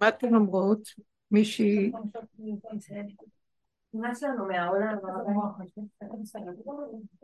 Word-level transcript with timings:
מה 0.00 0.08
אתן 0.08 0.34
אומרות? 0.34 0.88
מישהי... 1.30 1.92
נמאס 3.94 4.22
לנו 4.22 4.46
מהעולם. 4.46 4.96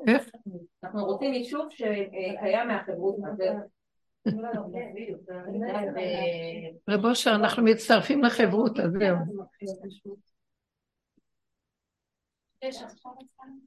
איך? 0.06 0.30
אנחנו 0.84 1.04
רוצים 1.04 1.32
יישוב 1.32 1.66
שקיים 1.70 2.68
מהחברות. 2.68 3.16
רב 6.88 7.04
אושר, 7.04 7.34
אנחנו 7.34 7.64
מצטרפים 7.64 8.22
לחברות, 8.22 8.78
אז 8.80 8.90
זהו. 8.98 9.16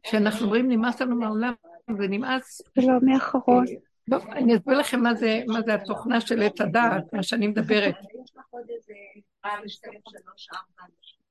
כשאנחנו 0.04 0.46
אומרים 0.46 0.72
נמאס 0.72 1.02
לנו 1.02 1.16
מהעולם, 1.16 1.54
זה 1.98 2.08
נמאס... 2.10 2.62
לא, 2.78 2.94
מי 3.02 3.16
אחרון? 4.10 4.28
לא, 4.28 4.34
אני 4.34 4.56
אסביר 4.56 4.78
לכם 4.78 5.02
מה 5.02 5.16
זה, 5.16 5.44
מה 5.48 5.62
זה 5.62 5.74
התוכנה 5.74 6.22
של 6.22 6.42
עץ 6.42 6.62
הדעת, 6.62 7.14
מה 7.14 7.24
שאני 7.24 7.48
מדברת. 7.48 7.96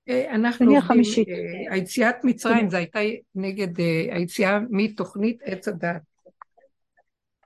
אה, 0.09 0.35
אנחנו 0.35 0.75
עובדים, 0.77 1.03
אה, 1.29 1.75
היציאת 1.75 2.17
מצרים 2.25 2.71
זה 2.71 2.77
הייתה 2.77 2.99
נגד 3.35 3.81
אה, 3.81 4.09
היציאה 4.11 4.59
מתוכנית 4.71 5.43
עץ 5.45 5.69
הדעת. 5.69 6.03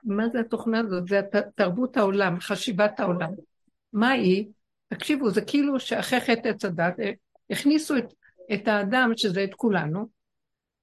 מה 0.03 0.29
זה 0.29 0.39
התוכנה 0.39 0.79
הזאת? 0.79 1.07
זה 1.07 1.21
תרבות 1.55 1.97
העולם, 1.97 2.39
חשיבת 2.39 2.99
העולם. 2.99 3.29
מה 3.93 4.09
היא? 4.09 4.45
תקשיבו, 4.87 5.29
זה 5.29 5.41
כאילו 5.41 5.79
שאחרי 5.79 6.19
חטא 6.19 6.47
עץ 6.47 6.65
הדת 6.65 6.93
הכניסו 7.49 7.97
את, 7.97 8.13
את 8.53 8.67
האדם, 8.67 9.11
שזה 9.15 9.43
את 9.43 9.53
כולנו, 9.53 10.07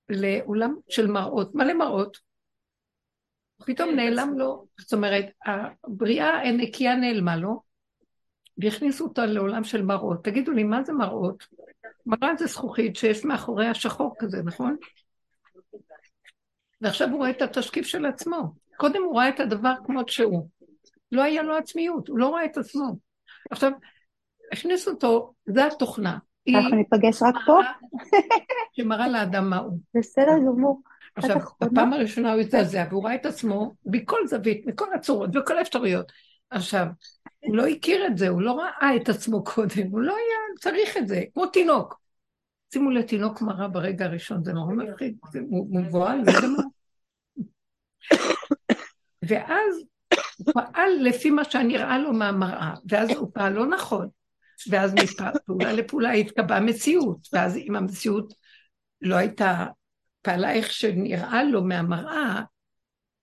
לעולם 0.08 0.76
של 0.88 1.06
מראות, 1.06 1.54
מלא 1.54 1.74
מראות. 1.74 2.18
פתאום 3.66 3.90
נעלם 3.94 4.38
לו, 4.38 4.66
זאת 4.78 4.92
אומרת, 4.92 5.26
הבריאה 5.84 6.48
הנקייה 6.48 6.96
נעלמה 6.96 7.36
לו, 7.36 7.62
והכניסו 8.58 9.04
אותה 9.04 9.26
לעולם 9.26 9.64
של 9.64 9.82
מראות. 9.82 10.24
תגידו 10.24 10.52
לי, 10.52 10.64
מה 10.64 10.82
זה 10.82 10.92
מראות? 10.92 11.44
מראה 12.06 12.36
זה 12.38 12.46
זכוכית 12.46 12.96
שיש 12.96 13.24
מאחורי 13.24 13.66
השחור 13.66 14.14
כזה, 14.18 14.42
נכון? 14.44 14.76
ועכשיו 16.80 17.08
הוא 17.10 17.18
רואה 17.18 17.30
את 17.30 17.42
התשקיף 17.42 17.86
של 17.86 18.06
עצמו. 18.06 18.54
קודם 18.76 19.02
הוא 19.02 19.16
ראה 19.16 19.28
את 19.28 19.40
הדבר 19.40 19.74
כמות 19.86 20.08
שהוא. 20.08 20.48
לא 21.12 21.22
היה 21.22 21.42
לו 21.42 21.56
עצמיות, 21.56 22.08
הוא 22.08 22.18
לא 22.18 22.28
רואה 22.28 22.44
את 22.44 22.56
עצמו. 22.56 22.96
עכשיו, 23.50 23.72
הכניסו 24.52 24.90
אותו, 24.90 25.32
זה 25.46 25.66
התוכנה. 25.66 26.18
אנחנו 26.48 26.76
ניפגש 26.76 27.22
רק 27.22 27.34
פה? 27.46 27.60
שמראה 28.76 29.08
לאדם 29.08 29.50
מה 29.50 29.56
הוא. 29.56 29.78
בסדר 29.94 30.32
גמור. 30.46 30.82
עכשיו, 31.16 31.36
בפעם 31.60 31.92
הראשונה 31.92 32.32
הוא 32.32 32.40
הזדעזע, 32.40 32.84
והוא 32.90 33.04
ראה 33.04 33.14
את 33.14 33.26
עצמו 33.26 33.74
מכל 33.86 34.26
זווית, 34.26 34.66
מכל 34.66 34.94
הצורות 34.94 35.30
וכל 35.36 35.58
האפשרויות. 35.58 36.12
עכשיו, 36.50 36.86
הוא 37.40 37.56
לא 37.56 37.66
הכיר 37.66 38.06
את 38.06 38.18
זה, 38.18 38.28
הוא 38.28 38.42
לא 38.42 38.52
ראה 38.52 38.96
את 38.96 39.08
עצמו 39.08 39.44
קודם, 39.44 39.86
הוא 39.90 40.00
לא 40.00 40.16
היה 40.16 40.58
צריך 40.60 40.96
את 40.96 41.08
זה, 41.08 41.22
כמו 41.34 41.46
תינוק. 41.46 42.00
שימו 42.72 42.90
לתינוק 42.90 43.42
מראה 43.42 43.68
ברגע 43.68 44.04
הראשון, 44.04 44.44
זה 44.44 44.52
נורא 44.52 44.74
מפחיד, 44.74 45.16
זה 45.32 45.40
מבוהל, 45.70 46.24
זה 46.24 46.30
גם... 46.42 46.54
ואז 49.28 49.84
הוא 50.36 50.52
פעל 50.54 50.90
לפי 51.00 51.30
מה 51.30 51.44
שנראה 51.44 51.98
לו 51.98 52.12
מהמראה, 52.12 52.74
ואז 52.88 53.10
הוא 53.10 53.30
פעל 53.34 53.52
לא 53.52 53.66
נכון, 53.66 54.08
ואז 54.70 54.94
מפעולה 54.94 55.72
לפעולה 55.72 56.12
התקבעה 56.12 56.60
מציאות, 56.60 57.28
ואז 57.32 57.56
אם 57.56 57.76
המציאות 57.76 58.34
לא 59.00 59.14
הייתה, 59.16 59.66
פעלה 60.24 60.52
איך 60.52 60.72
שנראה 60.72 61.44
לו 61.44 61.64
מהמראה, 61.64 62.42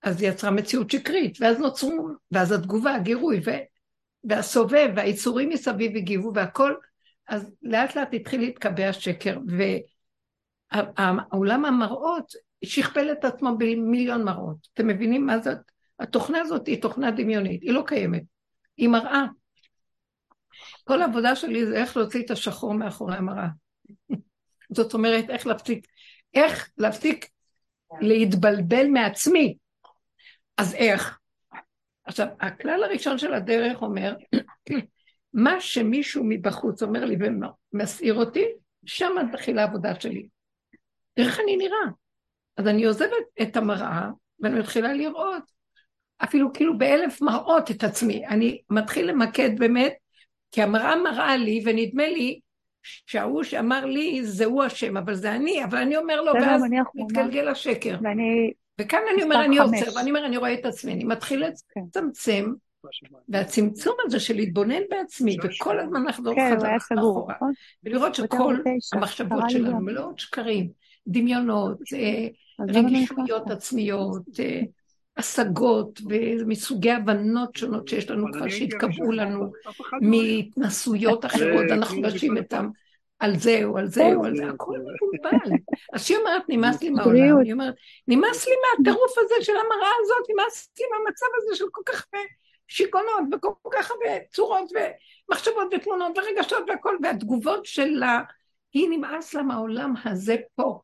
אז 0.02 0.22
היא 0.22 0.30
יצרה 0.30 0.50
מציאות 0.50 0.90
שקרית, 0.90 1.38
ואז 1.40 1.58
נוצרו, 1.58 2.08
ואז 2.30 2.52
התגובה, 2.52 2.94
הגירוי, 2.94 3.40
ו, 3.46 3.50
והסובב, 4.24 4.88
והיצורים 4.96 5.48
מסביב 5.48 5.96
הגיבו, 5.96 6.32
והכל, 6.34 6.74
אז 7.28 7.54
לאט 7.62 7.96
לאט 7.96 8.08
התחיל 8.12 8.40
להתקבע 8.40 8.92
שקר, 8.92 9.38
ועולם 10.72 11.64
המראות 11.64 12.32
שכפל 12.64 13.12
את 13.12 13.24
עצמו 13.24 13.58
במיליון 13.58 14.24
מראות. 14.24 14.68
אתם 14.74 14.86
מבינים 14.86 15.26
מה 15.26 15.38
זאת? 15.38 15.58
התוכנה 16.00 16.40
הזאת 16.40 16.66
היא 16.66 16.82
תוכנה 16.82 17.10
דמיונית, 17.10 17.62
היא 17.62 17.72
לא 17.72 17.82
קיימת, 17.86 18.22
היא 18.76 18.88
מראה. 18.88 19.24
כל 20.84 21.02
העבודה 21.02 21.36
שלי 21.36 21.66
זה 21.66 21.76
איך 21.76 21.96
להוציא 21.96 22.24
את 22.24 22.30
השחור 22.30 22.74
מאחורי 22.74 23.16
המראה. 23.16 23.48
זאת 24.76 24.94
אומרת, 24.94 25.30
איך 25.30 25.46
להפסיק, 25.46 25.86
איך 26.34 26.70
להפסיק 26.78 27.28
להתבלבל 28.00 28.86
מעצמי. 28.86 29.56
אז 30.56 30.74
איך? 30.74 31.18
עכשיו, 32.04 32.26
הכלל 32.40 32.84
הראשון 32.84 33.18
של 33.18 33.34
הדרך 33.34 33.82
אומר, 33.82 34.16
מה 35.32 35.60
שמישהו 35.60 36.24
מבחוץ 36.28 36.82
אומר 36.82 37.04
לי 37.04 37.16
ומסעיר 37.72 38.14
אותי, 38.14 38.44
שם 38.86 39.12
מתחילה 39.24 39.62
העבודה 39.62 40.00
שלי. 40.00 40.26
איך 41.16 41.40
אני 41.40 41.56
נראה? 41.56 41.92
אז 42.56 42.66
אני 42.66 42.84
עוזבת 42.84 43.24
את 43.42 43.56
המראה, 43.56 44.08
ואני 44.40 44.60
מתחילה 44.60 44.92
לראות, 44.92 45.42
אפילו 46.24 46.52
כאילו 46.52 46.78
באלף 46.78 47.22
מראות 47.22 47.70
את 47.70 47.84
עצמי. 47.84 48.26
אני 48.26 48.62
מתחיל 48.70 49.10
למקד 49.10 49.58
באמת, 49.58 49.92
כי 50.52 50.62
המראה 50.62 50.96
מראה 50.96 51.36
לי, 51.36 51.62
ונדמה 51.64 52.06
לי 52.06 52.40
שההוא 52.82 53.42
שאמר 53.42 53.86
לי, 53.86 54.24
זה 54.24 54.44
הוא 54.44 54.62
השם, 54.62 54.96
אבל 54.96 55.14
זה 55.14 55.34
אני, 55.34 55.64
אבל 55.64 55.78
אני 55.78 55.96
אומר 55.96 56.20
לו, 56.20 56.32
ואז 56.34 56.62
מתגלגל 56.94 57.48
השקר. 57.48 57.96
ואני... 58.02 58.52
וכאן 58.80 59.00
אני 59.14 59.22
אומר, 59.22 59.44
אני 59.44 59.58
עוצר, 59.58 59.96
ואני 59.96 60.10
אומר, 60.10 60.26
אני 60.26 60.36
רואה 60.36 60.54
את 60.54 60.66
עצמי, 60.66 60.92
אני 60.92 61.04
מתחיל 61.04 61.44
כן. 61.74 61.80
לצמצם, 61.80 62.52
והצמצום 63.28 63.94
הזה 64.04 64.20
של 64.20 64.36
להתבונן 64.36 64.82
בעצמי, 64.90 65.36
וכל 65.42 65.80
הזמן 65.80 66.04
לחזור 66.04 66.34
כן, 66.34 66.54
חזרה 66.56 66.76
אחורה? 66.98 67.34
ולראות 67.84 68.14
שכל 68.14 68.56
המחשבות 68.92 69.44
שלנו 69.48 69.80
מלאות 69.80 70.18
שקרים, 70.18 70.70
דמיונות, 71.06 71.78
אה, 71.94 72.26
רגישויות 72.68 73.50
עצמיות, 73.50 74.22
אה, 74.40 74.60
השגות 75.16 76.00
ומסוגי 76.08 76.90
הבנות 76.90 77.56
שונות 77.56 77.88
שיש 77.88 78.10
לנו 78.10 78.26
כבר 78.32 78.48
שהתקבעו 78.48 79.12
לנו 79.12 79.52
מהתנסויות 80.00 81.24
אחרות, 81.24 81.64
אנחנו 81.70 82.00
נשים 82.00 82.38
אותם 82.38 82.68
על 83.18 83.38
זה 83.38 83.60
או 83.64 83.78
על 83.78 83.86
זה 83.86 84.14
או 84.14 84.24
על 84.24 84.36
זה, 84.36 84.46
הכל 84.46 84.78
מבולבל. 84.78 85.56
אז 85.92 86.06
שהיא 86.06 86.18
אומרת, 86.18 86.42
נמאס 86.48 86.82
לי 86.82 86.90
מהעולם, 86.90 87.38
היא 87.38 87.52
אומרת, 87.52 87.74
נמאס 88.08 88.46
לי 88.48 88.54
מהטירוף 88.62 89.18
הזה 89.18 89.34
של 89.40 89.52
המראה 89.52 89.90
הזאת, 90.02 90.30
נמאס 90.30 90.70
לי 90.80 90.86
מהמצב 90.92 91.26
הזה 91.36 91.56
של 91.56 91.64
כל 91.72 91.82
כך 91.86 92.06
הרבה 92.12 92.26
שיגעונות 92.68 93.22
וכל 93.32 93.70
כך 93.72 93.90
הרבה 93.90 94.24
צורות 94.32 94.70
ומחשבות 94.72 95.68
ותמונות 95.74 96.18
ורגשות 96.18 96.64
והכל, 96.68 96.96
והתגובות 97.02 97.66
שלה, 97.66 98.20
היא 98.72 98.88
נמאס 98.90 99.34
לה 99.34 99.42
מהעולם 99.42 99.94
הזה 100.04 100.36
פה. 100.54 100.80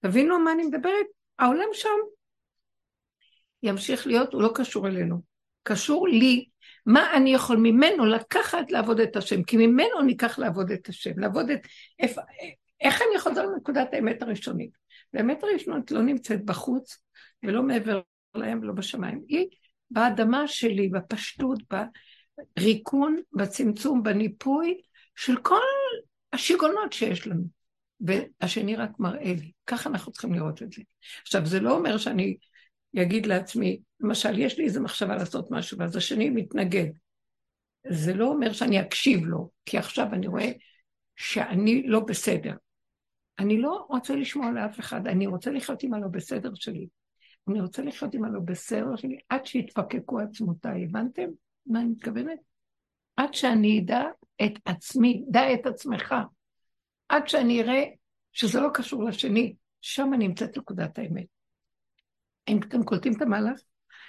תבינו 0.00 0.38
מה 0.38 0.52
אני 0.52 0.64
מדברת? 0.64 1.06
העולם 1.38 1.68
שם 1.72 1.88
ימשיך 3.62 4.06
להיות, 4.06 4.32
הוא 4.32 4.42
לא 4.42 4.50
קשור 4.54 4.88
אלינו. 4.88 5.22
קשור 5.62 6.08
לי, 6.08 6.44
מה 6.86 7.16
אני 7.16 7.34
יכול 7.34 7.56
ממנו 7.56 8.06
לקחת 8.06 8.70
לעבוד 8.70 9.00
את 9.00 9.16
השם, 9.16 9.42
כי 9.42 9.56
ממנו 9.56 10.02
ניקח 10.02 10.38
לעבוד 10.38 10.70
את 10.70 10.88
השם, 10.88 11.18
לעבוד 11.18 11.50
את... 11.50 11.60
איך, 11.98 12.18
איך 12.80 13.02
אני 13.02 13.20
חוזר 13.20 13.46
לנקודת 13.46 13.88
האמת 13.92 14.22
הראשונית? 14.22 14.70
והאמת 15.12 15.42
הראשונית 15.42 15.90
לא 15.90 16.02
נמצאת 16.02 16.44
בחוץ 16.44 16.98
ולא 17.42 17.62
מעבר 17.62 18.00
להם 18.34 18.58
ולא 18.62 18.72
בשמיים. 18.72 19.22
היא 19.28 19.46
באדמה 19.90 20.48
שלי, 20.48 20.88
בפשטות, 20.88 21.58
בריקון, 22.56 23.16
בצמצום, 23.32 24.02
בניפוי 24.02 24.80
של 25.16 25.36
כל 25.36 25.60
השיגעונות 26.32 26.92
שיש 26.92 27.26
לנו. 27.26 27.42
והשני 28.00 28.76
רק 28.76 28.90
מראה 28.98 29.34
לי. 29.40 29.52
ככה 29.66 29.90
אנחנו 29.90 30.12
צריכים 30.12 30.34
לראות 30.34 30.62
את 30.62 30.72
זה. 30.72 30.82
עכשיו, 31.22 31.46
זה 31.46 31.60
לא 31.60 31.76
אומר 31.76 31.98
שאני 31.98 32.36
אגיד 33.00 33.26
לעצמי, 33.26 33.80
למשל, 34.00 34.38
יש 34.38 34.58
לי 34.58 34.64
איזו 34.64 34.82
מחשבה 34.82 35.16
לעשות 35.16 35.50
משהו, 35.50 35.78
ואז 35.78 35.96
השני 35.96 36.30
מתנגד. 36.30 36.86
זה 37.90 38.14
לא 38.14 38.26
אומר 38.26 38.52
שאני 38.52 38.80
אקשיב 38.80 39.24
לו, 39.24 39.50
כי 39.66 39.78
עכשיו 39.78 40.06
אני 40.12 40.26
רואה 40.26 40.50
שאני 41.16 41.82
לא 41.86 42.00
בסדר. 42.00 42.54
אני 43.38 43.60
לא 43.60 43.86
רוצה 43.88 44.16
לשמוע 44.16 44.52
לאף 44.52 44.80
אחד, 44.80 45.06
אני 45.06 45.26
רוצה 45.26 45.50
לחיות 45.50 45.82
עם 45.82 45.94
הלא 45.94 46.08
בסדר 46.08 46.50
שלי. 46.54 46.86
אני 47.48 47.60
רוצה 47.60 47.82
לחיות 47.82 48.14
עם 48.14 48.24
הלא 48.24 48.40
בסדר 48.40 48.96
שלי 48.96 49.18
עד 49.28 49.46
שיתפקקו 49.46 50.20
עצמותיי. 50.20 50.84
הבנתם 50.84 51.28
מה 51.66 51.80
אני 51.80 51.88
מתכוונת? 51.88 52.38
עד 53.16 53.34
שאני 53.34 53.80
אדע 53.80 54.02
את 54.44 54.52
עצמי, 54.64 55.24
דע 55.28 55.54
את 55.54 55.66
עצמך. 55.66 56.14
עד 57.08 57.28
שאני 57.28 57.62
אראה 57.62 57.84
שזה 58.32 58.60
לא 58.60 58.68
קשור 58.74 59.04
לשני, 59.04 59.54
שם 59.80 60.10
נמצאת 60.18 60.58
נקודת 60.58 60.98
האמת. 60.98 61.26
אם 62.48 62.60
אתם 62.68 62.82
קולטים 62.82 63.12
את 63.16 63.22
המהלך? 63.22 63.60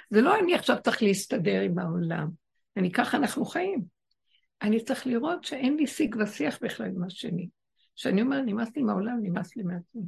זה 0.09 0.21
לא 0.21 0.39
אני 0.39 0.56
עכשיו 0.56 0.77
צריך 0.83 1.03
להסתדר 1.03 1.62
עם 1.62 1.80
העולם, 1.80 2.30
אני 2.77 2.91
ככה 2.91 3.18
אנחנו 3.18 3.45
חיים. 3.45 3.83
אני 4.62 4.83
צריך 4.83 5.07
לראות 5.07 5.44
שאין 5.44 5.77
לי 5.77 5.88
שיג 5.88 6.15
ושיח 6.19 6.59
בכלל 6.62 6.88
עם 6.88 7.03
השני. 7.03 7.50
כשאני 7.95 8.21
אומר, 8.21 8.41
נמאס 8.41 8.69
לי 8.75 8.81
מהעולם, 8.81 9.19
נמאס 9.21 9.56
לי 9.56 9.63
מעצמי. 9.63 10.01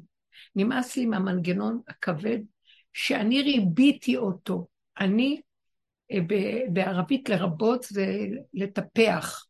נמאס 0.56 0.98
לי 0.98 1.06
מהמנגנון 1.06 1.82
הכבד 1.88 2.40
שאני 2.94 3.42
ריביתי 3.42 4.18
אותו. 4.18 4.68
אני 5.00 5.42
אה, 6.12 6.18
בערבית 6.74 7.30
לרבות 7.30 7.84
זה 7.84 8.06
לטפח, 8.54 9.46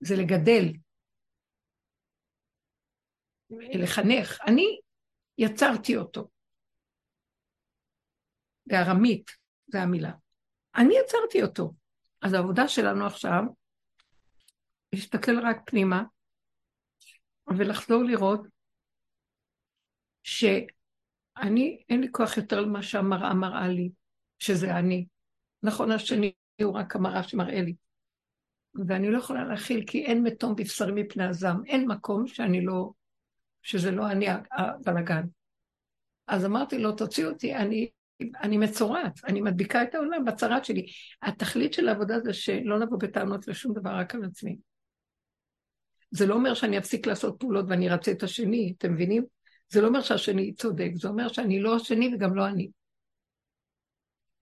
זה 0.00 0.16
לגדל, 0.16 0.72
לחנך. 3.50 4.38
אני 4.46 4.80
יצרתי 5.38 5.96
אותו. 5.96 6.28
בארמית, 8.66 9.30
זה 9.66 9.82
המילה. 9.82 10.12
אני 10.76 10.94
יצרתי 11.04 11.42
אותו. 11.42 11.74
אז 12.22 12.32
העבודה 12.32 12.68
שלנו 12.68 13.06
עכשיו, 13.06 13.42
להסתכל 14.92 15.46
רק 15.46 15.56
פנימה, 15.66 16.02
ולחזור 17.58 18.02
לראות 18.02 18.40
שאני, 20.22 21.82
אין 21.88 22.00
לי 22.00 22.08
כוח 22.12 22.36
יותר 22.36 22.60
למה 22.60 22.82
שהמראה 22.82 23.34
מראה 23.34 23.68
לי, 23.68 23.90
שזה 24.38 24.78
אני. 24.78 25.06
נכון, 25.62 25.92
השני 25.92 26.32
הוא 26.62 26.74
רק 26.74 26.96
המראה 26.96 27.22
שמראה 27.22 27.60
לי. 27.62 27.74
ואני 28.86 29.10
לא 29.10 29.18
יכולה 29.18 29.44
להכיל, 29.44 29.84
כי 29.86 30.04
אין 30.04 30.22
מתום 30.22 30.54
בבשרי 30.56 31.02
מפני 31.02 31.24
הזעם. 31.24 31.64
אין 31.66 31.88
מקום 31.88 32.26
שאני 32.26 32.64
לא, 32.64 32.90
שזה 33.62 33.90
לא 33.90 34.10
אני 34.10 34.26
הבלאגן. 34.50 35.22
אז 36.26 36.44
אמרתי 36.44 36.78
לו, 36.78 36.92
תוציא 36.92 37.26
אותי, 37.26 37.54
אני, 37.54 37.90
אני 38.42 38.58
מצורעת, 38.58 39.20
אני 39.24 39.40
מדביקה 39.40 39.82
את 39.82 39.94
העולם 39.94 40.24
בצרת 40.24 40.64
שלי. 40.64 40.86
התכלית 41.22 41.72
של 41.72 41.88
העבודה 41.88 42.20
זה 42.20 42.32
שלא 42.32 42.78
נבוא 42.78 42.98
בטענות 42.98 43.48
לשום 43.48 43.74
דבר, 43.74 43.90
רק 43.90 44.14
על 44.14 44.24
עצמי. 44.24 44.56
זה 46.10 46.26
לא 46.26 46.34
אומר 46.34 46.54
שאני 46.54 46.78
אפסיק 46.78 47.06
לעשות 47.06 47.36
פעולות 47.38 47.64
ואני 47.68 47.90
ארצה 47.90 48.12
את 48.12 48.22
השני, 48.22 48.74
אתם 48.78 48.92
מבינים? 48.92 49.24
זה 49.68 49.80
לא 49.80 49.86
אומר 49.86 50.02
שהשני 50.02 50.54
צודק, 50.54 50.90
זה 50.94 51.08
אומר 51.08 51.28
שאני 51.28 51.60
לא 51.60 51.76
השני 51.76 52.14
וגם 52.14 52.34
לא 52.34 52.46
אני. 52.46 52.70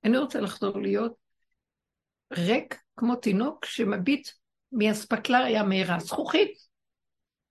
אני 0.04 0.18
רוצה 0.18 0.40
לחזור 0.40 0.80
להיות 0.80 1.14
ריק 2.32 2.80
כמו 2.96 3.16
תינוק 3.16 3.64
שמביט 3.64 4.28
מאספקלריה 4.72 5.62
מהירה, 5.62 5.98
זכוכית 5.98 6.58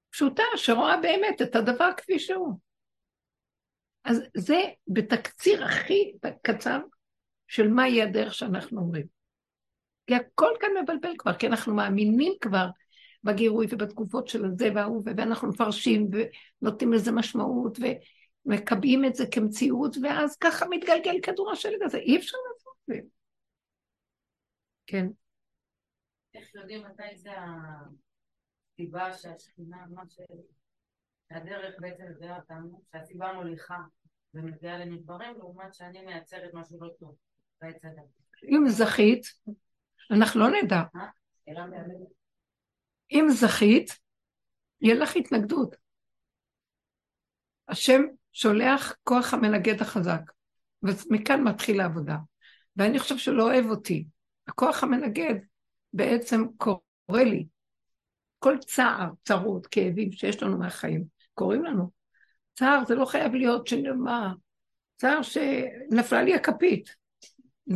פשוטה, 0.09 0.43
שרואה 0.55 0.97
באמת 1.01 1.41
את 1.41 1.55
הדבר 1.55 1.89
כפי 1.97 2.19
שהוא. 2.19 2.59
אז 4.05 4.21
זה 4.37 4.61
בתקציר 4.87 5.65
הכי 5.65 6.13
קצר 6.41 6.79
של 7.47 7.67
מהי 7.67 8.01
הדרך 8.01 8.33
שאנחנו 8.33 8.81
אומרים. 8.81 9.05
כי 10.07 10.15
הכל 10.15 10.51
כאן 10.59 10.69
מבלבל 10.83 11.13
כבר, 11.17 11.33
כי 11.33 11.47
אנחנו 11.47 11.75
מאמינים 11.75 12.33
כבר 12.41 12.67
בגירוי 13.23 13.67
ובתגובות 13.69 14.27
של 14.27 14.45
הזה 14.45 14.69
וההוא, 14.75 15.03
ואנחנו 15.05 15.49
מפרשים 15.49 16.09
ונותנים 16.61 16.93
לזה 16.93 17.11
משמעות 17.11 17.77
ומקבעים 18.45 19.05
את 19.05 19.15
זה 19.15 19.25
כמציאות, 19.31 19.95
ואז 20.03 20.37
ככה 20.37 20.65
מתגלגל 20.69 21.21
כדור 21.23 21.51
השלג 21.51 21.83
הזה, 21.83 21.97
אי 21.97 22.17
אפשר 22.17 22.37
לעשות 22.51 22.73
את 22.81 22.87
זה. 22.87 23.09
כן. 24.87 25.07
איך 26.33 26.55
יודעים 26.55 26.83
מתי 26.85 27.17
זה 27.17 27.31
הסיבה 28.73 29.13
שהשכינה, 29.13 29.77
מה 29.89 30.03
ש... 30.09 30.19
שהדרך 31.33 31.75
בעצם 31.79 32.03
מביאה 32.15 32.37
אותנו, 32.37 32.81
שהסיבה 32.91 33.33
מוליכה 33.33 33.77
ומביאה 34.33 34.77
למדברים, 34.77 35.37
לעומת 35.37 35.73
שאני 35.73 36.05
מייצרת 36.05 36.49
משהו 36.53 36.77
לא 36.81 36.89
טוב 36.99 37.15
בעץ 37.61 37.85
הדת. 37.85 38.03
אם 38.43 38.63
זכית, 38.67 39.25
אנחנו 40.11 40.39
לא 40.39 40.47
נדע. 40.61 40.81
אם 43.11 43.25
זכית, 43.29 43.99
יהיה 44.81 44.95
לך 44.95 45.15
התנגדות. 45.15 45.75
השם 47.67 48.01
שולח 48.31 48.95
כוח 49.03 49.33
המנגד 49.33 49.81
החזק, 49.81 50.21
ומכאן 50.83 51.43
מתחילה 51.43 51.83
העבודה. 51.83 52.17
ואני 52.75 52.99
חושב 52.99 53.17
שהוא 53.17 53.37
לא 53.37 53.43
אוהב 53.43 53.65
אותי. 53.65 54.05
הכוח 54.47 54.83
המנגד 54.83 55.35
בעצם 55.93 56.41
קורא 56.57 57.23
לי. 57.23 57.47
כל 58.39 58.57
צער, 58.59 59.09
צרות, 59.23 59.67
כאבים 59.67 60.11
שיש 60.11 60.43
לנו 60.43 60.57
מהחיים, 60.57 61.12
קוראים 61.33 61.63
לנו. 61.63 61.89
צער 62.55 62.85
זה 62.87 62.95
לא 62.95 63.05
חייב 63.05 63.33
להיות 63.33 63.67
שנאמר, 63.67 64.27
צער 64.97 65.21
שנפלה 65.21 66.23
לי 66.23 66.35
הכפית, 66.35 66.95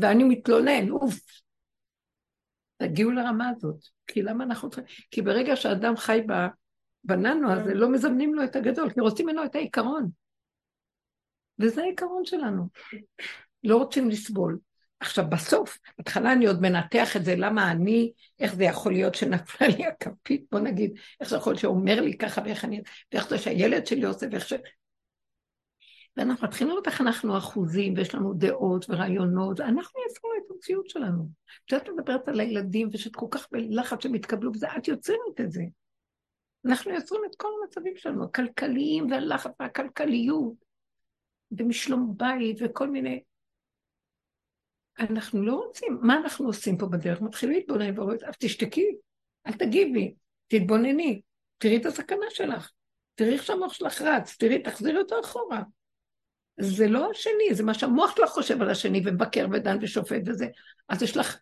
ואני 0.02 0.24
מתלונן, 0.24 0.90
אוף. 0.90 1.20
תגיעו 2.78 3.12
לרמה 3.12 3.50
הזאת. 3.50 3.80
כי 4.08 4.22
למה 4.22 4.44
אנחנו 4.44 4.70
צריכים... 4.70 4.96
כי 5.12 5.22
ברגע 5.22 5.56
שאדם 5.56 5.98
חי 5.98 6.22
בננו 7.04 7.52
הזה, 7.52 7.74
לא 7.74 7.90
מזמנים 7.92 8.36
לו 8.36 8.44
את 8.44 8.56
הגדול, 8.56 8.90
כי 8.90 9.00
רוצים 9.00 9.26
ממנו 9.26 9.46
את 9.46 9.56
העיקרון. 9.56 10.10
וזה 11.60 11.82
העיקרון 11.82 12.26
שלנו. 12.26 12.68
לא 13.64 13.78
רוצים 13.78 14.10
לסבול. 14.10 14.60
עכשיו, 15.00 15.26
בסוף, 15.30 15.78
בהתחלה 15.98 16.34
אני 16.34 16.46
עוד 16.46 16.62
מנתח 16.62 17.16
את 17.16 17.26
זה, 17.26 17.36
למה 17.36 17.72
אני, 17.72 18.12
איך 18.40 18.56
זה 18.56 18.64
יכול 18.64 18.92
להיות 18.92 19.16
שנפלה 19.16 19.68
לי 19.68 19.86
הכפית, 19.88 20.46
בוא 20.52 20.60
נגיד, 20.60 20.92
איך 21.20 21.30
זה 21.30 21.36
יכול 21.36 21.52
להיות 21.52 21.62
שאומר 21.62 22.02
לי 22.02 22.18
ככה, 22.18 22.42
ואיך 22.46 22.66
אני, 22.66 22.82
ואיך 23.14 23.30
זה 23.30 23.38
שהילד 23.38 23.86
שלי 23.86 24.06
עושה, 24.06 24.26
ואיך 24.32 24.48
ש... 24.48 24.54
ואנחנו 26.18 26.48
מתחילים 26.48 26.72
לראות 26.72 26.88
איך 26.88 27.02
אנחנו 27.02 27.38
אחוזים, 27.38 27.94
ויש 27.98 28.16
לנו 28.16 28.34
דעות 28.34 28.86
ורעיונות, 28.90 29.60
אנחנו 29.60 30.00
יצרנו 30.10 30.34
את 30.38 30.52
המציאות 30.52 30.90
שלנו. 30.90 31.30
כשאת 31.68 31.90
מדברת 31.90 32.28
על 32.28 32.40
הילדים, 32.40 32.90
ושאת 32.94 33.16
כל 33.16 33.28
כך 33.32 33.48
בלחץ 33.52 34.04
שהם 34.04 34.16
יתקבלו 34.16 34.52
בזה, 34.52 34.68
את 34.78 34.88
יוצרת 34.88 35.42
את 35.42 35.52
זה. 35.52 35.64
אנחנו 36.66 36.92
יוצרים 36.92 37.22
את 37.32 37.36
כל 37.36 37.48
המצבים 37.62 37.94
שלנו, 37.98 38.24
הכלכליים 38.24 39.12
והלחץ 39.12 39.52
והכלכליות, 39.60 40.54
ומשלום 41.52 42.14
בית 42.18 42.58
וכל 42.62 42.90
מיני... 42.90 43.24
אנחנו 45.00 45.46
לא 45.46 45.56
רוצים, 45.56 45.98
מה 46.02 46.16
אנחנו 46.18 46.48
עושים 46.48 46.78
פה 46.78 46.86
בדרך? 46.86 47.22
מתחילים 47.22 47.56
להתבונן 47.56 48.00
ואומרים, 48.00 48.20
אז 48.26 48.34
תשתקי, 48.40 48.96
אל 49.48 49.54
תגיבי, 49.54 50.14
תתבונני, 50.48 51.22
תראי 51.58 51.78
את 51.78 51.86
הסכנה 51.86 52.26
שלך, 52.30 52.72
תראי 53.16 53.34
איך 53.34 53.44
שהמוח 53.44 53.74
שלך 53.74 54.02
רץ, 54.02 54.36
תראי, 54.40 54.62
תחזירי 54.62 54.98
אותו 54.98 55.20
אחורה. 55.20 55.62
זה 56.60 56.88
לא 56.88 57.12
השני, 57.12 57.54
זה 57.54 57.64
מה 57.64 57.74
שהמוח 57.74 58.16
שלך 58.16 58.30
חושב 58.30 58.62
על 58.62 58.70
השני, 58.70 59.02
ומבקר 59.06 59.48
ודן 59.52 59.78
ושופט 59.82 60.22
וזה. 60.26 60.48
אז 60.90 61.04
יש 61.04 61.18
לך 61.18 61.40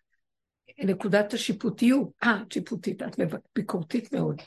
נקודת 0.78 1.34
השיפוטיות. 1.34 2.10
אה, 2.24 2.42
את 2.48 2.52
שיפוטית, 2.52 3.02
את 3.02 3.20
ביקורתית 3.56 4.14
מאוד. 4.14 4.42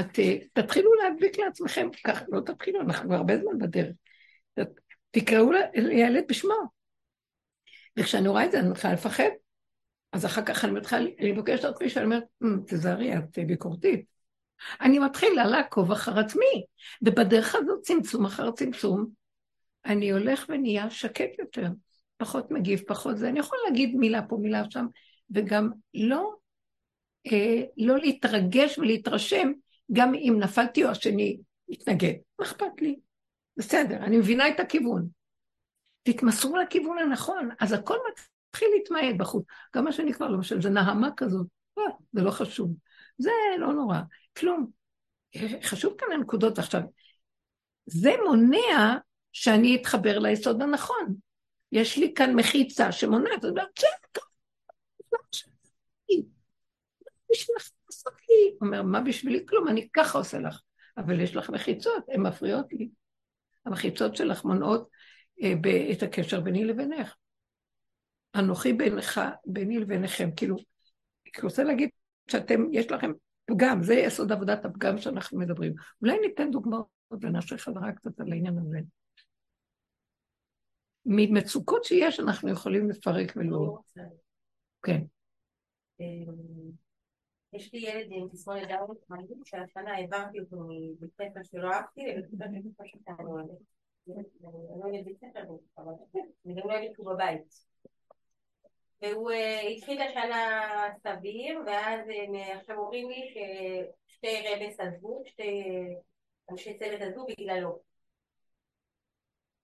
את 0.00 0.18
uh, 0.18 0.44
תתחילו 0.52 0.94
להדביק 0.94 1.38
לעצמכם, 1.38 1.88
ככה 2.04 2.24
לא 2.28 2.40
תתחילו, 2.40 2.80
אנחנו 2.80 3.14
הרבה 3.14 3.38
זמן 3.38 3.58
בדרך. 3.58 3.92
תקראו 5.10 5.50
לילד 5.74 6.24
בשמו. 6.28 6.73
וכשאני 7.96 8.28
רואה 8.28 8.44
את 8.44 8.52
זה, 8.52 8.60
אני 8.60 8.68
מתחילה 8.68 8.92
לפחד. 8.92 9.28
אז 10.12 10.26
אחר 10.26 10.42
כך 10.44 10.64
אני 10.64 10.72
מתחילה 10.72 11.10
לבקש 11.20 11.60
את 11.60 11.64
עצמי, 11.64 11.90
שאני 11.90 12.04
אומרת, 12.04 12.24
אמ, 12.42 12.60
תזהרי, 12.66 13.18
את 13.18 13.38
ביקורתית. 13.46 14.04
אני 14.80 14.98
מתחילה 14.98 15.46
לעקוב 15.46 15.92
אחר 15.92 16.18
עצמי, 16.18 16.64
ובדרך 17.02 17.54
הזאת 17.54 17.80
צמצום 17.82 18.24
אחר 18.24 18.50
צמצום, 18.50 19.06
אני 19.86 20.12
הולך 20.12 20.46
ונהיה 20.48 20.90
שקט 20.90 21.38
יותר, 21.38 21.66
פחות 22.16 22.50
מגיב, 22.50 22.82
פחות 22.86 23.18
זה. 23.18 23.28
אני 23.28 23.38
יכול 23.38 23.58
להגיד 23.68 23.96
מילה 23.96 24.22
פה, 24.22 24.36
מילה 24.36 24.62
שם, 24.70 24.86
וגם 25.30 25.70
לא, 25.94 26.34
אה, 27.32 27.62
לא 27.76 27.98
להתרגש 27.98 28.78
ולהתרשם, 28.78 29.52
גם 29.92 30.14
אם 30.14 30.36
נפלתי 30.38 30.84
או 30.84 30.90
השני 30.90 31.38
יתנגד. 31.68 32.14
מה 32.38 32.46
אכפת 32.46 32.80
לי? 32.80 32.96
בסדר, 33.56 33.96
אני 33.96 34.16
מבינה 34.16 34.48
את 34.48 34.60
הכיוון. 34.60 35.08
תתמסרו 36.04 36.56
לכיוון 36.56 36.98
הנכון, 36.98 37.48
אז 37.60 37.72
הכל 37.72 37.96
מתחיל 38.12 38.68
להתמעט 38.74 39.14
בחוץ. 39.18 39.44
גם 39.76 39.84
מה 39.84 39.92
שאני 39.92 40.12
כבר, 40.12 40.28
למשל, 40.28 40.62
זה 40.62 40.70
נהמה 40.70 41.08
כזאת, 41.16 41.46
לא, 41.76 41.84
זה 42.12 42.22
לא 42.22 42.30
חשוב. 42.30 42.74
זה 43.18 43.30
לא 43.58 43.72
נורא, 43.72 43.98
כלום. 44.38 44.70
חשוב 45.62 45.94
כאן 45.98 46.08
הנקודות 46.12 46.58
עכשיו. 46.58 46.80
זה 47.86 48.10
מונע 48.24 48.96
שאני 49.32 49.76
אתחבר 49.76 50.18
ליסוד 50.18 50.62
הנכון. 50.62 51.14
יש 51.72 51.98
לי 51.98 52.14
כאן 52.14 52.34
מחיצה 52.34 52.92
שמונעת, 52.92 53.44
אז 53.44 53.50
אומרת, 53.50 53.80
בשבילך 57.32 57.70
לעשות 57.86 58.12
לי? 58.28 58.56
אומר, 58.60 58.82
מה 58.82 59.00
בשבילי? 59.00 59.46
כלום, 59.46 59.68
אני 59.68 59.88
ככה 59.92 60.18
עושה 60.18 60.38
לך. 60.38 60.60
אבל 60.96 61.20
יש 61.20 61.36
לך 61.36 61.50
מחיצות, 61.50 62.04
הן 62.08 62.20
מפריעות 62.20 62.72
לי. 62.72 62.88
המחיצות 63.66 64.16
שלך 64.16 64.44
מונעות 64.44 64.82
אה, 64.82 64.88
את 65.92 66.02
הקשר 66.02 66.40
ביני 66.40 66.64
לבינך. 66.64 67.14
אנוכי 68.38 68.72
בינך, 68.72 69.20
ביני 69.46 69.78
לביניכם, 69.78 70.30
כאילו, 70.36 70.56
אני 70.56 71.42
רוצה 71.42 71.64
להגיד 71.64 71.88
שאתם, 72.30 72.60
יש 72.72 72.90
לכם 72.90 73.12
פגם, 73.46 73.82
זה 73.82 73.94
יסוד 73.94 74.32
עבודת 74.32 74.64
הפגם 74.64 74.98
שאנחנו 74.98 75.38
מדברים. 75.38 75.74
אולי 76.02 76.18
ניתן 76.18 76.50
דוגמאות 76.50 76.86
ונעשה 77.20 77.58
חזרה 77.58 77.92
קצת 77.92 78.20
על 78.20 78.32
העניין 78.32 78.58
הזה. 78.58 78.78
ממצוקות 81.06 81.84
שיש 81.84 82.20
אנחנו 82.20 82.50
יכולים 82.50 82.90
לפרק 82.90 83.32
ולא... 83.36 83.78
כן. 84.82 85.02
יש 87.52 87.72
לי 87.72 87.80
ילד 87.80 88.06
עם 88.10 88.28
תסמונת 88.28 88.68
דאון, 88.68 88.96
שהשנה 89.44 89.94
העברתי 89.94 90.40
אותו 90.40 90.56
מבית 90.56 91.12
ספר 91.14 91.42
שלא 91.42 91.70
אהבתי 91.72 92.00
לבית 92.06 92.72
ספר 92.72 93.22
לא 93.24 93.28
אוהבת. 93.28 93.74
בבית. 97.04 97.54
והוא 99.02 99.30
אה, 99.30 99.60
התחיל 99.60 100.02
את 100.02 100.08
השנה 100.08 100.60
סביר, 101.02 101.60
ואז 101.66 102.00
הם 102.00 102.34
אה, 102.34 102.58
עכשיו 102.58 102.78
אומרים 102.78 103.08
לי 103.08 103.34
ששתי 104.08 104.44
רבס 104.48 104.80
עזבו, 104.80 105.22
שתי 105.26 105.64
אנשי 106.50 106.78
צוות 106.78 107.00
עזבו 107.00 107.26
בגללו. 107.26 107.78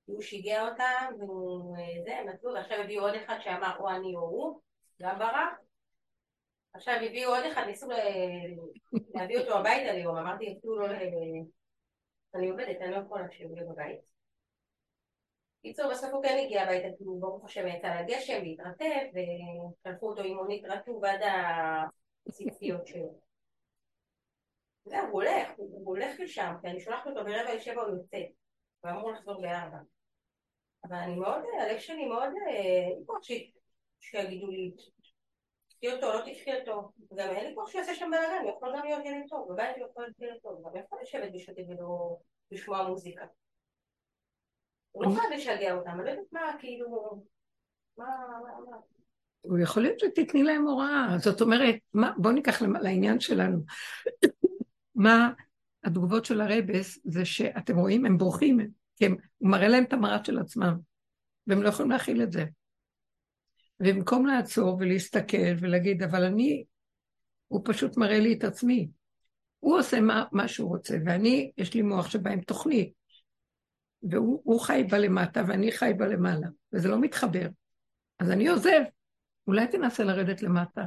הוא 0.04 0.22
שיגע 0.22 0.68
אותם, 0.68 1.14
והוא 1.18 1.76
אה, 1.76 2.02
זה, 2.04 2.16
הם 2.16 2.28
עזבו, 2.28 2.48
ועכשיו 2.48 2.80
הביאו 2.80 3.02
עוד 3.02 3.14
אחד 3.14 3.38
שאמר 3.40 3.76
או 3.78 3.88
אני 3.88 4.16
או 4.16 4.20
הוא, 4.20 4.60
גם 5.02 5.18
ברח. 5.18 5.54
עכשיו 6.72 6.94
הביאו 6.94 7.30
עוד 7.30 7.44
אחד, 7.52 7.62
ניסו 7.66 7.88
להביא 9.14 9.38
אותו 9.38 9.58
הביתה 9.58 9.92
ליום, 9.92 10.16
אמרתי 10.16 10.58
אפילו 10.58 10.78
לא, 10.78 10.86
אני 12.34 12.50
עובדת, 12.50 12.76
אני 12.80 12.90
לא 12.90 12.96
יכולה 12.96 13.26
יהיה 13.32 13.64
בבית. 13.64 14.10
קיצור, 15.62 15.90
בסוף 15.90 16.10
הוא 16.12 16.22
כן 16.22 16.38
הגיע 16.44 16.62
הביתה, 16.62 16.96
כאילו 16.96 17.20
ברוך 17.20 17.44
השם 17.44 17.66
יצא 17.66 18.00
לגשם 18.00 18.42
והתרטב, 18.42 19.06
ושלחו 19.14 20.10
אותו 20.10 20.22
עם 20.22 20.36
מונית 20.36 20.64
רטוב 20.64 21.04
עד 21.04 21.20
הציציות 22.28 22.86
שלו. 22.86 23.20
זהו, 24.84 25.06
הוא 25.06 25.22
הולך, 25.22 25.48
הוא 25.56 25.70
הוא 25.72 25.96
הולך 25.96 26.20
לשם, 26.20 26.54
כי 26.62 26.68
אני 26.68 26.80
שולחת 26.80 27.06
אותו 27.06 27.24
ברבע 27.24 27.54
לשבע 27.54 27.82
הוא 27.82 27.96
יוצא, 27.96 28.16
הוא 28.80 28.90
אמור 28.90 29.12
לחזור 29.12 29.42
בארבע. 29.42 29.78
אבל 30.84 30.96
אני 30.96 31.14
מאוד, 31.14 31.42
הלב 31.60 31.78
שלי 31.78 32.06
מאוד, 32.06 32.28
אה, 32.48 33.04
כוח 33.06 33.22
ש- 33.22 33.52
שיגידו 34.00 34.46
לי, 34.46 34.72
תקחי 35.68 35.92
אותו, 35.92 36.12
לא 36.12 36.20
תקחי 36.20 36.60
אותו. 36.60 36.92
גם 37.14 37.30
אין 37.30 37.46
לי 37.46 37.54
כוח 37.54 37.70
שיעשה 37.70 37.94
שם 37.94 38.10
בלאגן, 38.10 38.42
הוא 38.44 38.56
יכול 38.56 38.76
גם 38.76 38.84
להיות 38.84 39.04
ילד 39.04 39.24
טוב, 39.28 39.52
בבית 39.52 39.76
הוא 39.76 39.86
יכול 39.86 40.02
להיות 40.02 40.20
ילד 40.20 40.40
טוב, 40.42 40.52
הוא 40.52 40.70
גם 40.70 40.76
יכול 40.76 40.98
לשבת 41.02 41.32
בשקט 41.34 41.64
ולא 41.68 42.16
לשמוע 42.50 42.88
מוזיקה. 42.88 43.26
לא 44.96 46.12
לא 46.32 46.40
כאילו. 46.58 47.22
הוא 49.40 49.58
יכול 49.58 49.82
להיות 49.82 50.00
שתתני 50.00 50.42
להם 50.42 50.66
הוראה. 50.66 51.18
זאת 51.18 51.40
אומרת, 51.40 51.74
מה, 51.94 52.12
בואו 52.16 52.34
ניקח 52.34 52.62
לעניין 52.62 53.20
שלנו. 53.20 53.58
מה 54.94 55.32
התגובות 55.84 56.24
של 56.24 56.40
הרבס, 56.40 56.98
זה 57.04 57.24
שאתם 57.24 57.78
רואים, 57.78 58.06
הם 58.06 58.18
בורחים, 58.18 58.58
כי 58.96 59.06
הוא 59.06 59.50
מראה 59.50 59.68
להם 59.68 59.84
את 59.84 59.92
המראה 59.92 60.24
של 60.24 60.38
עצמם, 60.38 60.78
והם 61.46 61.62
לא 61.62 61.68
יכולים 61.68 61.90
להכיל 61.90 62.22
את 62.22 62.32
זה. 62.32 62.44
ובמקום 63.80 64.26
לעצור 64.26 64.76
ולהסתכל 64.80 65.54
ולהגיד, 65.60 66.02
אבל 66.02 66.24
אני, 66.24 66.64
הוא 67.48 67.60
פשוט 67.64 67.96
מראה 67.96 68.20
לי 68.20 68.32
את 68.32 68.44
עצמי. 68.44 68.88
הוא 69.60 69.78
עושה 69.78 70.00
מה, 70.00 70.24
מה 70.32 70.48
שהוא 70.48 70.68
רוצה, 70.68 70.96
ואני, 71.06 71.52
יש 71.56 71.74
לי 71.74 71.82
מוח 71.82 72.10
שבא 72.10 72.30
עם 72.30 72.40
תוכנית. 72.40 72.99
והוא 74.02 74.40
הוא 74.44 74.60
חי 74.60 74.84
בלמטה 74.90 75.42
ואני 75.46 75.72
חי 75.72 75.92
בלמעלה, 75.96 76.46
וזה 76.72 76.88
לא 76.88 77.00
מתחבר. 77.00 77.46
אז 78.18 78.30
אני 78.30 78.48
עוזב, 78.48 78.80
אולי 79.46 79.66
תנסה 79.66 80.04
לרדת 80.04 80.42
למטה. 80.42 80.84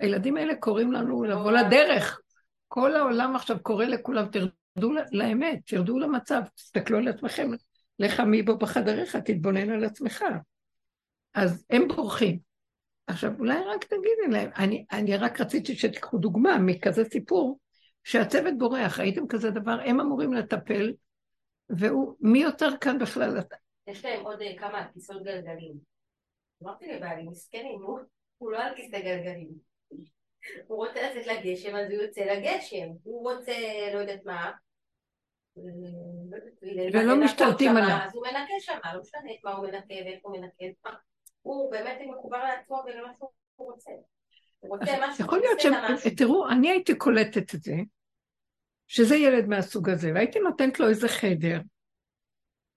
הילדים 0.00 0.36
האלה 0.36 0.56
קוראים 0.56 0.92
לנו 0.92 1.24
לבוא 1.24 1.52
לדרך. 1.52 2.20
כל 2.68 2.96
העולם 2.96 3.36
עכשיו 3.36 3.56
קורא 3.62 3.84
לכולם, 3.84 4.26
תרדו 4.26 4.92
לאמת, 5.12 5.58
תרדו 5.66 5.98
למצב, 5.98 6.42
תסתכלו 6.54 6.98
על 6.98 7.08
עצמכם, 7.08 7.50
לך 7.98 8.20
מי 8.20 8.42
בו 8.42 8.58
בחדריך, 8.58 9.16
תתבונן 9.16 9.70
על 9.70 9.84
עצמך. 9.84 10.24
אז 11.34 11.64
הם 11.70 11.88
בורחים. 11.88 12.38
עכשיו, 13.06 13.32
אולי 13.38 13.58
רק 13.74 13.84
תגידי 13.84 14.28
להם, 14.30 14.50
אני, 14.56 14.84
אני 14.92 15.16
רק 15.16 15.40
רציתי 15.40 15.74
שתיקחו 15.74 16.18
דוגמה 16.18 16.58
מכזה 16.58 17.04
סיפור, 17.04 17.58
שהצוות 18.04 18.58
בורח, 18.58 19.00
ראיתם 19.00 19.26
כזה 19.28 19.50
דבר, 19.50 19.80
הם 19.84 20.00
אמורים 20.00 20.32
לטפל, 20.32 20.92
והוא, 21.70 22.14
מי 22.20 22.38
יותר 22.38 22.76
כאן 22.80 22.98
בכלל? 22.98 23.40
יש 23.86 24.04
להם 24.04 24.24
עוד 24.26 24.42
אה, 24.42 24.58
כמה 24.58 24.86
כיסאות 24.92 25.22
גלגלים. 25.22 25.74
אמרתי 26.62 26.86
לבעלי, 26.92 27.22
מסכנים, 27.22 27.82
הוא- 27.82 28.52
לא 28.52 28.58
על 28.58 28.74
כיסא 28.76 28.98
גלגלים. 29.00 29.48
הוא 30.66 30.86
רוצה 30.86 31.10
לצאת 31.10 31.26
לגשם, 31.26 31.76
אז 31.76 31.90
הוא 31.90 32.02
יוצא 32.02 32.20
לגשם. 32.20 32.86
הוא 33.02 33.30
רוצה, 33.32 33.52
לא 33.94 33.98
יודעת 33.98 34.24
מה. 34.24 34.52
אה, 35.58 35.62
לא 36.92 37.00
ולא 37.00 37.24
משתלטים 37.24 37.76
עליו. 37.76 37.96
אז 38.02 38.14
הוא 38.14 38.26
מנקה 38.26 38.54
שם, 38.60 38.78
לא 38.94 39.00
משנה 39.00 39.30
את 39.32 39.44
מה 39.44 39.52
הוא 39.52 39.66
מנקה 39.66 39.94
ואיך 39.94 40.18
הוא 40.22 40.36
מנקה. 40.38 40.90
הוא 41.42 41.70
באמת 41.70 41.98
מחובר 42.10 42.44
לעצמו 42.44 42.82
ולמה 42.86 43.12
שהוא 43.18 43.30
רוצה. 43.58 43.90
יכול 45.20 45.38
להיות 45.38 45.60
ש... 45.60 45.66
תראו, 46.16 46.48
אני 46.48 46.70
הייתי 46.70 46.94
קולטת 46.94 47.54
את 47.54 47.62
זה, 47.62 47.72
שזה 48.86 49.16
ילד 49.16 49.46
מהסוג 49.46 49.90
הזה, 49.90 50.10
והייתי 50.14 50.38
נותנת 50.38 50.80
לו 50.80 50.88
איזה 50.88 51.08
חדר 51.08 51.60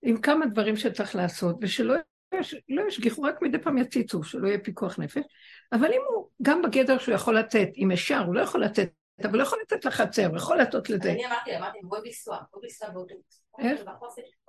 עם 0.02 0.22
כמה 0.22 0.46
דברים 0.46 0.76
שצריך 0.76 1.16
לעשות, 1.16 1.56
ושלא 1.62 1.96
יש, 2.34 2.56
לא 2.70 2.88
ישגיחו, 2.88 3.22
רק 3.22 3.42
מדי 3.42 3.60
פעם 3.60 3.78
יציצו, 3.78 4.24
שלא 4.24 4.48
יהיה 4.48 4.60
פיקוח 4.60 5.00
נפש, 5.00 5.24
אבל 5.72 5.92
אם 5.94 6.02
הוא, 6.10 6.28
גם 6.42 6.62
בגדר 6.62 6.98
שהוא 6.98 7.16
יכול 7.16 7.40
לצאת, 7.40 7.70
אם 7.78 7.92
אפשר, 7.92 8.20
הוא 8.20 8.36
לא 8.36 8.42
יכול 8.42 8.64
לצאת, 8.64 8.90
אבל 9.24 9.36
הוא 9.36 9.42
יכול 9.42 9.60
לצאת 9.64 9.86
לחצר, 9.86 10.28
הוא 10.28 10.38
יכול 10.38 10.58
לעשות 10.58 10.90
לזה. 10.90 11.12
אני 11.12 11.26
אמרתי 11.26 11.58
אמרתי, 11.58 11.80
אוהב 11.92 12.04
לנסוע, 12.06 12.38
אוהב 12.54 12.64
לנסוע 12.64 12.90
באוטובוס. 12.90 13.44
איך? 13.60 13.82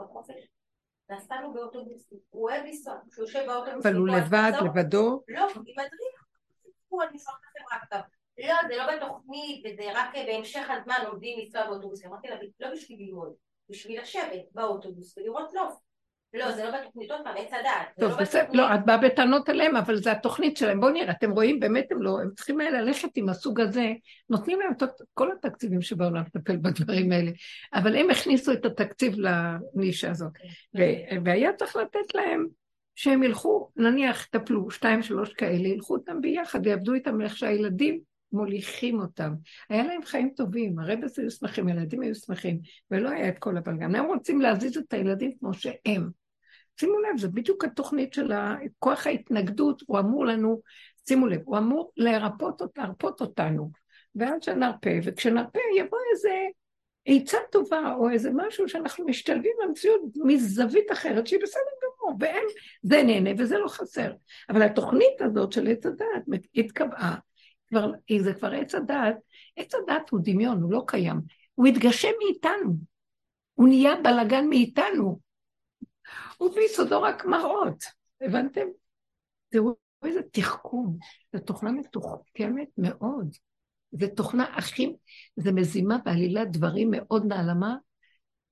בחופש. 0.00 0.34
נסענו 1.10 1.52
באוטובוס, 1.52 2.12
הוא 2.30 2.50
אוהב 2.50 2.64
לנסוע, 2.66 2.94
כשהוא 3.10 3.24
יושב 3.26 3.42
באוטובוס. 3.46 3.86
אבל 3.86 3.96
הוא 3.96 4.08
לבד. 4.08 4.52
לבדו, 4.64 5.22
לא, 5.28 5.48
עם 5.54 5.62
מדריך. 5.62 6.24
הוא, 6.88 7.02
לכם 7.02 7.64
רק 7.72 7.84
טוב. 7.90 8.17
לא, 8.38 8.54
זה 8.68 8.76
לא 8.76 8.96
בתוכנית, 8.96 9.64
וזה 9.66 9.82
רק 9.94 10.14
בהמשך 10.26 10.70
הזמן 10.70 11.06
עומדים 11.06 11.38
לנסוע 11.38 11.66
באוטובוס. 11.66 12.06
אמרתי 12.06 12.28
לה, 12.28 12.36
לא 12.60 12.72
בשביל 12.72 12.98
ללמוד, 13.00 13.32
בשביל 13.70 14.00
לשבת 14.00 14.42
באוטובוס 14.52 15.18
ולראות 15.18 15.54
נוף. 15.54 15.74
לא, 16.34 16.52
זה 16.52 16.64
לא 16.64 16.80
בתוכנית, 16.80 17.10
עוד 17.10 17.20
פעם, 17.24 17.34
עץ 17.38 17.52
הדעת. 17.52 17.88
טוב, 18.00 18.10
לא 18.10 18.16
בסדר. 18.16 18.48
לא, 18.52 18.74
את 18.74 18.84
באה 18.86 18.96
בטענות 18.98 19.48
עליהם, 19.48 19.76
אבל 19.76 19.96
זה 19.96 20.12
התוכנית 20.12 20.56
שלהם. 20.56 20.80
בואו 20.80 20.92
נראה, 20.92 21.10
אתם 21.10 21.30
רואים, 21.30 21.60
באמת 21.60 21.92
הם 21.92 22.02
לא, 22.02 22.20
הם 22.20 22.30
צריכים 22.36 22.58
ללכת 22.58 23.08
עם 23.14 23.28
הסוג 23.28 23.60
הזה, 23.60 23.92
נותנים 24.30 24.60
להם 24.60 24.72
את 24.72 24.82
כל 25.14 25.32
התקציבים 25.32 25.82
שבעולם 25.82 26.22
לטפל 26.22 26.56
בדברים 26.56 27.12
האלה, 27.12 27.30
אבל 27.74 27.96
הם 27.96 28.10
הכניסו 28.10 28.52
את 28.52 28.64
התקציב 28.64 29.14
לנישה 29.18 30.10
הזאת. 30.10 30.32
ו- 30.78 31.24
והיה 31.24 31.52
צריך 31.52 31.76
לתת 31.76 32.14
להם 32.14 32.46
שהם 32.94 33.22
ילכו, 33.22 33.70
נניח, 33.76 34.24
טפלו, 34.24 34.70
שתיים, 34.70 35.02
שלוש 35.02 35.34
כאלה, 35.34 35.68
ילכו 35.68 35.94
אותם 35.94 36.20
ביחד, 36.20 36.66
יעבדו 36.66 36.94
איתם 36.94 37.20
איך 37.20 37.36
שהילדים 37.36 38.00
מוליכים 38.32 39.00
אותם. 39.00 39.34
היה 39.68 39.82
להם 39.84 40.02
חיים 40.04 40.30
טובים, 40.36 40.78
הרבס 40.78 41.18
היו 41.18 41.30
שמחים, 41.30 41.68
הילדים 41.68 42.00
היו 42.00 42.14
שמחים, 42.14 42.60
ולא 42.90 43.08
היה 43.08 43.28
את 43.28 43.38
כל 43.38 43.56
הבלגן. 43.56 43.94
הם 43.94 44.04
רוצים 44.04 44.40
להזיז 44.40 44.76
את 44.76 44.92
הילדים 44.92 45.32
כמו 45.40 45.54
שהם. 45.54 46.10
שימו 46.80 46.98
לב, 46.98 47.18
זה 47.18 47.28
בדיוק 47.28 47.64
התוכנית 47.64 48.12
של 48.12 48.32
כוח 48.78 49.06
ההתנגדות, 49.06 49.82
הוא 49.86 49.98
אמור 49.98 50.26
לנו, 50.26 50.60
שימו 51.08 51.26
לב, 51.26 51.40
הוא 51.44 51.58
אמור 51.58 51.92
לרפות, 51.96 52.62
אות- 52.62 52.78
להרפות 52.78 53.20
אותנו. 53.20 53.70
ועד 54.14 54.42
שנרפה, 54.42 54.90
וכשנרפה 55.04 55.58
יבוא 55.76 55.98
איזה 56.12 56.30
עצה 57.06 57.38
טובה, 57.52 57.94
או 57.94 58.10
איזה 58.10 58.30
משהו 58.34 58.68
שאנחנו 58.68 59.04
משתלבים 59.04 59.52
במציאות 59.62 60.00
מזווית 60.24 60.92
אחרת, 60.92 61.26
שהיא 61.26 61.40
בסדר 61.42 61.62
גמור, 61.82 62.16
והם, 62.20 62.44
זה 62.82 63.02
נהנה 63.02 63.30
וזה 63.38 63.58
לא 63.58 63.68
חסר. 63.68 64.12
אבל 64.48 64.62
התוכנית 64.62 65.20
הזאת 65.20 65.52
של 65.52 65.66
עץ 65.66 65.86
הדעת 65.86 66.40
התקבעה, 66.54 67.16
כבר, 67.68 67.92
זה 68.20 68.34
כבר 68.34 68.52
עץ 68.52 68.74
הדעת, 68.74 69.16
עץ 69.56 69.74
הדעת 69.74 70.10
הוא 70.10 70.20
דמיון, 70.22 70.62
הוא 70.62 70.72
לא 70.72 70.84
קיים. 70.86 71.20
הוא 71.54 71.66
התגשם 71.66 72.08
מאיתנו, 72.24 72.76
הוא 73.54 73.68
נהיה 73.68 73.94
בלגן 74.04 74.48
מאיתנו. 74.48 75.20
הוא 76.38 76.54
ביסודו 76.54 77.02
רק 77.02 77.24
מראות, 77.24 77.84
הבנתם? 78.20 78.66
תראו 79.48 79.76
איזה 80.04 80.20
תחכום, 80.32 80.98
זו 81.32 81.42
תוכנה 81.42 81.72
מתוחכמת 81.72 82.68
מאוד. 82.78 83.34
זו 83.92 84.06
תוכנה 84.16 84.44
הכי, 84.56 84.96
זה 85.36 85.52
מזימה 85.52 85.98
בעלילת 86.04 86.52
דברים 86.52 86.88
מאוד 86.90 87.26
נעלמה, 87.26 87.76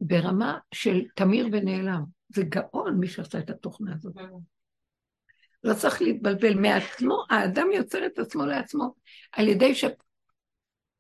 ברמה 0.01 0.59
של 0.75 1.05
תמיר 1.15 1.49
ונעלם. 1.53 2.05
זה 2.29 2.43
גאון 2.43 2.97
מי 3.01 3.07
שעשה 3.07 3.39
את 3.39 3.51
התוכנה 3.51 3.95
הזאת. 3.95 4.15
לא 5.67 5.75
צריך 5.75 6.03
להתבלבל 6.03 6.55
מעצמו, 6.55 7.25
האדם 7.31 7.67
יוצר 7.75 8.07
את 8.07 8.19
עצמו 8.19 8.47
לעצמו 8.47 8.95
על 9.33 9.49
ידי 9.49 9.75
ש... 9.75 9.85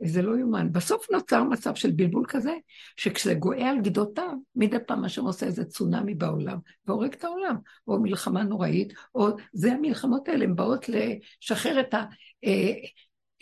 זה 0.02 0.23
לא 0.23 0.38
יאומן. 0.38 0.73
בסוף 0.73 1.11
נוצר 1.11 1.44
מצב 1.44 1.75
של 1.75 1.90
בלבול 1.90 2.25
כזה, 2.28 2.52
שכשזה 2.96 3.35
גואה 3.35 3.70
על 3.70 3.80
גדותיו, 3.80 4.32
מדי 4.56 4.76
פעם 4.87 5.04
השם 5.04 5.25
עושה 5.25 5.46
איזה 5.46 5.64
צונאמי 5.64 6.14
בעולם, 6.14 6.58
והורג 6.87 7.12
את 7.12 7.25
העולם, 7.25 7.56
או 7.88 8.00
מלחמה 8.00 8.42
נוראית, 8.42 8.92
או 9.14 9.28
זה 9.52 9.73
המלחמות 9.73 10.28
האלה, 10.28 10.44
הן 10.44 10.56
באות 10.56 10.87
לשחרר 10.88 11.80
את, 11.80 11.94
ה, 11.94 12.04
אה, 12.44 12.73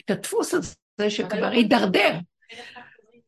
את 0.01 0.11
הדפוס 0.11 0.55
הזה 0.55 1.11
שכבר 1.11 1.47
הידרדר. 1.47 2.19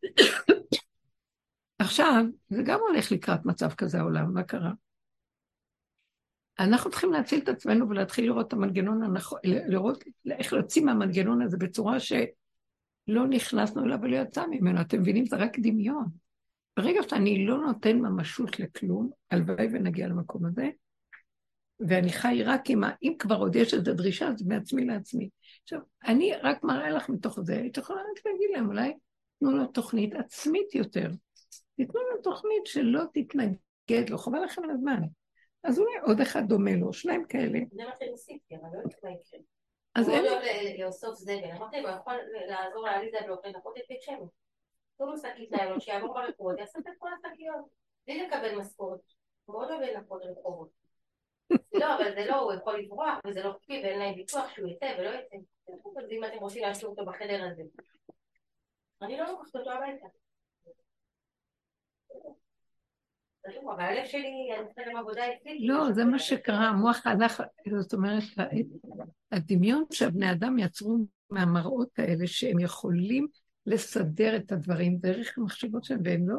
עכשיו, 1.79 2.25
זה 2.49 2.62
גם 2.62 2.81
הולך 2.88 3.12
לקראת 3.12 3.47
מצב 3.47 3.73
כזה 3.73 3.99
העולם, 3.99 4.35
מה 4.35 4.43
קרה? 4.43 4.71
אנחנו 6.59 6.91
צריכים 6.91 7.13
להציל 7.13 7.39
את 7.39 7.49
עצמנו 7.49 7.89
ולהתחיל 7.89 8.25
לראות 8.25 8.49
את 8.49 8.53
המנגנון 8.53 9.03
הנכון, 9.03 9.39
לראות 9.45 10.05
איך 10.31 10.53
להוציא 10.53 10.85
מהמנגנון 10.85 11.43
הזה 11.43 11.57
בצורה 11.57 12.01
שלא 12.01 13.27
נכנסנו 13.31 13.85
אליו 13.85 13.99
ולא 14.03 14.17
יצא 14.17 14.47
ממנו. 14.51 14.81
אתם 14.81 15.01
מבינים? 15.01 15.27
זה 15.27 15.37
רק 15.37 15.59
דמיון. 15.59 16.07
ברגע 16.77 17.01
שאני 17.09 17.47
לא 17.47 17.59
נותן 17.59 17.99
ממשות 17.99 18.61
לכלום, 18.61 19.11
הלוואי 19.31 19.67
ונגיע 19.73 20.09
למקום 20.09 20.47
הזה, 20.47 20.69
ואני 21.81 22.13
חי 22.13 22.43
רק 22.45 22.71
עם 22.71 22.85
ה... 22.85 22.91
אם 23.03 23.15
כבר 23.19 23.37
עוד 23.37 23.57
יש 23.57 23.75
איזו 23.75 23.95
דרישה, 23.95 24.29
אז 24.29 24.47
מעצמי 24.47 24.85
לעצמי. 24.85 25.29
עכשיו, 25.63 25.81
אני 26.05 26.33
רק 26.43 26.65
מראה 26.65 26.91
לך 26.91 27.09
מתוך 27.09 27.41
זה, 27.41 27.57
היית 27.57 27.79
יכולה 27.79 28.01
רק 28.01 28.27
להגיד 28.27 28.51
להם, 28.53 28.67
אולי 28.67 28.93
תנו 29.41 29.51
לו 29.51 29.67
תוכנית 29.67 30.15
עצמית 30.15 30.75
יותר. 30.75 31.11
תיתנו 31.77 32.01
לו 32.11 32.23
תוכנית 32.23 32.67
שלא 32.67 33.03
תתנגד 33.15 34.11
לו, 34.11 34.19
חבל 34.19 34.45
לכם 34.45 34.63
על 34.65 34.71
הזמן. 34.71 35.01
אז 35.69 35.79
אולי 35.79 35.99
עוד 36.03 36.21
אחד 36.21 36.43
דומה 36.49 36.71
לו, 36.81 36.93
שניים 36.93 37.25
כאלה. 37.29 37.59
זה 37.73 37.85
מה 37.85 37.97
שניסיתי, 37.99 38.57
אבל 38.57 38.69
לא 38.73 38.79
יודעת 38.79 39.05
מה 39.05 39.11
יקרה. 39.11 39.41
אז 39.95 40.09
הוא 40.09 40.17
אין... 40.17 40.25
עוד 40.25 40.33
אוהב 40.33 40.87
לאסוף 40.87 41.15
זבל. 41.15 41.51
אמרתי 41.57 41.81
לו, 41.81 41.89
יכול 41.89 42.15
לעזור 42.49 42.85
לעליזה 42.85 43.19
באופן 43.27 43.49
נכון 43.49 43.73
את 43.79 43.83
בית 43.89 44.03
שמש. 44.03 44.31
תנו 44.99 45.07
לו 45.07 45.17
שקית 45.17 45.53
ניילון, 45.53 45.81
שיעבור 45.81 46.15
ברחובות, 46.15 46.59
יאסוף 46.59 46.87
את 46.87 46.93
כל 46.99 47.09
השקיות. 47.13 47.65
בלי 48.07 48.27
לקבל 48.27 48.59
משכורת. 48.59 49.01
הוא 49.45 49.57
מאוד 49.57 49.71
אוהב 49.71 49.81
לנקות 49.81 50.23
רחובות. 50.23 50.69
לא, 51.73 51.95
אבל 51.97 52.15
זה 52.15 52.27
לא, 52.27 52.37
הוא 52.37 52.53
יכול 52.53 52.81
לברוח, 52.81 53.19
וזה 53.27 53.43
לא 53.43 53.53
חוקי, 53.53 53.81
ואין 53.83 53.99
להם 53.99 54.15
ביטוח 54.15 54.49
שהוא 54.49 54.69
יצא 54.69 54.97
ולא 54.99 55.11
יצא. 55.11 55.37
אם 56.11 56.25
אתם 56.25 56.39
רוצים 56.39 56.63
להשאיר 56.63 56.89
אותו 56.89 57.05
בחדר 57.05 57.49
הזה. 57.51 57.63
אני 59.03 59.19
לא 59.19 59.27
לוקחת 59.27 59.57
אותו 59.57 59.71
הביתה. 59.71 60.07
לא, 65.61 65.93
זה 65.93 66.05
מה 66.05 66.19
שקרה, 66.19 66.69
המוח 66.69 67.07
הלך, 67.07 67.43
זאת 67.79 67.95
אומרת, 67.95 68.23
הדמיון 69.33 69.85
שהבני 69.93 70.33
אדם 70.33 70.59
יצרו 70.59 70.99
מהמראות 71.31 71.99
האלה, 71.99 72.26
שהם 72.26 72.61
יכולים 72.61 73.26
לסדר 73.67 74.37
את 74.37 74.53
הדברים 74.53 74.97
דרך 74.97 75.38
המחשבות 75.38 75.85
שלהם, 75.85 76.00
והם 76.05 76.29
לא, 76.29 76.38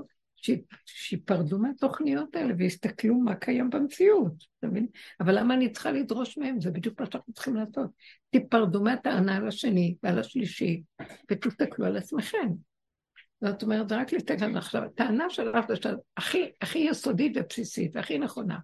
שיפרדו 0.85 1.59
מהתוכניות 1.59 2.35
האלה 2.35 2.53
ויסתכלו 2.57 3.15
מה 3.15 3.35
קיים 3.35 3.69
במציאות, 3.69 4.33
אתה 4.59 4.67
מבין? 4.67 4.87
אבל 5.19 5.39
למה 5.39 5.53
אני 5.53 5.71
צריכה 5.71 5.91
לדרוש 5.91 6.37
מהם? 6.37 6.61
זה 6.61 6.71
בדיוק 6.71 6.99
מה 6.99 7.05
שאנחנו 7.05 7.33
צריכים 7.33 7.55
לעשות. 7.55 7.89
תיפרדו 8.29 8.83
מהטענה 8.83 9.35
על 9.35 9.47
השני 9.47 9.95
ועל 10.03 10.19
השלישי, 10.19 10.83
ותסתכלו 11.31 11.85
על 11.85 11.97
עצמכם. 11.97 12.47
זאת 13.41 13.63
אומרת, 13.63 13.91
רק 13.91 14.13
להסתכל 14.13 14.57
עכשיו. 14.57 14.83
הטענה 14.83 15.29
שלך 15.29 15.65
זה 15.67 15.89
הכי, 16.17 16.51
הכי 16.61 16.79
יסודית 16.79 17.33
ובסיסית, 17.35 17.95
הכי 17.95 18.17
נכונה. 18.17 18.57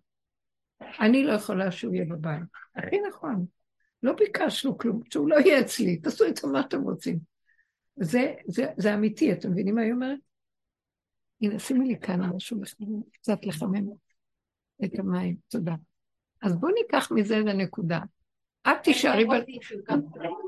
אני 0.99 1.23
לא 1.23 1.33
יכולה 1.33 1.71
שהוא 1.71 1.93
יהיה 1.93 2.05
בבית. 2.05 2.41
הכי 2.75 2.95
נכון. 3.09 3.45
לא 4.03 4.13
ביקשנו 4.13 4.77
כלום, 4.77 5.01
שהוא 5.13 5.29
לא 5.29 5.35
יהיה 5.35 5.61
אצלי, 5.61 5.97
תעשו 5.97 6.25
איתו 6.25 6.47
מה 6.47 6.61
שאתם 6.61 6.81
רוצים. 6.81 7.19
זה, 7.95 8.33
זה, 8.47 8.65
זה 8.77 8.93
אמיתי, 8.93 9.33
אתם 9.33 9.51
מבינים 9.51 9.75
מה 9.75 9.81
היא 9.81 9.93
אומרת? 9.93 10.19
הנה, 11.41 11.59
שימי 11.59 11.87
לי 11.87 11.99
כאן 11.99 12.21
משהו, 12.21 12.57
קצת 13.11 13.45
לחמם 13.45 13.85
את 14.85 14.99
המים, 14.99 15.35
תודה. 15.47 15.75
אז 16.41 16.55
בואו 16.55 16.73
ניקח 16.73 17.11
מזה 17.11 17.39
את 17.39 17.47
הנקודה. 17.47 17.99
את 18.67 18.83
תישארי 18.83 19.25
ב... 19.25 19.31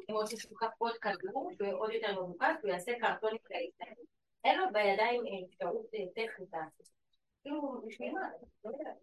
הם 0.10 0.16
רוצים 0.16 0.38
שהוא 0.38 0.52
ייקח 0.52 0.76
עוד 0.78 0.94
כדור, 1.02 1.52
ועוד 1.60 1.92
יותר 1.92 2.24
מבוקש, 2.24 2.56
הוא 2.62 2.72
יעשה 2.72 2.92
קרטונים 3.00 3.38
כאלה. 3.46 3.94
אין 4.44 4.60
לו 4.60 4.66
בידיים 4.74 5.24
אפשרות 5.50 5.86
טכנית 6.16 6.50
לעשות. 6.54 6.90
כאילו, 7.44 7.82
בשביל 7.88 8.14
מה? 8.14 8.30
לא 8.66 8.72
יודעת. 8.72 8.96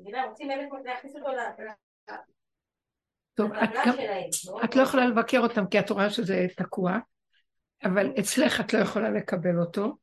מבינה, 0.00 0.24
רוצים 0.24 0.48
באמת 0.48 0.68
להכניס 0.84 1.16
אותו 1.16 1.28
ל... 1.28 1.38
טוב, 3.34 3.52
את 3.52 3.70
גם... 3.86 3.94
את 4.64 4.76
לא 4.76 4.82
יכולה 4.82 5.06
לבקר 5.06 5.40
אותם 5.40 5.66
כי 5.66 5.78
את 5.80 5.90
רואה 5.90 6.10
שזה 6.10 6.46
תקוע, 6.56 6.98
אבל 7.84 8.12
אצלך 8.20 8.60
את 8.60 8.72
לא 8.72 8.78
יכולה 8.78 9.10
לקבל 9.10 9.58
אותו. 9.60 9.96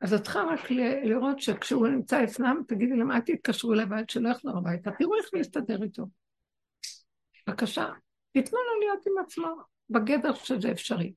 אז 0.00 0.14
את 0.14 0.22
צריכה 0.22 0.42
רק 0.42 0.70
לראות 1.04 1.40
שכשהוא 1.40 1.88
נמצא 1.88 2.24
אצלם, 2.24 2.62
תגידי 2.68 2.96
להם, 2.96 3.12
אל 3.12 3.20
תתקשרו 3.20 3.72
אליו 3.72 3.94
עד 3.94 4.10
שלא 4.10 4.28
יחזור 4.28 4.58
הביתה, 4.58 4.90
תראו 4.98 5.16
איך 5.16 5.26
להסתדר 5.32 5.82
איתו. 5.82 6.06
בבקשה, 7.46 7.88
תיתנו 8.32 8.58
לו 8.58 8.80
להיות 8.80 9.06
עם 9.06 9.24
עצמו, 9.24 9.56
בגדר 9.90 10.34
שזה 10.34 10.72
אפשרי. 10.72 11.12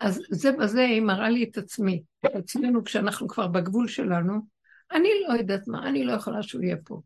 אז 0.00 0.22
זה 0.30 0.52
בזה 0.52 0.80
היא 0.80 1.02
מראה 1.02 1.28
לי 1.28 1.44
את 1.44 1.58
עצמי, 1.58 2.02
את 2.26 2.34
עצמנו 2.34 2.84
כשאנחנו 2.84 3.28
כבר 3.28 3.46
בגבול 3.46 3.88
שלנו, 3.88 4.34
אני 4.92 5.08
לא 5.28 5.34
יודעת 5.34 5.68
מה, 5.68 5.88
אני 5.88 6.04
לא 6.04 6.12
יכולה 6.12 6.42
שהוא 6.42 6.62
יהיה 6.62 6.76
פה. 6.84 7.00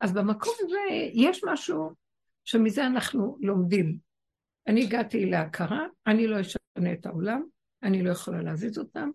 אז 0.00 0.12
במקום 0.12 0.52
הזה 0.60 0.78
יש 1.12 1.44
משהו 1.44 1.90
שמזה 2.44 2.86
אנחנו 2.86 3.38
לומדים. 3.40 3.98
אני 4.66 4.82
הגעתי 4.82 5.26
להכרה, 5.26 5.86
אני 6.06 6.26
לא 6.26 6.40
אשנה 6.40 6.92
את 6.92 7.06
העולם, 7.06 7.42
אני 7.82 8.02
לא 8.02 8.10
יכולה 8.10 8.42
להזיז 8.42 8.78
אותם, 8.78 9.10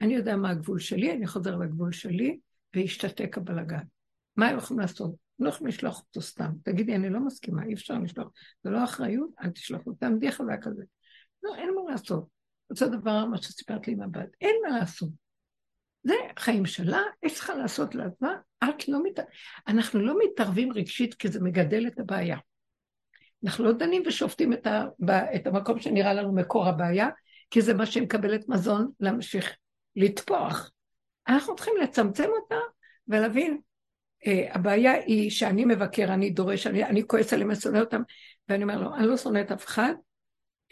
אני 0.00 0.14
יודע 0.14 0.36
מה 0.36 0.50
הגבול 0.50 0.78
שלי, 0.78 1.12
אני 1.12 1.26
חוזר 1.26 1.56
לגבול 1.56 1.92
שלי, 1.92 2.38
והשתתק 2.74 3.38
הבלגן. 3.38 3.82
מה 4.36 4.48
הם 4.48 4.56
יכולים 4.56 4.80
לעשות? 4.80 5.14
לא 5.40 5.48
יכולים 5.48 5.68
לשלוח 5.68 6.02
אותו 6.08 6.22
סתם. 6.22 6.50
תגידי, 6.64 6.94
אני 6.94 7.10
לא 7.10 7.20
מסכימה, 7.20 7.64
אי 7.64 7.74
אפשר 7.74 7.98
לשלוח. 7.98 8.28
זה 8.64 8.70
לא 8.70 8.84
אחריות, 8.84 9.30
אל 9.42 9.50
תשלח 9.50 9.80
אותם, 9.86 9.92
תעמדי 10.00 10.32
חזק 10.32 10.58
כזה. 10.62 10.82
לא, 11.42 11.54
אין 11.54 11.74
מה 11.74 11.90
לעשות. 11.90 12.28
אותו 12.70 12.88
דבר 12.88 13.26
מה 13.26 13.42
שסיפרת 13.42 13.86
לי 13.86 13.92
עם 13.92 14.02
הבת, 14.02 14.28
אין 14.40 14.56
מה 14.62 14.78
לעשות. 14.78 15.08
זה 16.02 16.14
חיים 16.38 16.66
שלה, 16.66 17.02
היא 17.22 17.30
צריכה 17.30 17.54
לעשות 17.54 17.94
לעצמה, 17.94 18.34
את 18.64 18.88
לא 18.88 19.02
מת... 19.02 19.20
אנחנו 19.68 20.00
לא 20.00 20.14
מתערבים 20.24 20.72
רגשית 20.72 21.14
כי 21.14 21.28
זה 21.28 21.40
מגדל 21.40 21.86
את 21.86 22.00
הבעיה. 22.00 22.38
אנחנו 23.44 23.64
לא 23.64 23.72
דנים 23.72 24.02
ושופטים 24.06 24.52
את, 24.52 24.66
ה... 24.66 24.84
את 25.34 25.46
המקום 25.46 25.80
שנראה 25.80 26.14
לנו 26.14 26.34
מקור 26.34 26.66
הבעיה, 26.66 27.08
כי 27.50 27.62
זה 27.62 27.74
מה 27.74 27.86
שמקבלת 27.86 28.48
מזון 28.48 28.90
להמשיך 29.00 29.56
לטפוח. 29.96 30.70
אנחנו 31.28 31.56
צריכים 31.56 31.74
לצמצם 31.82 32.28
אותה 32.42 32.58
ולהבין, 33.08 33.60
הבעיה 34.26 34.92
היא 34.92 35.30
שאני 35.30 35.64
מבקר, 35.64 36.14
אני 36.14 36.30
דורש, 36.30 36.66
אני, 36.66 36.84
אני 36.84 37.06
כועס 37.06 37.32
עליהם 37.32 37.50
ושונא 37.50 37.78
אותם, 37.78 38.02
ואני 38.48 38.62
אומר 38.62 38.80
לו, 38.80 38.94
אני 38.94 39.06
לא 39.06 39.16
שונא 39.16 39.40
את 39.40 39.52
אף 39.52 39.66
אחד, 39.66 39.94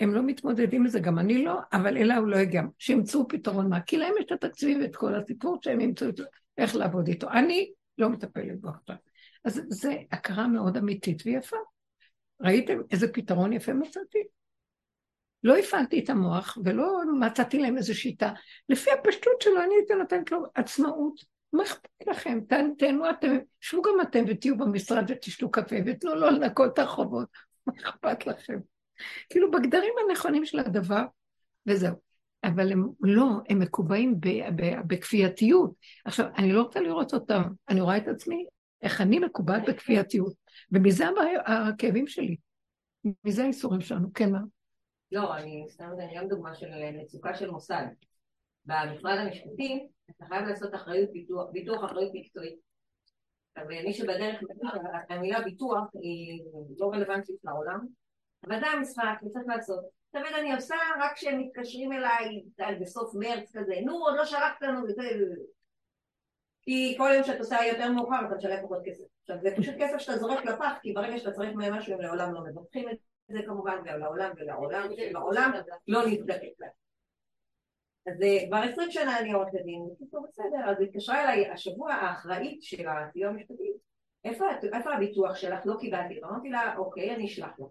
הם 0.00 0.14
לא 0.14 0.22
מתמודדים 0.22 0.82
עם 0.82 0.88
זה, 0.88 1.00
גם 1.00 1.18
אני 1.18 1.44
לא, 1.44 1.58
אבל 1.72 1.96
אלא 1.96 2.14
הוא 2.14 2.28
לא 2.28 2.36
יגיע. 2.36 2.62
שימצאו 2.78 3.28
פתרון 3.28 3.68
מה, 3.68 3.80
כי 3.80 3.96
להם 3.96 4.12
יש 4.18 4.24
את 4.26 4.32
התקציבים 4.32 4.80
ואת 4.82 4.96
כל 4.96 5.14
הסיפור 5.14 5.58
שהם 5.62 5.80
ימצאו 5.80 6.08
את 6.08 6.20
איך 6.58 6.76
לעבוד 6.76 7.08
איתו. 7.08 7.30
אני 7.30 7.72
לא 7.98 8.08
מטפלת 8.08 8.60
בו 8.60 8.68
עכשיו. 8.68 8.96
אז 9.44 9.62
זה 9.68 9.96
הכרה 10.12 10.48
מאוד 10.48 10.76
אמיתית 10.76 11.22
ויפה. 11.26 11.56
ראיתם 12.40 12.78
איזה 12.90 13.12
פתרון 13.12 13.52
יפה 13.52 13.72
מצאתי? 13.72 14.18
לא 15.42 15.56
הפעלתי 15.56 15.98
את 15.98 16.10
המוח 16.10 16.58
ולא 16.64 17.00
מצאתי 17.20 17.58
להם 17.58 17.76
איזו 17.76 17.94
שיטה. 17.94 18.32
לפי 18.68 18.90
הפשטות 18.90 19.42
שלו 19.42 19.62
אני 19.62 19.74
הייתי 19.74 19.94
נותנת 19.94 20.32
לו 20.32 20.42
עצמאות. 20.54 21.37
מה 21.52 21.62
אכפת 21.62 22.06
לכם? 22.06 22.38
תהנו 22.78 23.10
אתם, 23.10 23.36
שבו 23.60 23.82
גם 23.82 24.00
אתם 24.02 24.24
ותהיו 24.26 24.58
במשרד 24.58 25.04
ותשתו 25.08 25.50
קפה 25.50 25.76
ותנו 25.86 26.14
לו 26.14 26.30
לנקות 26.30 26.72
את 26.72 26.78
הרחובות. 26.78 27.28
מה 27.66 27.72
אכפת 27.80 28.26
לכם? 28.26 28.58
כאילו 29.30 29.50
בגדרים 29.50 29.92
הנכונים 30.08 30.44
של 30.44 30.58
הדבר, 30.58 31.02
וזהו. 31.66 31.94
אבל 32.44 32.72
הם 32.72 32.88
לא, 33.00 33.26
הם 33.48 33.58
מקובעים 33.58 34.14
בכפייתיות. 34.86 35.72
עכשיו, 36.04 36.26
אני 36.36 36.52
לא 36.52 36.62
רוצה 36.62 36.80
לראות 36.80 37.14
אותם, 37.14 37.42
אני 37.68 37.80
רואה 37.80 37.96
את 37.96 38.08
עצמי, 38.08 38.46
איך 38.82 39.00
אני 39.00 39.18
מקובעת 39.18 39.62
בכפייתיות. 39.68 40.34
ומזה 40.72 41.04
הכאבים 41.46 42.06
שלי. 42.06 42.36
מזה 43.24 43.44
האיסורים 43.44 43.80
שלנו, 43.80 44.12
כן, 44.14 44.32
מה? 44.32 44.40
לא, 45.12 45.36
אני 45.36 45.66
סתם 45.68 45.84
נותנת 45.84 46.10
גם 46.16 46.28
דוגמה 46.28 46.54
של 46.54 46.66
מצוקה 47.02 47.34
של 47.34 47.50
מוסד. 47.50 47.86
במשרד 48.64 49.18
המשפטי, 49.18 49.88
אתה 50.10 50.24
חייב 50.26 50.44
לעשות 50.46 50.74
אחריות 50.74 51.10
ביטוח, 51.12 51.50
ביטוח 51.52 51.84
אחריות 51.84 52.12
מקצועית. 52.14 52.58
ומי 53.58 53.92
שבדרך, 53.92 54.40
המילה 55.08 55.40
ביטוח 55.40 55.84
היא 56.02 56.42
לא 56.78 56.90
רלוונטית 56.92 57.36
לעולם, 57.44 57.86
אבל 58.46 58.60
זה 58.60 58.66
המשחק, 58.66 59.18
וצריך 59.26 59.44
לעשות. 59.46 59.84
תמיד 60.10 60.32
אני 60.40 60.54
עושה 60.54 60.76
רק 61.00 61.12
כשהם 61.14 61.38
מתקשרים 61.38 61.92
אליי 61.92 62.42
בסוף 62.80 63.14
מרץ 63.14 63.56
כזה, 63.56 63.74
נו, 63.84 63.92
עוד 63.92 64.16
לא 64.16 64.24
שלחת 64.24 64.62
לנו 64.62 64.84
וזה... 64.84 65.02
כי 66.62 66.94
כל 66.98 67.10
יום 67.14 67.24
שאת 67.24 67.38
עושה 67.38 67.56
יותר 67.72 67.92
מאוחר 67.92 68.26
אתה 68.26 68.34
משלם 68.34 68.62
פחות 68.62 68.78
כסף. 68.84 69.04
עכשיו 69.20 69.36
זה 69.42 69.50
פשוט 69.56 69.74
כסף 69.78 69.98
שאתה 69.98 70.18
זורק 70.18 70.44
לפח, 70.44 70.72
כי 70.82 70.92
ברגע 70.92 71.18
שאתה 71.18 71.32
צריך 71.32 71.54
מהם 71.54 71.74
משהו 71.74 71.92
הם 71.92 72.00
לעולם 72.00 72.34
לא 72.34 72.40
מבטחים 72.40 72.88
את 72.88 72.96
זה 73.28 73.38
כמובן, 73.46 73.76
ולעולם 73.84 74.30
ולעולם 74.36 74.88
ולעולם 74.96 75.52
לא 75.88 76.06
נזדקק 76.06 76.52
להם. 76.58 76.70
אז 78.08 78.18
כבר 78.48 78.56
עשרים 78.56 78.90
שנה 78.90 79.18
אני 79.18 79.32
עורכת 79.32 79.64
דין, 79.64 79.88
בקיצור 79.92 80.26
בסדר, 80.28 80.70
אז 80.70 80.76
התקשרה 80.82 81.24
אליי 81.24 81.50
השבוע 81.50 81.92
האחראית 81.92 82.62
של 82.62 82.88
הסיוע 82.88 83.30
המשפטי, 83.30 83.72
איפה, 84.24 84.44
איפה 84.72 84.94
הביטוח 84.94 85.36
שלך? 85.36 85.60
לא 85.64 85.74
קיבלתי, 85.80 86.20
אמרתי 86.24 86.48
לה, 86.48 86.76
אוקיי, 86.76 87.14
אני 87.14 87.26
אשלח 87.26 87.58
לו. 87.58 87.70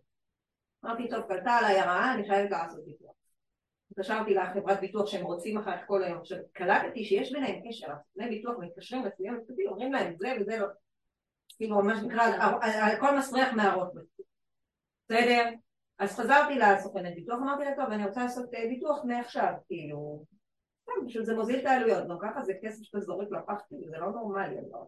אמרתי, 0.86 1.10
טוב, 1.10 1.22
קלטה 1.22 1.52
עליי 1.52 1.80
הרעה, 1.80 2.14
אני 2.14 2.28
חייבת 2.28 2.52
לעשות 2.52 2.86
ביטוח. 2.86 3.12
התקשרתי 3.92 4.34
לחברת 4.34 4.80
ביטוח 4.80 5.08
שהם 5.08 5.26
רוצים 5.26 5.58
אחר 5.58 5.76
כל 5.88 6.04
היום. 6.04 6.20
עכשיו, 6.20 6.38
קלטתי 6.54 7.06
שיש 7.06 7.32
ביניהם 7.32 7.62
קשר, 7.70 7.88
סוכני 8.14 8.30
ביטוח 8.30 8.56
מתקשרים 8.60 9.06
לסיוע 9.06 9.36
המשפטי, 9.36 9.68
אומרים 9.68 9.94
להם 9.94 10.16
זה 10.20 10.34
וזה 10.40 10.58
לא. 10.58 10.68
כאילו, 11.58 11.82
מה 11.82 12.00
שנקרא, 12.00 12.24
הכל 12.94 13.18
מסריח 13.18 13.54
מהראש. 13.54 13.90
בסדר? 15.10 15.50
אז 16.00 16.16
חזרתי 16.16 16.60
לסוכנת 16.60 17.16
ביטוח, 17.16 17.36
אמרתי 17.36 17.64
לה, 17.64 17.76
טוב, 17.76 17.92
אני 17.92 18.06
רוצה 18.06 18.24
לעשות 18.24 18.50
ביטוח 18.70 19.06
מעכשיו, 19.06 19.54
כאילו, 19.68 20.24
פשוט 21.08 21.26
זה 21.26 21.36
מוזיל 21.36 21.60
את 21.60 21.66
העלויות, 21.66 22.08
גם 22.08 22.18
ככה 22.22 22.42
זה 22.42 22.54
כסף 22.64 22.84
שאתה 22.84 23.00
זורק 23.00 23.28
לפח, 23.32 23.62
כאילו, 23.68 23.90
זה 23.90 23.98
לא 23.98 24.12
נורמלי. 24.12 24.60
אבל... 24.60 24.80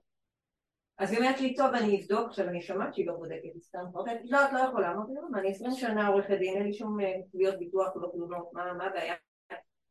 אז 0.97 1.11
היא 1.11 1.19
אומרת 1.19 1.41
לי, 1.41 1.55
טוב, 1.55 1.73
אני 1.73 2.01
אבדוק, 2.01 2.27
עכשיו 2.27 2.47
אני 2.47 2.61
שומעת 2.61 2.93
שהיא 2.93 3.07
לא 3.07 3.13
בודקת, 3.13 3.61
סתם, 3.61 3.79
אמרתי, 3.79 4.11
לא, 4.23 4.45
את 4.45 4.53
לא 4.53 4.59
יכולה, 4.59 4.91
אמרתי, 4.91 5.11
לא, 5.13 5.39
אני 5.39 5.51
עשרים 5.51 5.71
שנה 5.71 6.07
עורכת 6.07 6.37
דין, 6.39 6.57
אין 6.57 6.65
לי 6.65 6.73
שום 6.73 6.99
אה, 6.99 7.13
תביעות 7.31 7.59
ביטוח 7.59 7.95
ולא 7.95 8.09
תלונות, 8.13 8.53
מה 8.53 8.85
הבעיה? 8.85 9.15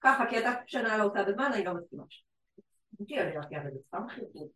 ככה, 0.01 0.27
כי 0.31 0.39
אתה 0.39 0.51
שנה 0.67 0.99
לא 0.99 1.05
עושה 1.05 1.25
בזמן, 1.25 1.51
אני 1.55 1.65
לא 1.65 1.75
מסכימה. 1.75 2.03
אמרתי, 3.01 3.21
אני 3.21 3.37
אמרתי, 3.37 3.57
אבל 3.57 3.71
זה 3.71 3.79
סתם 3.87 4.09
חיפוש, 4.09 4.51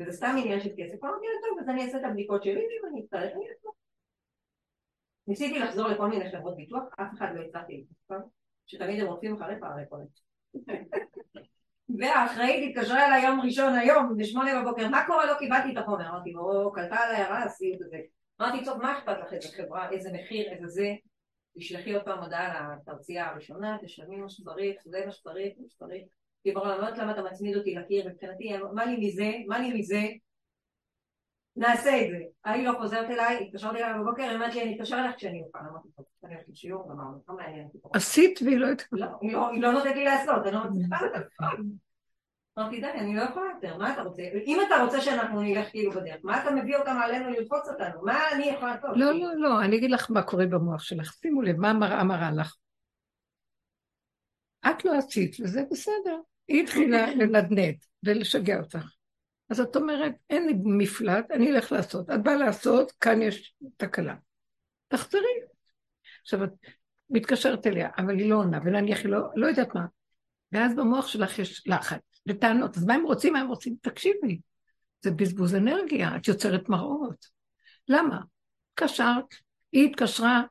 וזה 0.00 0.12
סתם 0.12 0.34
עניין 0.38 0.60
של 0.60 0.70
כסף, 0.76 1.04
אמרתי 1.04 1.26
לה, 1.26 1.48
טוב, 1.48 1.58
אז 1.60 1.68
אני 1.68 1.84
אעשה 1.84 1.98
את 1.98 2.04
הבדיקות 2.04 2.42
שלי, 2.42 2.54
ואם 2.54 2.90
אני 2.92 3.00
אצטרך, 3.04 3.32
אני 3.34 3.48
אעשה. 3.48 3.68
ניסיתי 5.28 5.58
לחזור 5.58 5.88
לכל 5.88 6.08
מיני 6.08 6.30
חברות 6.30 6.56
ביטוח, 6.56 6.82
אף 7.00 7.18
אחד 7.18 7.26
לא 7.34 7.40
הצלחתי 7.40 7.76
להתקשר, 7.76 8.28
שתמיד 8.66 9.00
הם 9.00 9.06
רודפים 9.06 9.34
אחרי 9.34 9.54
פערי 9.60 9.82
יכולת. 9.82 10.08
והאחראית 11.98 12.76
התקשרה 12.76 13.06
אליי 13.06 13.24
יום 13.24 13.40
ראשון 13.40 13.74
היום, 13.74 14.16
בשמונה 14.16 14.62
בבוקר, 14.62 14.88
מה 14.88 15.06
קורה? 15.06 15.26
לא 15.26 15.34
קיבלתי 15.38 15.72
את 15.72 15.76
החומר. 15.76 16.08
אמרתי, 16.08 16.34
או, 16.34 16.72
קלטה 16.72 16.96
עליי 16.96 17.22
הרס, 17.22 17.52
סיוט 17.52 17.80
וזה. 17.80 17.98
אמרתי, 18.40 18.64
טוב, 18.64 18.82
מה 18.82 18.98
אכפת 18.98 19.16
לך 19.26 19.32
איזה 19.32 19.48
חברה, 19.56 19.90
איזה 19.90 20.12
מחיר, 20.12 20.52
איזה 20.52 20.66
זה? 20.66 20.94
תשלחי 21.58 21.94
עוד 21.94 22.04
פעם 22.04 22.22
הודעה 22.22 22.76
לתרצייה 22.76 23.30
הראשונה, 23.30 23.76
תשלמי 23.82 24.16
מה 24.16 24.28
שצריך, 24.28 24.76
זה 24.84 25.06
מה 25.06 25.12
שצריך, 25.12 25.52
מה 25.58 25.68
שצריך. 25.68 26.02
כי 26.42 26.52
ברור, 26.52 26.72
אני 26.72 26.80
לא 26.80 26.86
יודעת 26.86 26.98
למה 26.98 27.12
אתה 27.12 27.22
מצמיד 27.22 27.56
אותי 27.56 27.74
לקיר, 27.74 28.08
מבחינתי, 28.08 28.52
מה 28.74 28.84
לי 28.84 29.06
מזה, 29.06 29.32
מה 29.46 29.58
לי 29.58 29.78
מזה? 29.78 30.02
נעשה 31.56 32.02
את 32.02 32.10
זה. 32.10 32.18
ההיא 32.44 32.68
לא 32.68 32.72
חוזרת 32.78 33.10
אליי, 33.10 33.44
התקשרתי 33.46 33.78
אליי 33.84 33.98
בבוקר, 34.00 34.22
היא 34.22 34.36
אמרת 34.36 34.54
לי, 34.54 34.62
אני 34.62 34.76
אתקשר 34.76 34.98
אליך 34.98 35.16
כשאני 35.16 35.42
אוכל. 35.42 35.58
אמרתי, 35.70 35.88
טוב, 35.96 36.06
אני 36.24 36.34
הולכת 36.34 36.48
לשיעור, 36.48 36.88
גמרנו, 36.88 37.22
לא 37.28 37.36
מעניין 37.36 37.64
אותי. 37.64 37.78
עשית 37.94 38.40
והיא 38.44 38.56
לא 38.58 38.66
התקבלה. 38.70 39.06
לא, 39.06 39.12
היא 39.20 39.32
לא- 39.32 39.48
היא 39.50 39.62
לא 39.62 39.72
נותנת 39.72 39.94
לי 39.96 40.04
לעשות, 40.04 40.46
אני 40.46 40.52
לא 40.54 40.64
מצליחה. 40.64 40.96
אמרתי, 42.58 42.80
די, 42.80 42.86
אני 42.90 43.16
לא 43.16 43.22
יכולה 43.22 43.46
יותר, 43.54 43.76
מה 43.78 43.92
אתה 43.92 44.02
רוצה? 44.02 44.22
אם 44.46 44.58
אתה 44.66 44.74
רוצה 44.84 45.00
שאנחנו 45.00 45.42
נלך 45.42 45.70
כאילו 45.70 45.90
בדרך, 45.92 46.16
מה 46.22 46.42
אתה 46.42 46.50
מביא 46.50 46.76
אותם 46.76 46.96
עלינו 47.04 47.30
ללחוץ 47.30 47.68
אותנו? 47.68 48.02
מה 48.02 48.20
אני 48.32 48.44
יכולה 48.44 48.74
לעשות? 48.74 48.90
לא, 48.96 49.12
לא, 49.12 49.36
לא, 49.36 49.60
אני 49.64 49.76
אגיד 49.76 49.90
לך 49.90 50.10
מה 50.10 50.22
קורה 50.22 50.46
במוח 50.46 50.82
שלך. 50.82 51.12
שימו 51.12 51.42
לב, 51.42 51.56
מה 51.56 51.70
המראה 51.70 52.04
מראה 52.04 52.30
לך. 52.30 52.56
את 54.70 54.84
לא 54.84 54.94
עשית, 54.98 55.36
וזה 55.40 55.62
בסדר. 55.70 56.18
היא 56.48 56.62
התחילה 56.62 57.14
לנדנד 57.14 57.74
ולשגע 58.02 58.58
אותך. 58.60 58.95
אז 59.50 59.60
את 59.60 59.76
אומרת, 59.76 60.12
אין 60.30 60.46
לי 60.46 60.52
מפלט, 60.64 61.30
אני 61.30 61.50
אלך 61.50 61.72
לעשות. 61.72 62.10
את 62.10 62.22
באה 62.22 62.36
לעשות, 62.36 62.92
כאן 62.92 63.22
יש 63.22 63.54
תקלה. 63.76 64.14
תחזרי. 64.88 65.22
עכשיו, 66.22 66.44
את 66.44 66.50
מתקשרת 67.10 67.66
אליה, 67.66 67.88
אבל 67.98 68.18
היא 68.18 68.30
לא 68.30 68.36
עונה, 68.36 68.58
ונניח 68.64 68.98
היא 68.98 69.08
לא, 69.08 69.18
לא 69.34 69.46
יודעת 69.46 69.74
מה. 69.74 69.86
ואז 70.52 70.76
במוח 70.76 71.06
שלך 71.06 71.38
יש 71.38 71.62
לחץ 71.66 72.00
וטענות. 72.28 72.76
אז 72.76 72.84
מה 72.84 72.94
הם 72.94 73.04
רוצים? 73.04 73.32
מה 73.32 73.40
הם 73.40 73.48
רוצים? 73.48 73.76
תקשיבי. 73.80 74.40
זה 75.04 75.10
בזבוז 75.10 75.54
אנרגיה, 75.54 76.16
את 76.16 76.28
יוצרת 76.28 76.68
מראות. 76.68 77.26
למה? 77.88 78.20
התקשרת, 78.72 79.34
היא 79.72 79.90
התקשרה, 79.90 80.42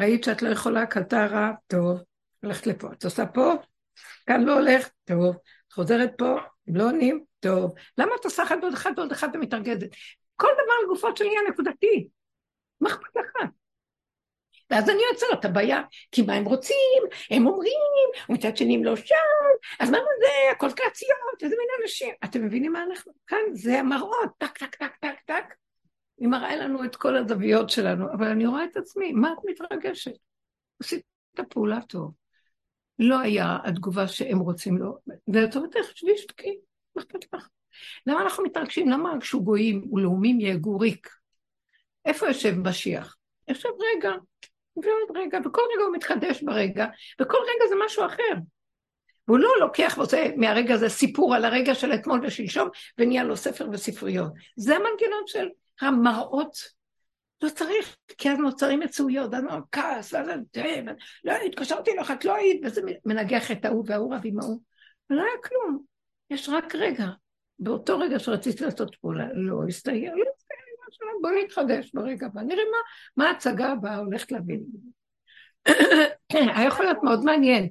ראית 0.00 0.24
שאת 0.24 0.42
לא 0.42 0.48
יכולה, 0.48 0.86
קלטה 0.86 1.26
רע, 1.26 1.50
טוב, 1.66 2.00
הולכת 2.42 2.66
לפה. 2.66 2.92
את 2.92 3.04
עושה 3.04 3.26
פה, 3.26 3.54
כאן 4.26 4.44
לא 4.44 4.54
הולך, 4.54 4.88
טוב. 5.04 5.36
את 5.68 5.72
חוזרת 5.72 6.10
פה, 6.18 6.38
הם 6.68 6.76
לא 6.76 6.84
עונים, 6.84 7.24
טוב. 7.46 7.74
למה 7.98 8.12
את 8.20 8.24
עושה 8.24 8.42
אחד 8.42 8.56
ועוד 8.62 8.72
אחד 8.72 8.92
ועוד 8.96 9.12
אחד 9.12 9.28
ומתארגדת? 9.34 9.90
כל 10.36 10.48
דבר 10.64 10.74
לגופו 10.84 11.16
של 11.16 11.24
עניין 11.24 11.44
נקודתי. 11.48 12.08
מה 12.80 12.88
אכפת 12.88 13.16
לך? 13.16 13.50
ואז 14.70 14.90
אני 14.90 15.02
עוצרת 15.10 15.40
את 15.40 15.44
הבעיה, 15.44 15.82
כי 16.12 16.22
מה 16.22 16.34
הם 16.34 16.44
רוצים? 16.44 17.02
הם 17.30 17.46
אומרים, 17.46 18.08
ומצד 18.28 18.56
שני 18.56 18.74
הם 18.74 18.84
לא 18.84 18.96
שם, 18.96 19.14
אז 19.80 19.90
מה 19.90 19.98
זה, 19.98 20.52
הכל 20.52 20.70
קציות, 20.70 21.42
איזה 21.42 21.56
מין 21.58 21.68
אנשים. 21.82 22.14
אתם 22.24 22.44
מבינים 22.44 22.72
מה 22.72 22.82
אנחנו? 22.82 23.12
כאן 23.26 23.38
זה 23.52 23.78
המראות, 23.78 24.30
טק, 24.38 24.58
טק, 24.58 24.74
טק, 24.74 24.96
טק, 25.00 25.20
טק. 25.26 25.54
היא 26.18 26.28
מראה 26.28 26.56
לנו 26.56 26.84
את 26.84 26.96
כל 26.96 27.16
הזוויות 27.16 27.70
שלנו, 27.70 28.06
אבל 28.12 28.26
אני 28.26 28.46
רואה 28.46 28.64
את 28.64 28.76
עצמי, 28.76 29.12
מה 29.12 29.32
את 29.32 29.38
מתרגשת? 29.44 30.16
עשית 30.80 31.02
את 31.34 31.40
הפעולה 31.40 31.80
טוב. 31.88 32.12
לא 32.98 33.18
היה 33.18 33.58
התגובה 33.64 34.08
שהם 34.08 34.38
רוצים 34.38 34.78
לו, 34.78 34.98
ואת 35.28 35.56
אומרת, 35.56 35.74
שבי 35.94 36.18
שתקי, 36.18 36.58
למה 38.06 38.22
אנחנו 38.22 38.44
מתרגשים? 38.44 38.88
למה 38.88 39.20
כשהוא 39.20 39.42
גויים 39.42 39.92
ולאומים 39.92 40.40
יהגו 40.40 40.78
ריק? 40.78 41.08
איפה 42.04 42.26
יושב 42.26 42.54
משיח? 42.58 43.16
יושב 43.48 43.68
רגע, 43.68 44.10
ועוד 44.76 45.16
רגע, 45.16 45.38
וכל 45.44 45.62
רגע 45.74 45.84
הוא 45.84 45.96
מתחדש 45.96 46.42
ברגע, 46.42 46.86
וכל 47.20 47.38
רגע 47.42 47.68
זה 47.68 47.74
משהו 47.84 48.06
אחר. 48.06 48.32
והוא 49.28 49.38
לא 49.38 49.48
לוקח 49.60 49.94
ועושה 49.96 50.26
מהרגע 50.36 50.74
הזה 50.74 50.88
סיפור 50.88 51.34
על 51.34 51.44
הרגע 51.44 51.74
של 51.74 51.92
אתמול 51.94 52.20
ושלשום, 52.26 52.68
ונהיה 52.98 53.24
לו 53.24 53.36
ספר 53.36 53.68
וספריות. 53.72 54.32
זה 54.56 54.76
המנגנון 54.76 55.22
של 55.26 55.48
המראות. 55.80 56.76
לא 57.42 57.48
צריך, 57.48 57.96
כי 58.18 58.30
אז 58.30 58.38
נוצרים 58.38 58.80
מצויות, 58.80 59.34
אז 59.34 59.44
כעס, 59.72 60.14
ואז 60.14 60.28
לא, 61.24 61.32
התקשרתי 61.32 61.90
לך, 61.94 62.10
את 62.10 62.24
לא 62.24 62.34
היית, 62.34 62.60
וזה 62.64 62.80
מנגח 63.04 63.50
את 63.50 63.64
ההוא 63.64 63.84
וההוא 63.86 64.14
רב 64.14 64.20
עם 64.24 64.40
ההוא. 64.40 64.60
ולא 65.10 65.22
היה 65.22 65.42
כלום, 65.44 65.82
יש 66.30 66.48
רק 66.48 66.74
רגע. 66.74 67.06
באותו 67.58 67.98
רגע 67.98 68.18
שרציתי 68.18 68.64
לעשות 68.64 68.96
פעולה, 69.00 69.26
לא 69.34 69.60
הסתייע, 69.68 70.10
לא 70.10 70.24
הסתייע. 70.36 70.66
בואי 71.22 71.44
נתחדש 71.44 71.90
ברגע 71.94 72.26
הבא, 72.26 72.40
נראה 72.40 72.62
מה, 72.64 72.78
מה 73.16 73.30
ההצגה 73.30 73.72
הבאה 73.72 73.96
הולכת 73.96 74.32
להביא. 74.32 74.58
היה 76.32 76.66
יכול 76.66 76.84
להיות 76.84 76.98
מאוד 77.02 77.24
מעניין. 77.24 77.68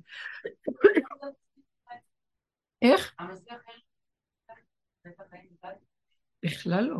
איך? 2.81 3.13
בכלל 6.45 6.83
לא. 6.83 6.97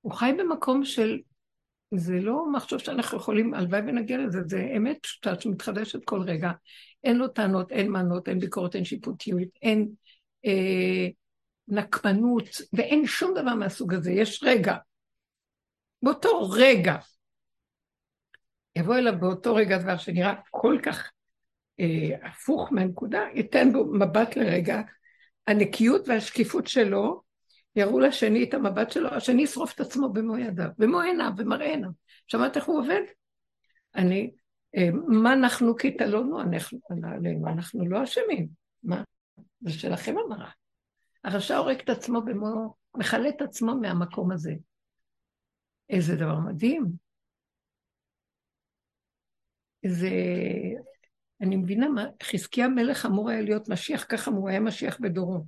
הוא 0.00 0.12
חי 0.12 0.32
במקום 0.38 0.84
של, 0.84 1.18
זה 1.94 2.14
לא 2.20 2.52
מחשוב 2.52 2.78
שאנחנו 2.78 3.18
יכולים, 3.18 3.54
הלוואי 3.54 3.80
ונגיע 3.80 4.18
לזה, 4.18 4.38
זה 4.46 4.68
אמת 4.76 4.98
פשוטה 5.02 5.40
שמתחדשת 5.40 6.04
כל 6.04 6.20
רגע. 6.22 6.50
אין 7.04 7.16
לו 7.16 7.28
טענות, 7.28 7.72
אין 7.72 7.90
מענות, 7.90 8.28
אין 8.28 8.38
ביקורת, 8.38 8.74
אין 8.74 8.84
שיפוטיות, 8.84 9.48
אין 9.62 9.88
אה, 10.46 11.08
נקמנות, 11.68 12.48
ואין 12.72 13.06
שום 13.06 13.34
דבר 13.34 13.54
מהסוג 13.54 13.94
הזה. 13.94 14.12
יש 14.12 14.42
רגע, 14.42 14.76
באותו 16.02 16.50
רגע, 16.50 16.96
יבוא 18.76 18.96
אליו 18.96 19.20
באותו 19.20 19.54
רגע 19.54 19.78
דבר 19.78 19.96
שנראה 19.96 20.34
כל 20.50 20.78
כך 20.82 21.10
אה, 21.80 22.28
הפוך 22.28 22.72
מהנקודה, 22.72 23.24
ייתן 23.34 23.72
בו 23.72 23.84
מבט 23.84 24.36
לרגע, 24.36 24.80
הנקיות 25.46 26.08
והשקיפות 26.08 26.66
שלו 26.66 27.22
יראו 27.76 28.00
לשני 28.00 28.44
את 28.44 28.54
המבט 28.54 28.90
שלו, 28.90 29.08
השני 29.08 29.42
ישרוף 29.42 29.74
את 29.74 29.80
עצמו 29.80 30.12
במו 30.12 30.38
ידיו, 30.38 30.68
במו 30.78 31.00
עיניו, 31.00 31.30
במראה 31.36 31.66
עיניו. 31.66 31.90
שמעת 32.26 32.56
איך 32.56 32.64
הוא 32.64 32.78
עובד? 32.78 33.00
אני, 33.94 34.30
אה, 34.76 34.88
מה 35.06 35.32
אנחנו 35.32 35.76
כי 35.76 35.90
תלונו 35.90 36.38
עלינו, 36.38 37.48
אנחנו 37.48 37.88
לא 37.88 38.04
אשמים. 38.04 38.48
מה? 38.82 39.02
זה 39.60 39.72
שלכם 39.72 40.14
המראה. 40.18 40.50
הרשע 41.24 41.56
הורג 41.56 41.80
את 41.80 41.88
עצמו 41.88 42.22
במו, 42.22 42.74
מכלה 42.96 43.28
את 43.28 43.42
עצמו 43.42 43.74
מהמקום 43.74 44.32
הזה. 44.32 44.52
איזה 45.90 46.16
דבר 46.16 46.38
מדהים. 46.38 46.84
זה... 49.86 50.10
אני 51.40 51.56
מבינה 51.56 51.88
מה, 51.88 52.04
חזקיה 52.22 52.68
מלך 52.68 53.06
אמור 53.06 53.30
היה 53.30 53.42
להיות 53.42 53.68
משיח, 53.68 54.06
ככה 54.08 54.30
הוא 54.30 54.48
היה 54.48 54.60
משיח 54.60 54.98
בדורו. 55.00 55.44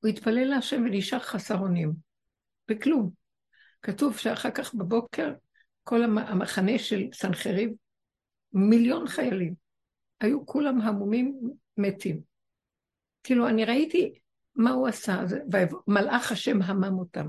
הוא 0.00 0.08
התפלל 0.08 0.44
להשם 0.44 0.82
ונשאר 0.82 1.18
חסר 1.18 1.58
אונים, 1.58 1.92
בכלום. 2.68 3.10
כתוב 3.82 4.18
שאחר 4.18 4.50
כך 4.50 4.74
בבוקר 4.74 5.32
כל 5.84 6.02
המחנה 6.02 6.78
של 6.78 7.02
סנחריב, 7.12 7.70
מיליון 8.52 9.08
חיילים, 9.08 9.54
היו 10.20 10.46
כולם 10.46 10.80
המומים 10.80 11.40
מתים. 11.82 12.20
כאילו, 13.22 13.48
אני 13.48 13.64
ראיתי 13.64 14.18
מה 14.54 14.70
הוא 14.70 14.88
עשה, 14.88 15.24
מלאך 15.86 16.32
השם 16.32 16.62
המם 16.62 16.98
אותם. 16.98 17.28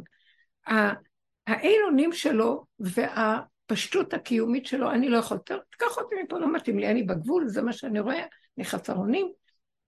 האין 1.47 1.81
אונים 1.85 2.13
שלו 2.13 2.65
והפשטות 2.79 4.13
הקיומית 4.13 4.65
שלו, 4.65 4.91
אני 4.91 5.09
לא 5.09 5.17
יכול 5.17 5.37
יותר, 5.37 5.59
תקח 5.69 5.97
אותי 5.97 6.15
מפה, 6.23 6.39
לא 6.39 6.53
מתאים 6.53 6.79
לי, 6.79 6.91
אני 6.91 7.03
בגבול, 7.03 7.47
זה 7.47 7.61
מה 7.61 7.73
שאני 7.73 7.99
רואה, 7.99 8.25
אני 8.57 8.65
חסר 8.65 8.95
אונים, 8.95 9.31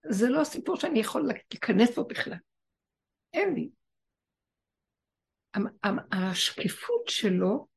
זה 0.10 0.30
לא 0.30 0.44
סיפור 0.44 0.76
שאני 0.76 1.00
יכול 1.00 1.28
להיכנס 1.28 1.96
בו 1.96 2.06
בכלל. 2.06 2.38
אין 3.34 3.54
לי. 3.54 3.70
השקיפות 6.12 7.04
שלו 7.08 7.68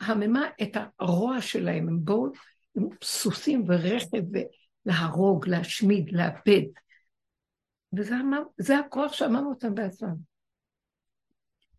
הממה 0.00 0.48
את 0.62 0.76
הרוע 0.98 1.40
שלהם, 1.40 1.88
הם 1.88 2.04
באו 2.04 2.26
עם 2.76 2.88
סוסים 3.02 3.64
ורכב 3.66 4.22
ולהרוג, 4.86 5.48
להשמיד, 5.48 6.12
לאבד. 6.12 6.66
וזה 7.92 8.78
הכוח 8.78 9.12
שאמרנו 9.12 9.50
אותם 9.50 9.74
בעצמם. 9.74 10.14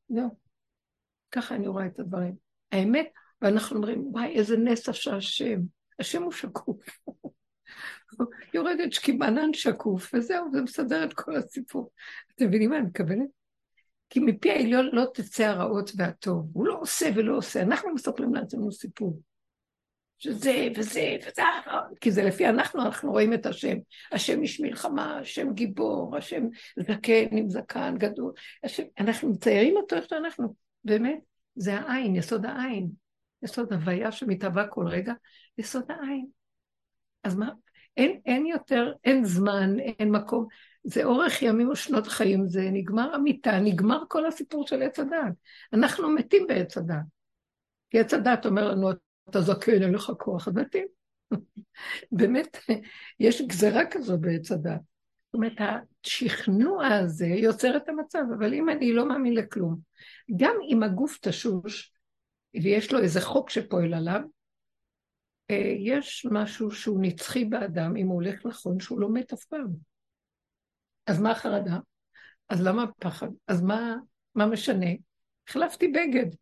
זהו. 0.10 0.30
ככה 1.32 1.56
אני 1.56 1.68
רואה 1.68 1.86
את 1.86 2.00
הדברים. 2.00 2.36
האמת, 2.72 3.10
ואנחנו 3.42 3.76
אומרים, 3.76 4.08
וואי, 4.08 4.28
איזה 4.28 4.58
נס 4.58 4.90
עשה 4.90 5.16
השם. 5.16 5.60
השם 6.00 6.24
הוא 6.24 6.32
שקוף. 6.32 6.78
יורדת 8.54 8.94
שקימנן 8.94 9.54
שקוף, 9.54 10.14
וזהו, 10.14 10.52
זה 10.52 10.62
מסדר 10.62 11.04
את 11.04 11.14
כל 11.14 11.36
הסיפור. 11.36 11.92
אתם 12.36 12.48
מבינים 12.48 12.70
מה 12.70 12.78
אני 12.78 12.86
מתכוונת? 12.86 13.28
כי 14.10 14.20
מפי 14.20 14.52
העליון 14.52 14.90
לא 14.94 15.06
תצא 15.14 15.44
הרעות 15.44 15.92
והטוב. 15.98 16.50
הוא 16.54 16.66
לא 16.66 16.80
עושה 16.80 17.10
ולא 17.16 17.38
עושה. 17.38 17.62
אנחנו 17.62 17.94
מספרים 17.94 18.34
לעצמנו 18.34 18.72
סיפור. 18.72 19.20
שזה 20.22 20.68
וזה 20.76 21.18
וזה, 21.28 21.44
כי 22.02 22.12
זה 22.12 22.24
לפי 22.24 22.50
אנחנו, 22.50 22.82
אנחנו 22.82 23.12
רואים 23.12 23.34
את 23.34 23.46
השם. 23.46 23.78
השם 24.12 24.42
איש 24.42 24.60
מלחמה, 24.60 25.20
השם 25.20 25.54
גיבור, 25.54 26.18
השם 26.18 26.44
זקן 26.80 27.38
עם 27.38 27.50
זקן 27.50 27.96
גדול. 27.98 28.34
השם, 28.64 28.84
אנחנו 29.00 29.30
מציירים 29.30 29.78
אותו 29.78 29.96
איך 29.96 30.10
שאנחנו. 30.10 30.56
באמת, 30.84 31.20
זה 31.56 31.80
העין, 31.80 32.16
יסוד 32.16 32.46
העין. 32.46 32.90
יסוד 33.44 33.74
הוויה 33.74 34.12
שמתהווה 34.12 34.68
כל 34.68 34.88
רגע, 34.88 35.14
יסוד 35.58 35.92
העין. 35.92 36.26
אז 37.24 37.36
מה, 37.36 37.50
אין, 37.98 38.20
אין 38.26 38.46
יותר, 38.46 38.94
אין 39.04 39.26
זמן, 39.26 39.80
אין 39.80 40.12
מקום. 40.12 40.48
זה 40.84 41.04
אורך 41.04 41.42
ימים 41.42 41.70
ושנות 41.70 42.08
חיים, 42.08 42.48
זה 42.48 42.70
נגמר 42.72 43.16
המיטה, 43.16 43.60
נגמר 43.60 44.04
כל 44.08 44.26
הסיפור 44.26 44.68
של 44.68 44.82
עץ 44.82 45.00
הדת. 45.00 45.34
אנחנו 45.74 46.10
מתים 46.10 46.48
בעץ 46.48 46.78
הדת. 46.78 46.96
כי 47.90 48.00
עץ 48.00 48.14
הדת 48.14 48.46
אומר 48.46 48.72
לנו, 48.72 48.90
אתה 49.32 49.42
זקן, 49.42 49.84
אין 49.84 49.94
לך 49.94 50.12
כוח, 50.18 50.48
אז 50.48 50.54
מתים. 50.54 50.88
באמת, 52.12 52.58
יש 53.20 53.42
גזרה 53.42 53.82
כזו 53.92 54.18
בעץ 54.18 54.52
הדת. 54.52 54.82
זאת 55.26 55.34
אומרת, 55.34 55.54
השכנוע 56.06 56.88
הזה 56.88 57.26
יוצר 57.26 57.78
את 57.78 57.90
המצב, 57.90 58.24
אבל 58.38 58.54
אם 58.54 58.70
אני 58.70 58.94
לא 58.94 59.08
מאמין 59.08 59.34
לכלום, 59.34 59.80
גם 60.36 60.56
אם 60.70 60.84
הגוף 60.84 61.18
תשוש, 61.22 61.94
ויש 62.64 62.94
לו 62.94 63.00
איזה 63.00 63.22
חוק 63.22 63.50
שפועל 63.50 63.94
עליו, 63.94 64.22
אה, 65.52 65.74
יש 65.80 66.28
משהו 66.32 66.72
שהוא 66.72 67.00
נצחי 67.02 67.46
באדם, 67.46 67.98
אם 67.98 68.08
הוא 68.08 68.16
הולך 68.16 68.46
נכון, 68.46 68.80
שהוא 68.80 69.00
לא 69.00 69.10
מת 69.10 69.34
אף 69.34 69.44
פעם. 69.44 69.68
אז 71.08 71.20
מה 71.20 71.32
החרדה? 71.32 71.78
אז 72.50 72.62
למה 72.62 72.84
הפחד? 72.84 73.28
אז 73.48 73.62
מה, 73.62 73.96
מה 74.36 74.46
משנה? 74.46 74.90
החלפתי 75.48 75.88
בגד. 75.88 76.36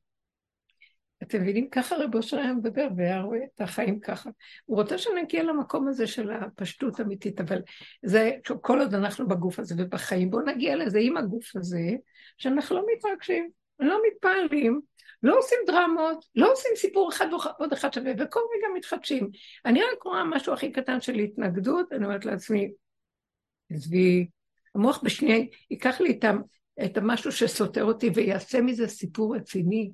אתם 1.23 1.41
מבינים? 1.41 1.69
ככה 1.69 1.95
רב 1.95 2.15
אושר 2.15 2.37
היה 2.37 2.53
מדבר 2.53 2.87
והיה 2.97 3.21
רואה 3.21 3.39
את 3.55 3.61
החיים 3.61 3.99
ככה. 3.99 4.29
הוא 4.65 4.77
רוצה 4.77 4.97
שנגיע 4.97 5.43
למקום 5.43 5.87
הזה 5.87 6.07
של 6.07 6.31
הפשטות 6.31 6.99
האמיתית, 6.99 7.39
אבל 7.41 7.61
זה, 8.03 8.31
כל 8.61 8.79
עוד 8.79 8.93
אנחנו 8.93 9.27
בגוף 9.27 9.59
הזה 9.59 9.75
ובחיים, 9.77 10.31
בואו 10.31 10.45
נגיע 10.45 10.75
לזה 10.75 10.99
עם 11.01 11.17
הגוף 11.17 11.55
הזה, 11.55 11.89
שאנחנו 12.37 12.75
לא 12.75 12.85
מתרגשים, 12.93 13.49
לא 13.79 13.99
מתפעלים, 14.07 14.81
לא 15.23 15.37
עושים 15.37 15.57
דרמות, 15.67 16.25
לא 16.35 16.51
עושים 16.51 16.71
סיפור 16.75 17.09
אחד 17.09 17.27
ועוד 17.31 17.73
אחד 17.73 17.93
שווה, 17.93 18.11
וכל 18.19 18.39
רגע 18.57 18.67
מתחדשים. 18.75 19.29
אני 19.65 19.81
רק 19.81 20.03
רואה 20.03 20.23
משהו 20.23 20.53
הכי 20.53 20.71
קטן 20.71 21.01
של 21.01 21.15
התנגדות, 21.15 21.93
אני 21.93 22.05
אומרת 22.05 22.25
לעצמי, 22.25 22.71
עזבי, 23.71 24.27
המוח 24.75 25.01
בשנייה 25.03 25.45
ייקח 25.71 26.01
לי 26.01 26.19
את 26.85 26.97
המשהו 26.97 27.31
שסותר 27.31 27.83
אותי 27.83 28.09
ויעשה 28.15 28.61
מזה 28.61 28.87
סיפור 28.87 29.35
רציני, 29.35 29.91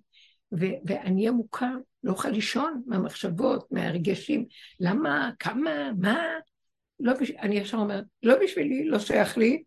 ו- 0.59 0.79
ואני 0.85 1.29
מוכר, 1.29 1.73
לא 2.03 2.11
אוכל 2.11 2.29
לישון 2.29 2.81
מהמחשבות, 2.85 3.71
מהרגשים, 3.71 4.45
למה, 4.79 5.31
כמה, 5.39 5.91
מה, 5.97 6.23
לא 6.99 7.13
בש... 7.13 7.31
אני 7.31 7.55
ישר 7.55 7.77
אומרת, 7.77 8.03
לא 8.23 8.35
בשבילי, 8.43 8.87
לא 8.87 8.99
שייך 8.99 9.37
לי, 9.37 9.63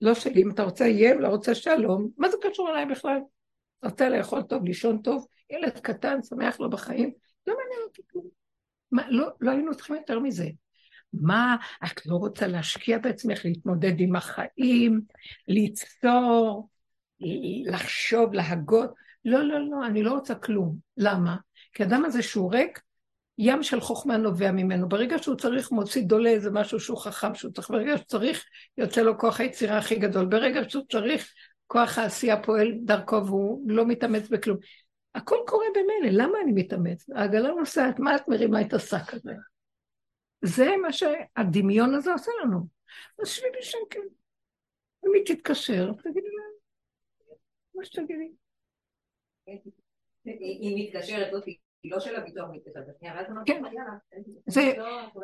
לא 0.00 0.14
שלי, 0.14 0.42
אם 0.42 0.50
אתה 0.50 0.62
רוצה 0.62 0.86
יהיה, 0.86 1.14
לא 1.14 1.28
רוצה 1.28 1.54
שלום, 1.54 2.08
מה 2.18 2.28
זה 2.28 2.36
קשור 2.42 2.70
אליי 2.70 2.86
בכלל? 2.86 3.18
רוצה 3.84 4.08
לאכול 4.08 4.42
טוב, 4.42 4.64
לישון 4.64 5.02
טוב, 5.02 5.26
ילד 5.50 5.78
קטן, 5.80 6.22
שמח 6.22 6.60
לו 6.60 6.70
בחיים, 6.70 7.12
לא 7.46 7.54
מעניין 7.56 7.80
אותי 7.88 8.02
כלום. 8.10 8.28
מה, 8.92 9.10
לא, 9.10 9.28
לא 9.40 9.50
היינו 9.50 9.74
צריכים 9.74 9.96
יותר 9.96 10.18
מזה. 10.18 10.48
מה, 11.12 11.56
את 11.84 12.06
לא 12.06 12.16
רוצה 12.16 12.46
להשקיע 12.46 12.98
בעצמך, 12.98 13.44
להתמודד 13.44 14.00
עם 14.00 14.16
החיים, 14.16 15.00
ליצור, 15.48 16.68
לחשוב, 17.66 18.32
להגות? 18.32 18.90
לא, 19.24 19.42
לא, 19.42 19.58
לא, 19.70 19.86
אני 19.86 20.02
לא 20.02 20.12
רוצה 20.12 20.34
כלום. 20.34 20.76
למה? 20.96 21.36
כי 21.72 21.82
האדם 21.82 22.04
הזה 22.04 22.22
שהוא 22.22 22.52
ריק, 22.52 22.80
ים 23.38 23.62
של 23.62 23.80
חוכמה 23.80 24.16
נובע 24.16 24.52
ממנו. 24.52 24.88
ברגע 24.88 25.18
שהוא 25.18 25.36
צריך 25.36 25.72
מוציא 25.72 26.02
דולה 26.02 26.30
איזה 26.30 26.50
משהו 26.50 26.80
שהוא 26.80 26.98
חכם, 26.98 27.34
שהוא 27.34 27.52
צריך, 27.52 27.70
ברגע 27.70 27.96
שהוא 27.96 28.06
צריך, 28.06 28.44
יוצא 28.78 29.02
לו 29.02 29.18
כוח 29.18 29.40
היצירה 29.40 29.78
הכי 29.78 29.96
גדול. 29.96 30.26
ברגע 30.26 30.60
שהוא 30.68 30.84
צריך, 30.92 31.32
כוח 31.66 31.98
העשייה 31.98 32.42
פועל 32.42 32.72
דרכו 32.84 33.26
והוא 33.26 33.64
לא 33.66 33.86
מתאמץ 33.86 34.28
בכלום. 34.28 34.58
הכל 35.14 35.36
קורה 35.46 35.66
במילא, 35.74 36.22
למה 36.22 36.38
אני 36.44 36.52
מתאמץ? 36.52 37.10
העגלה 37.14 37.48
נוסעת, 37.48 37.98
מה 37.98 38.16
את 38.16 38.28
מרימה 38.28 38.60
את 38.60 38.72
השק 38.72 39.14
הזה? 39.14 39.32
זה 40.44 40.76
מה 40.82 40.92
שהדמיון 40.92 41.94
הזה 41.94 42.12
עושה 42.12 42.30
לנו. 42.42 42.66
אז 43.22 43.28
שבי 43.28 43.46
בשקט. 43.58 44.00
אם 45.06 45.10
היא 45.14 45.22
תתקשר, 45.26 45.92
תגידי 45.92 46.20
לה, 46.20 46.44
מה 47.74 47.84
שתגידי. 47.84 48.41
היא 50.24 50.88
מתקשרת, 50.88 51.32
לא 51.32 51.38
היא 51.82 51.92
לא 51.92 52.00
של 52.00 52.16
הביטוח 52.16 52.48
מתקשרת, 52.52 52.86
כן, 53.46 53.62
זה, 54.46 54.72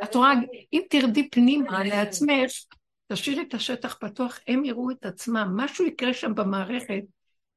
את 0.02 0.14
רואה, 0.14 0.32
אם 0.72 0.82
תרדי 0.90 1.30
פנימה 1.30 1.84
לעצמך, 1.84 2.50
תשאירי 3.12 3.42
את 3.42 3.54
השטח 3.54 3.98
פתוח, 4.00 4.40
הם 4.48 4.64
יראו 4.64 4.90
את 4.90 5.06
עצמם, 5.06 5.52
משהו 5.56 5.86
יקרה 5.86 6.14
שם 6.14 6.34
במערכת, 6.34 7.02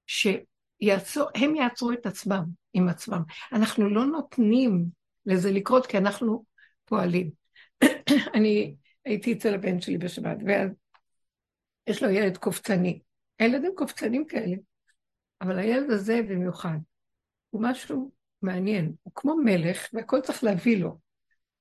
שהם 0.07 1.55
יעצרו 1.55 1.91
את 1.91 2.05
עצמם 2.05 2.43
עם 2.73 2.89
עצמם. 2.89 3.21
אנחנו 3.53 3.89
לא 3.89 4.05
נותנים 4.05 4.85
לזה 5.25 5.51
לקרות, 5.51 5.87
כי 5.87 5.97
אנחנו 5.97 6.45
פועלים. 6.85 7.31
אני 8.35 8.75
הייתי 9.05 9.33
אצל 9.33 9.53
הבן 9.53 9.81
שלי 9.81 9.97
בשבת, 9.97 10.37
ואז 10.45 10.69
יש 11.87 12.03
לו 12.03 12.09
ילד 12.09 12.37
קופצני. 12.37 12.99
הילדים 13.39 13.71
קופצנים 13.75 14.25
כאלה, 14.25 14.55
אבל 15.41 15.59
הילד 15.59 15.91
הזה 15.91 16.21
במיוחד, 16.29 16.77
הוא 17.49 17.61
משהו 17.63 18.11
מעניין. 18.41 18.93
הוא 19.03 19.13
כמו 19.15 19.35
מלך, 19.35 19.87
והכל 19.93 20.21
צריך 20.21 20.43
להביא 20.43 20.77
לו. 20.77 20.97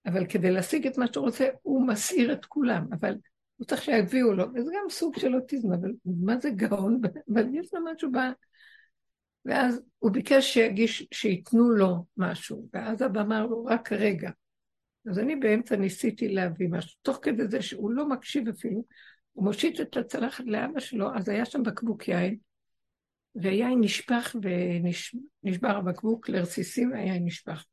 אבל 0.06 0.26
כדי 0.26 0.50
להשיג 0.50 0.86
את 0.86 0.98
מה 0.98 1.06
שהוא 1.12 1.24
רוצה, 1.24 1.48
הוא 1.62 1.86
מסעיר 1.86 2.32
את 2.32 2.46
כולם. 2.46 2.86
אבל 2.92 3.14
הוא 3.56 3.66
צריך 3.66 3.82
שיביאו 3.82 4.32
לו, 4.32 4.44
וזה 4.54 4.70
גם 4.74 4.90
סוג 4.90 5.18
של 5.18 5.34
אוטיזם, 5.34 5.72
אבל 5.72 5.90
מה 6.04 6.38
זה 6.38 6.50
גאון? 6.50 7.00
אבל 7.32 7.54
יש 7.54 7.74
לו 7.74 7.80
משהו 7.92 8.12
ב... 8.12 8.16
ואז 9.44 9.80
הוא 9.98 10.10
ביקש 10.10 10.54
שיגיש, 10.54 11.06
שייתנו 11.12 11.70
לו 11.70 12.04
משהו, 12.16 12.68
ואז 12.72 13.02
אבא 13.02 13.20
אמר 13.20 13.46
לו, 13.46 13.64
רק 13.64 13.92
רגע. 13.92 14.30
אז 15.10 15.18
אני 15.18 15.36
באמצע 15.36 15.76
ניסיתי 15.76 16.28
להביא 16.28 16.68
משהו, 16.70 16.98
תוך 17.02 17.18
כדי 17.22 17.48
זה 17.48 17.62
שהוא 17.62 17.90
לא 17.90 18.08
מקשיב 18.08 18.48
אפילו, 18.48 18.84
הוא 19.32 19.44
מושיט 19.44 19.80
את 19.80 19.96
הצלחת 19.96 20.44
לאבא 20.46 20.80
שלו, 20.80 21.14
אז 21.16 21.28
היה 21.28 21.44
שם 21.44 21.62
בקבוק 21.62 22.08
יין, 22.08 22.36
והיין 23.34 23.80
נשפך 23.80 24.36
ונשבר 24.42 25.68
הבקבוק 25.68 26.28
לרסיסים, 26.28 26.92
והיין 26.92 27.24
נשפך. 27.24 27.64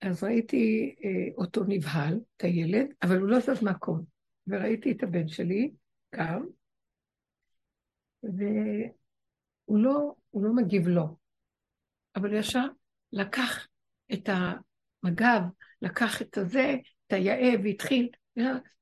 אז 0.00 0.24
ראיתי 0.24 0.94
אה, 1.04 1.34
אותו 1.36 1.64
נבהל, 1.68 2.20
את 2.36 2.44
הילד, 2.44 2.86
אבל 3.02 3.18
הוא 3.18 3.28
לא 3.28 3.40
זז 3.40 3.62
מהקום. 3.62 4.04
וראיתי 4.46 4.92
את 4.92 5.02
הבן 5.02 5.28
שלי, 5.28 5.70
קם, 6.10 6.42
והוא 8.22 9.78
לא, 9.78 10.14
לא 10.34 10.54
מגיב 10.54 10.88
לו. 10.88 11.16
אבל 12.16 12.34
ישר 12.34 12.66
לקח 13.12 13.66
את 14.12 14.28
המג"ב, 14.28 15.42
לקח 15.82 16.22
את 16.22 16.38
הזה, 16.38 16.76
את 17.06 17.12
היאה, 17.12 17.52
והתחיל, 17.62 18.08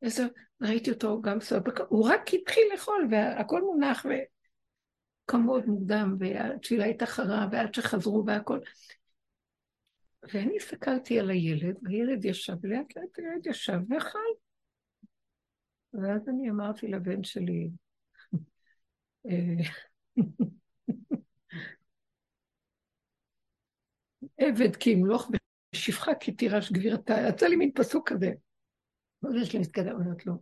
איזה, 0.02 0.26
ראיתי 0.60 0.90
אותו 0.90 1.22
גם 1.22 1.40
סבבה, 1.40 1.70
הוא 1.88 2.08
רק 2.08 2.34
התחיל 2.34 2.64
לאכול, 2.72 3.08
והכל 3.10 3.62
מונח, 3.62 4.06
וקם 5.24 5.40
מאוד 5.40 5.66
מוקדם, 5.66 6.16
והתפילה 6.18 6.84
הייתה 6.84 7.06
חרה, 7.06 7.46
ועד 7.52 7.74
שחזרו 7.74 8.24
והכל. 8.26 8.58
ואני 10.32 10.56
הסתכלתי 10.56 11.20
על 11.20 11.30
הילד, 11.30 11.76
והילד 11.82 12.24
ישב, 12.24 12.54
ולאט 12.62 12.96
לאט 12.96 13.18
הילד 13.18 13.46
ישב 13.46 13.78
ואכל. 13.90 14.18
ואז 15.92 16.28
אני 16.28 16.50
אמרתי 16.50 16.88
לבן 16.88 17.24
שלי, 17.24 17.70
אה, 19.26 19.64
עבד 24.38 24.76
כי 24.76 24.90
ימלוך 24.90 25.30
בשפחה 25.72 26.14
כי 26.14 26.32
תירש 26.32 26.72
גבירתה. 26.72 27.14
יצא 27.28 27.46
לי 27.46 27.56
מין 27.56 27.70
פסוק 27.74 28.08
כזה. 28.08 28.32
אז 29.28 29.34
יש 29.42 29.52
לי 29.52 29.58
מתקדם, 29.58 29.92
אומרת 29.92 30.26
לו, 30.26 30.34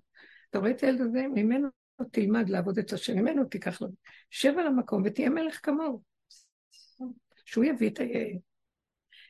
אתה 0.51 0.59
רואה 0.59 0.71
את 0.71 0.83
הילד 0.83 1.01
הזה? 1.01 1.27
ממנו 1.35 1.69
תלמד 2.11 2.49
לעבוד 2.49 2.79
את 2.79 2.93
השם, 2.93 3.19
ממנו 3.19 3.45
תיקח 3.45 3.83
לו. 3.83 3.89
שב 4.31 4.55
על 4.59 4.67
המקום 4.67 5.03
ותהיה 5.05 5.31
מלך 5.31 5.61
כמוהו. 5.63 6.03
שהוא 7.45 7.65
יביא 7.65 7.91
את 7.91 8.01
ה... 8.01 8.05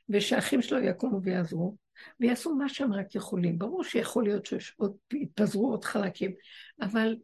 ושהאחים 0.09 0.63
שלו 0.63 0.79
יקומו 0.79 1.23
ויעזרו, 1.23 1.77
ויעשו 2.21 2.55
מה 2.55 2.69
שהם 2.69 2.93
רק 2.93 3.15
יכולים. 3.15 3.59
ברור 3.59 3.85
שיכול 3.85 4.25
להיות 4.25 4.47
שיתפזרו 4.47 5.71
עוד 5.71 5.85
חלקים, 5.85 6.31
אבל 6.81 7.17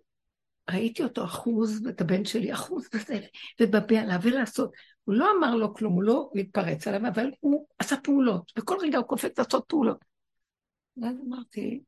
ראיתי 0.70 1.04
אותו 1.04 1.24
אחוז, 1.24 1.86
את 1.88 2.00
הבן 2.00 2.24
שלי, 2.24 2.52
אחוז 2.52 2.88
בזה, 2.94 3.20
ובבע, 3.60 4.04
להעביר 4.04 4.38
לעשות. 4.38 4.72
הוא 5.04 5.14
לא 5.14 5.30
אמר 5.38 5.54
לו 5.54 5.74
כלום, 5.74 5.92
הוא 5.92 6.02
לא 6.02 6.30
התפרץ 6.34 6.86
עליו, 6.86 7.08
אבל 7.08 7.30
הוא 7.40 7.66
עשה 7.78 7.96
פעולות, 7.96 8.52
וכל 8.58 8.76
רגע 8.80 8.98
הוא 8.98 9.06
קופץ 9.06 9.38
לעשות 9.38 9.64
פעולות. 9.68 10.04
ואז 10.96 11.16
אמרתי, 11.26 11.82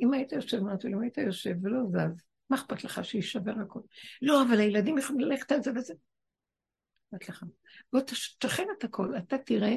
אם 0.00 0.12
היית 0.12 0.32
יושב, 0.32 0.58
אמרתי 0.58 0.88
לו, 0.88 0.98
אם 0.98 1.02
היית 1.02 1.18
יושב 1.18 1.54
ולא 1.62 1.78
זז, 1.88 2.22
מה 2.52 2.58
אכפת 2.58 2.84
לך 2.84 3.04
שיישבר 3.04 3.52
הכל? 3.62 3.80
לא, 4.22 4.42
אבל 4.42 4.60
הילדים 4.60 4.98
יכולים 4.98 5.20
ללכת 5.20 5.52
על 5.52 5.62
זה 5.62 5.70
וזה. 5.76 5.94
אכפת 7.14 7.28
לך. 7.28 7.44
בוא 7.92 8.00
תש- 8.00 8.36
תשחרר 8.38 8.66
את 8.78 8.84
הכל, 8.84 9.16
אתה 9.16 9.38
תראה 9.38 9.74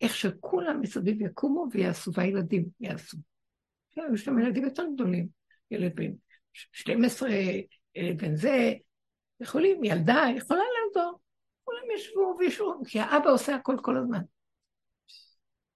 איך 0.00 0.14
שכולם 0.16 0.80
מסביב 0.80 1.22
יקומו 1.22 1.66
ויעשו, 1.72 2.10
והילדים 2.14 2.66
יעשו. 2.80 3.16
כן, 3.90 4.02
יש 4.14 4.28
להם 4.28 4.38
ילדים 4.38 4.64
יותר 4.64 4.84
גדולים, 4.94 5.28
ילד 5.70 5.94
בן 5.94 6.12
12, 6.52 7.30
ילד 7.94 8.22
בן 8.22 8.36
זה, 8.36 8.72
יכולים, 9.40 9.84
ילדה 9.84 10.24
יכולה 10.36 10.60
לעזור. 10.60 11.20
כולם 11.64 11.90
ישבו 11.96 12.36
וישבו, 12.38 12.82
כי 12.86 13.00
האבא 13.00 13.30
עושה 13.30 13.54
הכל 13.54 13.76
כל 13.82 13.96
הזמן. 13.96 14.20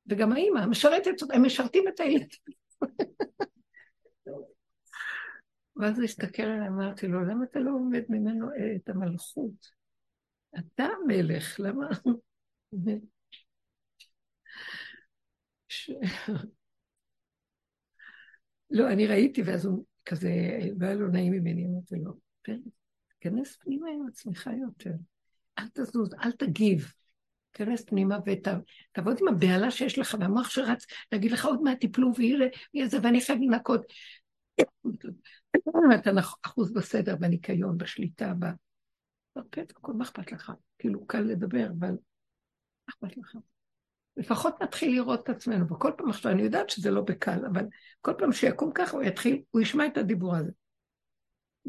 וגם 0.07 0.33
האימא 0.33 0.67
משרתת, 0.67 1.11
הם 1.33 1.47
משרתים 1.47 1.85
את 1.89 2.01
הילדים. 2.01 2.29
ואז 5.77 5.99
הוא 5.99 6.05
הסתכל 6.05 6.43
עליי, 6.43 6.69
אמרתי 6.69 7.07
לו, 7.07 7.25
למה 7.25 7.45
אתה 7.45 7.59
לא 7.59 7.71
לומד 7.71 8.03
ממנו 8.09 8.51
אה, 8.51 8.77
את 8.77 8.89
המלכות? 8.89 9.83
אתה 10.59 10.85
המלך, 10.85 11.61
למה? 11.61 11.89
לא, 18.71 18.93
אני 18.93 19.07
ראיתי, 19.07 19.43
ואז 19.43 19.65
הוא 19.65 19.85
כזה, 20.05 20.31
לא 20.81 20.87
היה 20.87 20.95
לו 20.95 21.09
נעים 21.09 21.33
ממני, 21.33 21.67
אמרתי 21.67 21.95
לו, 21.97 22.13
פרק, 22.43 22.59
תיכנס 23.09 23.57
פנימה 23.57 23.89
עם 23.91 24.07
עצמך 24.09 24.51
יותר. 24.61 24.93
אל 25.59 25.69
תזוז, 25.75 26.15
אל 26.25 26.33
תגיב. 26.33 26.93
תיכנס 27.51 27.85
פנימה 27.85 28.19
ותעבוד 28.27 29.17
עם 29.21 29.29
הבהלה 29.29 29.71
שיש 29.71 29.99
לך, 29.99 30.17
והמוח 30.21 30.51
שרץ 30.51 30.87
להגיד 31.13 31.33
לך 31.33 31.45
עוד 31.45 31.63
מעט 31.63 31.81
תיפלו 31.81 32.13
ויהיה 32.17 32.89
זה, 32.89 32.99
ואני 33.03 33.21
חייב 33.21 33.39
לנקות. 33.43 33.93
אתה 35.95 36.11
אחוז 36.47 36.73
בסדר, 36.73 37.17
בניקיון, 37.17 37.79
בשליטה, 37.79 38.33
ב... 38.39 38.45
בפתח, 39.37 39.77
הכל 39.77 39.93
מה 39.93 40.05
אכפת 40.05 40.33
לך? 40.33 40.53
כאילו, 40.79 41.07
קל 41.07 41.21
לדבר, 41.21 41.67
אבל 41.79 41.91
מה 41.91 41.97
אכפת 42.91 43.17
לך? 43.17 43.37
לפחות 44.17 44.63
נתחיל 44.63 44.95
לראות 44.95 45.23
את 45.23 45.29
עצמנו, 45.29 45.69
וכל 45.69 45.93
פעם 45.97 46.11
עכשיו, 46.11 46.33
אני 46.33 46.43
יודעת 46.43 46.71
שזה 46.71 46.91
לא 46.91 47.03
בקל, 47.03 47.47
אבל 47.53 47.65
כל 48.01 48.13
פעם 48.19 48.33
שיקום 48.33 48.71
ככה 48.75 48.97
הוא 48.97 49.03
יתחיל, 49.03 49.43
הוא 49.51 49.61
ישמע 49.63 49.87
את 49.87 49.97
הדיבור 49.97 50.37
הזה. 50.37 50.51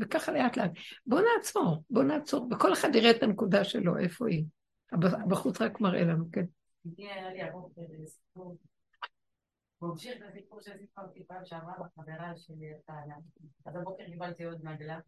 וככה 0.01 0.31
לאט 0.31 0.57
לאט. 0.57 0.71
בואו 1.05 1.21
נעצור, 1.21 1.83
בואו 1.89 2.05
נעצור, 2.05 2.47
וכל 2.51 2.73
אחד 2.73 2.95
יראה 2.95 3.11
את 3.11 3.23
הנקודה 3.23 3.63
שלו, 3.63 3.97
איפה 3.97 4.27
היא. 4.27 4.45
בחוץ 5.27 5.61
רק 5.61 5.81
מראה 5.81 6.03
לנו, 6.03 6.25
כן. 6.31 6.45
המשיך 9.89 10.17
את 10.17 10.21
הסיפור 10.29 10.61
שסיפרתי 10.61 11.23
פעם 11.23 11.45
שעברה 11.45 11.73
בחברה 11.79 12.35
שלי, 12.35 12.73
טענה. 12.85 13.15
אז 13.65 13.75
הבוקר 13.75 14.05
קיבלתי 14.05 14.43
עוד 14.43 14.63
נגלה. 14.63 14.99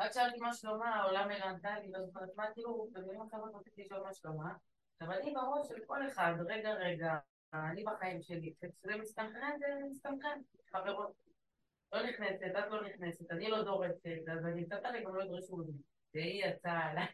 רק 0.00 0.12
שאלתי 0.12 0.40
מה 0.40 0.54
שלומה, 0.54 0.94
העולם 0.94 1.30
הרנתה 1.30 1.78
לי, 1.78 1.90
לא 1.90 2.06
זוכרת 2.06 2.28
מה, 2.36 2.44
כאילו, 2.54 2.88
במילים 2.92 3.22
אחרות 3.22 3.54
רציתי 3.54 3.82
לשאול 3.82 4.02
מה 4.02 4.14
שלומה. 4.14 4.54
עכשיו 4.94 5.12
אני 5.12 5.34
בראש 5.34 5.68
של 5.68 5.84
כל 5.86 6.06
אחד, 6.06 6.34
רגע 6.48 6.72
רגע, 6.72 7.18
אני 7.54 7.84
בחיים 7.84 8.22
שלי, 8.22 8.54
כשזה 8.58 8.96
מסתנכרן, 8.96 9.58
זה 9.58 9.66
מסתנכרן, 9.90 10.40
חברות. 10.72 11.12
לא 11.92 12.02
נכנסת, 12.08 12.42
את 12.58 12.70
לא 12.70 12.88
נכנסת, 12.88 13.30
אני 13.30 13.48
לא 13.48 13.62
דורסת, 13.62 14.28
אז 14.32 14.46
אני 14.46 14.66
קצת 14.66 14.80
הרי 14.84 15.04
גם 15.04 15.14
לא 15.14 15.22
ידרשו 15.22 15.56
ממני. 15.56 15.82
והיא 16.14 16.44
יצאה 16.44 16.90
עליי. 16.90 17.06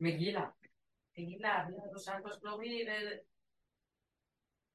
מגילה. 0.00 0.50
מגילה, 1.18 1.66
לא 1.92 1.98
שאלת 1.98 2.24
לו 2.24 2.32
שלומי. 2.32 2.84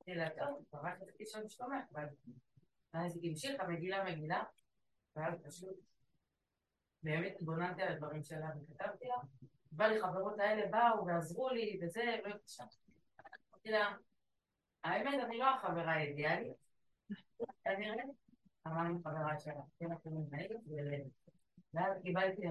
אלא 0.07 0.29
טוב, 0.29 0.65
רק 0.73 1.01
רציתי 1.01 1.23
לשאול 1.23 1.47
שלומך, 1.47 1.83
ואז 2.93 3.17
היא 3.21 3.29
המשיכה, 3.29 3.67
מגילה, 3.67 4.03
מגילה, 4.03 4.43
ואז 5.15 5.33
פשוט 5.43 5.75
באמת 7.03 7.35
התבוננתי 7.35 7.81
על 7.81 7.93
הדברים 7.93 8.23
שלה 8.23 8.49
וכתבתי 8.61 9.05
לה, 9.07 9.15
בא 9.71 9.87
לי 9.87 10.01
חברות 10.01 10.39
האלה 10.39 10.67
באו 10.71 11.05
ועזרו 11.05 11.49
לי 11.49 11.79
וזה, 11.81 12.19
ובבקשה. 12.25 12.63
אמרתי 13.53 13.69
לה, 13.69 13.95
האמת, 14.83 15.23
אני 15.23 15.37
לא 15.37 15.49
החברה 15.49 15.93
האידיאלית, 15.93 16.53
כנראה, 17.63 18.03
אני 18.65 18.99
חברה 19.03 19.39
שלה, 19.39 19.61
כן, 19.79 19.91
אפילו 19.91 20.27
מנהלת, 20.31 20.61
ואז 21.73 22.01
קיבלתי 22.03 22.41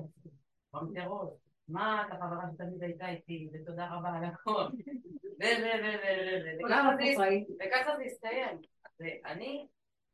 במטרות. 0.73 1.39
מה 1.69 2.07
את 2.07 2.13
החברה 2.13 2.45
שתמיד 2.55 2.83
הייתה 2.83 3.09
איתי, 3.09 3.51
ותודה 3.53 3.95
רבה 3.95 4.09
על 4.09 4.25
הכל. 4.25 4.69
ו 5.41 5.45
ו 5.45 5.67
ו 5.83 5.89
ו 6.03 7.27
וככה 7.61 7.97
זה 7.97 8.03
הסתיים. 8.05 8.59
ואני 9.01 9.67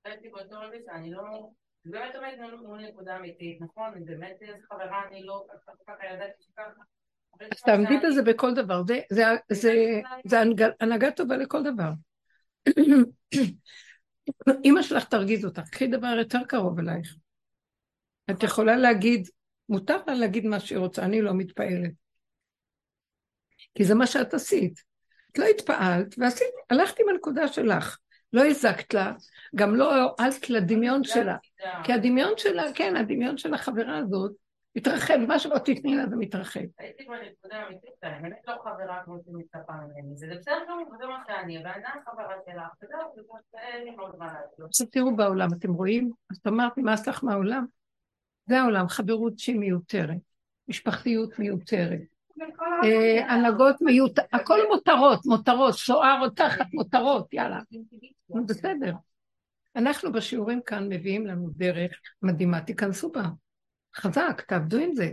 חשבתי 0.06 0.28
באותו 0.28 0.61
רגע 0.61 0.78
שאני 0.87 1.11
לא... 1.11 1.48
באמת 1.85 2.14
עומדת 2.14 2.38
מול 2.62 2.87
נקודה 2.88 3.16
אמיתית, 3.16 3.61
נכון? 3.61 3.92
אני 3.94 4.04
באמת 4.04 4.37
איזה 4.42 4.58
חברה, 4.68 5.08
אני 5.08 5.22
לא 5.22 5.46
ככה 5.87 6.06
ידעתי 6.14 6.42
שככה. 6.42 6.82
אז 7.52 7.62
תעמדי 7.62 7.94
בזה 8.04 8.22
בכל 8.22 8.54
דבר, 8.54 8.82
זה 10.24 10.40
הנהגה 10.80 11.11
טובה 11.11 11.37
לכל 11.37 11.62
דבר. 11.62 11.90
אימא 14.64 14.82
שלך 14.82 15.04
תרגיז 15.04 15.44
אותך, 15.44 15.68
קחי 15.70 15.87
דבר 15.87 16.14
יותר 16.18 16.38
קרוב 16.48 16.78
אלייך. 16.78 17.16
את 18.30 18.42
יכולה 18.42 18.76
להגיד, 18.76 19.28
מותר 19.68 19.96
לה 20.06 20.14
להגיד 20.14 20.46
מה 20.46 20.61
שהיא 20.61 20.78
רוצה, 20.78 21.04
אני 21.04 21.22
לא 21.22 21.35
מתפעלת. 21.35 21.92
כי 23.74 23.85
זה 23.85 23.94
מה 23.94 24.06
שאת 24.06 24.35
עשית. 24.35 24.91
את 25.33 25.38
לא 25.38 25.45
התפעלת, 25.45 26.14
ועשית, 26.18 26.47
הלכת 26.71 27.01
עם 27.01 27.09
הנקודה 27.09 27.49
שלך. 27.49 27.99
לא 28.33 28.45
הזקת 28.45 28.95
לה, 28.95 29.12
גם 29.57 29.75
לא 29.75 30.05
הועלת 30.05 30.51
לדמיון 30.51 31.05
שלה. 31.05 31.37
כי 31.85 31.92
הדמיון 31.92 32.33
שלה, 32.37 32.62
כן, 32.75 32.97
הדמיון 32.97 33.38
של 33.38 33.55
החברה 33.55 33.99
הזאת, 33.99 34.33
מתרחב, 34.77 35.16
מה 35.29 35.38
שלא 35.38 35.59
תתני 35.59 35.97
לה 35.97 36.07
זה 36.07 36.16
מתרחב. 36.16 36.61
הייתי 36.79 37.05
בנקודה 37.05 37.57
האמיתית, 37.57 37.90
אני 38.03 38.23
באמת 38.23 38.40
לא 38.49 38.55
חברה 38.62 39.01
כמו 39.05 39.18
שמצפה 39.25 39.73
ממני, 39.73 40.16
זה 40.16 40.27
בסדר 40.31 40.55
גמור, 40.68 40.97
זה 40.99 41.07
מה 41.07 41.23
שאני, 41.27 41.59
ואני 41.59 41.85
חברה 42.05 42.35
שלך, 42.47 42.73
וזהו, 42.83 43.38
זה 43.53 43.59
אין 43.59 43.85
לי 43.85 43.90
מאוד 43.90 44.18
מה 44.18 44.27
לעשות. 44.27 44.66
עכשיו 44.68 44.87
תראו 44.87 45.16
בעולם, 45.16 45.49
אתם 45.59 45.73
רואים? 45.73 46.12
אז 46.31 46.40
אמרת, 46.49 46.79
נמאס 46.79 47.09
לך 47.09 47.25
מהעולם? 47.25 47.66
זה 48.47 48.61
העולם, 48.61 48.88
חברות 48.88 49.38
שהיא 49.38 49.59
מיותרת, 49.59 50.16
משפחתיות 50.68 51.38
מיותרת, 51.38 52.01
הנהגות 53.29 53.77
מיותרת, 53.81 54.25
הכל 54.33 54.59
מותרות, 54.71 55.27
מותרות, 55.27 55.79
שואה 55.79 56.18
רותחת, 56.21 56.66
מותרות, 56.73 57.35
יאללה, 57.35 57.59
בסדר. 58.47 58.92
אנחנו 59.77 60.12
בשיעורים 60.12 60.61
כאן 60.66 60.88
מביאים 60.88 61.27
לנו 61.27 61.51
דרך 61.57 61.92
מדהימה, 62.23 62.61
תיכנסו 62.61 63.12
בה. 63.12 63.23
חזק, 63.97 64.42
תעבדו 64.49 64.79
עם 64.79 64.95
זה. 64.95 65.11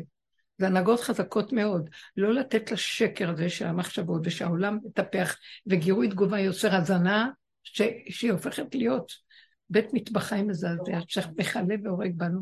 זה 0.58 0.68
הנהגות 0.68 1.00
חזקות 1.00 1.54
מאוד. 1.54 1.90
לא 2.18 2.34
לתת 2.34 2.72
לשקר 2.72 3.30
הזה 3.30 3.50
של 3.50 3.68
המחשבות 3.68 4.22
ושהעולם 4.24 4.80
מטפח 4.86 5.38
וגירוי 5.68 6.10
תגובה 6.10 6.40
יוצר 6.40 6.76
הזנה 6.76 7.30
ש... 7.64 7.82
שהיא 8.10 8.32
הופכת 8.32 8.76
להיות 8.76 9.12
בית 9.70 9.94
מטבחיים 9.94 10.48
מזעזע, 10.48 11.00
שמכלה 11.08 11.76
והורג 11.84 12.14
בנו, 12.16 12.42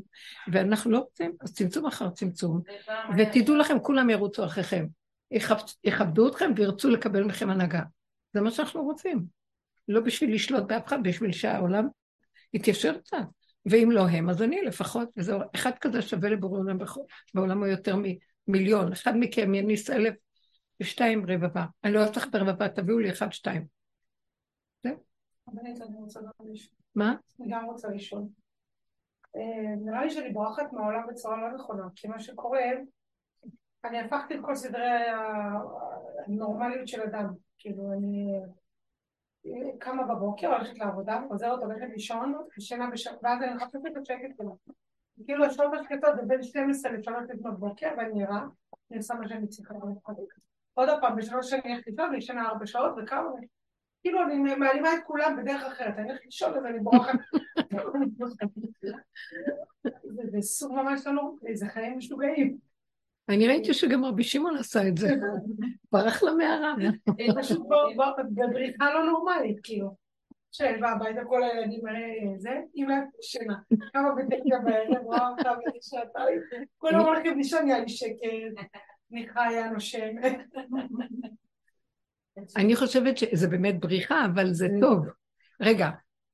ואנחנו 0.52 0.92
לא 0.92 1.00
רוצים, 1.00 1.36
אז 1.42 1.54
צמצום 1.54 1.86
אחר 1.86 2.10
צמצום, 2.10 2.62
ותדעו 3.18 3.56
לכם, 3.56 3.80
כולם 3.80 4.10
ירוצו 4.10 4.46
אחריכם. 4.46 4.86
יכבדו 5.84 6.28
אתכם 6.28 6.52
וירצו 6.56 6.90
לקבל 6.90 7.24
מכם 7.24 7.50
הנהגה. 7.50 7.82
זה 8.34 8.42
מה 8.42 8.52
שאנחנו 8.52 8.84
רוצים. 8.84 9.26
לא 9.88 10.02
בשביל 10.02 10.34
לשלוט 10.34 10.64
באף 10.64 10.88
אחד, 10.88 11.04
בשביל 11.04 11.32
שהעולם 11.32 11.88
יתיישר 12.54 12.98
קצת. 12.98 13.18
ואם 13.66 13.92
לא 13.92 14.08
הם, 14.08 14.30
אז 14.30 14.42
אני 14.42 14.62
לפחות, 14.62 15.10
וזהו, 15.18 15.40
אחד 15.56 15.72
כזה 15.82 16.02
שווה 16.02 16.30
לבורא 16.30 16.60
עולם 16.60 16.78
בעולם 17.34 17.58
הוא 17.58 17.68
יותר 17.68 17.96
ממיליון, 18.48 18.92
אחד 18.92 19.14
מכם 19.16 19.54
יניס 19.54 19.90
אלף 19.90 20.14
ושתיים 20.82 21.26
רבבה. 21.28 21.66
אני 21.84 21.94
לא 21.94 22.00
אוהבת 22.00 22.18
לך 22.18 22.28
ברבבה, 22.32 22.70
תביאו 22.70 23.00
לי 23.00 23.10
אחד, 23.10 23.34
שתיים. 23.34 23.77
מה? 26.96 27.16
אני 27.40 27.48
גם 27.50 27.66
רוצה 27.66 27.88
לשאול. 27.88 28.22
נראה 29.78 30.04
לי 30.04 30.10
שאני 30.10 30.30
בורחת 30.30 30.74
מהעולם 30.74 31.08
בצורה 31.08 31.38
לא 31.38 31.56
נכונה, 31.56 31.88
כי 31.96 32.08
מה 32.08 32.20
שקורה, 32.20 32.60
אני 33.84 34.00
הפכתי 34.00 34.36
את 34.36 34.40
כל 34.46 34.56
סדרי 34.56 34.90
הנורמליות 36.28 36.88
של 36.88 37.02
אדם. 37.02 37.34
כאילו, 37.58 37.94
אני 37.94 38.42
קמה 39.80 40.04
בבוקר, 40.04 40.48
הולכת 40.48 40.78
לעבודה, 40.78 41.22
חוזרת, 41.28 41.60
הולכת 41.60 41.88
לישון, 41.90 42.34
ישנה 42.58 42.90
בשקט, 42.92 43.18
ואז 43.24 43.42
אני 43.42 43.54
מחפשת 43.54 43.86
את 43.92 43.98
השקט 43.98 44.38
שלו. 44.38 44.58
כאילו 45.26 45.46
השעות 45.46 45.74
השקטות 45.74 46.16
זה 46.16 46.22
בין 46.28 46.44
12 46.44 46.92
ל-3 46.92 47.12
לפנות 47.34 47.60
בוקר, 47.60 47.90
ואני 47.98 48.14
נראה, 48.14 48.42
אני 48.92 48.98
עושה 48.98 49.14
מה 49.14 49.28
שאני 49.28 49.48
צריכה. 49.48 49.74
עוד 50.74 50.90
פעם, 51.02 51.16
בשלוש 51.16 51.50
שנים 51.50 51.78
לישון, 51.88 52.06
אני 52.10 52.18
ישנה 52.18 52.48
ארבע 52.50 52.66
שעות, 52.66 52.92
וכמה... 52.98 53.30
כאילו 54.02 54.24
אני 54.24 54.56
מעלימה 54.56 54.94
את 54.94 55.00
כולם 55.06 55.38
בדרך 55.42 55.64
אחרת, 55.64 55.94
אני 55.98 56.10
הולכת 56.10 56.26
לישון 56.26 56.54
ואני 56.64 56.80
בורחת. 56.80 57.20
זה 60.32 60.42
סוג 60.42 60.72
ממש 60.72 61.08
לא 61.08 61.12
נורמלי, 61.14 61.56
זה 61.56 61.68
חיים 61.68 61.98
משוגעים. 61.98 62.58
אני 63.30 63.48
ראיתי 63.48 63.74
שגם 63.74 64.06
רבי 64.06 64.24
שמעון 64.24 64.58
עשה 64.58 64.88
את 64.88 64.98
זה, 64.98 65.16
ברח 65.92 66.24
למערה. 66.24 66.76
פשוט 67.40 67.68
בבריחה 68.34 68.94
לא 68.94 69.06
נורמלית, 69.06 69.60
כאילו. 69.64 69.96
שאני 70.52 70.78
באה 70.78 70.92
הביתה, 70.92 71.26
כל 71.26 71.44
הילדים 71.44 71.88
האלה, 71.88 72.08
זה, 72.38 72.62
אמא 72.76 72.94
ישנה. 73.20 73.56
כמה 73.94 74.16
בתקע 74.16 74.60
בערב, 74.64 75.04
רואה 75.04 75.30
אותה 75.30 75.52
בשעתיים. 75.78 76.40
כולם 76.78 77.00
הולכים 77.00 77.38
לישון, 77.38 77.70
לי 77.70 77.90
שקט. 77.90 78.20
אני 79.12 79.28
חיה, 79.28 79.70
נושמת. 79.70 80.38
אני 82.56 82.76
חושבת 82.76 83.18
שזה 83.18 83.48
באמת 83.48 83.80
בריחה, 83.80 84.26
אבל 84.26 84.54
זה 84.54 84.68
טוב. 84.82 85.06
רגע, 85.62 85.90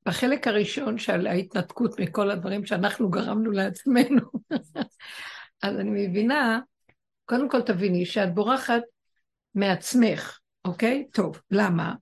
בחלק 0.06 0.48
הראשון 0.48 0.98
של 0.98 1.28
ההתנתקות 1.28 2.00
מכל 2.00 2.32
הדברים 2.32 2.66
שאנחנו 2.66 3.10
גרמנו 3.10 3.52
לעצמנו, 3.52 4.22
אז 5.64 5.80
אני 5.80 6.08
מבינה, 6.08 6.60
קודם 7.26 7.50
כל 7.50 7.62
תביני 7.62 8.06
שאת 8.06 8.34
בורחת 8.34 8.82
מעצמך, 9.56 10.40
אוקיי? 10.66 11.08
טוב, 11.14 11.42
למה? 11.52 11.94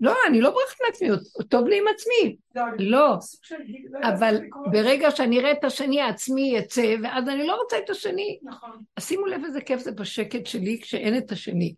לא, 0.00 0.14
אני 0.28 0.40
לא 0.40 0.50
בורחת 0.50 0.76
מעצמי, 0.86 1.08
טוב 1.48 1.66
לי 1.68 1.78
עם 1.78 1.84
עצמי. 1.94 2.36
לא, 2.78 3.06
של- 3.42 3.54
לא 3.92 3.98
יודעת 3.98 4.12
אבל. 4.12 4.40
ברגע 4.72 5.10
שאני 5.10 5.40
אראה 5.40 5.52
את 5.52 5.64
השני, 5.64 6.00
העצמי 6.00 6.52
יצא, 6.56 6.94
ואז 7.02 7.28
אני 7.28 7.46
לא 7.46 7.56
רוצה 7.62 7.78
את 7.78 7.90
השני. 7.90 8.38
נכון. 8.42 8.70
שימו 9.00 9.26
לב 9.26 9.40
איזה 9.44 9.60
כיף 9.60 9.80
זה 9.80 9.92
בשקט 9.92 10.46
שלי 10.46 10.78
כשאין 10.82 11.16
את 11.16 11.32
השני. 11.32 11.74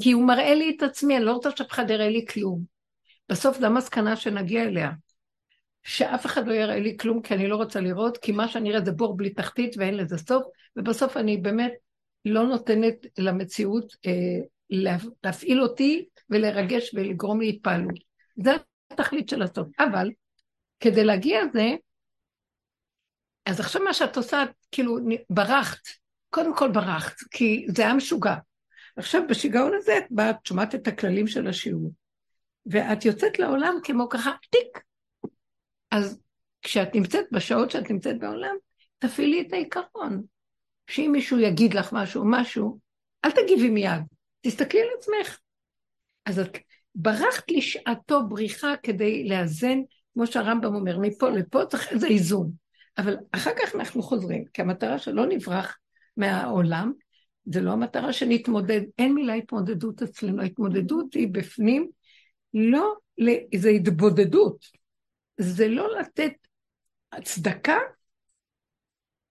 כי 0.00 0.12
הוא 0.12 0.26
מראה 0.26 0.54
לי 0.54 0.74
את 0.76 0.82
עצמי, 0.82 1.16
אני 1.16 1.24
לא 1.24 1.32
רוצה 1.32 1.50
שאף 1.56 1.70
אחד 1.70 1.90
יראה 1.90 2.08
לי 2.08 2.26
כלום. 2.26 2.60
בסוף 3.28 3.58
זו 3.58 3.66
המסקנה 3.66 4.16
שנגיע 4.16 4.62
אליה. 4.62 4.90
שאף 5.82 6.26
אחד 6.26 6.46
לא 6.48 6.52
יראה 6.54 6.78
לי 6.78 6.96
כלום, 6.96 7.22
כי 7.22 7.34
אני 7.34 7.48
לא 7.48 7.56
רוצה 7.56 7.80
לראות, 7.80 8.18
כי 8.18 8.32
מה 8.32 8.48
שאני 8.48 8.70
אראה 8.70 8.84
זה 8.84 8.92
בור 8.92 9.16
בלי 9.16 9.30
תחתית 9.30 9.74
ואין 9.78 9.96
לזה 9.96 10.18
סוף, 10.18 10.44
ובסוף 10.76 11.16
אני 11.16 11.36
באמת 11.36 11.72
לא 12.24 12.42
נותנת 12.46 12.94
למציאות 13.18 13.96
אה, 14.06 14.12
לה, 14.70 14.96
להפעיל 15.24 15.62
אותי 15.62 16.06
ולרגש 16.32 16.94
ולגרום 16.94 17.40
לי 17.40 17.48
התפעלות. 17.48 17.98
זה 18.36 18.50
התכלית 18.90 19.28
של 19.28 19.42
הסוף. 19.42 19.68
אבל 19.78 20.10
כדי 20.80 21.04
להגיע 21.04 21.44
לזה, 21.44 21.68
אז 23.46 23.60
עכשיו 23.60 23.82
מה 23.82 23.94
שאת 23.94 24.16
עושה, 24.16 24.44
כאילו 24.70 24.98
ברחת, 25.30 25.88
קודם 26.30 26.56
כל 26.56 26.70
ברחת, 26.72 27.16
כי 27.30 27.66
זה 27.68 27.82
היה 27.82 27.94
משוגע. 27.94 28.34
עכשיו 28.96 29.22
בשיגעון 29.28 29.72
הזה 29.74 29.98
את 29.98 30.04
באה, 30.10 30.30
את 30.30 30.46
שומעת 30.46 30.74
את 30.74 30.88
הכללים 30.88 31.26
של 31.26 31.46
השיעור, 31.46 31.92
ואת 32.66 33.04
יוצאת 33.04 33.38
לעולם 33.38 33.74
כמו 33.84 34.08
ככה, 34.08 34.30
טיק. 34.50 34.78
אז 35.90 36.20
כשאת 36.62 36.94
נמצאת, 36.94 37.24
בשעות 37.32 37.70
שאת 37.70 37.90
נמצאת 37.90 38.18
בעולם, 38.18 38.56
תפעילי 38.98 39.40
את 39.40 39.52
העיקרון. 39.52 40.22
שאם 40.86 41.08
מישהו 41.12 41.38
יגיד 41.38 41.74
לך 41.74 41.92
משהו, 41.92 42.22
משהו, 42.26 42.78
אל 43.24 43.30
תגיבי 43.30 43.70
מיד, 43.70 44.02
תסתכלי 44.40 44.80
על 44.80 44.88
עצמך. 44.98 45.38
אז 46.26 46.38
את 46.38 46.58
ברחת 46.94 47.50
לשעתו 47.50 48.28
בריחה 48.28 48.74
כדי 48.82 49.28
לאזן, 49.28 49.78
כמו 50.14 50.26
שהרמב"ם 50.26 50.74
אומר, 50.74 50.98
מפה 50.98 51.30
לפה 51.30 51.66
צריך 51.66 51.92
איזה 51.92 52.06
איזון. 52.06 52.50
אבל 52.98 53.16
אחר 53.32 53.50
כך 53.62 53.74
אנחנו 53.74 54.02
חוזרים, 54.02 54.44
כי 54.44 54.62
המטרה 54.62 54.98
שלא 54.98 55.26
נברח 55.26 55.78
מהעולם, 56.16 56.92
זה 57.44 57.60
לא 57.60 57.72
המטרה 57.72 58.12
שנתמודד, 58.12 58.80
אין 58.98 59.14
מילה 59.14 59.34
התמודדות 59.34 60.02
אצלנו, 60.02 60.42
ההתמודדות 60.42 61.14
היא 61.14 61.28
בפנים, 61.32 61.88
לא, 62.54 62.94
זה 63.56 63.68
התבודדות, 63.68 64.66
זה 65.40 65.68
לא 65.68 65.98
לתת 65.98 66.32
הצדקה 67.12 67.78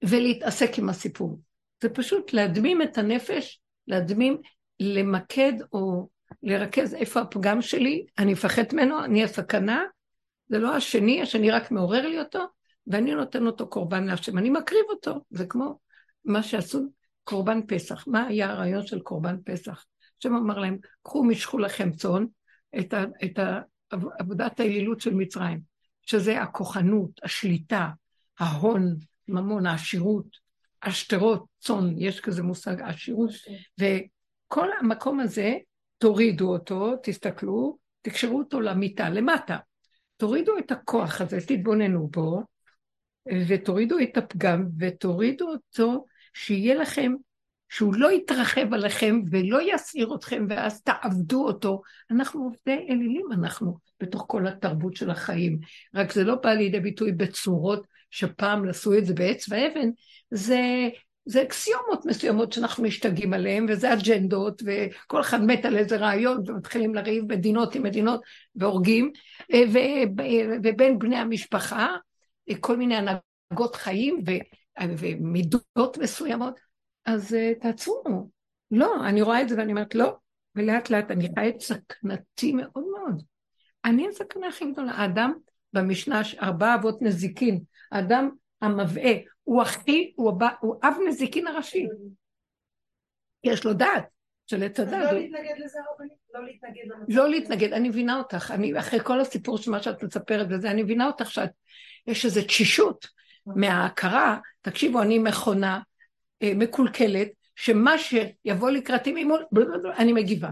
ולהתעסק 0.03 0.79
עם 0.79 0.89
הסיפור. 0.89 1.39
זה 1.81 1.89
פשוט 1.89 2.33
להדמים 2.33 2.81
את 2.81 2.97
הנפש, 2.97 3.61
להדמים, 3.87 4.37
למקד 4.79 5.53
או 5.73 6.09
לרכז 6.43 6.93
איפה 6.93 7.21
הפגם 7.21 7.61
שלי, 7.61 8.05
אני 8.17 8.34
מפחד 8.34 8.63
ממנו, 8.73 9.03
אני 9.03 9.23
הסכנה, 9.23 9.84
זה 10.49 10.59
לא 10.59 10.75
השני, 10.75 11.21
השני 11.21 11.51
רק 11.51 11.71
מעורר 11.71 12.07
לי 12.07 12.19
אותו, 12.19 12.45
ואני 12.88 13.15
נותן 13.15 13.45
אותו 13.45 13.69
קורבן 13.69 14.03
להשם, 14.03 14.38
אני 14.38 14.49
מקריב 14.49 14.86
אותו, 14.89 15.15
זה 15.29 15.45
כמו 15.45 15.79
מה 16.25 16.43
שעשו 16.43 16.79
קורבן 17.23 17.59
פסח. 17.67 18.07
מה 18.07 18.27
היה 18.27 18.49
הרעיון 18.49 18.88
של 18.88 18.99
קורבן 18.99 19.36
פסח? 19.45 19.86
השם 20.19 20.36
אמר 20.36 20.59
להם, 20.59 20.77
קחו 21.03 21.23
משכו 21.23 21.57
לכם 21.57 21.91
צאן, 21.91 22.25
את, 22.79 22.93
ה, 22.93 23.03
את 23.23 23.39
ה, 23.39 23.61
עבודת 24.19 24.59
האלילות 24.59 25.01
של 25.01 25.13
מצרים, 25.13 25.59
שזה 26.01 26.41
הכוחנות, 26.41 27.11
השליטה, 27.23 27.89
ההון, 28.39 28.95
ממון, 29.27 29.65
העשירות, 29.65 30.25
השטרות, 30.84 31.45
צאן, 31.59 31.93
יש 31.97 32.21
כזה 32.21 32.43
מושג, 32.43 32.82
עשירות, 32.82 33.32
וכל 33.79 34.67
המקום 34.79 35.19
הזה, 35.19 35.57
תורידו 36.02 36.52
אותו, 36.52 36.95
תסתכלו, 37.04 37.78
תקשרו 38.02 38.38
אותו 38.38 38.62
למיטה, 38.62 39.10
למטה. 39.10 39.58
תורידו 40.18 40.58
את 40.58 40.72
הכוח 40.72 41.22
הזה, 41.22 41.38
תתבוננו 41.47 42.08
בו, 42.08 42.41
ותורידו 43.47 43.95
את 43.99 44.18
הפגם, 44.18 44.68
ותורידו 44.80 45.47
אותו, 45.47 46.06
שיהיה 46.34 46.76
לכם, 46.76 47.14
שהוא 47.70 47.95
לא 47.95 48.12
יתרחב 48.12 48.74
עליכם 48.74 49.22
ולא 49.32 49.74
יסעיר 49.74 50.16
אתכם, 50.16 50.45
ואז 50.49 50.82
תעבדו 50.82 51.47
אותו. 51.47 51.82
אנחנו 52.12 52.43
עובדי 52.43 52.88
אלילים, 52.89 53.26
אנחנו, 53.34 53.78
בתוך 53.99 54.26
כל 54.28 54.47
התרבות 54.47 54.95
של 54.95 55.10
החיים. 55.10 55.60
רק 55.95 56.12
זה 56.12 56.24
לא 56.24 56.36
בא 56.36 56.49
לידי 56.49 56.80
ביטוי 56.80 57.12
בצורות 57.12 57.88
שפעם 58.10 58.70
עשו 58.70 58.97
את 58.97 59.06
זה 59.06 59.14
בעץ 59.14 59.45
ואבן, 59.49 59.89
זה, 60.32 60.89
זה 61.26 61.41
אקסיומות 61.41 62.05
מסוימות 62.05 62.53
שאנחנו 62.53 62.84
משתגעים 62.84 63.34
עליהן, 63.34 63.65
וזה 63.69 63.93
אג'נדות, 63.93 64.61
וכל 64.65 65.22
אחד 65.22 65.43
מת 65.43 65.65
על 65.65 65.78
איזה 65.78 65.97
רעיון, 65.97 66.43
ומתחילים 66.47 66.95
לריב 66.95 67.24
מדינות 67.34 67.76
עם 67.76 67.84
מדינות, 67.84 68.22
והורגים, 68.55 69.11
ו, 69.51 69.78
ובין 70.63 70.99
בני 70.99 71.17
המשפחה, 71.17 71.88
כל 72.59 72.78
מיני 72.78 72.95
הנהגות 72.95 73.76
חיים 73.76 74.24
ומידות 74.80 75.97
מסוימות, 75.99 76.59
אז 77.05 77.38
תעצרו. 77.61 78.30
לא, 78.72 78.95
אני 79.05 79.22
רואה 79.22 79.41
את 79.41 79.49
זה 79.49 79.57
ואני 79.57 79.72
אומרת, 79.72 79.95
לא, 79.95 80.15
ולאט 80.55 80.89
לאט 80.89 81.11
אני 81.11 81.28
חיה 81.36 81.49
את 81.49 81.61
סכנתי 81.61 82.51
מאוד 82.53 82.84
מאוד. 82.97 83.24
אני 83.86 84.07
הסכנה 84.07 84.47
הכי 84.47 84.72
גדולה. 84.72 84.91
האדם 84.91 85.34
במשנה, 85.74 86.22
ארבעה 86.41 86.76
אבות 86.76 87.01
נזיקין, 87.01 87.59
האדם 87.91 88.30
המבעה, 88.62 89.12
הוא 89.43 89.62
הכי, 89.62 90.14
הוא, 90.16 90.30
הבא, 90.30 90.49
הוא 90.59 90.76
אב 90.84 90.93
נזיקין 91.07 91.47
הראשי. 91.47 91.88
יש 93.43 93.66
לו 93.66 93.74
דעת 93.74 94.05
של 94.47 94.64
עץ 94.64 94.80
הדת. 94.80 94.91
לא 94.91 95.12
להתנגד 95.12 95.55
לזה, 95.66 95.80
רבנית? 95.95 96.14
לא 96.34 96.45
להתנגד 96.45 96.82
למצב. 96.86 97.05
לא 97.09 97.30
להתנגד, 97.30 97.74
אני 97.74 97.89
מבינה 97.89 98.18
אותך, 98.18 98.51
אני, 98.51 98.80
אחרי 98.80 98.99
כל 99.03 99.20
הסיפור 99.20 99.57
של 99.57 99.72
מה 99.72 99.84
שאת 99.84 100.03
מספרת 100.03 100.47
וזה, 100.49 100.72
אני 100.72 100.84
מבינה 100.84 101.07
אותך 101.07 101.32
שאת, 101.32 101.49
יש 102.07 102.26
איזו 102.26 102.41
תשישות 102.41 103.07
מההכרה, 103.45 104.38
תקשיבו, 104.62 105.01
אני 105.01 105.20
מכונה 105.20 105.80
אה, 106.43 106.51
מקולקלת, 106.55 107.28
שמה 107.55 107.97
שיבוא 107.97 108.72
לקראתי 108.72 109.24
ממול, 109.24 109.45
אני 109.97 110.14
מגיבה. 110.14 110.49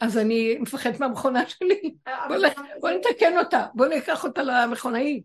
אז 0.00 0.18
אני 0.18 0.58
מפחדת 0.60 1.00
מהמכונה 1.00 1.48
שלי, 1.48 1.94
בוא 2.28 2.36
נ- 2.36 2.80
בוא 2.80 2.90
נתקן 2.90 3.38
אותה, 3.38 3.66
בוא 3.74 3.86
ניקח 3.86 4.24
אותה 4.24 4.42
למכונאי. 4.42 5.22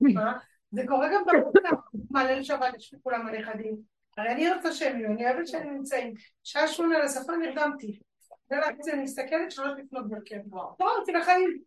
זה 0.70 0.82
קורה 0.86 1.08
גם 1.14 1.22
בעבודה, 1.26 1.70
מעלה 2.10 2.38
לשבת, 2.38 2.74
יש 2.76 2.92
לי 2.92 2.98
כולם 3.02 3.26
הנכדים. 3.26 3.76
הרי 4.18 4.28
אני 4.32 4.52
רוצה 4.52 4.72
שהם 4.72 5.00
יהיו, 5.00 5.10
אני 5.10 5.30
אוהבת 5.30 5.46
שהם 5.48 5.74
נמצאים. 5.74 6.14
שעה 6.44 6.68
שמונה 6.68 6.98
לשפה 6.98 7.36
נרדמתי. 7.36 7.98
ורק 8.50 8.74
אני 8.92 9.02
מסתכלת 9.02 9.50
שלוש 9.52 9.72
לפנות 9.78 10.08
בוקר. 10.08 10.36
לא, 10.80 11.00
רציתי 11.00 11.18
לחיים. 11.18 11.58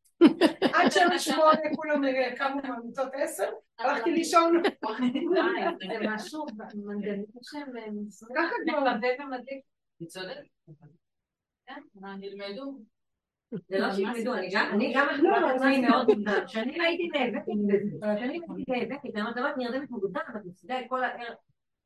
עד 0.74 0.92
שעה 0.92 1.20
שמונה 1.20 1.76
כולם 1.76 2.06
אה, 2.06 2.36
קמו 2.36 2.62
מהמיטות 2.64 3.10
עשר, 3.14 3.50
הלכתי 3.80 4.12
לישון. 4.12 4.64
זה 4.64 6.10
משהו, 6.16 6.46
מנגנון 6.76 7.26
שהם 7.42 7.68
ככה 8.36 8.56
כבר. 8.68 8.80
מחבב 8.80 9.26
ומדליק. 9.26 9.64
היא 10.00 10.08
צודקת. 10.08 10.48
כן, 11.68 11.82
נלמדו. 12.20 12.80
זה 13.52 13.80
לא 13.80 13.94
שילמדו, 13.94 14.34
אני 14.34 14.94
גם, 14.94 15.08
מחזירה 15.12 15.38
את 15.38 15.56
עצמי 15.56 15.80
מאוד 15.80 16.08
מוקדם. 16.08 16.44
כשאני 16.48 16.82
הייתי 16.82 17.08
נאבקת 17.08 17.46
בזה, 17.68 18.16
כשאני 18.16 18.34
הייתי 18.34 18.72
נאבקת, 18.72 19.10
ואמרת, 19.14 19.38
את 19.38 19.58
נרדמת 19.58 19.90
מוקדם, 19.90 20.22
את 20.36 20.46
מפסידה 20.46 20.80
את 20.80 20.86
כל 20.90 21.04
הערב. 21.04 21.34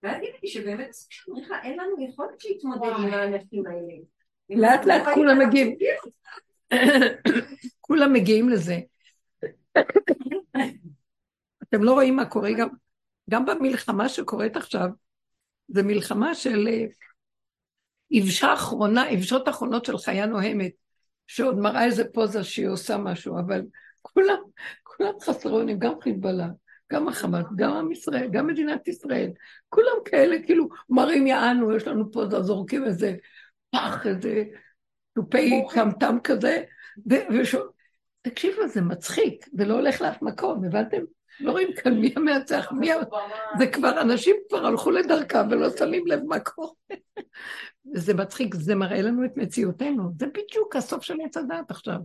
ואז 0.03 0.21
גיליתי 0.21 0.47
שבאמת 0.47 0.89
בריחה, 1.27 1.61
אין 1.63 1.79
לנו 1.79 2.07
יכולת 2.09 2.45
להתמודד 2.45 2.91
עם 2.99 3.13
האנשים 3.13 3.63
האלה. 3.67 3.93
לאט 4.49 4.85
לאט 4.85 5.13
כולם 5.13 5.39
מגיעים. 5.39 5.77
כולם 7.81 8.13
מגיעים 8.13 8.49
לזה. 8.49 8.79
אתם 11.63 11.83
לא 11.83 11.93
רואים 11.93 12.15
מה 12.15 12.25
קורה 12.25 12.49
גם, 12.57 12.67
גם 13.29 13.45
במלחמה 13.45 14.09
שקורית 14.09 14.57
עכשיו, 14.57 14.87
זו 15.67 15.81
מלחמה 15.83 16.35
של 16.35 16.67
אה, 16.67 16.85
יבשה 18.11 18.53
אחרונה, 18.53 19.11
יבשות 19.11 19.49
אחרונות 19.49 19.85
של 19.85 19.97
חיה 19.97 20.25
נוהמת, 20.25 20.71
שעוד 21.27 21.57
מראה 21.59 21.85
איזה 21.85 22.03
פוזה 22.13 22.43
שהיא 22.43 22.67
עושה 22.67 22.97
משהו, 22.97 23.39
אבל 23.39 23.61
כולם, 24.01 24.37
כולם 24.83 25.11
חסרי 25.21 25.51
אונים, 25.51 25.79
גם 25.79 25.93
חיזבאללה, 26.01 26.47
גם 26.91 27.07
החמאס, 27.07 27.45
גם 27.55 27.71
עם 27.73 27.91
ישראל, 27.91 28.27
גם 28.31 28.47
מדינת 28.47 28.87
ישראל, 28.87 29.31
כולם 29.69 29.95
כאלה 30.05 30.35
כאילו 30.45 30.69
מראים 30.89 31.27
יענו, 31.27 31.75
יש 31.75 31.87
לנו 31.87 32.11
פוזה, 32.11 32.41
זורקים 32.41 32.85
איזה 32.85 33.15
פח, 33.71 34.05
איזה 34.07 34.43
תופי 35.15 35.63
טמטם 35.73 36.17
כזה, 36.23 36.63
ו- 37.09 37.33
וש- 37.39 37.55
תקשיבו, 38.21 38.67
זה 38.67 38.81
מצחיק, 38.81 39.45
זה 39.53 39.65
לא 39.65 39.73
הולך 39.73 40.01
לאף 40.01 40.21
מקום, 40.21 40.65
הבנתם? 40.65 41.01
לא 41.39 41.51
רואים 41.51 41.73
כאן 41.73 41.93
מי 41.93 42.13
המנצח, 42.15 42.71
מי 42.71 42.91
ה... 42.91 42.95
זה 43.59 43.67
כבר, 43.67 44.01
אנשים 44.01 44.35
כבר 44.49 44.65
הלכו 44.65 44.91
לדרכם 44.91 45.47
ולא 45.51 45.69
שמים 45.77 46.07
לב 46.07 46.19
מה 46.27 46.39
קורה. 46.39 46.73
וזה 47.95 48.13
מצחיק, 48.13 48.55
זה 48.55 48.75
מראה 48.75 49.01
לנו 49.01 49.25
את 49.25 49.37
מציאותנו. 49.37 50.11
זה 50.19 50.27
בדיוק 50.27 50.75
הסוף 50.75 51.03
של 51.03 51.15
עץ 51.25 51.37
הדעת 51.37 51.71
עכשיו. 51.71 51.97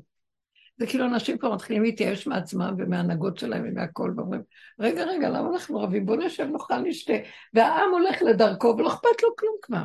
זה 0.78 0.86
כאילו 0.86 1.04
אנשים 1.04 1.38
כבר 1.38 1.54
מתחילים 1.54 1.82
להתייאש 1.82 2.26
מעצמם 2.26 2.74
ומההנהגות 2.78 3.38
שלהם 3.38 3.64
ומהכל, 3.68 4.12
ואומרים, 4.16 4.42
רגע, 4.80 5.04
רגע, 5.04 5.28
למה 5.28 5.48
אנחנו 5.48 5.80
רבים? 5.80 6.06
בואו 6.06 6.18
נשב, 6.18 6.44
נאכל, 6.52 6.78
נשתה. 6.78 7.12
והעם 7.54 7.90
הולך 7.90 8.22
לדרכו 8.22 8.74
ולא 8.78 8.88
אכפת 8.88 9.22
לו 9.22 9.36
כלום 9.36 9.56
כבר. 9.62 9.84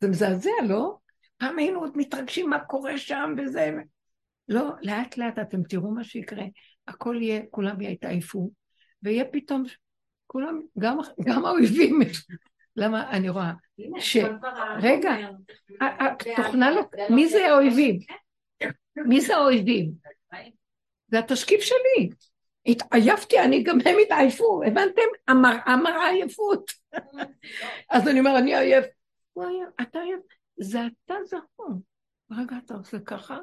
זה 0.00 0.08
מזעזע, 0.08 0.50
לא? 0.68 0.96
פעם 1.38 1.58
היינו 1.58 1.80
עוד 1.80 1.92
מתרגשים 1.96 2.50
מה 2.50 2.58
קורה 2.58 2.98
שם 2.98 3.34
וזה. 3.38 3.70
לא, 4.48 4.70
לאט 4.82 5.16
לאט 5.16 5.38
אתם 5.38 5.62
תראו 5.62 5.90
מה 5.90 6.04
שיקרה. 6.04 6.44
הכל 6.88 7.16
יהיה, 7.20 7.40
כולם 7.50 7.80
יתעייפו, 7.80 8.50
ויהיה 9.04 9.24
פתאום, 9.24 9.64
כולם, 10.26 10.60
גם, 10.78 10.98
גם 11.24 11.44
האויבים, 11.44 12.00
למה 12.76 13.10
אני 13.10 13.28
רואה, 13.28 13.52
ש... 13.98 14.16
רגע, 14.82 15.10
תוכנה 16.36 16.70
לא, 16.70 16.82
מי 17.10 17.28
זה 17.28 17.46
האויבים? 17.46 17.98
מי 18.96 19.20
זה 19.20 19.36
האויבים? 19.36 19.92
זה 21.08 21.18
התשקיף 21.18 21.60
שלי. 21.60 22.10
התעייפתי, 22.66 23.40
אני 23.40 23.62
גם 23.62 23.78
הם 23.84 23.96
התעייפו, 24.02 24.62
הבנתם? 24.66 25.02
המראה 25.66 26.08
עייפות. 26.08 26.70
אז 27.90 28.08
אני 28.08 28.18
אומר, 28.18 28.38
אני 28.38 28.56
עייף. 28.56 28.84
הוא 29.32 29.44
עייף, 29.44 29.68
אתה 29.82 29.98
עייף. 29.98 30.20
זה 30.56 30.78
אתה 30.86 31.14
זכור. 31.24 31.70
רגע, 32.30 32.56
אתה 32.64 32.74
עושה 32.74 32.98
ככה? 32.98 33.38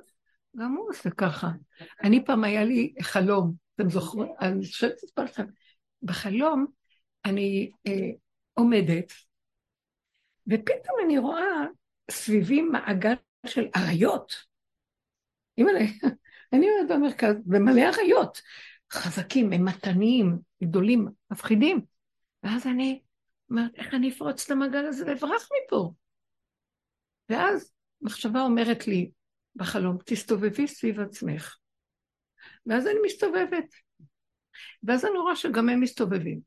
גם 0.58 0.76
הוא 0.76 0.90
עושה 0.90 1.10
ככה. 1.10 1.50
אני 2.04 2.26
פעם 2.26 2.44
היה 2.44 2.66
לי 2.66 2.94
חלום, 3.02 3.54
אתם 3.82 3.90
זוכרים? 3.90 4.34
אני 4.42 4.66
חושבת 4.66 5.04
לספר 5.04 5.24
לכם. 5.24 5.46
בחלום 6.04 6.66
אני 7.26 7.72
אה, 7.88 8.10
עומדת, 8.54 9.14
ופתאום 10.48 10.98
אני 11.06 11.18
רואה 11.18 11.66
סביבי 12.12 12.62
מעגל 12.62 13.14
של 13.46 13.68
אריות. 13.76 14.34
אימא'לה, 15.58 15.80
אני 16.54 16.68
עומדת 16.70 16.96
במרכז, 16.96 17.36
ומלא 17.48 17.82
אריות, 17.82 18.42
חזקים, 18.94 19.50
ממתניים, 19.50 20.40
גדולים, 20.64 21.08
מפחידים. 21.32 21.82
ואז 22.44 22.68
אני 22.68 23.02
אומרת, 23.50 23.72
איך 23.76 23.94
אני 23.94 24.10
אפרוץ 24.10 24.46
את 24.46 24.52
המעגל 24.52 24.86
הזה 24.86 25.06
ואברח 25.08 25.50
מפה? 25.66 25.94
ואז 27.30 27.72
מחשבה 28.02 28.42
אומרת 28.42 28.88
לי 28.88 29.12
בחלום, 29.56 29.98
תסתובבי 30.06 30.68
סביב 30.68 31.00
עצמך. 31.00 31.61
ואז 32.66 32.88
אני 32.88 33.00
מסתובבת. 33.06 33.76
ואז 34.84 35.06
אני 35.06 35.18
רואה 35.18 35.36
שגם 35.36 35.70
הם 35.70 35.80
מסתובבים. 35.80 36.40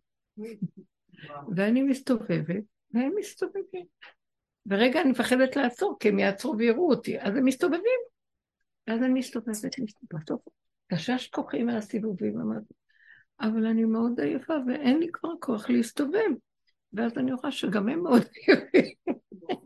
ואני 1.56 1.82
מסתובבת, 1.82 2.64
והם 2.90 3.12
מסתובבים. 3.18 3.86
ורגע 4.66 5.00
אני 5.00 5.10
מפחדת 5.10 5.56
לעצור, 5.56 5.96
כי 6.00 6.08
הם 6.08 6.18
יעצרו 6.18 6.58
ויראו 6.58 6.90
אותי, 6.90 7.20
אז 7.20 7.36
הם 7.36 7.44
מסתובבים. 7.44 8.00
ואז 8.86 9.02
אני 9.02 9.12
מסתובבת, 9.12 9.78
מסתובבת. 9.78 10.30
קשש 10.92 11.28
כוחי 11.28 11.62
מהסיבובים, 11.62 12.40
אמרתי, 12.40 12.74
אבל 13.40 13.66
אני 13.66 13.84
מאוד 13.84 14.20
עייפה 14.20 14.54
ואין 14.66 14.98
לי 14.98 15.08
כבר 15.12 15.30
כוח 15.40 15.70
להסתובב. 15.70 16.30
ואז 16.92 17.18
אני 17.18 17.32
רואה 17.32 17.52
שגם 17.52 17.88
הם 17.88 18.02
מאוד 18.02 18.22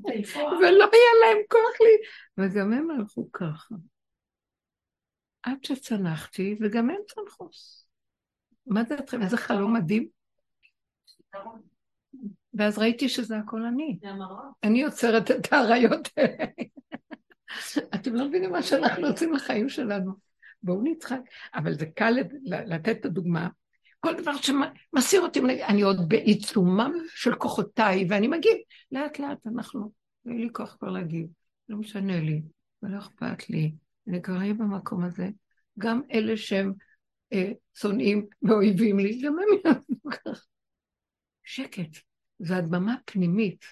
עייפים. 0.05 0.45
ולא 0.45 0.89
היה 0.93 1.13
להם 1.21 1.43
כוח 1.49 1.81
לי, 1.81 1.97
וגם 2.39 2.73
הם 2.73 2.91
הלכו 2.91 3.33
ככה. 3.33 3.75
עד 5.43 5.65
שצנחתי, 5.65 6.57
וגם 6.61 6.91
הם 6.91 7.01
צנחו. 7.09 7.49
מה 8.67 8.85
זה 8.85 8.99
אתכם? 8.99 9.23
איזה 9.23 9.37
חלום 9.37 9.75
מדהים. 9.75 10.09
ואז 12.55 12.79
ראיתי 12.79 13.09
שזה 13.09 13.39
הכל 13.39 13.65
אני. 13.65 13.99
אני 14.65 14.81
יוצרת 14.81 15.31
את 15.31 15.53
האריות 15.53 16.09
האלה. 16.17 16.45
אתם 17.95 18.15
לא 18.15 18.29
מבינים 18.29 18.53
מה 18.53 18.63
שאנחנו 18.63 19.07
עושים 19.07 19.33
לחיים 19.33 19.69
שלנו. 19.69 20.13
בואו 20.63 20.83
נצחק. 20.83 21.21
אבל 21.55 21.75
זה 21.75 21.87
קל 21.87 22.15
לתת 22.45 22.97
את 23.01 23.05
הדוגמה. 23.05 23.49
כל 24.01 24.15
דבר 24.15 24.33
שמסיר 24.37 25.21
אותי, 25.21 25.41
אני 25.41 25.83
עוד 25.83 26.09
בעיצומם 26.09 26.93
של 27.15 27.35
כוחותיי, 27.35 28.07
ואני 28.09 28.29
מגיב. 28.29 28.57
לאט 28.93 29.19
לאט 29.19 29.47
אנחנו, 29.47 29.93
אין 30.27 30.41
לי 30.41 30.49
כוח 30.53 30.77
כבר 30.81 30.91
להגיב. 30.91 31.27
לא 31.69 31.77
משנה 31.77 32.21
לי, 32.21 32.43
ולא 32.83 32.99
אכפת 32.99 33.51
לי. 33.51 33.73
אהיה 34.29 34.55
במקום 34.55 35.05
הזה. 35.05 35.29
גם 35.79 36.03
אלה 36.13 36.37
שהם 36.37 36.73
אה, 37.33 37.53
שונאים 37.75 38.27
ואויבים 38.43 38.99
לי, 38.99 39.21
גם 39.23 39.37
הם 39.39 39.59
יעשו 39.65 40.11
ככה. 40.11 40.45
שקט. 41.45 41.99
זו 42.39 42.55
הדממה 42.55 42.97
פנימית. 43.05 43.65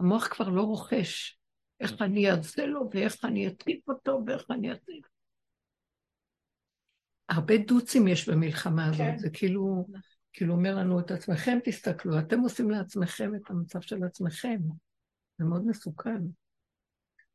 המוח 0.00 0.26
כבר 0.26 0.48
לא 0.48 0.62
רוכש 0.62 1.38
איך 1.80 2.02
אני 2.02 2.30
אעשה 2.30 2.66
לו 2.66 2.90
ואיך 2.92 3.24
אני 3.24 3.48
אתקיף 3.48 3.88
אותו 3.88 4.22
ואיך 4.26 4.44
אני 4.50 4.70
אעשה. 4.70 4.92
הרבה 7.28 7.54
דוצים 7.58 8.08
יש 8.08 8.28
במלחמה 8.28 8.86
הזאת, 8.86 8.98
כן. 8.98 9.18
זה 9.18 9.30
כאילו, 9.30 9.86
כאילו 10.32 10.54
אומר 10.54 10.74
לנו 10.74 11.00
את 11.00 11.10
עצמכם 11.10 11.58
תסתכלו, 11.64 12.18
אתם 12.18 12.40
עושים 12.40 12.70
לעצמכם 12.70 13.34
את 13.34 13.50
המצב 13.50 13.80
של 13.80 14.04
עצמכם. 14.04 14.58
זה 15.38 15.44
מאוד 15.44 15.66
מסוכן. 15.66 16.22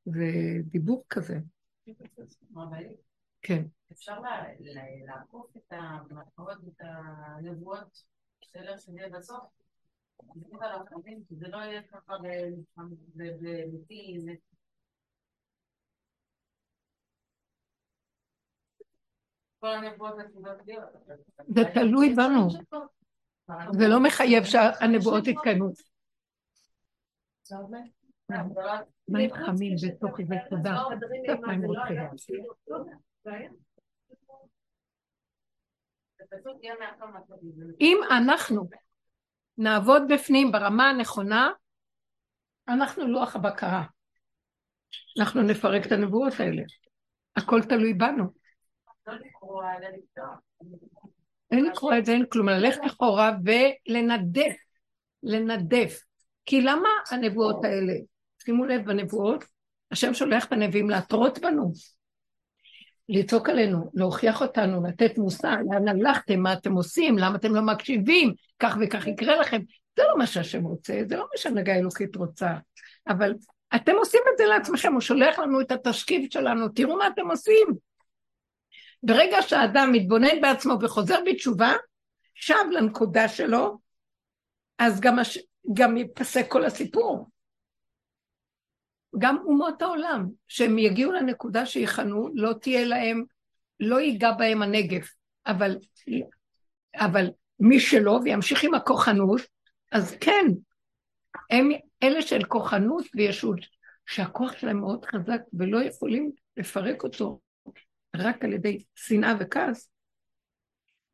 זה 0.06 0.26
דיבור 0.64 1.06
כזה. 1.10 1.40
כן. 3.42 3.64
אפשר 3.92 4.20
לעקוף 5.06 5.58
את 5.58 5.72
המטרות 5.72 6.58
ואת 6.64 6.82
הנבואות 6.82 8.04
של 8.42 8.78
שזה 8.78 9.08
בסוף? 9.18 9.44
זה 11.30 11.48
לא 11.48 11.58
יהיה 11.58 11.82
ככה 11.84 12.14
בביתי, 13.16 14.20
זה 21.48 21.64
תלוי 21.74 22.14
בנו. 22.16 22.48
זה 23.72 23.88
לא 23.88 24.04
מחייב 24.04 24.44
שהנבואות 24.44 25.28
יתקיימו. 25.28 25.66
מים 29.08 29.34
חמים 29.34 29.76
בתוכי 29.88 30.24
ותודה. 30.24 30.84
קצת 31.24 31.40
מים 31.40 31.66
רותחים. 31.66 31.98
אם 37.82 37.98
אנחנו 38.12 38.70
נעבוד 39.58 40.02
בפנים 40.10 40.52
ברמה 40.52 40.90
הנכונה, 40.90 41.50
אנחנו 42.68 43.08
לוח 43.08 43.36
הבקרה. 43.36 43.84
אנחנו 45.20 45.42
נפרק 45.42 45.86
את 45.88 45.92
הנבואות 45.92 46.34
האלה. 46.40 46.64
הכל 47.36 47.62
תלוי 47.62 47.94
בנו. 47.94 48.24
אין 51.52 51.66
לקרוא 51.66 51.94
את 51.98 52.06
זה, 52.06 52.12
אין 52.12 52.26
כלום, 52.30 52.50
ללכת 52.50 52.82
אחורה 52.86 53.32
ולנדף, 53.46 54.56
לנדף. 55.24 56.00
כי 56.46 56.62
למה 56.62 56.90
הנבואות 57.12 57.66
האלה? 57.66 57.94
שימו 58.46 58.66
לב 58.66 58.86
בנבואות, 58.86 59.46
השם 59.92 60.14
שולח 60.14 60.46
את 60.46 60.52
הנביאים 60.52 60.90
להתרות 60.90 61.40
בנו, 61.40 61.72
לצעוק 63.10 63.50
עלינו, 63.50 63.92
להוכיח 63.94 64.42
אותנו, 64.42 64.88
לתת 64.88 65.18
מוסר, 65.18 65.56
לאן 65.72 65.88
הלכתם, 65.88 66.40
מה 66.40 66.54
אתם 66.54 66.74
עושים, 66.74 67.18
למה 67.18 67.36
אתם 67.36 67.56
לא 67.56 67.62
מקשיבים, 67.62 68.34
כך 68.60 68.78
וכך 68.82 69.08
יקרה 69.08 69.36
לכם. 69.36 69.62
זה 69.98 70.04
לא 70.10 70.18
מה 70.18 70.28
שהשם 70.28 70.64
רוצה, 70.64 70.94
זה 71.10 71.16
לא 71.16 71.22
מה 71.22 71.38
שהנהגה 71.38 71.74
האלוקית 71.74 72.16
רוצה. 72.16 72.50
אבל 73.08 73.34
אתם 73.76 73.96
עושים 73.96 74.22
את 74.34 74.38
זה 74.38 74.46
לעצמכם, 74.46 74.94
הוא 74.94 75.02
שולח 75.02 75.40
לנו 75.40 75.62
את 75.62 75.72
התשקיף 75.72 76.34
שלנו, 76.34 76.70
תראו 76.70 76.98
מה 76.98 77.08
אתם 77.08 77.32
עושים. 77.32 77.68
ברגע 79.04 79.42
שהאדם 79.42 79.92
מתבונן 79.92 80.42
בעצמו 80.42 80.78
וחוזר 80.82 81.20
בתשובה, 81.26 81.74
שב 82.36 82.66
לנקודה 82.72 83.28
שלו, 83.28 83.78
אז 84.78 85.00
גם, 85.00 85.20
הש... 85.20 85.40
גם 85.74 85.98
ייפסק 85.98 86.46
כל 86.52 86.66
הסיפור. 86.66 87.30
גם 89.20 89.38
אומות 89.46 89.82
העולם, 89.82 90.30
שהם 90.48 90.78
יגיעו 90.78 91.12
לנקודה 91.12 91.66
שיכנו, 91.66 92.30
לא 92.34 92.54
תהיה 92.62 92.86
להם, 92.86 93.24
לא 93.80 94.02
ייגע 94.02 94.32
בהם 94.32 94.62
הנגף, 94.62 95.14
אבל, 95.48 95.78
אבל 96.96 97.30
מי 97.60 97.80
שלא 97.80 98.20
וימשיך 98.24 98.64
עם 98.64 98.74
הכוחנות, 98.74 99.42
אז 99.92 100.16
כן, 100.22 100.46
הם 101.50 101.70
אלה 102.04 102.22
של 102.22 102.44
כוחנות 102.44 103.06
וישות, 103.16 103.60
שהכוח 104.06 104.58
שלהם 104.58 104.80
מאוד 104.80 105.06
חזק 105.06 105.42
ולא 105.54 105.84
יכולים 105.84 106.32
לפרק 106.58 107.04
אותו 107.04 107.40
רק 108.16 108.44
על 108.44 108.54
ידי 108.54 108.84
שנאה 108.96 109.34
וכעס, 109.40 109.90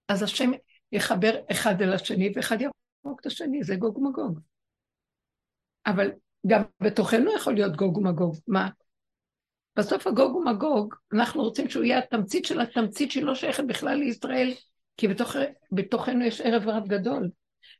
אז 0.07 0.23
השם 0.23 0.51
יחבר 0.91 1.41
אחד 1.51 1.81
אל 1.81 1.93
השני 1.93 2.31
ואחד 2.35 2.57
יחרוק 2.61 3.21
את 3.21 3.25
השני, 3.25 3.63
זה 3.63 3.75
גוג 3.75 3.97
ומגוג. 3.97 4.39
אבל 5.85 6.11
גם 6.47 6.61
בתוכנו 6.81 7.35
יכול 7.35 7.53
להיות 7.53 7.75
גוג 7.75 7.97
ומגוג. 7.97 8.35
מה? 8.47 8.69
בסוף 9.75 10.07
הגוג 10.07 10.35
ומגוג, 10.35 10.95
אנחנו 11.13 11.43
רוצים 11.43 11.69
שהוא 11.69 11.83
יהיה 11.83 11.99
התמצית 11.99 12.45
של 12.45 12.61
התמצית 12.61 13.11
שלא 13.11 13.35
שייכת 13.35 13.63
בכלל 13.67 13.97
לישראל, 13.97 14.53
כי 14.97 15.07
בתוך, 15.07 15.35
בתוכנו 15.71 16.25
יש 16.25 16.41
ערב 16.41 16.67
רב 16.67 16.87
גדול. 16.87 17.29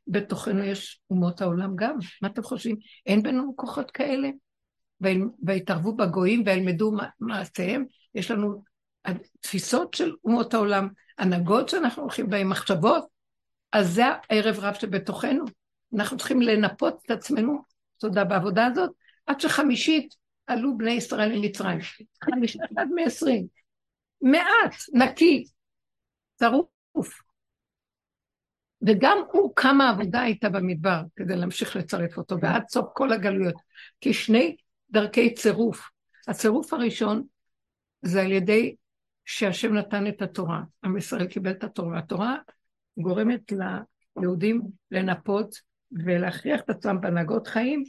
בתוכנו 0.06 0.64
יש 0.64 1.00
אומות 1.10 1.40
העולם 1.40 1.76
גם. 1.76 1.96
מה 2.22 2.28
אתם 2.28 2.42
חושבים? 2.42 2.76
אין 3.06 3.22
בינינו 3.22 3.56
כוחות 3.56 3.90
כאלה? 3.90 4.28
ויתערבו 5.42 5.96
בגויים 5.96 6.42
וילמדו 6.46 6.92
מעשיהם. 7.20 7.84
יש 8.14 8.30
לנו 8.30 8.62
תפיסות 9.40 9.94
של 9.94 10.12
אומות 10.24 10.54
העולם, 10.54 10.88
הנהגות 11.18 11.68
שאנחנו 11.68 12.02
הולכים 12.02 12.30
בהן, 12.30 12.48
מחשבות. 12.48 13.04
אז 13.72 13.94
זה 13.94 14.04
הערב 14.30 14.58
רב 14.58 14.74
שבתוכנו. 14.74 15.44
אנחנו 15.94 16.16
צריכים 16.16 16.42
לנפות 16.42 17.02
את 17.06 17.10
עצמנו, 17.10 17.58
תודה, 18.00 18.24
בעבודה 18.24 18.66
הזאת, 18.66 18.90
עד 19.26 19.40
שחמישית 19.40 20.14
עלו 20.46 20.78
בני 20.78 20.90
ישראל 20.90 21.38
ממצרים. 21.38 21.78
חמישית 22.24 22.60
עד 22.76 22.88
מעשרים. 22.94 23.46
מעט, 24.22 24.74
נקי, 24.92 25.44
צרוף. 26.36 27.22
וגם 28.82 29.18
הוא, 29.32 29.52
כמה 29.56 29.90
עבודה 29.90 30.20
הייתה 30.20 30.48
במדבר 30.48 31.02
כדי 31.16 31.36
להמשיך 31.36 31.76
לצרף 31.76 32.16
אותו, 32.16 32.40
ועד 32.40 32.68
סוף 32.68 32.86
כל 32.94 33.12
הגלויות. 33.12 33.54
כי 34.00 34.12
שני 34.12 34.56
דרכי 34.90 35.34
צירוף. 35.34 35.90
הצירוף 36.28 36.72
הראשון 36.72 37.24
זה 38.02 38.22
על 38.22 38.32
ידי 38.32 38.74
שהשם 39.24 39.74
נתן 39.74 40.06
את 40.06 40.22
התורה. 40.22 40.62
עם 40.84 40.96
ישראל 40.96 41.26
קיבל 41.26 41.50
את 41.50 41.64
התורה. 41.64 41.98
התורה 41.98 42.36
גורמת 42.98 43.52
ליהודים 44.16 44.62
לנפות 44.90 45.69
ולהכריח 45.92 46.60
את 46.60 46.70
עצמם 46.70 47.00
בהנהגות 47.00 47.46
חיים 47.46 47.84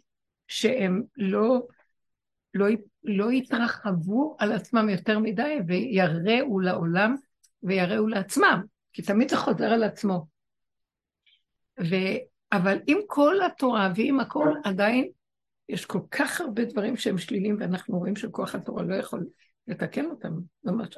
שהם 0.48 1.04
לא, 1.18 1.62
לא, 2.54 2.66
לא 3.04 3.32
יתרחבו 3.32 4.36
על 4.40 4.52
עצמם 4.52 4.90
יותר 4.90 5.20
מדי 5.20 5.58
ויראו 5.68 6.60
לעולם 6.60 7.16
ויראו 7.64 8.08
לעצמם, 8.08 8.64
כי 8.94 9.02
תמיד 9.02 9.30
זה 9.30 9.38
חוזר 9.38 9.66
על 9.66 9.84
עצמו. 9.84 10.26
ו... 11.80 11.96
אבל 12.52 12.78
עם 12.88 12.98
כל 13.08 13.36
התורה 13.46 13.92
ועם 13.96 14.20
הכל, 14.20 14.54
עדיין 14.64 15.10
יש 15.70 15.86
כל 15.86 16.00
כך 16.12 16.42
הרבה 16.42 16.66
דברים 16.66 16.98
שהם 16.98 17.18
שלילים, 17.18 17.58
ואנחנו 17.60 17.98
רואים 17.98 18.16
שכוח 18.16 18.56
התורה 18.56 18.84
לא 18.84 18.96
יכול 18.96 19.26
לתקן 19.68 20.06
אותם, 20.06 20.34
ממש. 20.64 20.98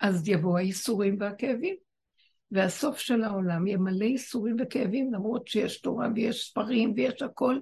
אז 0.00 0.28
יבואו 0.28 0.56
הייסורים 0.56 1.16
והכאבים. 1.20 1.87
והסוף 2.50 2.98
של 2.98 3.22
העולם 3.22 3.66
יהיה 3.66 3.78
מלא 3.78 4.04
ייסורים 4.04 4.56
וכאבים, 4.58 5.12
למרות 5.12 5.48
שיש 5.48 5.80
תורה 5.80 6.08
ויש 6.14 6.48
ספרים 6.50 6.92
ויש 6.96 7.22
הכל. 7.22 7.58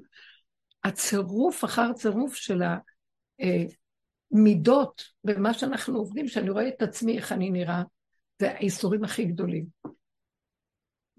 הצירוף 0.85 1.65
אחר 1.65 1.93
צירוף 1.93 2.35
של 2.35 2.63
המידות 4.33 5.03
במה 5.25 5.55
שאנחנו 5.55 5.99
עובדים, 5.99 6.29
שאני 6.29 6.51
רואה 6.51 6.69
את 6.69 6.83
עצמי, 6.83 7.17
איך 7.17 7.33
אני 7.33 7.51
נראה, 7.51 7.83
זה 8.39 8.53
הייסורים 8.59 9.05
הכי 9.05 9.25
גדולים. 9.25 9.67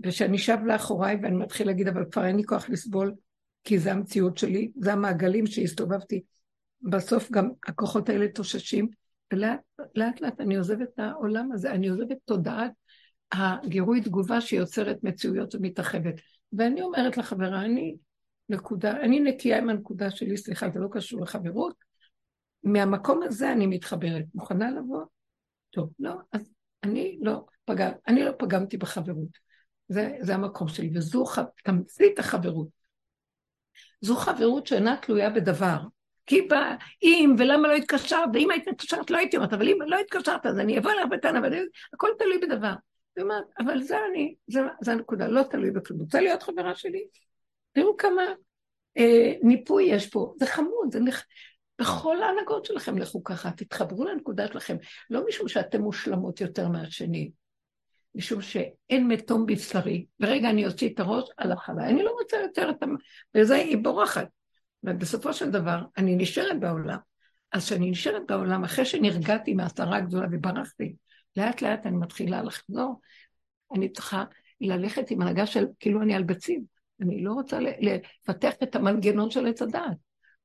וכשאני 0.05 0.37
שב 0.37 0.57
לאחוריי 0.65 1.17
ואני 1.23 1.35
מתחיל 1.35 1.67
להגיד, 1.67 1.87
אבל 1.87 2.05
כבר 2.11 2.25
אין 2.25 2.35
לי 2.35 2.43
כוח 2.43 2.69
לסבול, 2.69 3.13
כי 3.63 3.79
זה 3.79 3.91
המציאות 3.91 4.37
שלי, 4.37 4.71
זה 4.75 4.93
המעגלים 4.93 5.47
שהסתובבתי. 5.47 6.23
בסוף 6.81 7.31
גם 7.31 7.49
הכוחות 7.67 8.09
האלה 8.09 8.27
תוששים, 8.27 8.87
ולאט 9.33 10.21
לאט, 10.21 10.41
אני 10.41 10.55
עוזבת 10.55 10.87
את 10.93 10.99
העולם 10.99 11.51
הזה, 11.51 11.71
אני 11.71 11.87
עוזבת 11.87 12.17
תודעת 12.25 12.71
הגירוי 13.31 14.01
תגובה 14.01 14.41
שיוצרת 14.41 14.97
מציאויות 15.03 15.55
ומתרחבת. 15.55 16.13
ואני 16.53 16.81
אומרת 16.81 17.17
לחברה, 17.17 17.61
אני 17.61 17.95
נקודה, 18.49 18.91
אני 18.91 19.19
נקייה 19.19 19.57
עם 19.57 19.69
הנקודה 19.69 20.11
שלי, 20.11 20.37
סליחה, 20.37 20.69
זה 20.69 20.79
לא 20.79 20.87
קשור 20.91 21.21
לחברות, 21.21 21.75
מהמקום 22.63 23.23
הזה 23.23 23.51
אני 23.51 23.67
מתחברת. 23.67 24.25
מוכנה 24.35 24.71
לבוא? 24.71 25.03
טוב, 25.69 25.89
לא, 25.99 26.13
אז 26.31 26.53
אני 26.83 27.17
לא 27.21 27.45
פגע, 27.65 27.91
אני 28.07 28.23
לא 28.23 28.31
פגמתי 28.39 28.77
בחברות. 28.77 29.47
זה, 29.87 30.17
זה 30.21 30.35
המקום 30.35 30.67
שלי, 30.67 30.91
וזו 30.95 31.25
ח... 31.25 31.39
תמצית 31.63 32.19
החברות. 32.19 32.67
זו 34.01 34.15
חברות 34.15 34.67
שאינה 34.67 34.97
תלויה 35.01 35.29
בדבר. 35.29 35.77
כי 36.25 36.41
בא, 36.41 36.75
אם 37.03 37.35
ולמה 37.39 37.67
לא 37.67 37.73
התקשרת, 37.73 38.29
ואם 38.33 38.51
היית 38.51 38.67
מתקשרת 38.67 39.11
לא 39.11 39.17
הייתי 39.17 39.37
אומרת, 39.37 39.53
אבל 39.53 39.69
אם 39.69 39.77
לא 39.85 39.99
התקשרת 39.99 40.45
אז 40.45 40.59
אני 40.59 40.79
אבוא 40.79 40.91
אליך 40.91 41.05
בטענה, 41.11 41.47
הכל 41.93 42.09
תלוי 42.19 42.37
בדבר. 42.37 42.73
אבל 43.59 43.81
זה 43.81 43.97
אני, 44.11 44.35
זה, 44.47 44.59
זה 44.81 44.91
הנקודה, 44.91 45.27
לא 45.27 45.43
תלוי 45.43 45.71
בכלום. 45.71 45.99
רוצה 45.99 46.21
להיות 46.21 46.43
חברה 46.43 46.75
שלי? 46.75 47.07
תראו 47.71 47.97
כמה 47.97 48.21
אה, 48.97 49.33
ניפוי 49.41 49.83
יש 49.83 50.07
פה, 50.07 50.33
זה 50.39 50.45
חמוד, 50.45 50.91
זה 50.91 50.99
נח... 50.99 51.25
בכל 51.81 52.23
ההנהגות 52.23 52.65
שלכם 52.65 52.97
לכו 52.97 53.23
ככה, 53.23 53.51
תתחברו 53.51 54.05
לנקודה 54.05 54.47
שלכם, 54.47 54.77
לא 55.09 55.27
משום 55.27 55.47
שאתם 55.47 55.81
מושלמות 55.81 56.41
יותר 56.41 56.67
מהשני, 56.67 57.31
משום 58.15 58.41
שאין 58.41 59.07
מתום 59.07 59.45
בבשרי, 59.45 60.05
ורגע 60.19 60.49
אני 60.49 60.65
אוציא 60.65 60.93
את 60.93 60.99
הראש 60.99 61.29
על 61.37 61.51
החלה, 61.51 61.89
אני 61.89 62.03
לא 62.03 62.11
רוצה 62.11 62.37
יותר 62.37 62.69
את 62.69 62.83
ה... 62.83 62.85
וזה 63.35 63.55
היא 63.55 63.77
בורחת. 63.77 64.27
ובסופו 64.83 65.33
של 65.33 65.51
דבר, 65.51 65.79
אני 65.97 66.15
נשארת 66.15 66.59
בעולם. 66.59 66.97
אז 67.51 67.65
כשאני 67.65 67.91
נשארת 67.91 68.21
בעולם, 68.27 68.63
אחרי 68.63 68.85
שנרגעתי 68.85 69.53
מהסערה 69.53 69.97
הגדולה 69.97 70.27
וברחתי, 70.31 70.95
לאט 71.37 71.61
לאט 71.61 71.85
אני 71.85 71.97
מתחילה 71.97 72.43
לחזור, 72.43 73.01
אני 73.75 73.89
צריכה 73.89 74.23
ללכת 74.61 75.11
עם 75.11 75.21
הנהגה 75.21 75.45
של 75.45 75.65
כאילו 75.79 76.01
אני 76.01 76.15
על 76.15 76.23
ביצים. 76.23 76.63
אני 77.01 77.23
לא 77.23 77.31
רוצה 77.31 77.59
לפתח 77.59 78.53
את 78.63 78.75
המנגנון 78.75 79.31
של 79.31 79.47
עץ 79.47 79.61
הדעת. 79.61 79.97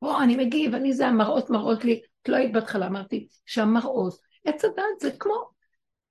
או, 0.02 0.20
אני 0.20 0.36
מגיב, 0.36 0.74
אני 0.74 0.92
זה, 0.92 1.06
המראות 1.06 1.50
מראות 1.50 1.84
לי. 1.84 2.00
את 2.22 2.28
לא 2.28 2.36
היית 2.36 2.52
בהתחלה, 2.52 2.86
אמרתי 2.86 3.28
שהמראות, 3.46 4.14
עץ 4.44 4.64
הדעת 4.64 5.00
זה 5.00 5.10
כמו 5.18 5.50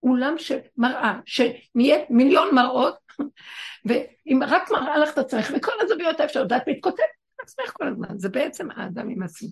אולם 0.04 0.38
של 0.38 0.58
מראה, 0.78 1.20
שנהיה 1.26 1.98
מיליון 2.10 2.56
מראות, 2.56 2.96
ואם 3.86 4.40
רק 4.48 4.72
מראה 4.72 4.98
לך 4.98 5.10
את 5.14 5.18
עצמך, 5.18 5.52
וכל 5.56 5.72
הזוויות 5.82 6.20
האפשרות, 6.20 6.52
ואת 6.52 6.68
מתכותבת 6.68 7.00
את 7.36 7.42
עצמך 7.42 7.72
כל 7.74 7.88
הזמן, 7.88 8.18
זה 8.18 8.30
בעצם 8.30 8.72
האדם 8.72 9.10
עם 9.10 9.24
עצמו. 9.24 9.50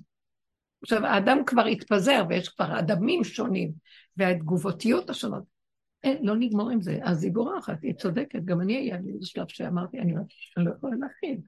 עכשיו, 0.82 1.06
האדם 1.06 1.46
כבר 1.46 1.66
התפזר, 1.66 2.24
ויש 2.30 2.50
כבר 2.50 2.80
אדמים 2.80 3.24
שונים, 3.24 3.72
והתגובותיות 4.18 5.10
השונות. 5.10 5.44
אין, 6.04 6.26
לא 6.26 6.36
נגמור 6.36 6.70
עם 6.70 6.82
זה. 6.82 7.00
אז 7.04 7.24
היא 7.24 7.32
בורחת, 7.32 7.84
היא 7.84 7.94
צודקת, 7.94 8.40
גם 8.46 8.62
אני 8.62 8.78
היה 8.78 8.98
לי 8.98 9.12
איזה 9.14 9.26
שלב 9.26 9.48
שאמרתי, 9.48 10.00
אני, 10.00 10.14
אני 10.58 10.66
לא 10.66 10.72
יכולה 10.78 10.96
להכין. 10.96 11.42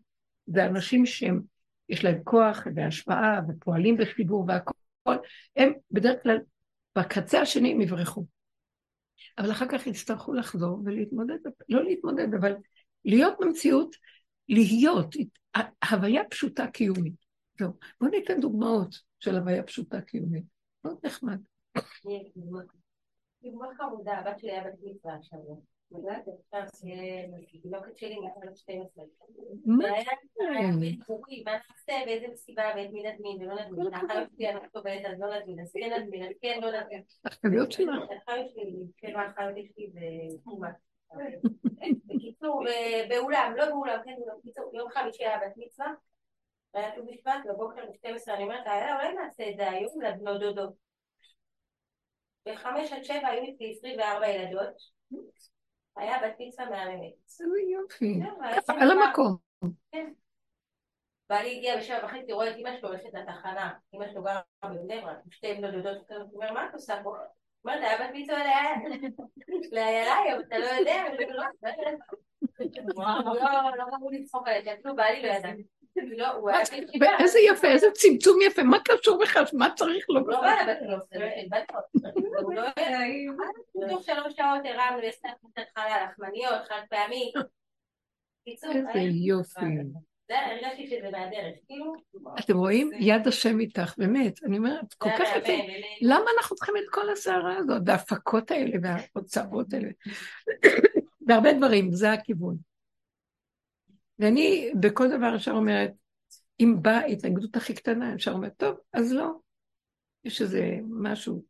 זה 0.47 0.65
אנשים 0.65 1.05
שהם, 1.05 1.41
יש 1.89 2.03
להם 2.03 2.23
כוח 2.23 2.67
והשפעה, 2.75 3.41
ופועלים 3.49 3.97
בחיבור 3.97 4.45
והכול, 4.47 5.17
הם 5.55 5.73
בדרך 5.91 6.23
כלל, 6.23 6.37
בקצה 6.97 7.41
השני 7.41 7.71
הם 7.71 7.81
יברחו. 7.81 8.25
אבל 9.37 9.51
אחר 9.51 9.65
כך 9.67 9.87
יצטרכו 9.87 10.33
לחזור 10.33 10.81
ולהתמודד, 10.85 11.37
לא 11.69 11.83
להתמודד, 11.83 12.33
אבל 12.39 12.55
להיות 13.05 13.33
במציאות, 13.39 13.95
להיות, 14.49 15.15
הוויה 15.89 16.23
פשוטה 16.29 16.67
קיומית. 16.67 17.13
זהו. 17.59 17.71
בואו 17.99 18.11
ניתן 18.11 18.41
דוגמאות 18.41 18.95
של 19.19 19.35
הוויה 19.35 19.63
פשוטה 19.63 20.01
קיומית. 20.01 20.43
מאוד 20.83 20.97
נחמד. 21.03 21.39
דוגמה 23.43 23.67
חמודה, 23.77 24.13
הבת 24.13 24.39
שלי 24.39 24.51
היה 24.51 24.63
בת 24.63 24.73
מצווה 24.83 25.13
השבוע. 25.13 25.55
תינוקת 27.61 27.97
שלי 27.97 28.15
מ 28.19 28.55
12. 28.55 29.05
והיה 29.79 30.11
דיבורים, 30.79 31.43
מה 31.45 31.51
נעשה, 31.51 32.05
באיזה 32.05 32.27
מסיבה, 32.33 32.63
ואת 32.75 32.89
מי 32.91 33.03
נזמין, 33.03 33.41
ולא 33.41 33.55
נזמין. 33.55 33.93
האחיות 33.93 34.29
שלי 34.35 34.49
אנחנו 34.49 34.67
טובת, 34.69 35.05
אז 35.05 35.19
לא 35.19 35.37
נזמין, 35.37 35.59
אז 35.59 35.71
כן 35.73 35.93
נזמין, 35.97 36.23
אז 36.23 36.33
כן 36.41 36.59
לא 36.61 36.71
נזמין. 36.79 37.01
האחיות 37.25 37.71
שלך. 37.71 37.95
האחיות 38.11 38.49
שלי, 38.49 38.75
כן, 38.97 39.15
האחיות 39.15 39.55
שלי 39.55 39.89
זה 39.93 39.99
תרומה. 40.43 40.71
בקיצור, 42.05 42.63
באולם, 43.09 43.53
לא 43.57 43.65
באולם, 43.65 43.99
כן, 44.05 44.15
בקיצור, 44.39 44.71
יום 44.73 44.89
חמישי 44.89 45.25
היה 45.25 45.37
בת 45.37 45.53
מצווה, 45.57 45.93
והיה 46.73 46.95
ט"ו 46.95 47.05
בשבט, 47.05 47.33
בבוקר 47.49 47.81
ב-12 47.85 48.33
אני 48.33 48.43
אומרת, 48.43 48.67
אולי 48.67 49.13
נעשה 49.13 49.49
את 49.49 49.55
זה 49.57 49.69
היום 49.69 50.01
לבנות 50.01 50.41
דודות. 50.41 50.90
בחמש 52.45 52.91
עד 52.91 53.03
שבע 53.03 53.27
היו 53.27 53.43
לי 53.59 53.75
24 53.77 54.27
ילדות. 54.27 54.75
היה 55.95 56.17
בת 56.23 56.35
מצווה 56.39 56.69
מהממת. 56.69 57.13
יופי. 57.71 58.19
על 58.67 58.91
המקום. 58.91 59.35
כן. 59.91 60.13
בעלי 61.29 61.57
הגיע 61.57 61.77
בשבע 61.77 62.05
וחצי, 62.05 62.33
רואה 62.33 62.49
את 62.49 62.55
אמא 62.55 62.77
שלו 62.77 62.89
הולכת 62.89 63.13
לתחנה. 63.13 63.73
אמא 63.95 64.07
שלו 64.11 64.23
גרה 64.23 64.41
בבני 64.65 65.01
ברק, 65.01 65.17
שתי 65.31 65.53
בנות 65.53 65.73
דודות, 65.73 66.11
הוא 66.11 66.33
אומר, 66.33 66.53
מה 66.53 66.69
את 66.69 66.73
עושה 66.73 67.03
פה? 67.03 67.15
אומרת, 67.65 67.79
היה 67.81 67.97
בת 67.97 68.13
מצווה 68.13 68.37
לאיילה 69.71 70.15
היום, 70.17 70.41
אתה 70.41 70.57
לא 70.57 70.65
יודע, 70.65 71.03
לא, 72.95 73.03
לא 73.77 73.83
ראו 73.83 74.11
לצחוק 74.11 74.47
עליה, 74.47 74.73
אפילו 74.73 74.95
בעלי 74.95 75.21
לא 75.21 75.27
ידע. 75.27 75.49
איזה 77.19 77.39
יפה, 77.39 77.67
איזה 77.67 77.87
צמצום 77.93 78.39
יפה, 78.41 78.63
מה 78.63 78.77
קשור 78.85 79.19
בכלל, 79.21 79.43
מה 79.53 79.69
צריך 79.75 80.05
לו? 80.09 80.27
לא 80.27 80.41
בא 80.41 81.59
תוך 83.89 84.03
שלוש 84.03 84.33
שעות 84.35 84.61
הרמנו, 84.65 85.03
יש 85.03 85.15
קצת 85.15 85.63
חלה 85.75 86.05
לחמניות, 86.05 86.61
חד 86.67 86.81
פעמי. 86.89 87.31
איזה 88.47 88.99
יופי. 88.99 89.65
שזה 90.87 91.09
מהדרך, 91.11 91.55
כאילו... 91.67 91.93
אתם 92.39 92.57
רואים? 92.57 92.91
יד 92.99 93.27
השם 93.27 93.59
איתך, 93.59 93.93
באמת. 93.97 94.43
אני 94.43 94.57
אומרת, 94.57 94.93
כל 94.93 95.09
כך 95.19 95.29
יפה. 95.37 95.53
למה 96.01 96.25
אנחנו 96.37 96.55
צריכים 96.55 96.75
את 96.77 96.89
כל 96.91 97.09
הסערה 97.09 97.57
הזאת, 97.57 97.81
וההפקות 97.85 98.51
האלה, 98.51 98.77
וההוצאות 98.81 99.73
האלה? 99.73 99.89
בהרבה 101.27 101.53
דברים, 101.53 101.91
זה 101.91 102.11
הכיוון. 102.11 102.70
ואני 104.21 104.71
בכל 104.79 105.17
דבר 105.17 105.35
ישר 105.35 105.51
אומרת, 105.51 105.91
אם 106.59 106.75
באה 106.81 106.97
ההתנגדות 106.97 107.55
הכי 107.55 107.73
קטנה, 107.73 108.13
אפשר 108.13 108.31
אומרת, 108.31 108.53
טוב, 108.57 108.77
אז 108.93 109.13
לא. 109.13 109.31
יש 110.23 110.41
איזה 110.41 110.77
משהו, 110.89 111.43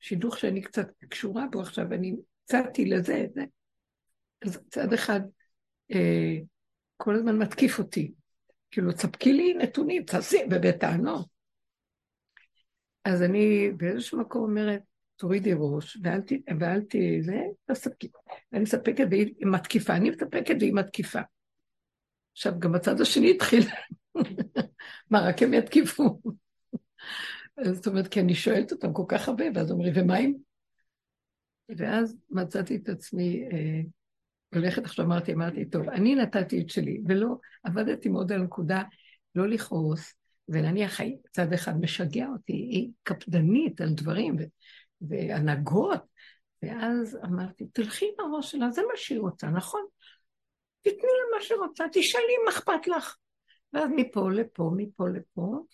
שידוך 0.00 0.38
שאני 0.38 0.62
קצת 0.62 0.88
קשורה 1.08 1.46
בו 1.52 1.60
עכשיו, 1.60 1.92
אני 1.92 2.16
הצעתי 2.44 2.84
לזה, 2.84 3.26
זה. 3.34 3.44
אז 4.46 4.60
צד 4.70 4.92
אחד 4.92 5.20
אה, 5.92 6.36
כל 6.96 7.14
הזמן 7.14 7.38
מתקיף 7.38 7.78
אותי. 7.78 8.12
כאילו, 8.70 8.92
תספקי 8.92 9.32
לי 9.32 9.54
נתונים, 9.54 10.02
תעשי, 10.02 10.38
ובטענות. 10.50 11.26
אז 13.04 13.22
אני 13.22 13.70
באיזשהו 13.76 14.20
מקום 14.20 14.42
אומרת, 14.42 14.82
תורידי 15.16 15.52
ראש, 15.56 15.98
ואל 16.02 16.20
ת... 16.20 16.32
ואל 16.60 16.80
ת... 16.80 16.94
זה, 17.20 17.40
תספקי. 17.64 18.08
אני 18.52 18.60
מספקת 18.60 19.06
והיא 19.10 19.34
מתקיפה, 19.40 19.96
אני 19.96 20.10
מספקת 20.10 20.54
והיא 20.60 20.74
מתקיפה. 20.74 21.20
עכשיו, 22.38 22.58
גם 22.58 22.74
הצד 22.74 23.00
השני 23.00 23.30
התחיל, 23.30 23.62
מה, 25.10 25.20
רק 25.20 25.42
הם 25.42 25.54
יתקיפו? 25.54 26.20
זאת 27.74 27.86
אומרת, 27.86 28.08
כי 28.08 28.20
אני 28.20 28.34
שואלת 28.34 28.72
אותם 28.72 28.92
כל 28.92 29.04
כך 29.08 29.28
הרבה, 29.28 29.44
ואז 29.54 29.70
אומרים, 29.70 29.92
ומה 29.96 30.18
אם? 30.18 30.34
ואז 31.76 32.16
מצאתי 32.30 32.76
את 32.76 32.88
עצמי 32.88 33.44
אה, 33.52 33.80
הולכת 34.54 34.84
עכשיו, 34.84 35.04
אמרתי, 35.04 35.32
אמרתי, 35.32 35.64
טוב, 35.64 35.88
אני 35.88 36.14
נתתי 36.14 36.60
את 36.60 36.70
שלי, 36.70 37.00
ולא, 37.08 37.36
עבדתי 37.62 38.08
מאוד 38.08 38.32
על 38.32 38.40
הנקודה, 38.40 38.82
לא 39.34 39.48
לכעוס, 39.48 40.14
ונניח 40.48 41.00
צד 41.32 41.52
אחד 41.52 41.80
משגע 41.80 42.26
אותי, 42.26 42.52
היא 42.52 42.90
קפדנית 43.02 43.80
על 43.80 43.92
דברים 43.92 44.36
והנהגות, 45.00 46.00
ואז 46.62 47.18
אמרתי, 47.24 47.66
תלכי 47.72 48.04
עם 48.04 48.32
הראש 48.32 48.50
שלה, 48.50 48.70
זה 48.70 48.82
מה 48.82 48.96
שהיא 48.96 49.20
רוצה, 49.20 49.46
נכון? 49.50 49.86
תתני 50.80 50.96
לה 50.96 51.36
מה 51.36 51.42
שהיא 51.44 51.58
רוצה, 51.58 51.84
תשאלי 51.92 52.36
מה 52.44 52.50
אכפת 52.50 52.86
לך. 52.86 53.16
ואז 53.72 53.90
מפה 53.96 54.30
לפה, 54.30 54.70
מפה 54.76 55.08
לפה. 55.08 55.64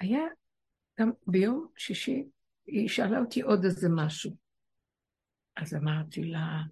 היה 0.00 0.22
גם 1.00 1.10
ביום 1.26 1.68
שישי, 1.76 2.24
היא 2.66 2.88
שאלה 2.88 3.20
אותי 3.20 3.42
עוד 3.42 3.64
איזה 3.64 3.88
משהו. 3.96 4.36
אז 5.56 5.74
אמרתי 5.74 6.24
לה, 6.24 6.62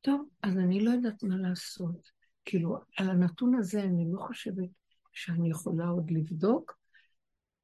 טוב, 0.00 0.28
אז 0.42 0.58
אני 0.58 0.84
לא 0.84 0.90
יודעת 0.90 1.22
מה 1.22 1.36
לעשות. 1.36 2.10
כאילו, 2.44 2.76
על 2.96 3.10
הנתון 3.10 3.54
הזה 3.54 3.82
אני 3.82 4.06
לא 4.12 4.20
חושבת 4.20 4.68
שאני 5.12 5.50
יכולה 5.50 5.86
עוד 5.88 6.10
לבדוק. 6.10 6.78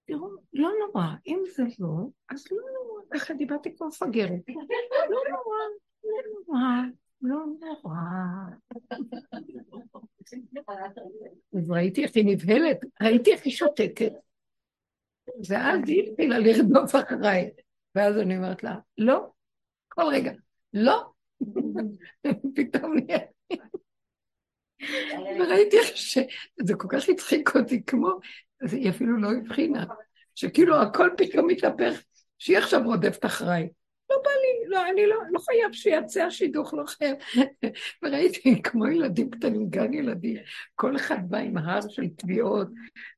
תראו, 0.06 0.28
לא 0.52 0.70
נורא, 0.80 1.06
אם 1.26 1.42
זה 1.56 1.62
לא, 1.62 2.06
אז 2.28 2.44
לא 2.50 2.58
נורא, 2.74 3.02
ככה 3.14 3.34
דיברתי 3.34 3.76
כמו 3.76 3.88
מפגרת. 3.88 4.40
לא 5.10 5.20
נורא, 5.30 5.58
לא 6.04 6.18
נורא, 6.46 6.82
לא 7.24 7.44
נורא. 7.60 7.96
אז 11.58 11.70
ראיתי 11.70 12.02
איך 12.02 12.10
היא 12.14 12.24
נבהלת, 12.26 12.78
ראיתי 13.02 13.32
איך 13.32 13.44
היא 13.44 13.52
שותקת. 13.52 14.12
ואז 15.48 15.80
היא 15.86 16.10
התחילה 16.10 16.38
לרדוף 16.38 16.94
אחריי. 16.94 17.50
ואז 17.94 18.18
אני 18.18 18.36
אומרת 18.36 18.62
לה, 18.62 18.76
לא, 18.98 19.26
כל 19.88 20.02
רגע, 20.12 20.32
לא. 20.72 21.10
פתאום 22.56 22.94
נהיה... 22.94 23.18
וראיתי 25.38 25.78
איך 25.78 25.96
ש... 25.96 26.18
זה 26.62 26.74
כל 26.74 26.88
כך 26.90 27.08
הצחיק 27.08 27.56
אותי, 27.56 27.82
כמו... 27.86 28.18
היא 28.72 28.90
אפילו 28.90 29.16
לא 29.16 29.28
הבחינה, 29.32 29.84
שכאילו 30.34 30.82
הכל 30.82 31.10
פתאום 31.16 31.46
מתהפך, 31.46 32.02
שהיא 32.38 32.58
עכשיו 32.58 32.80
רודפת 32.84 33.24
אחריי. 33.24 33.68
לא 34.10 34.16
בא 34.24 34.30
לי, 34.30 34.68
לא, 34.68 34.90
אני 34.90 35.06
לא, 35.06 35.16
לא 35.30 35.38
חייב 35.38 35.72
שיצא 35.72 36.22
השידוך, 36.22 36.74
לא 36.74 36.84
חייב. 36.86 37.16
וראיתי 38.02 38.62
כמו 38.62 38.86
ילדים 38.86 39.30
קטנים, 39.30 39.70
גן 39.70 39.94
ילדים, 39.94 40.36
כל 40.74 40.96
אחד 40.96 41.18
בא 41.28 41.38
עם 41.38 41.56
הר 41.56 41.80
של 41.88 42.08
תביעות 42.08 42.68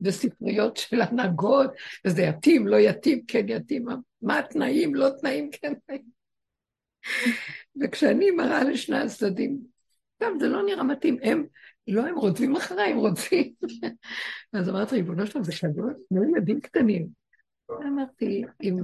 וספריות 0.01 0.76
של 0.76 1.01
הנהגות, 1.01 1.70
וזה 2.07 2.22
יתאים, 2.22 2.66
לא 2.66 2.76
יתאים, 2.76 3.24
כן 3.28 3.49
יתאים, 3.49 3.84
מה, 3.84 3.95
מה 4.22 4.39
התנאים, 4.39 4.95
לא 4.95 5.09
תנאים, 5.20 5.51
כן 5.53 5.72
תנאים. 5.87 6.05
וכשאני 7.82 8.30
מראה 8.30 8.64
לשני 8.64 8.99
הצדדים, 8.99 9.59
טוב, 10.18 10.39
זה 10.41 10.49
לא 10.49 10.62
נראה 10.62 10.82
מתאים, 10.82 11.18
הם, 11.22 11.47
לא, 11.89 12.07
הם 12.07 12.16
רודפים 12.16 12.57
אחריי, 12.57 12.93
הם 12.93 12.99
רודפים. 12.99 13.53
אז 14.53 14.68
אמרתי, 14.68 14.95
ריבונו 14.95 15.26
שלום, 15.26 15.45
זה 15.45 15.53
כדור, 15.53 15.91
תנו 16.09 16.24
ילדים 16.24 16.61
קטנים. 16.61 17.26
אמרתי, 17.71 18.45
אם, 18.62 18.75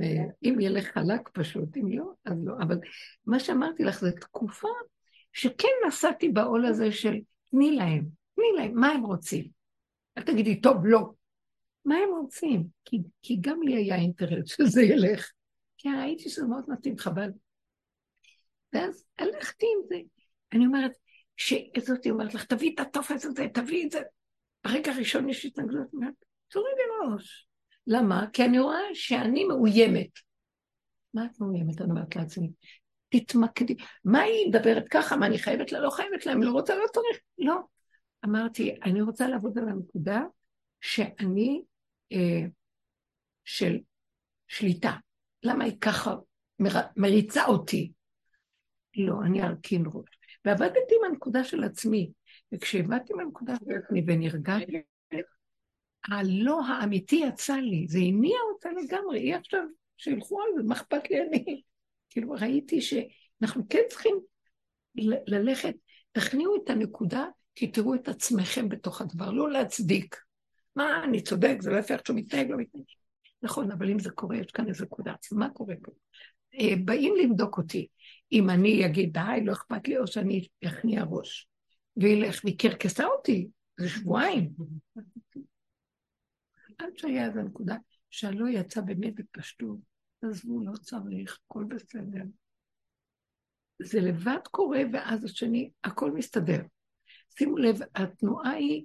אם 0.44 0.60
ילך 0.60 0.84
חלק 0.84 1.28
פשוט, 1.32 1.76
אם 1.76 1.98
לא, 1.98 2.12
אז 2.24 2.44
לא. 2.44 2.54
אבל 2.62 2.78
מה 3.26 3.40
שאמרתי 3.40 3.84
לך, 3.84 4.00
זו 4.00 4.10
תקופה 4.20 4.68
שכן 5.32 5.68
נסעתי 5.86 6.28
בעול 6.28 6.66
הזה 6.66 6.92
של 6.92 7.14
תני 7.50 7.76
להם, 7.76 8.04
תני 8.34 8.46
להם, 8.56 8.74
מה 8.74 8.88
הם 8.88 9.02
רוצים? 9.02 9.48
אל 10.18 10.22
תגידי, 10.22 10.60
טוב, 10.60 10.76
לא. 10.86 11.12
מה 11.84 11.94
הם 11.96 12.08
רוצים? 12.20 12.66
כי, 12.84 12.98
כי 13.22 13.36
גם 13.40 13.62
לי 13.62 13.76
היה 13.76 13.96
אינטרס 13.96 14.48
שזה 14.56 14.82
ילך. 14.82 15.30
כי 15.78 15.88
ראיתי 15.88 16.28
שזה 16.28 16.46
מאוד 16.46 16.64
מתאים, 16.68 16.98
חבל. 16.98 17.30
ואז 18.72 19.04
הלכתי 19.18 19.66
עם 19.66 19.86
זה. 19.88 19.96
אני 20.52 20.66
אומרת, 20.66 20.92
שזאתי 21.36 22.10
אומרת 22.10 22.34
לך, 22.34 22.44
תביאי 22.44 22.74
את 22.74 22.80
הטופס 22.80 23.24
הזה, 23.24 23.46
תביאי 23.54 23.86
את 23.86 23.90
זה. 23.90 24.00
ברגע 24.64 24.92
הראשון 24.92 25.28
יש 25.28 25.44
התנגדות, 25.44 25.92
אומרת, 25.92 26.14
תורידי 26.48 26.82
ראש. 27.04 27.46
למה? 27.86 28.26
כי 28.32 28.44
אני 28.44 28.58
רואה 28.58 28.80
שאני 28.94 29.44
מאוימת. 29.44 30.10
מה 31.14 31.24
את 31.24 31.40
מאוימת? 31.40 31.80
אני 31.80 31.90
אומרת 31.90 32.16
לעצמי. 32.16 32.50
תתמקדי. 33.08 33.76
מה 34.04 34.20
היא 34.20 34.48
מדברת 34.48 34.88
ככה? 34.88 35.16
מה 35.16 35.26
אני 35.26 35.38
חייבת 35.38 35.72
לה? 35.72 35.80
לא 35.80 35.90
חייבת 35.90 36.26
לה, 36.26 36.32
אם 36.32 36.42
לא 36.42 36.50
רוצה, 36.50 36.74
לא 36.74 36.84
צריך. 36.92 37.18
לא. 37.38 37.60
אמרתי, 38.24 38.74
אני 38.84 39.02
רוצה 39.02 39.28
לעבוד 39.28 39.58
על 39.58 39.68
הנקודה 39.68 40.22
שאני 40.80 41.62
אה, 42.12 42.42
של 43.44 43.78
שליטה. 44.48 44.92
למה 45.42 45.64
היא 45.64 45.76
ככה 45.80 46.14
מר, 46.58 46.80
מריצה 46.96 47.44
אותי? 47.44 47.92
לא, 48.96 49.14
אני 49.24 49.42
ארכין 49.42 49.84
ראש. 49.86 50.18
ועבדתי 50.44 50.94
עם 50.98 51.10
הנקודה 51.10 51.44
של 51.44 51.64
עצמי, 51.64 52.12
וכשעבדתי 52.52 53.12
עם 53.12 53.20
הנקודה 53.20 53.54
של 53.64 53.70
עצמי 53.84 54.04
ונרגעתי, 54.06 54.82
הלא 56.08 56.60
האמיתי 56.66 57.16
יצא 57.16 57.54
לי, 57.54 57.86
זה 57.88 57.98
הניע 57.98 58.38
אותה 58.52 58.68
לגמרי, 58.72 59.20
היא 59.20 59.34
עכשיו, 59.34 59.64
שילכו 59.96 60.42
על 60.42 60.48
זה, 60.56 60.62
מה 60.62 60.74
אכפת 60.74 61.10
לי 61.10 61.20
אני? 61.20 61.62
כאילו 62.10 62.30
ראיתי 62.30 62.80
שאנחנו 62.80 63.68
כן 63.68 63.82
צריכים 63.88 64.14
ללכת, 65.26 65.74
תכניעו 66.12 66.56
את 66.56 66.70
הנקודה, 66.70 67.26
כי 67.54 67.70
תראו 67.70 67.94
את 67.94 68.08
עצמכם 68.08 68.68
בתוך 68.68 69.00
הדבר, 69.00 69.30
לא 69.30 69.50
להצדיק. 69.50 70.16
מה, 70.76 71.04
אני 71.04 71.22
צודק, 71.22 71.56
זה 71.60 71.70
לא 71.70 71.76
יפה 71.76 71.94
איך 71.94 72.02
שהוא 72.06 72.16
מתנהג, 72.16 72.50
לא 72.50 72.56
מתנהג. 72.56 72.84
נכון, 73.42 73.70
אבל 73.70 73.90
אם 73.90 73.98
זה 73.98 74.10
קורה, 74.10 74.36
יש 74.36 74.46
כאן 74.46 74.68
איזה 74.68 74.84
נקודה, 74.84 75.14
מה 75.32 75.50
קורה 75.50 75.74
פה? 75.82 75.92
אה, 76.60 76.74
באים 76.84 77.14
לבדוק 77.16 77.58
אותי, 77.58 77.86
אם 78.32 78.50
אני 78.50 78.86
אגיד 78.86 79.12
די, 79.12 79.44
לא 79.44 79.52
אכפת 79.52 79.88
לי, 79.88 79.98
או 79.98 80.06
שאני 80.06 80.48
אכניע 80.66 81.04
ראש. 81.08 81.48
והיא 81.96 82.58
קרקסה 82.58 83.04
אותי, 83.04 83.48
זה 83.80 83.88
שבועיים. 83.88 84.50
עד 86.78 86.96
שהיה 86.96 87.26
איזו 87.26 87.42
נקודה 87.42 87.76
שהלא 88.10 88.48
יצא 88.48 88.80
באמת 88.80 89.14
בפשטות, 89.14 89.78
עזבו, 90.22 90.64
לא 90.64 90.72
צריך, 90.72 91.38
הכל 91.46 91.64
בסדר. 91.64 92.22
זה 93.82 94.00
לבד 94.00 94.38
קורה, 94.50 94.80
ואז 94.92 95.24
השני, 95.24 95.70
הכל 95.84 96.10
מסתדר. 96.10 96.60
שימו 97.38 97.56
לב, 97.56 97.78
התנועה 97.94 98.50
היא 98.50 98.84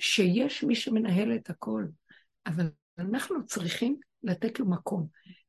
שיש 0.00 0.64
מי 0.64 0.74
שמנהל 0.74 1.36
את 1.36 1.50
הכל, 1.50 1.84
אבל 2.46 2.70
אנחנו 2.98 3.46
צריכים 3.46 3.96
לתת 4.22 4.60
לו 4.60 4.70
מקום. 4.70 5.06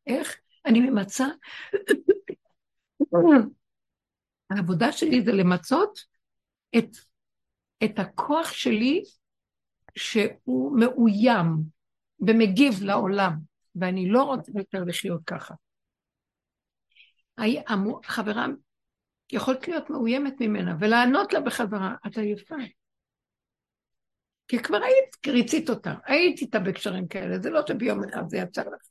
איך? 0.07 0.37
אני 0.65 0.79
ממצה, 0.79 1.27
העבודה 4.49 4.91
שלי 4.91 5.21
זה 5.21 5.31
למצות 5.31 5.99
את, 6.77 6.89
את 7.83 7.99
הכוח 7.99 8.51
שלי 8.51 9.03
שהוא 9.95 10.79
מאוים 10.79 11.63
ומגיב 12.19 12.83
לעולם, 12.83 13.33
ואני 13.75 14.09
לא 14.09 14.23
רוצה 14.23 14.51
יותר 14.55 14.83
לחיות 14.83 15.21
ככה. 15.25 15.53
חברה 18.05 18.47
יכולת 19.31 19.67
להיות 19.67 19.89
מאוימת 19.89 20.33
ממנה 20.41 20.75
ולענות 20.79 21.33
לה 21.33 21.39
בחזרה, 21.39 21.95
את 22.07 22.17
עייפה. 22.17 22.55
כי 24.47 24.59
כבר 24.59 24.77
היית 24.77 25.27
ריצית 25.27 25.69
אותה, 25.69 25.93
היית 26.05 26.41
איתה 26.41 26.59
בקשרים 26.59 27.07
כאלה, 27.07 27.39
זה 27.39 27.49
לא 27.49 27.61
שביום 27.67 28.03
אחד 28.03 28.29
זה 28.29 28.37
יצא 28.37 28.61
לך. 28.61 28.87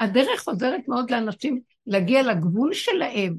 הדרך 0.00 0.48
עוזרת 0.48 0.88
מאוד 0.88 1.10
לאנשים 1.10 1.60
להגיע 1.86 2.22
לגבול 2.22 2.74
שלהם. 2.74 3.36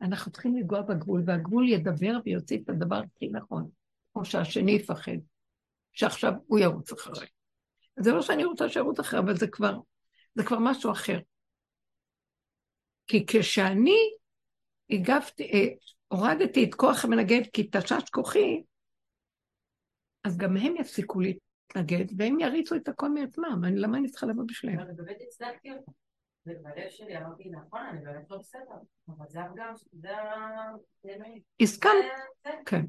אנחנו 0.00 0.32
צריכים 0.32 0.56
לגוע 0.56 0.82
בגבול, 0.82 1.22
והגבול 1.26 1.68
ידבר 1.68 2.18
ויוציא 2.24 2.58
את 2.64 2.68
הדבר 2.68 2.96
הכי 2.96 3.28
נכון. 3.28 3.68
שהשני 4.24 4.72
יפחד, 4.72 5.12
שעכשיו 5.92 6.32
הוא 6.46 6.58
ירוץ 6.58 6.92
אחריי. 6.92 7.28
זה 8.00 8.12
לא 8.12 8.22
שאני 8.22 8.44
רוצה 8.44 8.68
שירוץ 8.68 8.98
אחריי, 8.98 9.22
אבל 9.22 9.36
זה 9.36 9.46
כבר, 9.46 9.74
זה 10.34 10.44
כבר 10.44 10.58
משהו 10.60 10.92
אחר. 10.92 11.18
כי 13.06 13.24
כשאני 13.26 14.10
הגבתי, 14.90 15.42
אה, 15.42 15.68
הורדתי 16.08 16.64
את 16.64 16.74
כוח 16.74 17.04
המנגד 17.04 17.42
כי 17.52 17.68
תשש 17.72 18.10
כוחי, 18.10 18.62
אז 20.24 20.38
גם 20.38 20.56
הם 20.56 20.76
יפסיקו 20.76 21.20
להתנגד, 21.20 22.04
והם 22.18 22.40
יריצו 22.40 22.74
את 22.74 22.88
הכל 22.88 23.08
מעצמם. 23.10 23.60
אני, 23.64 23.80
למה 23.80 23.98
אני 23.98 24.08
צריכה 24.08 24.26
לבוא 24.26 24.44
בשבילם? 24.48 24.80
אבל 24.80 24.92
באמת 24.92 25.16
הצדקתי 25.26 25.72
אותו. 25.72 25.92
ובלב 26.46 26.90
שלי 26.90 27.18
אמרתי, 27.18 27.50
נכון, 27.50 27.80
אני 27.80 28.04
באמת 28.04 28.30
לא 28.30 28.38
בסדר. 28.38 28.74
אבל 29.08 29.26
זה 29.28 29.40
הפגם, 29.40 29.72
זה 29.92 30.16
ה... 30.16 30.72
הסכמת? 31.60 31.92
כן, 32.66 32.84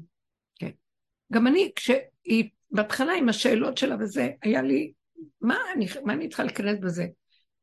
כן. 0.58 0.70
גם 1.32 1.46
אני, 1.46 1.72
כשהיא, 1.76 2.50
בהתחלה 2.70 3.12
עם 3.12 3.28
השאלות 3.28 3.78
שלה 3.78 3.96
וזה, 4.00 4.30
היה 4.42 4.62
לי, 4.62 4.92
מה 5.40 5.56
אני, 5.74 5.86
מה 6.04 6.12
אני 6.12 6.28
צריכה 6.28 6.44
להיכנס 6.44 6.78
בזה? 6.78 7.06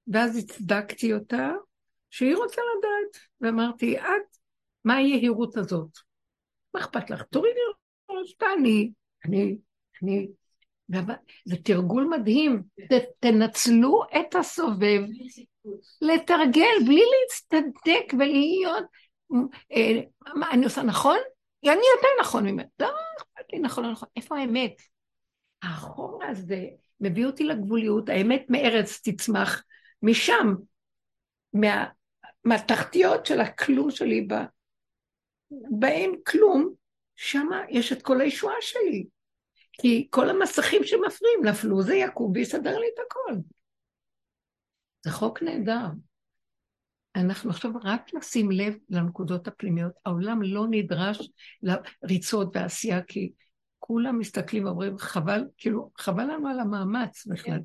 ואז 0.07 0.38
הצדקתי 0.38 1.13
אותה, 1.13 1.51
שהיא 2.09 2.36
רוצה 2.36 2.61
לדעת, 2.78 3.24
ואמרתי, 3.41 3.99
את, 3.99 4.38
מה 4.86 4.95
היהירות 4.95 5.57
הזאת? 5.57 5.89
מה 6.74 6.80
אכפת 6.80 7.09
לך? 7.09 7.24
תורידי 7.24 7.59
ראש, 8.09 8.34
תעני, 8.34 8.91
אני, 9.26 9.57
אני, 10.03 10.28
זה 11.45 11.55
תרגול 11.63 12.03
מדהים, 12.03 12.63
תנצלו 13.20 14.03
את 14.20 14.36
הסובב, 14.36 15.01
לתרגל 16.01 16.76
בלי 16.86 17.01
להצטדק 17.01 18.13
ולהיות, 18.13 18.84
אה, 19.72 20.01
מה 20.36 20.51
אני 20.51 20.65
עושה 20.65 20.84
נכון? 20.84 21.18
אני 21.63 21.72
יותר 21.74 22.07
נכון 22.22 22.45
ממנו. 22.45 22.70
אכפת 23.48 23.54
לי 23.54 23.60
נכון, 23.60 23.84
לא 23.84 23.91
נכון. 23.91 24.10
איפה 24.16 24.38
האמת? 24.38 24.82
החור 25.64 26.24
הזה 26.24 26.66
מביא 27.00 27.26
אותי 27.26 27.43
לגבוליות, 27.43 28.10
האמת 28.10 28.45
מארץ 28.50 29.02
תצמח 29.04 29.64
משם, 30.02 30.56
מה, 31.54 31.86
מהתחתיות 32.43 33.26
של 33.26 33.41
הכלום 33.41 33.91
שלי, 33.91 34.22
ב, 34.22 34.34
באין 35.80 36.16
כלום, 36.28 36.74
שם 37.16 37.48
יש 37.70 37.93
את 37.93 38.02
כל 38.02 38.22
הישועה 38.22 38.56
שלי. 38.62 39.08
כי 39.74 40.08
כל 40.10 40.30
המסכים 40.30 40.84
שמפריעים 40.84 41.45
נפלו, 41.45 41.82
זה 41.82 41.95
יקום 41.95 42.32
ויסדר 42.32 42.80
לי 42.80 42.88
את 42.93 43.00
הכל. 43.06 43.34
זה 45.06 45.12
חוק 45.12 45.41
נהדר. 45.41 45.86
אנחנו 47.18 47.49
עכשיו 47.49 47.72
רק 47.84 48.13
נשים 48.13 48.51
לב 48.51 48.76
לנקודות 48.89 49.47
הפנימיות. 49.47 49.91
העולם 50.05 50.41
לא 50.41 50.65
נדרש 50.70 51.30
לריצות 51.63 52.55
ועשייה, 52.55 53.01
כי 53.01 53.32
כולם 53.80 54.20
מסתכלים 54.20 54.65
ואומרים, 54.65 54.97
חבל, 54.97 55.43
כאילו, 55.57 55.91
חבל 55.97 56.24
לנו 56.24 56.47
על 56.47 56.59
המאמץ 56.59 57.26
בכלל. 57.26 57.59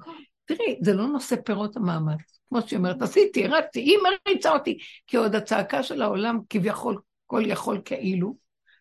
תראי, 0.45 0.79
זה 0.83 0.95
לא 0.95 1.07
נושא 1.07 1.37
פירות 1.45 1.77
המאמץ. 1.77 2.41
כמו 2.49 2.63
שהיא 2.63 2.77
אומרת, 2.77 3.03
עשיתי, 3.03 3.47
רצתי, 3.47 3.81
היא 3.81 3.99
מריצה 4.27 4.53
אותי, 4.53 4.79
כי 5.07 5.17
עוד 5.17 5.35
הצעקה 5.35 5.83
של 5.83 6.03
העולם 6.03 6.39
כביכול, 6.51 7.01
כל 7.27 7.43
יכול 7.47 7.81
כאילו, 7.85 8.37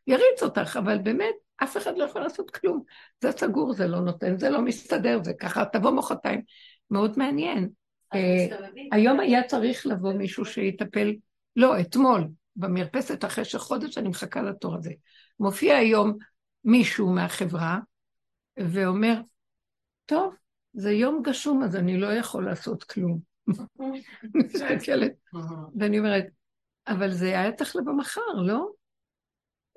יריץ 0.08 0.44
אותך, 0.44 0.78
אבל 0.78 0.98
באמת, 0.98 1.36
אף 1.64 1.78
אחד 1.78 1.98
לא 1.98 2.04
יכול 2.04 2.22
לעשות 2.22 2.52
כלום. 2.52 2.84
זה 3.22 3.32
סגור, 3.32 3.74
זה 3.74 3.88
לא 3.88 4.00
נותן, 4.00 4.38
זה 4.38 4.50
לא 4.50 4.62
מסתדר, 4.62 5.20
זה 5.24 5.34
ככה, 5.34 5.66
תבוא 5.66 5.92
מחרתיים. 5.92 6.42
מאוד 6.92 7.20
מעניין. 7.20 7.70
אה, 8.14 8.58
היום 8.92 9.20
היה 9.20 9.44
צריך 9.44 9.88
לבוא 9.88 10.14
מישהו 10.14 10.46
שיטפל, 10.46 11.14
לא, 11.56 11.80
אתמול, 11.80 12.28
במרפסת 12.56 13.26
אחרי 13.26 13.46
שחודש 13.46 13.98
אני 13.98 14.10
מחכה 14.10 14.42
לתור 14.42 14.76
הזה. 14.76 14.92
מופיע 15.40 15.78
היום 15.78 16.18
מישהו 16.64 17.14
מהחברה 17.14 17.80
ואומר, 18.60 19.22
טוב, 20.06 20.36
זה 20.74 20.92
יום 20.92 21.22
גשום, 21.24 21.64
אז 21.64 21.76
אני 21.76 21.98
לא 21.98 22.14
יכול 22.14 22.46
לעשות 22.46 22.84
כלום. 22.84 23.20
מסתכלת, 24.36 25.12
ואני 25.80 26.00
אומרת, 26.00 26.26
אבל 26.88 27.12
זה 27.12 27.40
היה 27.40 27.52
צריך 27.52 27.76
לבוא 27.76 27.94
מחר, 27.94 28.34
לא? 28.46 28.70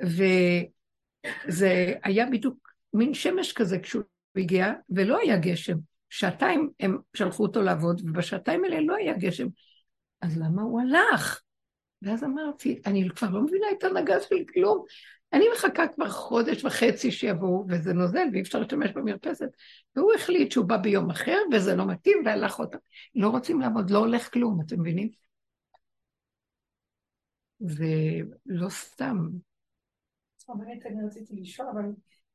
וזה 0.02 1.94
היה 2.02 2.26
בדיוק 2.30 2.74
מין 2.94 3.14
שמש 3.14 3.52
כזה 3.52 3.78
כשהוא 3.78 4.02
הגיע, 4.36 4.72
ולא 4.90 5.18
היה 5.18 5.36
גשם. 5.38 5.76
שעתיים 6.14 6.70
הם 6.80 6.98
שלחו 7.16 7.42
אותו 7.42 7.62
לעבוד, 7.62 8.00
ובשעתיים 8.04 8.64
האלה 8.64 8.80
לא 8.80 8.94
היה 8.96 9.18
גשם. 9.18 9.46
אז 10.20 10.38
למה 10.38 10.62
הוא 10.62 10.80
הלך? 10.80 11.42
ואז 12.02 12.24
אמרתי, 12.24 12.82
אני 12.86 13.08
כבר 13.16 13.30
לא 13.30 13.42
מבינה 13.42 13.66
את 13.78 13.84
הנהגה 13.84 14.20
של 14.20 14.36
כלום. 14.52 14.84
אני 15.32 15.44
מחכה 15.54 15.88
כבר 15.88 16.08
חודש 16.08 16.64
וחצי 16.64 17.10
שיבואו, 17.10 17.66
וזה 17.68 17.92
נוזל, 17.92 18.28
ואי 18.32 18.40
אפשר 18.40 18.58
להשתמש 18.58 18.90
במרפסת. 18.90 19.48
והוא 19.96 20.12
החליט 20.14 20.52
שהוא 20.52 20.66
בא 20.66 20.76
ביום 20.76 21.10
אחר, 21.10 21.38
וזה 21.52 21.76
לא 21.76 21.86
מתאים, 21.86 22.18
והלך 22.24 22.58
אותה. 22.58 22.78
לא 23.14 23.28
רוצים 23.28 23.60
לעבוד, 23.60 23.90
לא 23.90 23.98
הולך 23.98 24.32
כלום, 24.32 24.60
אתם 24.66 24.80
מבינים? 24.80 25.08
ולא 27.60 28.68
סתם. 28.68 29.28
באמת 30.48 30.86
אני 30.86 31.06
רציתי 31.06 31.34
לשאול, 31.40 31.68
אבל 31.72 31.82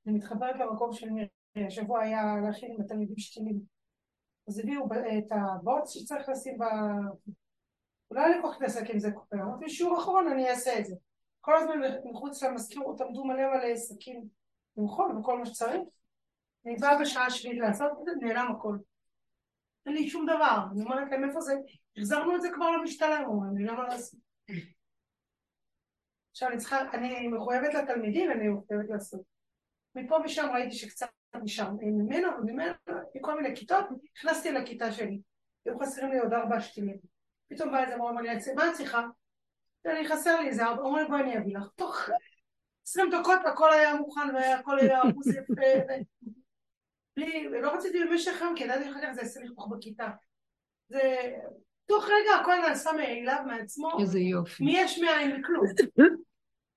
אני 0.07 0.17
מתחברת 0.17 0.55
למקום 0.59 0.93
שאני, 0.93 1.27
השבוע 1.67 2.01
היה 2.01 2.21
להכין 2.45 2.71
עם 2.71 2.81
התלמידים 2.81 3.17
שתילים. 3.17 3.59
אז 4.47 4.59
הביאו 4.59 4.85
את 4.85 5.31
הבוץ 5.31 5.93
שצריך 5.93 6.29
לשים 6.29 6.57
ב... 6.57 6.63
אולי 8.11 8.25
אני 8.25 8.41
כל 8.41 8.47
כך 8.53 8.61
להתעסק 8.61 8.89
עם 8.89 8.99
זה 8.99 9.11
כל 9.11 9.21
פעם, 9.29 9.39
אמרתי 9.39 9.69
שיעור 9.69 9.97
אחרון 9.99 10.27
אני 10.27 10.49
אעשה 10.49 10.79
את 10.79 10.85
זה. 10.85 10.95
כל 11.41 11.57
הזמן 11.57 11.73
מחוץ 12.11 12.43
למזכירות 12.43 13.01
עמדו 13.01 13.25
מלא 13.25 13.47
מלא 13.47 13.65
עסקים 13.65 14.23
למכון 14.77 15.17
וכל 15.17 15.37
מה 15.39 15.45
שצריך. 15.45 15.81
אני 16.65 16.75
באה 16.75 16.99
בשעה 17.01 17.29
שביעית 17.29 17.59
לעשות 17.59 17.91
את 17.91 18.05
זה, 18.05 18.11
נעלם 18.21 18.51
הכל. 18.51 18.77
אין 19.85 19.93
לי 19.93 20.09
שום 20.09 20.25
דבר. 20.25 20.57
אני 20.71 20.83
אומרת 20.83 21.11
להם 21.11 21.29
איפה 21.29 21.41
זה, 21.41 21.53
החזרנו 21.97 22.35
את 22.35 22.41
זה 22.41 22.47
כבר 22.55 22.71
למשתלם, 22.71 23.23
אומרים 23.27 23.57
לי 23.57 23.63
למה 23.63 23.87
לעשות. 23.87 24.19
עכשיו 26.31 26.49
אני 26.49 26.57
צריכה, 26.57 26.91
אני 26.93 27.27
מחויבת 27.27 27.73
לתלמידים, 27.73 28.31
אני 28.31 28.49
מחויבת 28.49 28.89
לעשות. 28.89 29.21
מפה 29.95 30.19
משם 30.19 30.47
ראיתי 30.53 30.75
שקצת 30.75 31.07
נשאר 31.35 31.71
ממנו 31.81 32.27
וממנו, 32.37 32.73
מכל 33.15 33.41
מיני 33.41 33.55
כיתות, 33.55 33.85
נכנסתי 34.17 34.51
לכיתה 34.51 34.91
שלי. 34.91 35.21
היו 35.65 35.79
חסרים 35.79 36.11
לי 36.11 36.19
עוד 36.19 36.33
ארבע 36.33 36.61
שתילים. 36.61 36.97
פתאום 37.49 37.71
בא 37.71 37.83
איזה 37.83 37.97
מורה, 37.97 38.11
אמר 38.11 38.21
לי, 38.21 38.29
מה 38.55 38.69
את 38.69 38.73
צריכה? 38.73 39.07
אני 39.85 40.07
חסר 40.07 40.39
לי 40.39 40.47
איזה 40.47 40.65
ארבע, 40.65 40.81
אומר 40.81 41.01
לי 41.01 41.07
בואי 41.07 41.21
אני 41.21 41.37
אביא 41.37 41.57
לך. 41.57 41.67
תוך 41.75 42.09
עשרים 42.87 43.09
דקות 43.11 43.39
הכל 43.45 43.73
היה 43.73 43.95
מוכן 43.95 44.35
והכל 44.35 44.79
היה 44.79 45.01
אחוז 45.01 45.27
יפה. 45.27 45.93
בלי, 47.17 47.49
לא 47.61 47.73
רציתי 47.75 47.97
במשך 48.05 48.41
היום, 48.41 48.55
כי 48.55 48.63
ידעתי 48.63 48.89
אחר 48.91 48.99
כך 49.01 49.11
זה 49.11 49.21
יעשה 49.21 49.39
לכבוך 49.39 49.67
בכיתה. 49.71 50.09
זה, 50.89 51.01
תוך 51.85 52.05
רגע 52.05 52.41
הכל 52.41 52.55
נעשה 52.69 52.91
מאליו 52.91 53.43
מעצמו. 53.47 53.99
איזה 54.01 54.19
יופי. 54.19 54.63
מי 54.63 54.79
יש 54.79 54.99
מאין 54.99 55.39
וכלום. 55.39 55.65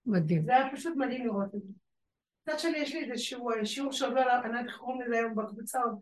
מדהים. 0.07 0.44
זה 0.44 0.57
היה 0.57 0.72
פשוט 0.72 0.96
מדהים 0.96 1.26
לראות 1.26 1.55
את 1.55 1.62
זה. 1.62 1.72
מצד 2.47 2.59
שני 2.59 2.78
יש 2.78 2.95
לי 2.95 3.11
איזשהו 3.11 3.51
שיעור 3.64 3.93
שעוד 3.93 4.12
לא, 4.12 4.20
אני 4.20 4.28
לא 4.28 4.47
יודעת 4.47 4.66
איך 4.66 4.76
קוראים 4.76 5.01
לזה 5.01 5.16
היום 5.16 5.34
בקבוצה 5.34 5.80
עוד, 5.80 5.99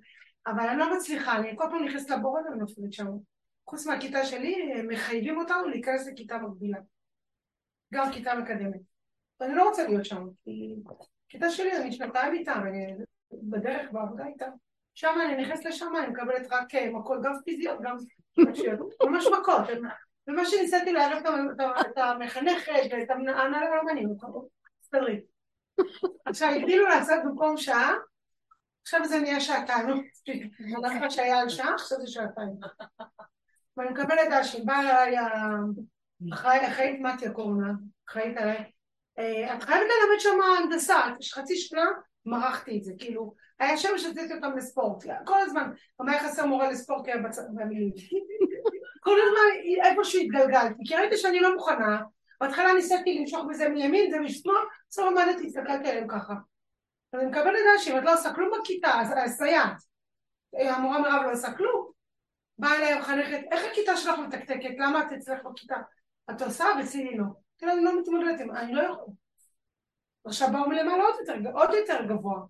אבל 0.47 0.69
אני 0.69 0.79
לא 0.79 0.97
מצליחה, 0.97 1.37
אני 1.37 1.57
כל 1.57 1.65
פעם 1.71 1.85
נכנסת 1.85 2.11
לבור 2.11 2.39
הזה 2.39 2.49
ונופלת 2.51 2.93
שם. 2.93 3.07
חוץ 3.67 3.87
מהכיתה 3.87 4.25
שלי, 4.25 4.73
הם 4.75 4.89
מחייבים 4.89 5.39
אותנו 5.39 5.69
להיכנס 5.69 6.09
לכיתה 6.09 6.39
מקבילה. 6.39 6.79
גם 7.95 8.13
כיתה 8.13 8.35
מקדמת. 8.35 8.81
ואני 9.41 9.55
לא 9.55 9.69
רוצה 9.69 9.89
להיות 9.89 10.05
שם, 10.05 10.27
כי 10.45 10.75
כיתה 11.29 11.51
שלי, 11.51 11.77
אני 11.77 11.93
שנתיים 11.93 12.35
איתם, 12.35 12.61
אני 12.67 12.95
בדרך 13.33 13.93
בעבודה 13.93 14.27
איתם. 14.27 14.51
שם 14.95 15.15
אני 15.25 15.43
נכנסת 15.43 15.65
לשם, 15.65 15.93
אני 15.99 16.07
מקבלת 16.07 16.47
רק 16.51 16.75
מכות, 16.93 17.23
גם 17.23 17.33
פיזיות, 17.45 17.79
גם. 17.83 17.97
ממש 19.07 19.27
מכות. 19.27 19.69
ומה 20.29 20.45
שניסיתי 20.45 20.93
לערב 20.93 21.23
את 21.81 21.99
המחנכת 21.99 22.73
ואת 22.91 23.11
ההנהלה 23.11 23.77
לא 23.77 23.85
מעניין, 23.85 24.09
סדרי. 24.83 25.21
עכשיו 26.25 26.49
הגדילו 26.49 26.89
לעשות 26.89 27.19
במקום 27.25 27.57
שעה, 27.57 27.95
עכשיו 28.83 29.05
זה 29.05 29.21
נהיה 29.21 29.41
שעתיים, 29.41 30.05
בדרך 30.79 31.11
שהיה 31.11 31.39
על 31.39 31.49
שעה, 31.49 31.75
עכשיו 31.75 31.99
זה 32.01 32.07
שעתיים. 32.07 32.53
ואני 33.77 33.91
מקבלת 33.91 34.29
דשים, 34.33 34.67
באה 34.67 35.05
אליי 35.05 35.17
אחראית 36.69 37.01
מתיה 37.01 37.33
קוראים 37.33 37.61
לה, 37.61 37.73
אחראית 38.09 38.37
עליי, 38.37 38.65
את 39.55 39.63
חייבת 39.63 39.87
ללמד 39.87 40.19
שם 40.19 40.39
הנדסה, 40.59 41.01
חצי 41.35 41.57
שנה 41.57 41.85
מרחתי 42.27 42.79
את 42.79 42.85
זה, 42.85 42.93
כאילו, 42.99 43.35
היה 43.59 43.77
שם 43.77 43.99
שתיתי 43.99 44.35
אותם 44.35 44.57
לספורט, 44.57 45.05
כל 45.25 45.41
הזמן, 45.41 45.71
גם 46.01 46.09
היה 46.09 46.29
חסר 46.29 46.47
מורה 46.47 46.71
לספורט 46.71 47.05
כי 47.05 47.13
היה 47.13 47.23
במילים. 47.55 47.93
כל 49.03 49.17
הזמן 49.23 49.85
איפשהו 49.85 50.21
התגלגלתי, 50.21 50.83
כי 50.85 50.97
ראיתי 50.97 51.17
שאני 51.17 51.41
לא 51.41 51.55
מוכנה, 51.55 52.01
בהתחלה 52.41 52.73
ניסיתי 52.73 53.19
למשוך 53.19 53.45
בזה 53.49 53.69
מימין, 53.69 54.11
זה 54.11 54.21
משמאל, 54.21 54.55
בסוף 54.89 55.07
עמדתי, 55.07 55.47
הסתכלתי 55.47 55.89
עליהם 55.89 56.09
ככה. 56.09 56.35
אז 57.13 57.21
אני 57.21 57.31
מקבלת 57.31 57.61
דשים, 57.75 57.99
את 57.99 58.03
לא 58.03 58.15
עושה 58.15 58.35
כלום 58.35 58.51
בכיתה, 58.61 58.89
הסייעת. 59.25 59.77
המורה 60.53 61.01
מירב 61.01 61.23
לא 61.27 61.33
עושה 61.33 61.53
כלום. 61.53 61.91
באה 62.59 62.77
אליי 62.77 62.93
המחנכת, 62.93 63.41
איך 63.53 63.65
הכיתה 63.73 63.97
שלך 63.97 64.19
מתקתקת? 64.19 64.75
למה 64.79 65.07
את 65.07 65.13
אצלך 65.13 65.45
בכיתה? 65.45 65.77
את 66.31 66.43
עושה 66.43 66.65
ואצלי 66.79 67.17
לא. 67.17 67.25
כאילו 67.59 67.73
אני 67.73 67.85
לא 67.85 68.01
מתמודדת 68.01 68.41
אני 68.41 68.75
לא 68.75 68.83
יכולה. 68.83 69.13
עכשיו 70.25 70.49
באו 70.53 70.69
מלמעלה 70.69 71.05
עוד 71.05 71.15
יותר, 71.21 71.51
עוד 71.53 71.71
יותר 71.75 72.05
גבוה. 72.09 72.41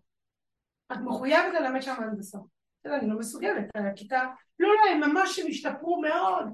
את 0.92 0.96
מחויבת 1.04 1.54
ללמד 1.54 1.80
שם 1.82 1.94
הנדסה. 1.98 2.38
בסדר, 2.80 2.96
אני 2.96 3.08
לא 3.08 3.18
מסוגלת, 3.18 3.64
הכיתה, 3.74 4.26
לא, 4.58 4.68
לא, 4.68 4.90
הם 4.90 5.00
ממש 5.00 5.38
השתפרו 5.38 6.00
מאוד. 6.00 6.44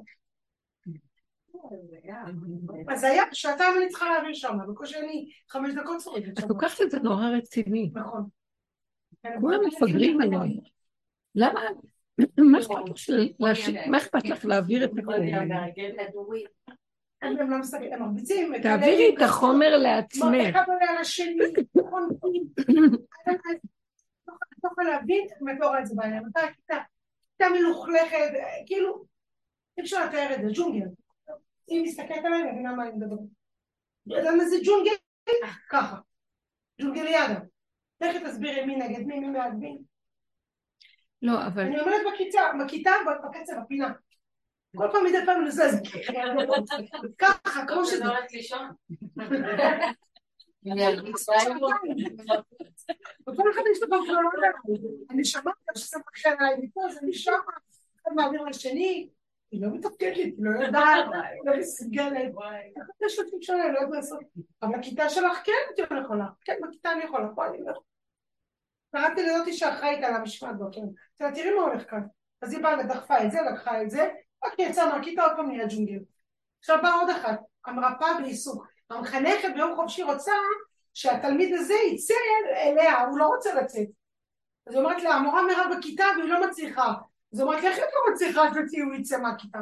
אז 2.88 3.04
היה 3.04 3.22
שעתיים 3.32 3.74
אני 3.78 3.88
צריכה 3.88 4.06
להעביר 4.08 4.34
שם, 4.34 4.58
בקושי 4.68 4.98
אני 4.98 5.30
חמש 5.48 5.74
דקות 5.74 6.00
שורדת 6.00 6.28
את 6.28 6.40
שם. 6.40 6.48
לוקחת 6.48 6.82
את 6.82 6.90
זה 6.90 6.98
נורא 6.98 7.28
רציני. 7.28 7.90
נכון. 7.94 8.28
כולם 9.40 9.60
מפגרים 9.66 10.20
עליי. 10.20 10.58
למה? 11.34 11.60
מה 13.86 13.98
אכפת 13.98 14.24
לך 14.24 14.44
להעביר 14.44 14.84
את 14.84 14.90
הכל? 14.98 15.12
הם 17.22 17.36
לא 17.36 17.56
הם 17.92 18.02
מרביצים. 18.02 18.62
תעבירי 18.62 19.14
את 19.16 19.22
החומר 19.22 19.76
לעצמך. 19.76 20.56
על 20.88 20.96
השני, 21.00 21.34
נכון, 21.74 22.08
לא 24.64 24.70
יכולה 24.72 24.90
להבין, 24.90 25.26
באמת 25.40 25.60
לא 25.60 25.66
רואה 25.66 25.80
את 25.80 25.86
זה 25.86 25.94
בעיניים, 25.96 26.22
אתה 26.32 26.40
כיתה 27.36 27.48
מלוכלכת, 27.48 28.16
כאילו, 28.66 29.04
אי 29.78 29.82
אפשר 29.82 30.04
לתאר 30.04 30.34
את 30.34 30.40
זה, 30.42 30.48
ג'ונגל. 30.54 30.86
אם 31.68 31.82
מסתכלת 31.84 32.24
עליי, 32.24 32.42
אני 32.42 32.52
מבינה 32.52 32.74
מה 32.74 32.82
אני 32.82 32.92
מדברת. 32.92 33.18
למה 34.06 34.44
זה 34.44 34.56
ג'ונגל? 34.64 34.92
ככה. 35.70 35.96
ג'ונגליאדה. 36.80 37.40
לכי 38.00 38.18
תסבירי 38.24 38.64
מי 38.64 38.76
נגד 38.76 39.06
מי, 39.06 39.20
מי 39.20 39.32
בעד 39.32 39.52
מי. 39.54 39.78
לא, 41.22 41.46
אבל 41.46 41.62
אני 41.62 41.80
אומרת 41.80 42.00
בכיתה, 42.12 42.40
בכיתה, 42.64 42.90
בקצב, 43.24 43.52
בפינה. 43.64 43.92
כל 44.76 44.88
פעם 44.92 45.04
מדי 45.04 45.18
פעם 45.26 45.44
נזז. 45.44 45.80
ככה, 47.18 47.66
כמו 47.68 47.84
שזה. 47.84 48.04
לא 48.04 48.10
הולכת 48.10 48.32
לישון. 48.32 48.70
וכל 53.28 53.50
אחד 53.50 53.62
יש 53.72 53.82
לו 53.82 53.88
גם 53.88 54.00
חלומות 54.06 54.32
עליי. 54.34 54.50
אני 55.10 55.24
שמעתי 55.24 55.58
שזה 55.74 55.98
מקשה 55.98 56.30
עליי 56.38 56.54
מפה, 56.58 56.80
זה 56.92 57.00
משם, 57.06 57.32
אחד 58.02 58.10
מעביר 58.14 58.42
לשני, 58.42 59.08
היא 59.50 59.62
לא 59.62 59.68
מתפקדת, 59.68 60.16
היא 60.16 60.34
לא 60.38 60.64
יודעת, 60.64 61.06
היא 61.12 61.40
לא 61.44 61.58
מסוגלת. 61.58 62.32
איך 62.76 63.20
את 63.20 63.32
לי 63.32 63.42
שונה, 63.42 63.68
לא 63.68 63.78
יודעת 63.78 63.88
מה 63.88 63.96
לעשות. 63.96 64.20
אבל 64.62 64.78
בכיתה 64.78 65.08
שלך 65.08 65.38
כן 65.44 65.52
את 65.74 65.78
יכולה. 66.04 66.26
כן, 66.44 66.54
בכיתה 66.62 66.92
אני 66.92 67.04
יכולה, 67.04 67.28
פה 67.34 67.46
אני 67.46 67.58
לא 67.58 67.70
יכולה. 67.70 67.86
קראתי 68.92 69.22
לזאתי 69.22 69.52
שאחראית 69.52 70.04
על 70.04 70.14
המשמעת 70.14 70.58
בוקר. 70.58 70.80
תראה, 71.16 71.32
תראי 71.32 71.54
מה 71.54 71.62
הולך 71.62 71.90
כאן. 71.90 72.02
אז 72.42 72.52
היא 72.52 72.62
באה 72.62 72.78
ודחפה 72.78 73.24
את 73.24 73.30
זה, 73.30 73.38
לקחה 73.52 73.82
את 73.82 73.90
זה, 73.90 74.08
רק 74.44 74.52
יצאה 74.58 74.96
מהכיתה, 74.96 75.22
עוד 75.22 75.32
פעם 75.36 75.48
נהיה 75.48 75.66
ג'ונגל. 75.68 75.98
עכשיו 76.58 76.78
באה 76.82 76.94
עוד 76.94 77.10
אחת, 77.10 77.40
המרפאה 77.66 78.20
בעיסוק. 78.20 78.66
המחנכת 78.90 79.48
ביום 79.54 79.76
חופשי 79.76 80.02
רוצה 80.02 80.32
שהתלמיד 80.94 81.54
הזה 81.54 81.74
יצא 81.74 82.14
אליה, 82.56 83.00
הוא 83.00 83.18
לא 83.18 83.26
רוצה 83.26 83.54
לצאת. 83.54 83.88
אז 84.66 84.74
היא 84.74 84.82
אומרת 84.82 85.02
לה, 85.02 85.10
המורה 85.10 85.46
מירב 85.46 85.66
בכיתה 85.78 86.04
והיא 86.16 86.30
לא 86.30 86.46
מצליחה. 86.48 86.92
אז 87.32 87.38
היא 87.40 87.46
אומרת 87.48 87.62
לי, 87.62 87.68
איך 87.68 87.78
את 87.78 87.82
לא 87.94 88.12
מצליחה 88.12 88.40
שאותי 88.54 88.80
הוא 88.80 88.94
יצא 88.94 89.18
מהכיתה? 89.18 89.58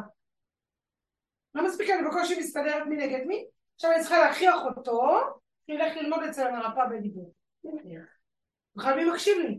לא 1.54 1.66
מספיק, 1.66 1.90
אני 1.90 2.08
בקושי 2.08 2.38
מסתדרת 2.38 2.86
מי 2.86 2.96
נגד 2.96 3.24
מי, 3.26 3.44
עכשיו 3.74 3.90
אני 3.92 4.00
צריכה 4.00 4.18
להכריח 4.20 4.54
אותו, 4.76 5.20
שילך 5.66 5.96
ללמוד 5.96 6.22
אצל 6.22 6.46
המרפאה 6.46 6.86
בדיבור. 6.88 7.32
בכלל 8.76 8.96
מי 8.96 9.10
מקשיב 9.10 9.38
לי? 9.38 9.58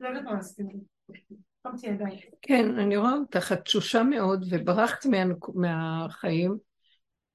לא 0.00 0.08
יודעת 0.08 0.24
מה 0.24 0.38
עשיתי. 0.38 0.72
כן, 2.42 2.78
אני 2.78 2.96
רואה 2.96 3.12
אותך, 3.12 3.52
את 3.52 3.60
תשושה 3.60 4.02
מאוד, 4.02 4.44
וברחת 4.50 5.06
מה- 5.06 5.34
מהחיים, 5.54 6.56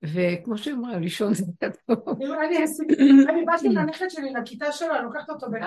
וכמו 0.03 0.57
שהיא 0.57 0.73
אמרה, 0.73 0.97
לישון 0.97 1.33
זה 1.33 1.45
טוב. 1.59 2.21
אני 3.29 3.45
באתי 3.45 3.69
לנכד 3.69 4.05
שלי 4.09 4.33
לכיתה 4.33 4.71
שלו, 4.71 4.95
אני 4.95 5.03
לוקחת 5.03 5.29
אותו 5.29 5.51
באחד 5.51 5.65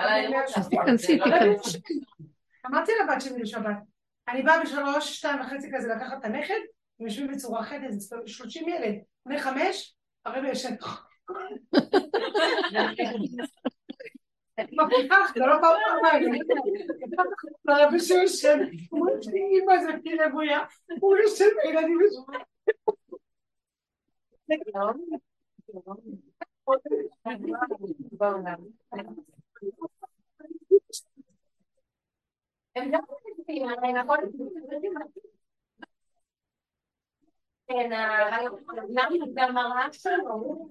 אז. 0.57 0.69
תיכנסי, 0.69 1.19
תיכנסי. 1.23 1.81
אמרתי 2.67 2.91
לבת 3.03 3.21
שלי 3.21 3.41
לשבת, 3.41 3.77
אני 4.27 4.41
באה 4.41 4.61
בשלוש, 4.63 5.17
שתיים 5.17 5.41
וחצי 5.41 5.69
כזה 5.73 5.87
לקחת 5.87 6.17
את 6.19 6.25
הנכד, 6.25 6.59
הם 6.99 7.05
יושבים 7.05 7.27
בצורה 7.27 7.61
אחרת, 7.61 7.81
איזה 7.83 8.15
שלושים 8.25 8.69
ילד, 8.69 8.95
בני 9.25 9.39
חמש, 9.39 9.95
הרבי 10.25 10.47
יושב. 10.47 10.69
מבטיחה 14.71 15.15
זה 15.35 15.45
לא 15.45 15.55
פעם 15.61 15.75
פעמיים, 16.01 16.41
הרבי 17.67 17.99
שיושב, 17.99 18.55
אומרת 18.91 19.25
לי, 19.25 19.39
אמא 19.63 19.83
זה 19.83 19.91
פי 20.03 20.17
רבויה, 20.25 20.59
הוא 20.99 21.17
יושב 21.17 21.45
בילדים 21.63 21.97
ושומע. 22.01 22.37
הם 32.75 32.91
גם 32.91 33.01
אני 33.83 33.93
נכון? 33.93 34.17
כן, 37.67 37.89
גם 39.33 39.57
הרעש 39.57 39.97
שלו. 39.97 40.67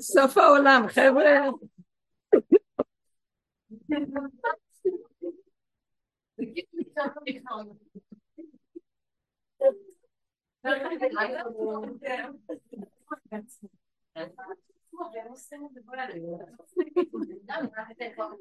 סוף 0.00 0.38
העולם, 0.38 0.82
חבר'ה. 0.88 1.50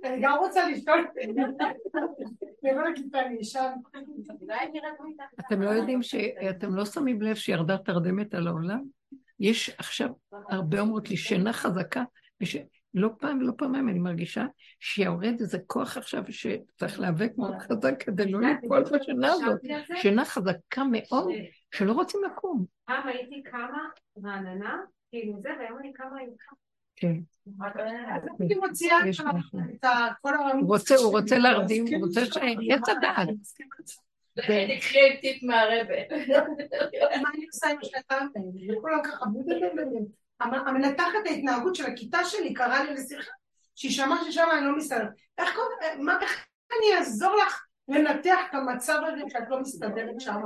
אני 0.03 0.21
גם 0.21 0.37
רוצה 0.39 0.69
לשאול. 0.69 1.07
אתם 5.39 5.61
לא 5.61 5.69
יודעים 5.69 6.03
ש... 6.03 6.15
אתם 6.49 6.75
לא 6.75 6.85
שמים 6.85 7.21
לב 7.21 7.35
שירדה 7.35 7.77
תרדמת 7.77 8.33
על 8.33 8.47
העולם? 8.47 8.83
יש 9.39 9.69
עכשיו, 9.77 10.09
הרבה 10.49 10.79
אומרות 10.79 11.09
לי, 11.09 11.17
שינה 11.17 11.53
חזקה, 11.53 12.03
וש... 12.41 12.57
לא 12.93 13.09
פעם 13.19 13.39
ולא 13.39 13.51
פעמיים 13.57 13.89
אני 13.89 13.99
מרגישה 13.99 14.45
שיורד 14.79 15.39
איזה 15.39 15.57
כוח 15.67 15.97
עכשיו 15.97 16.23
שצריך 16.29 16.99
להיאבק 16.99 17.31
מאוד 17.37 17.57
חזק 17.59 18.03
כדי 18.03 18.31
לא 18.31 18.39
ליפול 18.39 18.83
בשינה 18.83 19.33
הזאת. 19.33 19.61
שינה 19.95 20.25
חזקה 20.25 20.83
מאוד, 20.91 21.29
שלא 21.71 21.93
רוצים 21.93 22.21
לקום. 22.23 22.65
פעם 22.85 23.07
הייתי 23.07 23.43
קמה 23.43 23.89
רעננה, 24.23 24.77
כאילו 25.11 25.33
זה, 25.41 25.49
והיום 25.59 25.79
אני 25.79 25.93
קמה 25.93 26.19
עם 26.21 26.29
כמה. 26.39 26.57
כן. 26.95 27.13
את. 30.95 30.99
הוא 30.99 31.11
רוצה, 31.11 31.37
להרדים, 31.37 31.85
הוא 31.87 32.07
רוצה 32.07 32.25
שיהיה 32.25 32.77
הדעת. 32.87 33.27
תקחי 34.35 35.17
טיפ 35.21 35.43
מהרבה. 35.43 35.95
מה 37.21 37.29
אני 37.33 37.45
עושה 37.45 37.67
עם 37.69 37.77
השנתיים 37.81 38.29
האלה? 38.35 38.77
וכולם 38.77 38.99
ככה, 39.03 39.25
המנתחת 40.39 41.25
ההתנהגות 41.25 41.75
של 41.75 41.85
הכיתה 41.85 42.23
שלי 42.23 42.53
קראה 42.53 42.83
לי 42.83 42.93
לשיחה, 42.93 43.31
שהיא 43.75 43.91
שמעה 43.91 44.31
ששם 44.31 44.47
אני 44.57 44.65
לא 44.65 44.77
מסתדרת. 44.77 45.09
איך 45.37 45.55
קוראים, 45.55 46.05
מה, 46.05 46.17
איך 46.21 46.45
אני 46.71 46.97
אעזור 46.97 47.35
לך 47.47 47.65
לנתח 47.87 48.39
את 48.49 48.55
המצב 48.55 48.99
הזה 49.07 49.21
שאת 49.29 49.49
לא 49.49 49.61
מסתדרת 49.61 50.19
שם? 50.19 50.41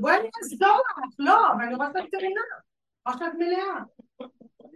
בואי 0.00 0.16
אני 0.16 0.28
אעזור 0.42 0.82
לך, 0.86 0.98
לא, 1.18 1.52
אבל 1.52 1.64
אני 1.64 1.74
רואה 1.74 1.90
את 1.90 1.96
הווטרינר. 1.96 2.40
או 3.06 3.12
שאת 3.12 3.34
מלאה. 3.38 3.80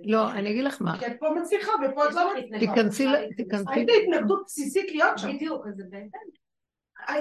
לא, 0.04 0.32
אני 0.32 0.50
אגיד 0.50 0.64
לך 0.64 0.82
מה, 0.82 0.98
כי 0.98 1.06
את 1.06 1.12
פה 1.20 1.26
מצליחה 1.42 1.72
ופה 1.84 2.08
את 2.08 2.14
לא 2.14 2.34
מצליחה. 2.38 2.74
תיכנסי, 2.74 3.06
תיכנסי, 3.36 3.64
הייתה 3.70 3.92
התנגדות 4.02 4.42
בסיסית 4.46 4.90
להיות 4.90 5.18
שם. 5.18 5.36
בדיוק, 5.36 5.66
אז 5.66 5.74
זה. 5.76 6.02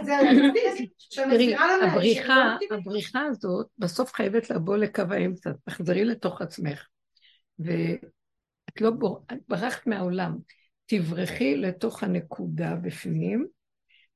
זה 0.04 0.18
הבסיס, 0.18 0.90
תראי, 1.16 1.56
הבריחה, 1.56 2.58
הבריחה 2.72 3.22
הזאת 3.22 3.68
בסוף 3.78 4.14
חייבת 4.14 4.50
לבוא 4.50 4.78
לקו 4.78 5.04
האמצע, 5.12 5.52
תחזרי 5.66 6.06
לתוך 6.06 6.42
עצמך. 6.42 6.88
ואת 7.60 8.82
לא 8.82 8.92
ברחת 9.48 9.88
מהעולם, 9.88 10.38
תברחי 10.86 11.56
לתוך 11.58 12.04
הנקודה 12.04 12.76
בפנים 12.76 13.48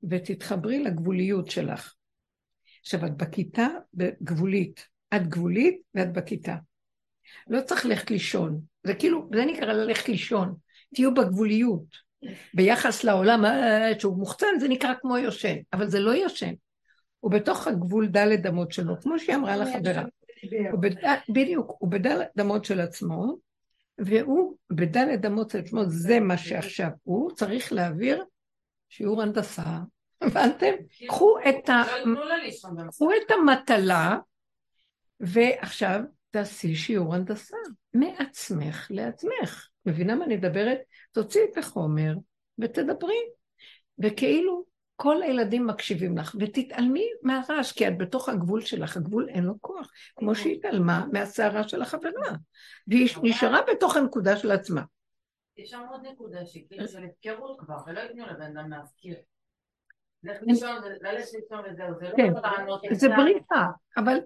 ותתחברי 0.10 0.84
לגבוליות 0.84 1.52
שלך. 1.52 1.94
עכשיו, 2.82 3.06
את 3.06 3.18
בכיתה 3.18 3.68
גבולית, 4.24 4.88
את 5.16 5.28
גבולית 5.28 5.82
ואת 5.96 6.14
בכיתה. 6.14 6.56
לא 7.48 7.62
צריך 7.62 7.86
ללכת 7.86 8.12
לישון, 8.12 8.60
זה 8.84 8.94
כאילו, 8.94 9.30
זה 9.36 9.46
נקרא 9.46 9.74
ללכת 9.74 10.10
לישון, 10.10 10.56
תהיו 10.96 11.14
בגבוליות. 11.14 12.12
ביחס 12.54 13.04
לעולם 13.04 13.46
אה, 13.46 13.92
שהוא 14.00 14.18
מוחצן, 14.18 14.60
זה 14.60 14.68
נקרא 14.68 14.94
כמו 15.02 15.18
יושן, 15.18 15.56
אבל 15.74 15.90
זה 15.90 16.00
לא 16.00 16.12
יושן. 16.12 16.54
הוא 17.20 17.32
בתוך 17.32 17.68
הגבול 17.68 18.08
דלת 18.08 18.46
אמות 18.46 18.72
שלו, 18.72 19.02
כמו 19.02 19.20
שהיא 19.20 19.36
אמרה 19.36 19.58
לחברה. 19.58 20.04
הוא 20.72 20.82
בד... 20.82 20.96
בדיוק, 21.30 21.76
הוא 21.80 21.92
בדלת 21.92 22.28
אמות 22.42 22.66
של 22.66 22.80
עצמו, 22.80 23.38
והוא 23.98 24.56
בדלת 24.70 25.26
אמות 25.26 25.50
של 25.50 25.60
עצמו, 25.60 25.86
זה 25.86 26.20
מה 26.20 26.38
שעכשיו 26.38 26.90
הוא 27.04 27.32
צריך 27.32 27.74
להעביר 27.74 28.24
שיעור 28.90 29.22
הנדסה. 29.22 29.78
הבנתם? 30.22 30.74
קחו 31.08 31.36
את, 31.50 31.70
ה... 31.70 31.84
לא. 32.06 32.22
קחו 32.92 33.12
את 33.12 33.32
המטלה, 33.32 34.18
ועכשיו 35.20 36.02
תעשי 36.32 36.76
שיעור 36.76 37.16
הנדסה 37.16 37.58
מעצמך 37.94 38.88
לעצמך. 38.90 39.68
מבינה 39.86 40.16
מה 40.16 40.26
אני 40.26 40.38
מדברת? 40.38 40.80
תוציאי 41.12 41.46
את 41.52 41.58
החומר 41.58 42.14
ותדברי. 42.60 43.30
וכאילו 44.00 44.66
כל 44.96 45.24
הילדים 45.24 45.68
מקשיבים 45.68 46.18
לך, 46.18 46.36
ותתעלמי 46.40 47.06
מהרעש, 47.22 47.72
כי 47.72 47.88
את 47.88 47.98
בתוך 47.98 48.30
הגבול 48.30 48.62
שלך, 48.62 48.98
הגבול 48.98 49.30
אין 49.30 49.44
לו 49.44 49.54
כוח, 49.62 49.92
כמו 50.16 50.36
שהיא 50.36 50.56
התעלמה 50.56 51.06
מהסערה 51.12 51.68
של 51.68 51.82
החברה, 51.82 52.36
והיא 52.88 53.10
נשארה 53.24 53.60
בתוך 53.72 53.98
הנקודה 53.98 54.38
של 54.38 54.52
עצמה. 54.52 54.82
יש 55.58 55.70
שם 55.70 55.82
עוד 55.90 56.06
נקודה 56.06 56.46
שהיא 56.46 56.66
כאילו 56.70 56.88
של 56.88 57.04
הפקרות 57.04 57.60
כבר, 57.60 57.76
ולא 57.88 58.00
ייתנו 58.00 58.26
לבן 58.26 58.58
אדם 58.58 58.70
להפקיר. 58.70 59.16
זה 60.24 60.32
כן, 62.18 62.34
לא 62.66 62.80
לצד. 62.92 63.08
בריחה, 63.18 63.66
אבל 63.98 64.18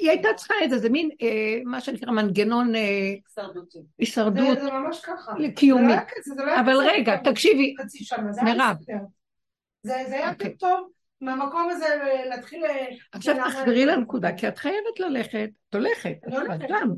היא 0.00 0.10
הייתה 0.10 0.28
צריכה 0.36 0.54
איזה, 0.62 0.78
זה 0.78 0.90
מין, 0.90 1.10
אה, 1.22 1.60
מה 1.64 1.80
שנקרא 1.80 2.12
מנגנון 2.12 2.74
אה, 2.74 3.14
הישרדות 3.98 4.56
זה 4.56 4.62
זה 4.62 4.70
ממש 4.70 5.00
ככה. 5.00 5.32
זה 6.24 6.34
לא 6.34 6.34
זה 6.36 6.44
לא 6.44 6.60
אבל 6.60 6.76
רגע, 6.76 7.16
תקשיבי, 7.16 7.74
זה 8.30 8.42
מירב. 8.42 8.76
זה 9.82 9.94
זה 10.08 10.14
היה 10.14 10.30
אוקיי. 10.30 10.54
פתאום 10.54 10.88
מהמקום 11.20 11.68
הזה 11.70 11.86
להתחיל... 12.30 12.64
אה, 12.64 12.86
עכשיו. 13.12 13.34
תחזרי 13.34 13.86
לנקודה, 13.86 14.32
כי 14.36 14.48
את 14.48 14.58
חייבת 14.58 15.00
ללכת, 15.00 15.48
את 15.68 15.74
הולכת. 15.74 16.16
את 16.28 16.68
שם. 16.68 16.88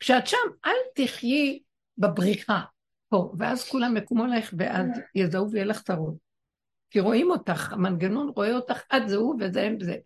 כשאת 0.00 0.26
שם, 0.26 0.36
אל 0.66 0.76
תחיי 0.94 1.58
בבריחה 1.98 2.60
פה, 3.08 3.32
ואז 3.38 3.68
כולם 3.68 3.96
יקומו 3.96 4.26
לך 4.26 4.54
ואז 4.58 4.86
יזהו 5.14 5.50
ויהיה 5.50 5.64
לך 5.64 5.82
צרות. 5.82 6.14
כי 6.90 7.00
רואים 7.00 7.30
אותך, 7.30 7.72
המנגנון 7.72 8.32
רואה 8.36 8.54
אותך, 8.54 8.82
את 8.96 9.08
זה 9.08 9.16
הוא 9.16 9.36
וזה 9.40 9.62
הם 9.62 9.80
זה. 9.80 9.96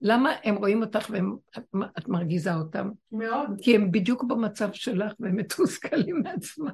למה 0.00 0.32
הם 0.44 0.54
רואים 0.54 0.82
אותך 0.82 1.10
ואת 1.10 2.08
מרגיזה 2.08 2.54
אותם? 2.54 2.90
מאוד. 3.12 3.50
כי 3.62 3.74
הם 3.74 3.90
בדיוק 3.90 4.24
במצב 4.24 4.72
שלך 4.72 5.12
והם 5.20 5.36
מתוסכלים 5.36 6.22
מעצמם. 6.22 6.70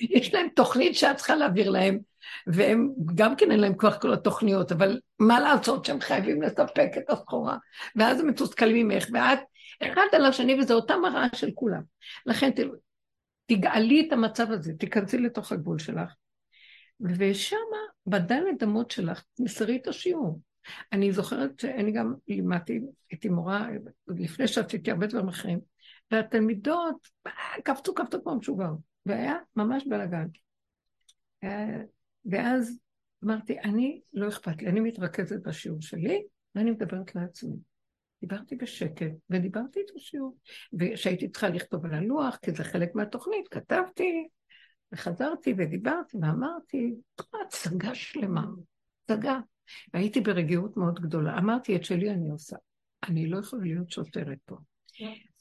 יש 0.00 0.34
להם 0.34 0.48
תוכנית 0.56 0.94
שאת 0.94 1.16
צריכה 1.16 1.36
להעביר 1.36 1.70
להם, 1.70 1.98
והם 2.46 2.92
גם 3.14 3.36
כן 3.36 3.50
אין 3.50 3.60
להם 3.60 3.74
כוח 3.74 3.96
כל 3.96 4.12
התוכניות, 4.12 4.72
אבל 4.72 5.00
מה 5.18 5.40
לעשות 5.40 5.84
שהם 5.84 6.00
חייבים 6.00 6.42
לספק 6.42 6.90
את 6.98 7.10
הסחורה, 7.10 7.56
ואז 7.96 8.20
הם 8.20 8.26
מתוסכלים 8.26 8.88
ממך, 8.88 9.06
ואת 9.12 9.38
אחד 9.82 10.06
על 10.12 10.24
השני, 10.24 10.60
וזה 10.60 10.74
אותה 10.74 10.96
מראה 10.96 11.26
של 11.34 11.50
כולם. 11.54 11.82
לכן 12.26 12.50
תגאלי 13.46 14.06
את 14.08 14.12
המצב 14.12 14.50
הזה, 14.50 14.72
תיכנסי 14.78 15.18
לתוך 15.18 15.52
הגבול 15.52 15.78
שלך, 15.78 16.12
ושמה, 17.00 17.58
בדלת 18.06 18.62
אמות 18.62 18.90
שלך, 18.90 19.22
תמסרי 19.34 19.76
את 19.76 19.88
השיעור. 19.88 20.40
אני 20.92 21.12
זוכרת 21.12 21.60
שאני 21.60 21.92
גם 21.92 22.14
לימדתי, 22.28 22.80
הייתי 23.10 23.28
מורה, 23.28 23.68
לפני 24.08 24.48
שעשיתי 24.48 24.90
הרבה 24.90 25.06
דברים 25.06 25.28
אחרים, 25.28 25.60
והתלמידות 26.10 27.08
אה, 27.26 27.32
קפצו, 27.64 27.94
קפצו 27.94 28.22
כמו 28.22 28.36
משוגעות, 28.36 28.78
והיה 29.06 29.34
ממש 29.56 29.84
בלאגן. 29.86 30.26
אה, 31.44 31.82
ואז 32.24 32.78
אמרתי, 33.24 33.60
אני, 33.60 34.00
לא 34.12 34.28
אכפת 34.28 34.62
לי, 34.62 34.68
אני 34.68 34.80
מתרכזת 34.80 35.42
בשיעור 35.42 35.80
שלי, 35.80 36.22
ואני 36.54 36.70
מדברת 36.70 37.14
לעצמי. 37.14 37.56
דיברתי 38.20 38.56
בשקט, 38.56 39.12
ודיברתי 39.30 39.80
את 39.80 39.96
השיעור. 39.96 40.36
וכשהייתי 40.78 41.28
צריכה 41.28 41.48
לכתוב 41.48 41.84
על 41.84 41.94
הלוח, 41.94 42.36
כי 42.36 42.52
זה 42.52 42.64
חלק 42.64 42.94
מהתוכנית, 42.94 43.48
כתבתי, 43.48 44.28
וחזרתי 44.92 45.54
ודיברתי 45.58 46.16
ואמרתי, 46.16 46.94
הצגה 47.18 47.94
שלמה, 47.94 48.44
הצגה. 49.04 49.38
והייתי 49.94 50.20
ברגיעות 50.20 50.76
מאוד 50.76 51.00
גדולה. 51.00 51.38
אמרתי, 51.38 51.76
את 51.76 51.84
שלי 51.84 52.10
אני 52.10 52.30
עושה. 52.30 52.56
אני 53.08 53.26
לא 53.26 53.38
יכולה 53.38 53.62
להיות 53.62 53.90
שוטרת 53.90 54.38
פה. 54.44 54.56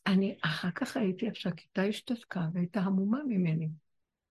אני, 0.07 0.37
אחר 0.41 0.71
כך 0.71 0.97
הייתי, 0.97 1.27
עכשיו, 1.27 1.51
כיתה 1.55 1.81
השתתקה 1.81 2.41
והייתה 2.53 2.79
המומה 2.79 3.19
ממני. 3.27 3.69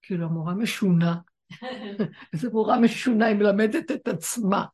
כאילו, 0.03 0.27
המורה 0.27 0.55
משונה. 0.55 1.17
איזו 2.33 2.51
מורה 2.51 2.81
משונה, 2.81 3.27
היא 3.27 3.37
מלמדת 3.37 3.91
את 3.91 4.09
עצמה. 4.09 4.65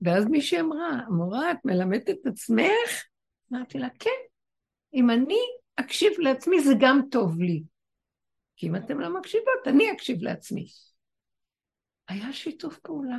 ואז 0.00 0.26
מישהי 0.26 0.60
אמרה, 0.60 0.88
המורה, 1.06 1.52
את 1.52 1.56
מלמדת 1.64 2.10
את 2.10 2.26
עצמך? 2.26 3.04
אמרתי 3.52 3.78
לה, 3.78 3.88
כן. 3.98 4.10
אם 4.94 5.10
אני 5.10 5.38
אקשיב 5.76 6.12
לעצמי, 6.18 6.60
זה 6.60 6.72
גם 6.80 7.00
טוב 7.10 7.40
לי. 7.40 7.62
כי 8.56 8.68
אם 8.68 8.76
אתם 8.76 9.00
לא 9.00 9.18
מקשיבות, 9.18 9.66
אני 9.66 9.92
אקשיב 9.92 10.22
לעצמי. 10.22 10.66
היה 12.08 12.32
שיתוף 12.32 12.78
פעולה. 12.78 13.18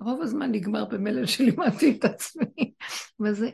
רוב 0.00 0.22
הזמן 0.22 0.52
נגמר 0.52 0.84
במלל 0.84 1.26
שלימדתי 1.26 1.96
את 1.98 2.04
עצמי. 2.04 2.72
וזה, 3.20 3.50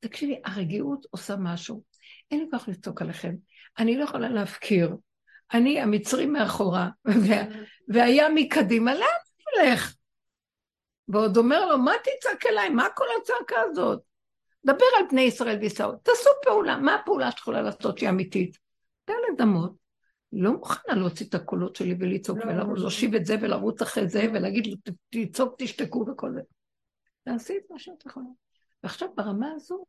תקשיבי, 0.00 0.40
הרגיעות 0.44 1.06
עושה 1.10 1.36
משהו. 1.36 1.82
אין 2.30 2.40
לי 2.40 2.46
כוח 2.50 2.68
לצעוק 2.68 3.02
עליכם. 3.02 3.34
אני 3.78 3.96
לא 3.96 4.04
יכולה 4.04 4.28
להפקיר. 4.28 4.96
אני, 5.54 5.80
המצרים 5.80 6.32
מאחורה, 6.32 6.88
וה, 7.04 7.42
והים 7.88 8.34
מקדימה, 8.34 8.94
לאן 8.94 9.06
אלך? 9.58 9.94
ועוד 11.08 11.36
אומר 11.36 11.66
לו, 11.66 11.78
מה 11.78 11.92
תצעק 12.02 12.46
אליי? 12.46 12.68
מה 12.68 12.86
כל 12.94 13.04
הצעקה 13.20 13.60
הזאת? 13.60 14.00
דבר 14.66 14.86
על 14.98 15.04
בני 15.10 15.20
ישראל 15.20 15.58
וישראל. 15.60 15.96
תעשו 16.02 16.30
פעולה. 16.44 16.76
מה 16.76 16.94
הפעולה 16.94 17.30
שאת 17.30 17.38
יכולה 17.38 17.62
לעשות 17.62 17.98
שהיא 17.98 18.08
אמיתית? 18.08 18.58
דלת 19.06 19.40
אמות. 19.42 19.81
לא 20.32 20.52
מוכנה 20.52 20.94
להוציא 20.94 21.26
את 21.26 21.34
הקולות 21.34 21.76
שלי 21.76 21.94
ולצעוק 22.00 22.38
לא, 22.38 22.64
ולהושיב 22.64 23.14
את 23.14 23.26
זה 23.26 23.36
ולרוץ 23.42 23.82
אחרי 23.82 24.08
זה 24.08 24.22
ולהגיד 24.34 24.66
לו, 24.66 24.76
תצעוק, 25.10 25.54
תשתקו 25.58 26.04
וכל 26.08 26.32
זה. 26.34 26.40
תעשי 27.24 27.52
את 27.56 27.70
מה 27.70 27.78
שאת 27.78 28.06
יכולה. 28.06 28.26
ועכשיו 28.82 29.08
ברמה 29.16 29.52
הזו, 29.56 29.84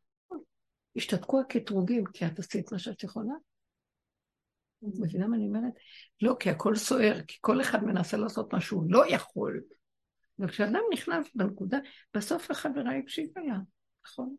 השתתקו 0.95 1.39
הקטרוגים, 1.39 2.05
כי 2.05 2.25
את 2.25 2.39
עשית 2.39 2.71
מה 2.71 2.79
שאת 2.79 3.03
יכולה. 3.03 3.33
את 4.89 4.93
מבינה 4.99 5.27
מה 5.27 5.35
אני 5.35 5.47
אומרת? 5.47 5.73
לא, 6.21 6.35
כי 6.39 6.49
הכל 6.49 6.75
סוער, 6.75 7.21
כי 7.27 7.37
כל 7.41 7.61
אחד 7.61 7.83
מנסה 7.83 8.17
לעשות 8.17 8.53
מה 8.53 8.61
שהוא 8.61 8.83
לא 8.87 9.03
יכול. 9.09 9.61
וכשאדם 10.39 10.81
נכנס 10.93 11.27
בנקודה, 11.35 11.77
בסוף 12.13 12.51
החברה 12.51 12.97
הקשיבה 12.97 13.41
לה, 13.41 13.57
נכון? 14.05 14.35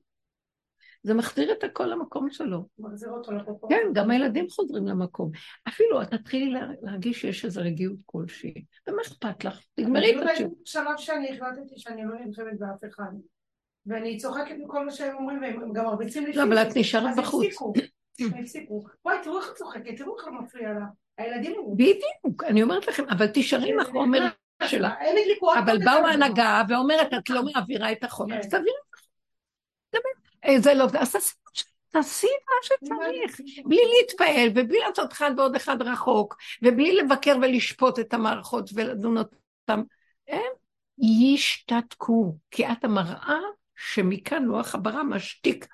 זה 1.07 1.15
מחזיר 1.15 1.53
את 1.53 1.65
הכל 1.65 1.87
למקום 1.87 2.31
שלו. 2.31 2.65
מחזיר 2.79 3.11
אותו 3.11 3.33
לפרופורציה. 3.33 3.79
כן, 3.79 3.87
גם 3.93 4.11
הילדים 4.11 4.49
חוזרים 4.51 4.87
למקום. 4.87 5.31
אפילו 5.69 6.03
את 6.03 6.11
תתחילי 6.15 6.51
לה- 6.51 6.67
להרגיש 6.83 7.21
שיש 7.21 7.45
איזו 7.45 7.61
רגיעות 7.65 7.97
כלשהי. 8.07 8.55
ומה 8.89 9.03
אכפת 9.03 9.45
לך? 9.45 9.61
תגמרי 9.75 10.17
את 10.17 10.23
אני 10.23 10.33
השיעור. 10.33 10.57
בשלב 10.63 10.97
שאני 10.97 11.31
החלטתי 11.37 11.75
שאני 11.77 12.05
לא 12.05 12.15
נלחמת 12.25 12.59
באף 12.59 12.85
אחד. 12.89 13.13
ואני 13.87 14.17
צוחקת 14.17 14.55
מכל 14.65 14.85
מה 14.85 14.91
שהם 14.93 15.17
אומרים, 15.17 15.43
והם 15.43 15.73
גם 15.73 15.85
מרביצים 15.85 16.27
לי 16.27 16.33
לא, 16.33 16.43
אבל 16.43 16.59
את. 16.59 16.77
נשארת 16.77 17.11
אז 17.11 17.19
בחוץ. 17.19 17.45
הפסיקו, 17.47 17.73
הם 18.21 18.41
הפסיקו. 18.43 18.85
וואי, 19.05 19.17
תראו 19.23 19.39
איך 19.39 19.51
את 19.51 19.57
צוחקת, 19.57 19.97
תראו 19.97 20.19
איך 20.19 20.27
לא 20.27 20.33
מפריע 20.43 20.73
לה. 20.73 20.85
הילדים 21.19 21.53
אמרו. 21.59 21.75
בדיוק, 21.75 22.45
אני 22.45 22.63
אומרת 22.63 22.89
לכם, 22.89 23.05
אבל 23.11 23.27
תישארי 23.27 23.73
עם 23.73 23.81
החומר 23.81 24.27
שלה. 24.65 24.89
רק 25.45 25.57
אבל 25.65 25.79
באו. 25.85 26.07
ההנהגה 26.07 26.63
ואומרת, 26.69 27.15
את 27.19 27.31
לא 27.31 27.43
מעבירה 27.45 27.93
את 27.93 28.05
החומר, 28.05 28.35
כן. 28.35 28.41
אז 28.41 28.49
תעבירי 28.49 28.71
את 29.91 29.95
החומר. 29.95 30.24
זה 30.59 30.75
לא, 30.75 30.87
אז 30.99 31.17
תעשי 31.91 32.27
מה 32.27 32.57
שצריך. 32.63 33.41
בלי 33.65 33.81
להתפעל 33.97 34.49
ובלי 34.55 34.79
לעשות 34.89 35.13
אחד 35.13 35.31
ועוד 35.37 35.57
אחד 35.57 35.83
רחוק, 35.83 36.37
ובלי 36.63 36.97
לבקר 36.97 37.37
ולשפוט 37.43 37.99
את 37.99 38.15
המערכות 38.15 38.71
ולדון 38.75 39.17
אותם. 39.19 39.83
הם 40.29 40.53
ישתתקו, 40.99 42.37
כי 42.51 42.67
את 42.67 42.85
המראה 42.85 43.39
שמכאן 43.77 44.43
לוח 44.43 44.75
הברה 44.75 45.05
משתיק, 45.05 45.67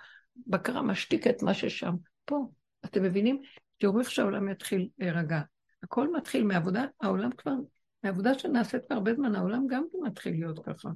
בקרה 0.46 0.82
משתיק 0.82 1.26
את 1.26 1.42
מה 1.42 1.54
ששם. 1.54 1.94
פה, 2.24 2.48
אתם 2.84 3.02
מבינים? 3.02 3.42
תראו 3.78 4.00
איך 4.00 4.10
שהעולם 4.10 4.48
יתחיל 4.48 4.88
להירגע. 4.98 5.40
הכל 5.82 6.12
מתחיל 6.12 6.44
מעבודה, 6.44 6.84
העולם 7.00 7.30
כבר, 7.30 7.54
מעבודה 8.04 8.38
שנעשית 8.38 8.82
כבר 8.86 8.96
הרבה 8.96 9.14
זמן, 9.14 9.34
העולם 9.34 9.66
גם 9.66 9.84
מתחיל 10.02 10.32
להיות 10.32 10.58
ככה. 10.66 10.88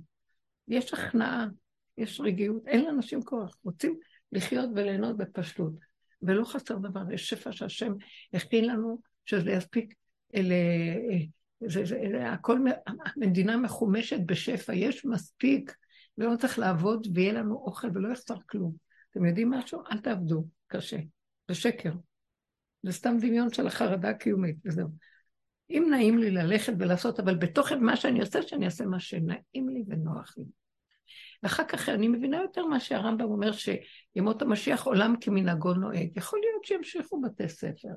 יש 0.69 0.95
הכנעה, 0.95 1.47
יש 1.99 2.21
רגיעות, 2.21 2.67
אין 2.67 2.85
לאנשים 2.85 3.23
כוח, 3.23 3.57
רוצים 3.65 3.99
לחיות 4.33 4.71
וליהנות 4.75 5.17
בפשטות. 5.17 5.73
ולא 6.23 6.45
חסר 6.45 6.79
דבר, 6.79 7.13
יש 7.13 7.29
שפע 7.29 7.53
שהשם 7.53 7.93
הכין 8.33 8.65
לנו, 8.65 8.99
שזה 9.27 9.51
יספיק, 9.51 9.95
אלה, 10.35 10.55
זה, 11.61 11.85
זה, 11.85 11.99
זה, 12.13 12.31
הכל, 12.31 12.59
המדינה 13.17 13.57
מחומשת 13.57 14.21
בשפע, 14.27 14.75
יש 14.75 15.05
מספיק, 15.05 15.77
ולא 16.19 16.37
צריך 16.37 16.59
לעבוד 16.59 17.07
ויהיה 17.15 17.33
לנו 17.33 17.55
אוכל 17.55 17.89
ולא 17.95 18.13
יחסר 18.13 18.37
כלום. 18.49 18.75
אתם 19.11 19.25
יודעים 19.25 19.51
משהו? 19.51 19.81
אל 19.93 19.99
תעבדו 19.99 20.45
קשה, 20.67 20.99
זה 21.49 21.55
שקר. 21.55 21.93
זה 22.83 22.93
סתם 22.93 23.17
דמיון 23.21 23.53
של 23.53 23.67
החרדה 23.67 24.09
הקיומית, 24.09 24.57
וזהו. 24.65 24.89
אם 25.71 25.87
נעים 25.91 26.19
לי 26.19 26.31
ללכת 26.31 26.73
ולעשות, 26.79 27.21
אבל 27.21 27.35
בתוך 27.35 27.73
מה 27.73 27.97
שאני 27.97 28.21
עושה, 28.21 28.43
שאני 28.43 28.65
אעשה 28.65 28.85
מה 28.85 29.01
שנעים 29.01 29.69
לי 29.69 29.85
ונוח 29.87 30.35
לי. 30.39 30.45
ואחר 31.45 31.65
כך 31.65 31.89
אני 31.89 32.09
מבינה 32.09 32.37
יותר 32.37 32.67
מה 32.67 32.81
שהרמב"ם 32.81 33.25
אומר, 33.25 33.51
שימות 33.53 34.43
המשיח 34.43 34.85
עולם 34.87 35.15
כמנהגו 35.21 35.75
נוהג. 35.75 36.09
יכול 36.17 36.39
להיות 36.43 36.65
שימשיכו 36.65 37.21
בתי 37.21 37.49
ספר, 37.49 37.89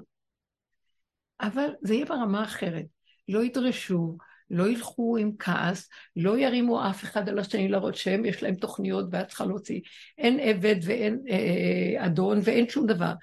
אבל 1.41 1.69
זה 1.81 1.93
יהיה 1.93 2.05
ברמה 2.05 2.43
אחרת. 2.43 2.85
לא 3.29 3.43
ידרשו, 3.43 4.17
לא 4.49 4.69
ילכו 4.69 5.17
עם 5.17 5.31
כעס, 5.39 5.89
לא 6.15 6.37
ירימו 6.37 6.89
אף 6.89 7.03
אחד 7.03 7.29
על 7.29 7.39
השני 7.39 7.67
להראות 7.67 7.95
שהם, 7.95 8.25
יש 8.25 8.43
להם 8.43 8.55
תוכניות 8.55 9.05
ואת 9.11 9.27
צריכה 9.27 9.45
להוציא. 9.45 9.81
אין 10.17 10.39
עבד 10.39 10.75
ואין 10.83 11.19
אה, 11.29 12.05
אדון 12.05 12.39
ואין 12.43 12.69
שום 12.69 12.85
דבר. 12.85 13.13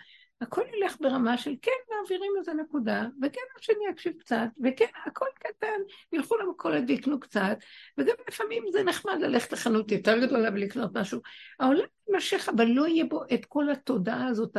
הכל 0.41 0.63
ילך 0.77 0.97
ברמה 1.01 1.39
של 1.39 1.55
כן, 1.63 1.71
מעבירים 1.91 2.33
איזה 2.39 2.55
נקודה, 2.55 3.07
וכן 3.23 3.41
השני 3.59 3.85
יקשיב 3.91 4.13
קצת, 4.19 4.47
וכן, 4.65 4.85
הכל 5.07 5.27
קטן, 5.35 5.81
ילכו 6.13 6.37
למכולת 6.37 6.85
ויקנו 6.89 7.21
קצת, 7.21 7.59
וגם 7.99 8.15
לפעמים 8.29 8.65
זה 8.73 8.83
נחמד 8.83 9.17
ללכת 9.21 9.53
לחנות 9.53 9.93
יותר 9.93 10.27
גדולה 10.27 10.49
ולקנות 10.49 10.97
משהו. 10.97 11.21
העולם 11.61 11.85
יימשך, 12.09 12.49
אבל 12.57 12.65
לא 12.65 12.87
יהיה 12.87 13.05
בו 13.05 13.25
את 13.35 13.45
כל 13.45 13.71
התודעה 13.71 14.27
הזאת 14.27 14.57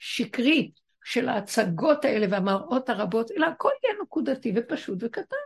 השקרית 0.00 0.80
של 1.04 1.28
ההצגות 1.28 2.04
האלה 2.04 2.26
והמראות 2.30 2.88
הרבות, 2.88 3.30
אלא 3.30 3.46
הכל 3.46 3.70
יהיה 3.84 3.96
נקודתי 4.02 4.52
ופשוט 4.56 4.98
וקטן. 5.00 5.36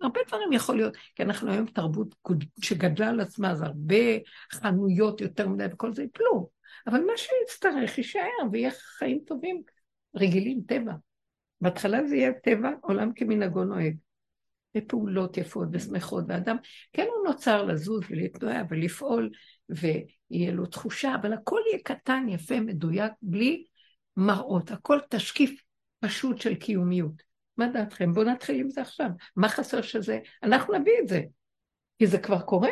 הרבה 0.00 0.20
דברים 0.28 0.52
יכול 0.52 0.76
להיות, 0.76 0.96
כי 1.14 1.22
אנחנו 1.22 1.50
היום 1.50 1.66
תרבות 1.66 2.14
שגדלה 2.60 3.08
על 3.08 3.20
עצמה, 3.20 3.50
אז 3.50 3.62
הרבה 3.62 4.04
חנויות 4.52 5.20
יותר 5.20 5.48
מדי 5.48 5.66
וכל 5.72 5.92
זה 5.92 6.02
יפלו. 6.02 6.57
אבל 6.86 7.00
מה 7.00 7.12
שיצטרך 7.16 7.98
יישאר 7.98 8.48
ויהיה 8.52 8.70
חיים 8.70 9.20
טובים, 9.26 9.62
רגילים, 10.16 10.60
טבע. 10.68 10.92
בהתחלה 11.60 12.06
זה 12.06 12.16
יהיה 12.16 12.32
טבע, 12.32 12.70
עולם 12.82 13.12
כמנהגו 13.14 13.64
נוהג. 13.64 13.96
בפעולות 14.74 15.36
יפות 15.36 15.68
ושמחות, 15.72 16.24
ואדם, 16.28 16.56
כן 16.92 17.06
הוא 17.16 17.28
נוצר 17.28 17.64
לזוז 17.64 18.02
ולהתנועה 18.10 18.62
ולפעול, 18.70 19.30
ויהיה 19.68 20.52
לו 20.52 20.66
תחושה, 20.66 21.14
אבל 21.14 21.32
הכל 21.32 21.60
יהיה 21.70 21.82
קטן, 21.84 22.26
יפה, 22.28 22.60
מדויק, 22.60 23.12
בלי 23.22 23.64
מראות, 24.16 24.70
הכל 24.70 24.98
תשקיף 25.10 25.62
פשוט 26.00 26.40
של 26.40 26.54
קיומיות. 26.54 27.22
מה 27.56 27.68
דעתכם? 27.68 28.12
בואו 28.12 28.26
נתחיל 28.26 28.60
עם 28.60 28.70
זה 28.70 28.80
עכשיו. 28.80 29.08
מה 29.36 29.48
חסר 29.48 29.82
שזה? 29.82 30.18
אנחנו 30.42 30.74
נביא 30.74 30.92
את 31.02 31.08
זה, 31.08 31.22
כי 31.98 32.06
זה 32.06 32.18
כבר 32.18 32.40
קורה. 32.40 32.70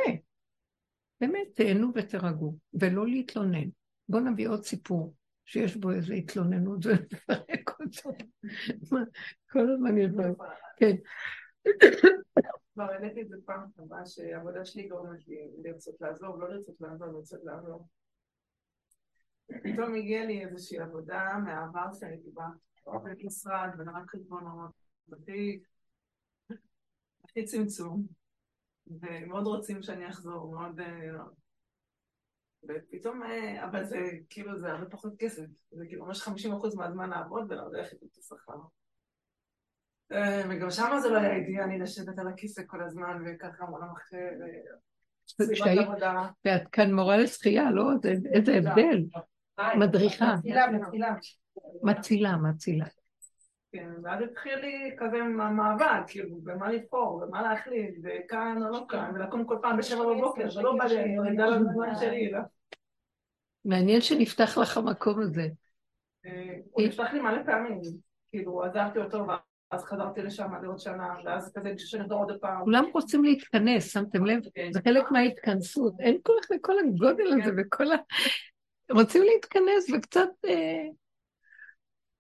באמת, 1.20 1.46
תהנו 1.54 1.92
ותרגעו, 1.94 2.56
ולא 2.74 3.06
להתלונן. 3.06 3.68
בואו 4.08 4.22
נביא 4.22 4.48
עוד 4.48 4.64
סיפור 4.64 5.14
שיש 5.44 5.76
בו 5.76 5.90
איזו 5.90 6.14
התלוננות 6.14 6.86
ונפרק 6.86 7.80
אותו. 7.80 8.10
כל 9.52 9.70
הזמן 9.70 9.98
יש 9.98 10.10
בו... 10.10 10.22
כן. 10.76 10.96
כבר 12.74 12.84
העליתי 12.84 13.22
את 13.22 13.28
זה 13.28 13.36
פעם 13.44 13.60
הבאה 13.78 14.06
שהעבודה 14.06 14.64
שלי 14.64 14.88
גורמת 14.88 15.28
לי 15.28 15.50
לרצות 15.62 16.00
לעזוב, 16.00 16.40
לא 16.40 16.48
לרצות 16.48 16.80
לעזוב, 16.80 17.08
לרצות 17.08 17.40
לעזוב. 17.44 17.86
פתאום 19.46 19.94
הגיעה 19.94 20.24
לי 20.24 20.44
איזושהי 20.44 20.78
עבודה 20.78 21.38
מהעבר 21.44 21.92
שהייתי 21.92 22.30
בה, 22.30 22.46
עובדת 22.84 23.24
משרד, 23.24 23.68
ונראה 23.78 24.00
חשבונות, 24.06 24.70
הכי 25.12 25.60
הכי 27.24 27.44
צמצום, 27.44 28.06
ומאוד 28.86 29.46
רוצים 29.46 29.82
שאני 29.82 30.08
אחזור, 30.08 30.52
מאוד... 30.52 30.80
ופתאום, 32.68 33.22
אבל 33.64 33.84
זה 33.84 33.98
כאילו, 34.30 34.58
זה 34.58 34.68
הרבה 34.68 34.86
פחות 34.86 35.12
כסף, 35.18 35.44
זה 35.70 35.84
כאילו 35.88 36.06
ממש 36.06 36.28
50% 36.28 36.30
מהזמן 36.76 37.10
לעבוד 37.10 37.46
ולהרוויח 37.48 37.92
את 37.92 38.18
השכר. 38.18 38.58
וגם 40.50 40.70
שם 40.70 40.98
זה 41.02 41.08
לא 41.08 41.18
היה 41.18 41.36
אידיאלי 41.36 41.78
לשבת 41.78 42.18
על 42.18 42.28
הכיסא 42.28 42.62
כל 42.66 42.82
הזמן 42.82 43.24
וככה 43.26 43.66
מול 43.66 43.82
המחשב, 43.82 44.30
סביבת 45.28 45.88
עבודה. 45.88 46.28
ואת 46.44 46.68
כאן 46.72 46.94
מורה 46.94 47.16
לשחייה, 47.16 47.70
לא? 47.70 47.84
איזה 48.32 48.54
הבדל. 48.54 49.04
מדריכה. 49.78 50.34
מצילה, 50.38 50.66
מצילה. 50.70 51.14
מצילה, 51.82 52.36
מצילה. 52.36 52.86
כן, 53.72 53.90
ואז 54.02 54.22
התחיל 54.22 54.58
לי 54.58 54.96
כזה 54.98 55.22
מאבק, 55.22 55.84
כאילו, 56.06 56.40
במה 56.42 56.72
לבחור, 56.72 57.20
במה 57.26 57.42
להחליט, 57.42 57.94
וכאן 58.04 58.62
או 58.62 58.68
לא 58.68 58.86
כאן, 58.88 59.12
ולקום 59.14 59.44
כל 59.44 59.58
פעם 59.62 59.76
בשבע 59.76 60.04
בבוקר, 60.04 60.50
זה 60.50 60.62
לא 60.62 60.76
בא 60.78 60.84
לי, 60.84 61.04
אני 61.04 61.30
יודע 61.30 61.46
לזמן 61.46 61.94
שלי, 62.00 62.30
לא. 62.30 62.38
מעניין 63.66 64.00
שנפתח 64.00 64.58
לך 64.58 64.76
המקום 64.76 65.20
הזה. 65.20 65.48
הוא 66.70 66.82
נפתח 66.82 67.12
לי 67.12 67.20
מלא 67.20 67.42
פעמים, 67.46 67.80
כאילו, 68.30 68.64
עזבתי 68.64 68.98
אותו, 68.98 69.26
ואז 69.26 69.84
חזרתי 69.84 70.22
לשם 70.22 70.50
לעוד 70.62 70.78
שנה, 70.78 71.14
ואז 71.24 71.52
כזה 71.54 71.72
שנחזור 71.76 72.18
עוד 72.18 72.40
פעם. 72.40 72.64
כולם 72.64 72.84
רוצים 72.94 73.24
להתכנס, 73.24 73.92
שמתם 73.92 74.26
לב? 74.26 74.40
זה 74.70 74.80
חלק 74.84 75.10
מההתכנסות. 75.10 75.94
אין 76.00 76.18
כוח 76.22 76.50
לכל 76.50 76.74
הגודל 76.78 77.26
הזה 77.26 77.50
וכל 77.58 77.92
ה... 77.92 77.96
רוצים 78.90 79.22
להתכנס 79.22 79.90
וקצת 79.90 80.28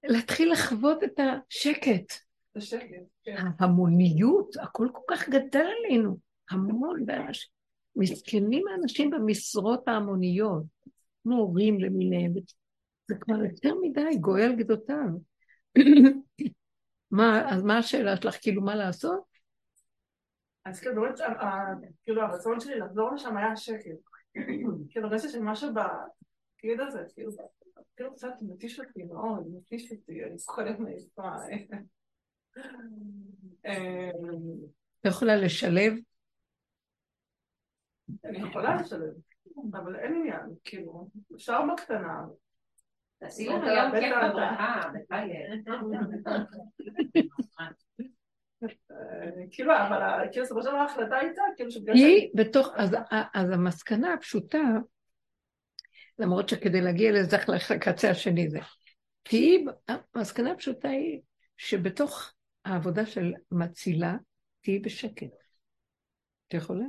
להתחיל 0.04 0.52
לחוות 0.52 1.04
את 1.04 1.20
השקט. 1.20 2.12
כן. 3.24 3.36
ההמוניות, 3.58 4.56
הכל 4.56 4.88
כל 4.92 5.02
כך 5.10 5.28
גדל 5.28 5.66
עלינו. 5.78 6.18
המון, 6.50 7.04
מסכנים 7.96 8.68
האנשים 8.68 9.10
במשרות 9.10 9.88
ההמוניות, 9.88 10.62
כמו 11.26 11.36
הורים 11.36 11.80
למיניהם. 11.80 12.32
זה 13.08 13.14
כבר 13.20 13.44
יותר 13.44 13.74
מדי, 13.82 14.18
גואל 14.20 14.54
גדותיו. 14.58 15.08
מה, 17.10 17.54
אז 17.54 17.62
מה 17.62 17.78
השאלה 17.78 18.16
שלך? 18.16 18.36
כאילו, 18.42 18.62
מה 18.62 18.74
לעשות? 18.74 19.24
אז 20.64 20.80
כאילו, 20.80 21.02
באמת, 21.02 21.18
כאילו, 22.04 22.22
הרצון 22.22 22.60
שלי 22.60 22.78
לחזור 22.78 23.14
לשם 23.14 23.36
היה 23.36 23.56
שקט. 23.56 23.90
כאילו, 24.88 25.08
הרגשתי 25.08 25.28
שמשהו 25.28 25.68
בתפקיד 25.74 26.80
הזה, 26.80 27.02
כאילו, 27.14 27.30
כאילו 27.96 28.14
קצת 28.14 28.32
מתיש 28.42 28.80
אותי 28.80 29.02
מאוד, 29.02 29.46
מתיש 29.56 29.92
אותי, 29.92 30.24
אני 30.24 30.38
זוכרת 30.38 30.78
מעיפה. 30.78 31.30
את 35.00 35.06
יכולה 35.06 35.36
לשלב? 35.36 35.92
אני 38.24 38.48
יכולה 38.48 38.80
לשלב, 38.80 39.14
אבל 39.72 39.96
אין 39.96 40.14
עניין, 40.14 40.54
כאילו, 40.64 41.08
אפשר 41.34 41.60
בקטנה. 41.72 42.24
תעשי 43.18 43.48
לנו 43.48 43.66
יום 43.66 43.90
כיף 44.00 44.14
בברכה, 44.30 44.80
כאילו, 49.50 49.72
אבל 49.76 50.28
כאילו, 50.32 50.44
בסופו 50.44 50.62
של 50.62 50.68
דבר 50.68 50.76
ההחלטה 50.76 51.16
הייתה, 51.16 51.42
כאילו, 51.56 51.70
שבגלל 51.70 51.94
היא 51.94 52.30
בתוך, 52.34 52.68
אז 53.34 53.50
המסקנה 53.50 54.12
הפשוטה, 54.12 54.62
למרות 56.18 56.48
שכדי 56.48 56.80
להגיע 56.80 57.12
לזה 57.12 57.30
צריך 57.30 57.48
ללכת 57.48 57.74
לקצה 57.74 58.10
השני 58.10 58.50
זה. 58.50 58.58
כי 59.24 59.36
היא, 59.36 59.66
המסקנה 60.14 60.52
הפשוטה 60.52 60.88
היא 60.88 61.20
שבתוך 61.56 62.32
העבודה 62.64 63.06
של 63.06 63.32
מצילה, 63.50 64.16
תהיי 64.60 64.78
בשקט. 64.78 65.34
את 66.48 66.54
יכולה? 66.54 66.84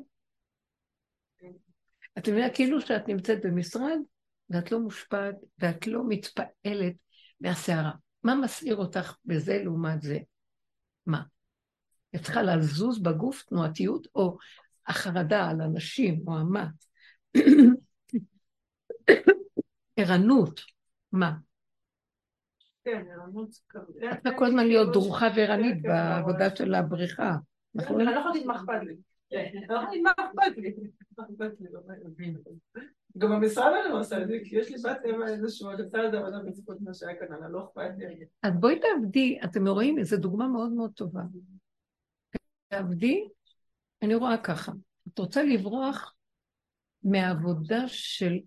את 2.18 2.30
מבינה, 2.30 2.50
כאילו 2.54 2.82
שאת 2.82 3.08
נמצאת 3.08 3.46
במשרד, 3.46 3.98
ואת 4.50 4.72
לא 4.72 4.80
מושפעת, 4.80 5.36
ואת 5.60 5.88
לא 5.88 6.04
מתפעלת 6.08 6.96
מהסערה. 7.42 7.92
מה 8.24 8.36
מסעיר 8.36 8.76
אותך 8.76 9.16
בזה 9.26 9.62
לעומת 9.64 10.02
זה? 10.02 10.18
מה? 11.06 11.22
את 12.16 12.24
צריכה 12.24 12.42
לזוז 12.42 13.00
בגוף 13.04 13.44
תנועתיות, 13.44 14.08
או 14.16 14.38
החרדה 14.88 15.50
על 15.50 15.62
אנשים, 15.62 16.24
או 16.28 16.38
המה. 16.38 16.68
ערנות, 19.98 20.62
מה? 21.12 21.34
כן, 22.84 23.04
ערנות. 23.12 23.50
את 23.50 24.24
צריכה 24.24 24.38
כל 24.38 24.46
הזמן 24.46 24.68
להיות 24.68 24.94
דרוכה 24.94 25.28
וערנית 25.36 25.82
בעבודה 25.82 26.56
של 26.56 26.74
הבריכה. 26.74 27.36
נכון? 27.76 27.96
אני 27.96 28.06
לא 28.06 28.12
יכולה 28.12 28.26
להגיד 28.26 28.48
מה 28.48 28.56
אכפת 28.56 28.84
לי. 28.84 28.96
לא 29.70 29.82
להגיד 29.84 30.02
מה 30.02 30.12
אכפת 30.12 30.58
לי. 30.58 30.74
גם 33.18 33.30
במשרד 33.30 33.74
אני 33.84 33.94
לא 33.94 34.00
עושה 34.00 34.22
את 34.22 34.28
זה, 34.28 34.38
כי 34.44 34.56
יש 34.56 34.70
לי 34.70 34.78
בת 34.84 34.98
אמא 35.10 35.26
איזשהו, 35.26 35.70
זה 35.78 36.18
עבודה 36.18 36.40
בזכות 36.46 36.82
מה 36.82 36.94
שהיה 36.94 37.20
כאן, 37.20 37.44
אני 37.44 37.54
לא 37.54 37.66
אכפת 37.66 37.92
לי. 37.98 38.26
אז 38.44 38.54
בואי 38.60 38.80
תעבדי, 38.80 39.40
אתם 39.44 39.68
רואים, 39.68 40.04
זו 40.04 40.18
דוגמה 40.18 40.48
מאוד 40.48 40.72
מאוד 40.72 40.92
טובה. 40.94 41.22
תעבדי, 42.68 43.28
אני 44.02 44.16
רואה 44.16 44.38
ככה, 44.38 44.72
את 45.08 45.20
רוצה 45.20 45.44
לברוח 45.44 46.16
מהעבודה 47.04 47.88
של 47.88 48.40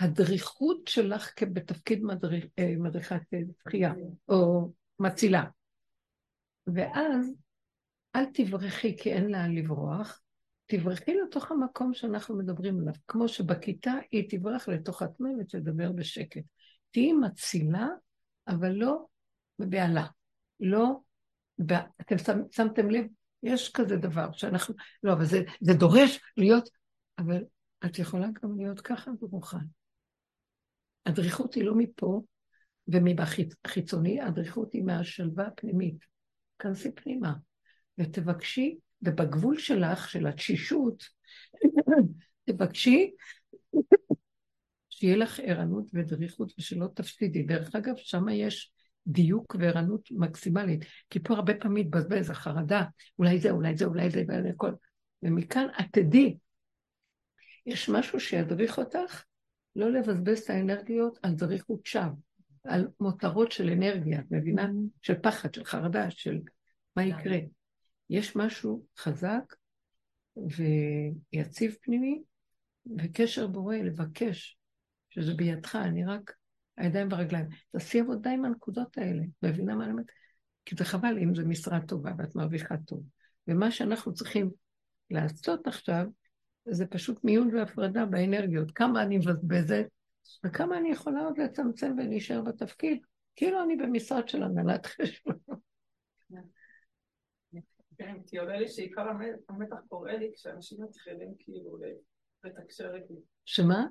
הדריכות 0.00 0.88
שלך 0.88 1.34
בתפקיד 1.42 2.02
מדריך, 2.02 2.44
מדריכת 2.78 3.20
שחייה, 3.62 3.92
או 4.28 4.72
מצילה. 4.98 5.44
ואז 6.66 7.34
אל 8.16 8.24
תברחי 8.24 8.96
כי 8.96 9.12
אין 9.12 9.30
לאן 9.30 9.54
לברוח, 9.54 10.20
תברחי 10.68 11.14
לתוך 11.14 11.50
המקום 11.50 11.94
שאנחנו 11.94 12.38
מדברים 12.38 12.80
עליו. 12.80 12.94
כמו 13.08 13.28
שבכיתה 13.28 13.92
היא 14.10 14.30
תברח 14.30 14.68
לתוך 14.68 15.02
עצמה 15.02 15.28
ותדבר 15.40 15.92
בשקט. 15.92 16.42
תהיי 16.90 17.12
מצילה, 17.12 17.88
אבל 18.48 18.72
לא 18.72 19.06
בבהלה. 19.58 20.06
לא, 20.60 21.00
ב... 21.66 21.72
אתם 22.00 22.16
שמתם 22.50 22.90
לב? 22.90 23.06
יש 23.42 23.72
כזה 23.72 23.96
דבר 23.96 24.32
שאנחנו, 24.32 24.74
לא, 25.02 25.12
אבל 25.12 25.24
זה, 25.24 25.42
זה 25.60 25.74
דורש 25.74 26.20
להיות, 26.36 26.68
אבל 27.18 27.44
את 27.84 27.98
יכולה 27.98 28.26
גם 28.42 28.58
להיות 28.58 28.80
ככה 28.80 29.10
ברוחה. 29.20 29.58
הדריכות 31.06 31.54
היא 31.54 31.64
לא 31.64 31.74
מפה 31.74 32.22
ומבחיצוני, 32.88 34.20
הדריכות 34.20 34.72
היא 34.72 34.82
מהשלווה 34.82 35.46
הפנימית. 35.46 36.04
כנסי 36.58 36.94
פנימה 36.94 37.34
ותבקשי 37.98 38.78
ובגבול 39.02 39.58
שלך, 39.58 40.10
של 40.10 40.26
התשישות, 40.26 41.04
תבקשי 42.44 43.10
שיהיה 44.90 45.16
לך 45.16 45.40
ערנות 45.42 45.90
ודריכות 45.94 46.52
ושלא 46.58 46.86
תפסידי. 46.94 47.42
דרך 47.42 47.74
אגב, 47.74 47.94
שם 47.96 48.28
יש 48.28 48.72
דיוק 49.06 49.56
וערנות 49.58 50.08
מקסימלית, 50.10 50.84
כי 51.10 51.20
פה 51.20 51.34
הרבה 51.34 51.54
פעמים 51.54 51.86
מתבזבז 51.86 52.30
החרדה, 52.30 52.84
אולי 53.18 53.38
זה, 53.38 53.50
אולי 53.50 53.76
זה, 53.76 53.84
אולי 53.84 54.10
זה, 54.10 54.24
ואולי 54.28 54.50
הכל. 54.50 54.72
ומכאן 55.22 55.66
את 55.80 55.86
תדעי, 55.92 56.36
יש 57.66 57.88
משהו 57.88 58.20
שידריך 58.20 58.78
אותך 58.78 59.24
לא 59.76 59.90
לבזבז 59.90 60.38
את 60.38 60.50
האנרגיות 60.50 61.18
על 61.22 61.38
זריחות 61.38 61.86
שווא, 61.86 62.12
על 62.64 62.88
מותרות 63.00 63.52
של 63.52 63.70
אנרגיה, 63.70 64.20
את 64.20 64.24
מבינה? 64.30 64.68
של 65.02 65.14
פחד, 65.22 65.54
של 65.54 65.64
חרדה, 65.64 66.10
של 66.10 66.38
מה 66.96 67.04
יקרה. 67.04 67.38
יש 68.10 68.36
משהו 68.36 68.84
חזק 68.98 69.54
ויציב 70.36 71.76
פנימי, 71.82 72.22
וקשר 72.98 73.46
בורא 73.46 73.76
לבקש, 73.76 74.58
שזה 75.10 75.34
בידך, 75.34 75.76
אני 75.76 76.04
רק 76.04 76.32
הידיים 76.76 77.08
והרגליים. 77.10 77.46
תעשי 77.72 78.00
עבודה 78.00 78.30
עם 78.30 78.44
הנקודות 78.44 78.98
האלה, 78.98 79.22
מבינה 79.42 79.74
מה 79.74 79.84
אני 79.84 79.92
אומרת? 79.92 80.06
כי 80.64 80.74
זה 80.78 80.84
חבל 80.84 81.18
אם 81.18 81.34
זו 81.34 81.46
משרה 81.46 81.80
טובה 81.80 82.10
ואת 82.18 82.36
מרוויחה 82.36 82.76
טוב. 82.86 83.02
ומה 83.48 83.70
שאנחנו 83.70 84.14
צריכים 84.14 84.50
לעשות 85.10 85.66
עכשיו, 85.66 86.06
זה 86.70 86.86
פשוט 86.86 87.24
מיון 87.24 87.54
והפרדה 87.54 88.06
באנרגיות. 88.06 88.70
כמה 88.70 89.02
אני 89.02 89.18
מבזבזת, 89.18 89.86
וכמה 90.44 90.78
אני 90.78 90.90
יכולה 90.90 91.20
עוד 91.20 91.38
לצמצם 91.38 91.94
ולהישאר 91.98 92.42
בתפקיד, 92.42 92.98
כאילו 93.36 93.62
אני 93.62 93.76
במשרד 93.76 94.28
של 94.28 94.42
הנהלת 94.42 94.86
חשבון. 94.86 95.36
כן, 97.98 98.16
כי 98.26 98.38
עולה 98.38 98.56
לי 98.56 98.68
שעיקר 98.68 99.06
המתח 99.48 99.76
קורה 99.88 100.16
לי 100.16 100.30
כשאנשים 100.34 100.82
מתחילים 100.82 101.34
כאילו 101.38 101.78
לתקשר 102.44 102.94
איתי. 102.94 103.14
שמה? 103.44 103.86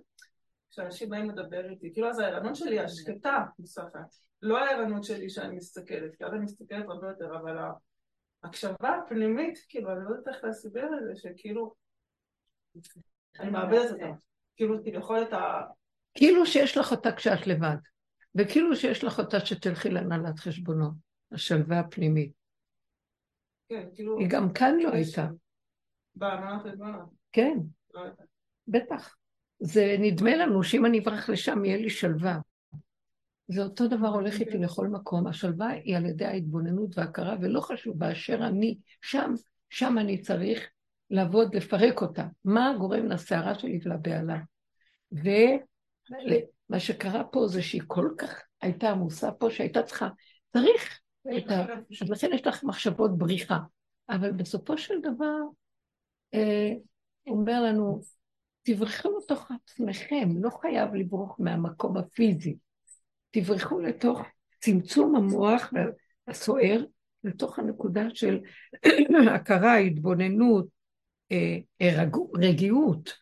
כשאנשים 0.72 1.10
באים 1.10 1.30
לדבר 1.30 1.70
איתי, 1.70 1.94
כאילו 1.94 2.10
אז 2.10 2.20
הערנות 2.20 2.56
שלי 2.56 2.80
השקטה 2.80 3.46
בסוף, 3.60 3.94
לא 4.42 4.58
הערנות 4.58 5.04
שלי 5.04 5.30
שאני 5.30 5.56
מסתכלת, 5.56 6.16
כי 6.16 6.26
אז 6.26 6.34
אני 6.34 6.40
מסתכלת 6.40 6.86
הרבה 6.88 7.08
יותר, 7.08 7.38
אבל 7.38 7.58
ההקשבה 8.44 8.98
הפנימית, 8.98 9.66
כאילו, 9.70 9.92
אני 9.92 10.00
לא 10.06 10.10
יודעת 10.10 10.36
איך 10.36 10.44
להסביר 10.44 10.86
את 10.86 11.04
זה, 11.06 11.16
שכאילו, 11.16 11.74
אני 13.40 13.50
מאבדת 13.50 13.92
אותה. 13.92 14.06
כאילו, 14.56 14.84
כביכול 14.84 15.22
את 15.22 15.34
ה... 15.34 15.62
כאילו 16.16 16.46
שיש 16.46 16.78
לך 16.78 16.92
אותה 16.92 17.12
כשאת 17.12 17.48
לבד, 17.48 17.76
וכאילו 18.36 18.76
שיש 18.76 19.04
לך 19.04 19.20
אותה 19.20 19.46
שתלכי 19.46 19.90
להנהלת 19.90 20.40
חשבונות, 20.40 20.94
השלווה 21.32 21.80
הפנימית. 21.80 22.37
כן, 23.70 23.88
כאילו... 23.96 24.20
היא 24.20 24.28
גם 24.30 24.54
כאן 24.54 24.78
לא 24.80 24.90
הייתה. 24.90 25.28
בהנהלת 26.16 26.62
חשבונות. 26.62 27.10
כן, 27.32 27.58
לא. 27.94 28.02
בטח. 28.68 29.16
זה 29.60 29.96
נדמה 30.00 30.36
לנו 30.36 30.64
שאם 30.64 30.86
אני 30.86 31.00
אברח 31.00 31.30
לשם 31.30 31.66
יהיה 31.66 31.78
לי 31.78 31.90
שלווה. 31.90 32.40
זה 33.48 33.64
אותו 33.64 33.88
דבר 33.88 34.08
הולך 34.08 34.40
איתי 34.40 34.58
לכל 34.58 34.88
מקום. 34.88 35.28
השלווה 35.28 35.70
היא 35.70 35.98
על 35.98 36.06
ידי 36.06 36.26
ההתבוננות 36.26 36.98
וההכרה, 36.98 37.36
ולא 37.42 37.62
חשוב 37.62 38.00
באשר 38.00 38.48
אני 38.48 38.78
שם, 39.02 39.34
שם 39.70 39.98
אני 39.98 40.22
צריך 40.22 40.70
לעבוד, 41.10 41.56
לפרק 41.56 42.02
אותה. 42.02 42.28
מה 42.46 42.74
גורם 42.80 43.06
לסערה 43.06 43.56
שלי 43.56 43.80
ולבהלה? 43.84 44.38
ומה 45.12 46.80
שקרה 46.80 47.24
פה 47.24 47.48
זה 47.48 47.62
שהיא 47.62 47.82
כל 47.88 48.10
כך 48.18 48.42
הייתה 48.62 48.90
עמוסה 48.90 49.32
פה, 49.32 49.50
שהייתה 49.50 49.84
צריכה, 49.84 50.10
צריך 50.54 51.00
ה... 51.52 51.66
אז 52.02 52.10
לכן 52.10 52.30
יש 52.34 52.48
לך 52.48 52.64
מחשבות 52.64 53.18
בריחה. 53.18 53.58
אבל 54.10 54.32
בסופו 54.32 54.78
של 54.78 55.02
דבר, 55.02 55.40
אה, 56.34 56.74
אומר 57.28 57.64
לנו, 57.64 58.02
תברחו 58.64 59.10
לתוך 59.24 59.52
עצמכם, 59.52 60.30
לא 60.42 60.50
חייב 60.62 60.96
לברוח 60.96 61.36
מהמקום 61.40 61.98
הפיזי. 61.98 62.58
תברחו 63.32 63.80
לתוך 63.80 64.22
צמצום 64.60 65.16
המוח 65.16 65.74
הסוער, 66.28 66.84
לתוך 67.24 67.60
הנקודה 67.60 68.04
של 68.14 68.40
הכרה, 69.36 69.78
התבוננות, 69.78 70.68
אה, 71.32 72.04
רגיעות. 72.38 73.14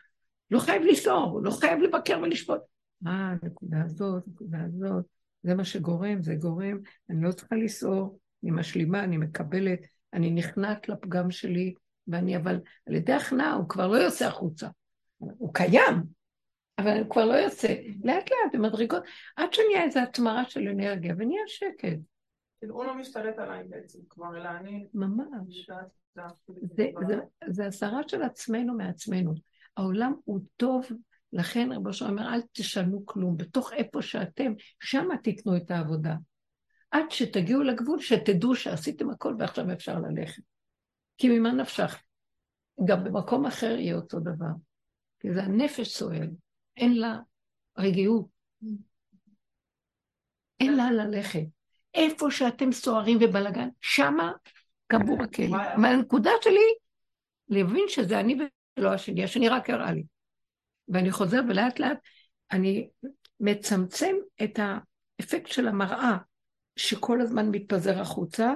לא 0.52 0.60
חייב 0.60 0.82
לסעור, 0.82 1.42
לא 1.44 1.52
חייב 1.52 1.80
לבקר 1.80 2.20
ולשפוט. 2.24 2.62
אה, 3.08 3.12
הנקודה 3.12 3.78
הזאת, 3.86 4.24
הנקודה 4.28 4.58
הזאת, 4.66 5.06
זה 5.46 5.56
מה 5.56 5.64
שגורם, 5.64 6.22
זה 6.22 6.36
גורם, 6.36 6.78
אני 7.10 7.24
לא 7.24 7.32
צריכה 7.32 7.56
לסעור, 7.56 8.20
אני 8.44 8.52
משלימה, 8.52 9.04
אני 9.04 9.18
מקבלת, 9.18 9.80
אני 10.14 10.32
נכנעת 10.32 10.90
לפגם 10.90 11.32
שלי, 11.32 11.74
ואני 12.08 12.38
אבל, 12.38 12.60
על 12.88 12.96
ידי 12.96 13.14
הכנעה 13.14 13.54
הוא 13.54 13.70
כבר 13.70 13.88
לא 13.88 13.98
יוצא 13.98 14.28
החוצה. 14.28 14.68
הוא 15.18 15.54
קיים, 15.54 16.04
אבל 16.80 17.00
הוא 17.00 17.10
כבר 17.10 17.26
לא 17.26 17.34
יוצא. 17.34 17.76
לאט 18.04 18.30
לאט, 18.32 18.54
במדרגות, 18.54 19.04
עד 19.36 19.54
שנהיה 19.54 19.84
איזו 19.84 20.00
התמרה 20.00 20.46
של 20.46 20.68
אנרגיה, 20.68 21.14
ונהיה 21.18 21.42
שקט. 21.48 22.00
כאילו, 22.60 22.76
הוא 22.76 22.86
לא 22.86 22.96
משתלט 22.96 23.40
עליי 23.40 23.64
בעצם 23.64 24.00
כבר, 24.10 24.38
אלא 24.38 24.50
אני... 24.50 24.88
ממש. 24.94 25.70
זה, 27.48 27.66
הסרה 27.66 28.02
של 28.08 28.22
עצמנו 28.22 28.74
מעצמנו. 28.74 29.34
העולם 29.78 30.14
הוא 30.24 30.40
טוב, 30.58 30.86
לכן 31.36 31.72
רבו 31.72 31.94
שלום 31.94 32.12
אומר, 32.12 32.34
אל 32.34 32.42
תשנו 32.52 33.06
כלום. 33.06 33.38
בתוך 33.38 33.74
איפה 33.74 34.02
שאתם, 34.02 34.54
שם 34.80 35.08
תיתנו 35.24 35.58
את 35.58 35.72
העבודה. 35.72 36.16
עד 36.92 37.12
שתגיעו 37.12 37.64
לגבול, 37.64 38.00
שתדעו 38.00 38.56
שעשיתם 38.56 39.10
הכל 39.10 39.36
ועכשיו 39.40 39.72
אפשר 39.74 40.00
ללכת. 40.00 40.44
כי 41.18 41.40
ממה 41.40 41.52
נפשך? 41.52 42.02
גם 42.86 43.04
במקום 43.04 43.46
אחר 43.46 43.76
יהיה 43.80 43.96
אותו 43.96 44.20
דבר. 44.20 44.54
כי 45.20 45.34
זה 45.34 45.44
הנפש 45.44 45.88
סועל, 45.88 46.30
אין 46.78 46.98
לה 46.98 47.20
רגיעות. 47.78 48.28
אין 50.60 50.78
לה 50.78 50.92
ללכת. 50.92 51.46
איפה 51.94 52.32
שאתם 52.32 52.72
סוערים 52.72 53.18
ובלאגן, 53.22 53.68
שמה 53.82 54.32
קבור 54.88 55.24
הכלא. 55.24 55.58
אבל 55.76 55.86
הנקודה 55.86 56.32
שלי, 56.42 56.74
להבין 57.50 57.86
שזה 57.88 58.20
אני 58.20 58.38
ולא 58.78 58.94
השני, 58.94 59.24
השני 59.24 59.50
רק 59.50 59.70
הראה 59.70 59.92
לי. 59.92 60.04
ואני 60.88 61.12
חוזר 61.12 61.42
ולאט 61.50 61.80
לאט 61.80 61.98
אני 62.52 62.90
מצמצם 63.40 64.16
את 64.44 64.60
האפקט 64.60 65.48
של 65.48 65.68
המראה 65.68 66.18
שכל 66.76 67.22
הזמן 67.22 67.50
מתפזר 67.52 68.02
החוצה, 68.02 68.54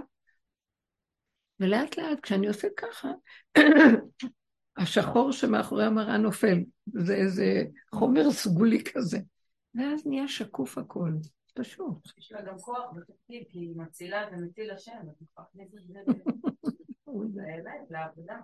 ולאט 1.60 1.98
לאט 1.98 2.20
כשאני 2.22 2.48
עושה 2.48 2.68
ככה, 2.78 3.10
השחור 4.78 5.32
שמאחורי 5.32 5.86
המראה 5.86 6.18
נופל, 6.18 6.58
זה 6.94 7.16
איזה 7.16 7.64
חומר 7.96 8.32
סגולי 8.32 8.84
כזה. 8.84 9.20
ואז 9.76 10.08
נהיה 10.08 10.28
שקוף 10.28 10.78
הכל, 10.78 11.12
פשוט. 11.56 12.08
יש 12.18 12.32
לה 12.32 12.42
גם 12.42 12.60
כוח 12.60 12.86
בתפקיד, 12.96 13.44
כי 13.50 13.60
היא 13.60 13.76
מצילה 13.76 14.28
ומציל 14.32 14.72
השם, 14.72 14.92
את 15.12 15.22
יכולה 15.22 15.48
להכניס 15.56 15.76
את 15.76 15.88
זה 15.88 16.00
באמת, 17.36 17.90
לעבודה. 17.90 18.40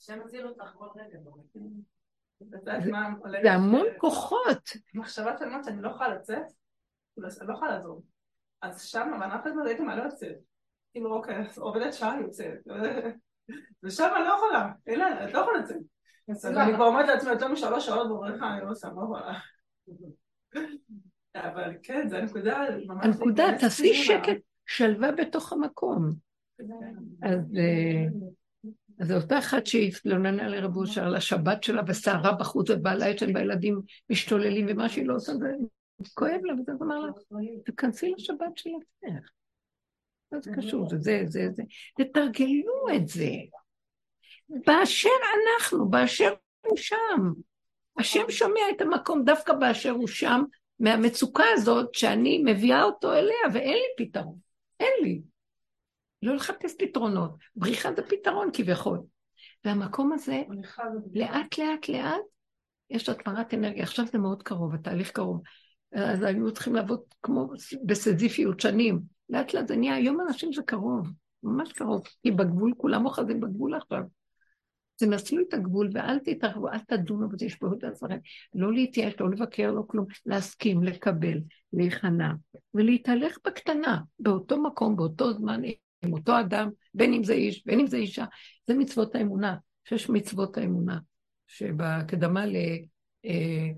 השם 0.00 0.18
מציל 0.24 0.46
אותך 0.46 0.64
כל 0.78 0.88
רגע. 0.96 1.18
זה 3.42 3.52
המון 3.52 3.86
כוחות. 3.98 4.70
מחשבה 4.94 5.38
של 5.38 5.48
מה 5.48 5.64
שאני 5.64 5.82
לא 5.82 5.88
יכולה 5.88 6.14
לצאת, 6.14 6.42
כאילו, 7.14 7.28
אני 7.40 7.48
לא 7.48 7.54
יכולה 7.54 7.70
לעזור. 7.70 8.02
אז 8.62 8.82
שם, 8.82 9.08
ואנחנו 9.20 9.50
כזה 9.50 9.68
הייתי 9.68 9.82
מה 9.82 9.96
לא 9.96 10.02
יוצאת. 10.02 10.36
כאילו, 10.92 11.14
אוקיי, 11.14 11.46
עובדת 11.56 11.94
שעה 11.94 12.20
יוצאת. 12.20 12.58
ושם 13.82 14.08
אני 14.16 14.24
לא 14.24 14.34
יכולה, 14.36 14.72
אילן, 14.86 15.28
את 15.28 15.32
לא 15.32 15.38
יכולה 15.38 15.58
לצאת. 15.58 15.76
אני 16.44 16.74
כבר 16.74 16.84
עומדת 16.84 17.08
לעצמי 17.08 17.30
יותר 17.30 17.48
משלוש 17.48 17.86
שעות 17.86 18.10
בבריכה, 18.10 18.54
אני 18.54 18.64
לא 18.64 18.70
עושה, 18.70 18.88
מה 18.90 19.02
יכולה. 19.04 19.38
אבל 21.48 21.74
כן, 21.82 22.08
זו 22.08 22.16
הנקודה. 22.16 22.64
הנקודה, 23.02 23.44
תעשי 23.60 23.94
שקט, 23.94 24.38
שלווה 24.66 25.12
בתוך 25.12 25.52
המקום. 25.52 26.10
אז 27.22 27.56
זו 29.02 29.14
אותה 29.14 29.38
אחת 29.38 29.66
שהתלוננה 29.66 30.48
לרב 30.48 30.76
אושר 30.76 31.04
על 31.04 31.16
השבת 31.16 31.62
שלה 31.62 31.82
וסערה 31.86 32.32
בחוץ 32.32 32.70
ובעלה 32.70 33.08
ישן 33.08 33.36
והילדים 33.36 33.80
משתוללים 34.10 34.66
ומה 34.68 34.88
שהיא 34.88 35.06
לא 35.06 35.14
עושה 35.14 35.32
זה 35.32 35.46
כואב 36.14 36.40
לה 36.44 36.54
וזה 36.54 36.72
אמר 36.82 36.98
לה, 36.98 37.12
תכנסי 37.64 38.12
לשבת 38.16 38.56
של 38.56 38.70
עצמך. 38.70 39.30
מה 40.32 40.40
זה 40.40 40.50
קשור? 40.56 40.88
זה 40.88 40.96
זה 40.98 41.22
זה 41.26 41.48
זה. 41.52 41.62
תתרגלו 41.98 42.86
את 42.96 43.08
זה. 43.08 43.30
באשר 44.48 45.08
אנחנו, 45.34 45.88
באשר 45.88 46.34
הוא 46.66 46.76
שם. 46.76 47.32
השם 47.98 48.30
שומע 48.30 48.60
את 48.76 48.80
המקום 48.80 49.24
דווקא 49.24 49.52
באשר 49.52 49.90
הוא 49.90 50.08
שם, 50.08 50.42
מהמצוקה 50.78 51.44
הזאת 51.52 51.94
שאני 51.94 52.42
מביאה 52.44 52.82
אותו 52.82 53.12
אליה 53.12 53.46
ואין 53.52 53.74
לי 53.74 54.06
פתרון. 54.06 54.38
אין 54.80 54.92
לי. 55.02 55.20
לא 56.22 56.34
לחפש 56.34 56.74
פתרונות. 56.78 57.30
בריחה 57.56 57.88
זה 57.96 58.02
פתרון 58.02 58.50
כביכול. 58.52 59.00
והמקום 59.64 60.12
הזה, 60.12 60.42
לאט 61.14 61.58
לאט 61.58 61.88
לאט, 61.88 62.20
יש 62.90 63.08
התמרת 63.08 63.54
אנרגיה. 63.54 63.82
עכשיו 63.82 64.06
זה 64.06 64.18
מאוד 64.18 64.42
קרוב, 64.42 64.74
התהליך 64.74 65.10
קרוב. 65.10 65.42
אז 65.92 66.22
היינו 66.22 66.52
צריכים 66.52 66.74
לעבוד 66.74 67.00
כמו 67.22 67.50
בסזיפיות 67.84 68.60
שנים. 68.60 69.00
לאט 69.28 69.54
לאט 69.54 69.68
זה 69.68 69.76
נהיה, 69.76 69.94
היום 69.94 70.20
אנשים 70.20 70.52
זה 70.52 70.62
קרוב, 70.62 71.08
ממש 71.42 71.72
קרוב. 71.72 72.02
כי 72.22 72.30
בגבול, 72.30 72.72
כולם 72.76 73.06
אוחזים 73.06 73.40
בגבול 73.40 73.74
עכשיו. 73.74 74.02
תנצלו 74.96 75.42
את 75.48 75.54
הגבול 75.54 75.90
ואל 75.92 76.18
תתערבו, 76.18 76.68
אל 76.68 76.78
תדונו 76.78 77.28
בזה, 77.28 77.46
יש 77.46 77.58
עוד 77.62 77.84
דברים. 77.96 78.20
לא 78.54 78.72
להתייאש, 78.72 79.14
לא 79.20 79.30
לבקר, 79.30 79.70
לא 79.70 79.82
כלום, 79.86 80.06
להסכים, 80.26 80.82
לקבל, 80.82 81.38
להיכנע, 81.72 82.32
ולהתהלך 82.74 83.38
בקטנה, 83.46 83.98
באותו 84.18 84.62
מקום, 84.62 84.96
באותו 84.96 85.32
זמן, 85.32 85.60
עם 86.02 86.12
אותו 86.12 86.40
אדם, 86.40 86.70
בין 86.94 87.14
אם 87.14 87.24
זה 87.24 87.32
איש, 87.32 87.66
בין 87.66 87.80
אם 87.80 87.86
זה 87.86 87.96
אישה. 87.96 88.24
זה 88.66 88.74
מצוות 88.74 89.14
האמונה, 89.14 89.56
שש 89.84 90.08
מצוות 90.08 90.58
האמונה, 90.58 90.98
שבהקדמה 91.46 92.46
ל... 92.46 92.56
אה, 93.24 93.68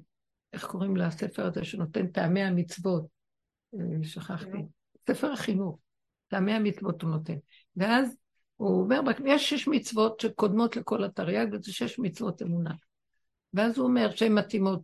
איך 0.53 0.67
קוראים 0.67 0.97
לספר 0.97 1.47
הזה 1.47 1.65
שנותן 1.65 2.07
טעמי 2.07 2.43
המצוות? 2.43 3.07
אה, 3.75 3.79
שכחתי. 4.03 4.59
ספר 5.07 5.33
החינוך, 5.33 5.79
טעמי 6.29 6.53
המצוות 6.53 7.03
הוא 7.03 7.11
נותן. 7.11 7.37
ואז 7.77 8.17
הוא 8.57 8.83
אומר, 8.83 9.01
יש 9.27 9.51
שש 9.51 9.69
מצוות 9.69 10.21
שקודמות 10.21 10.77
לכל 10.77 11.05
התרי"ג, 11.05 11.47
וזה 11.53 11.73
שש 11.73 11.99
מצוות 11.99 12.43
אמונה. 12.43 12.75
ואז 13.55 13.79
הוא 13.79 13.87
אומר 13.87 14.11
שהן 14.11 14.33
מתאימות 14.33 14.83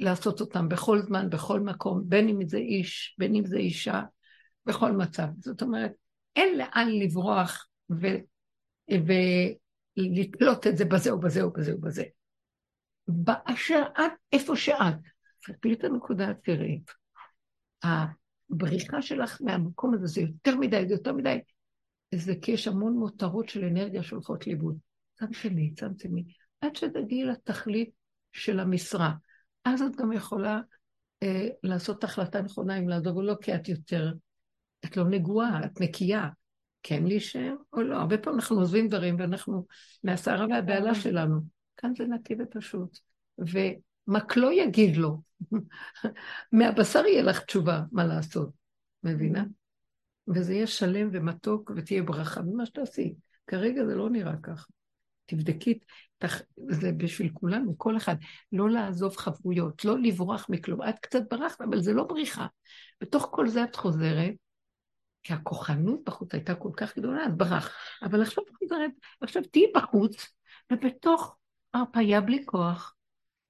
לעשות 0.00 0.40
אותן 0.40 0.68
בכל 0.68 1.02
זמן, 1.02 1.30
בכל 1.30 1.60
מקום, 1.60 2.02
בין 2.04 2.28
אם 2.28 2.48
זה 2.48 2.58
איש, 2.58 3.16
בין 3.18 3.34
אם 3.34 3.46
זה 3.46 3.56
אישה, 3.56 4.02
בכל 4.66 4.92
מצב. 4.92 5.26
זאת 5.38 5.62
אומרת, 5.62 5.92
אין 6.36 6.58
לאן 6.58 6.88
לברוח 6.88 7.68
ו... 7.90 8.06
ולתלות 8.90 10.66
את 10.66 10.76
זה 10.76 10.84
בזה 10.84 11.10
או 11.10 11.20
בזה 11.20 11.42
או 11.42 11.50
בזה 11.50 11.72
או 11.72 11.80
בזה. 11.80 12.04
באשר 13.08 13.82
את, 13.98 14.12
איפה 14.32 14.56
שאת. 14.56 14.94
תפי 15.42 15.72
את 15.72 15.84
הנקודה, 15.84 16.34
תראי. 16.44 16.80
הבריחה 17.82 19.02
שלך 19.02 19.38
מהמקום 19.42 19.94
הזה 19.94 20.06
זה 20.06 20.20
יותר 20.20 20.56
מדי, 20.56 20.88
זה 20.88 20.94
יותר 20.94 21.12
מדי. 21.12 21.38
זה 22.14 22.32
כי 22.42 22.52
יש 22.52 22.68
המון 22.68 22.92
מותרות 22.92 23.48
של 23.48 23.64
אנרגיה 23.64 24.02
שהולכות 24.02 24.46
לאיבוד. 24.46 24.78
צמצמי, 25.18 25.74
צמצמי, 25.74 26.24
עד 26.60 26.76
שתגיעי 26.76 27.24
לתכלית 27.24 27.90
של 28.32 28.60
המשרה. 28.60 29.12
אז 29.64 29.82
את 29.82 29.96
גם 29.96 30.12
יכולה 30.12 30.60
אה, 31.22 31.48
לעשות 31.62 32.04
החלטה 32.04 32.42
נכונה 32.42 32.78
אם 32.78 32.88
לעזוב 32.88 33.16
או 33.16 33.22
לא, 33.22 33.34
כי 33.42 33.54
את 33.54 33.68
יותר, 33.68 34.12
את 34.84 34.96
לא 34.96 35.04
נגועה, 35.04 35.64
את 35.64 35.80
נקייה. 35.80 36.28
כן 36.82 37.04
להישאר 37.04 37.54
או 37.72 37.82
לא? 37.82 37.96
הרבה 37.96 38.18
פעמים 38.18 38.38
אנחנו 38.38 38.56
עוזבים 38.56 38.88
דברים 38.88 39.16
ואנחנו 39.18 39.66
מהסערה 40.04 40.46
והבהלה 40.50 40.94
שלנו. 40.94 41.40
כאן 41.76 41.92
זה 41.98 42.04
נקי 42.04 42.34
ופשוט. 42.38 42.98
ומקלו 43.38 44.52
יגיד 44.52 44.96
לו, 44.96 45.20
מהבשר 46.52 47.06
יהיה 47.06 47.22
לך 47.22 47.40
תשובה 47.40 47.82
מה 47.92 48.04
לעשות, 48.04 48.50
מבינה? 49.04 49.44
וזה 50.28 50.54
יהיה 50.54 50.66
שלם 50.66 51.08
ומתוק 51.12 51.72
ותהיה 51.76 52.02
ברכה 52.02 52.42
במה 52.42 52.66
שתעשי. 52.66 53.14
כרגע 53.46 53.84
זה 53.86 53.94
לא 53.94 54.10
נראה 54.10 54.36
ככה. 54.42 54.66
תבדקי, 55.26 55.78
תח... 56.18 56.42
זה 56.68 56.92
בשביל 56.92 57.30
כולנו, 57.32 57.78
כל 57.78 57.96
אחד, 57.96 58.16
לא 58.52 58.70
לעזוב 58.70 59.16
חברויות, 59.16 59.84
לא 59.84 59.98
לברוח 59.98 60.46
מכלום. 60.48 60.82
את 60.88 60.98
קצת 60.98 61.22
ברחת, 61.30 61.60
אבל 61.60 61.80
זה 61.80 61.92
לא 61.92 62.04
בריחה. 62.04 62.46
בתוך 63.00 63.28
כל 63.32 63.48
זה 63.48 63.64
את 63.64 63.76
חוזרת, 63.76 64.34
כי 65.22 65.32
הכוחנות 65.32 66.04
בחוץ 66.04 66.34
הייתה 66.34 66.54
כל 66.54 66.70
כך 66.76 66.98
גדולה, 66.98 67.26
את 67.26 67.36
ברח. 67.36 67.76
אבל 68.02 68.22
עכשיו 68.22 68.44
חוזרת, 68.58 68.90
עכשיו 69.20 69.42
תהיי 69.42 69.72
בחוץ, 69.74 70.32
ובתוך 70.72 71.36
הרפאיה 71.74 72.20
בלי 72.20 72.46
כוח, 72.46 72.94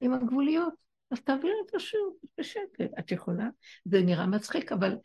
עם 0.01 0.13
הגבוליות. 0.13 0.75
אז 1.11 1.21
תעבירי 1.21 1.55
את 1.67 1.75
השיעור 1.75 2.19
בשקט. 2.39 2.81
את 2.99 3.13
יכולה? 3.13 3.49
זה 3.85 4.03
נראה 4.03 4.27
מצחיק, 4.27 4.73
אבל 4.73 4.97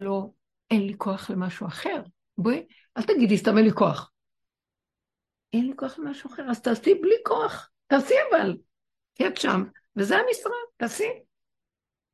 לא, 0.00 0.30
אין 0.70 0.86
לי 0.86 0.94
כוח 0.98 1.30
למשהו 1.30 1.66
אחר. 1.66 2.02
בואי, 2.38 2.66
אל 2.96 3.02
תגידי, 3.02 3.38
סתם 3.38 3.56
אין 3.56 3.64
לי 3.64 3.72
כוח. 3.72 4.12
אין 5.52 5.66
לי 5.66 5.72
כוח 5.76 5.98
למשהו 5.98 6.30
אחר, 6.30 6.50
אז 6.50 6.62
תעשי 6.62 6.94
בלי 6.94 7.14
כוח. 7.26 7.70
תעשי 7.86 8.14
אבל. 8.30 8.56
כי 9.14 9.26
את 9.26 9.36
שם, 9.36 9.62
וזה 9.96 10.16
המשרה, 10.16 10.56
תעשי. 10.76 11.08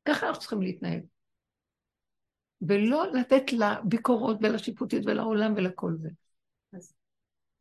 ככה 0.05 0.27
אנחנו 0.27 0.39
צריכים 0.39 0.61
להתנהג. 0.61 1.01
ולא 2.61 3.11
לתת 3.13 3.43
לביקורות 3.53 4.37
ולשיפוטית 4.41 5.03
ולעולם 5.05 5.53
ולכל 5.55 5.95
זה. 5.97 6.09
אז 6.73 6.93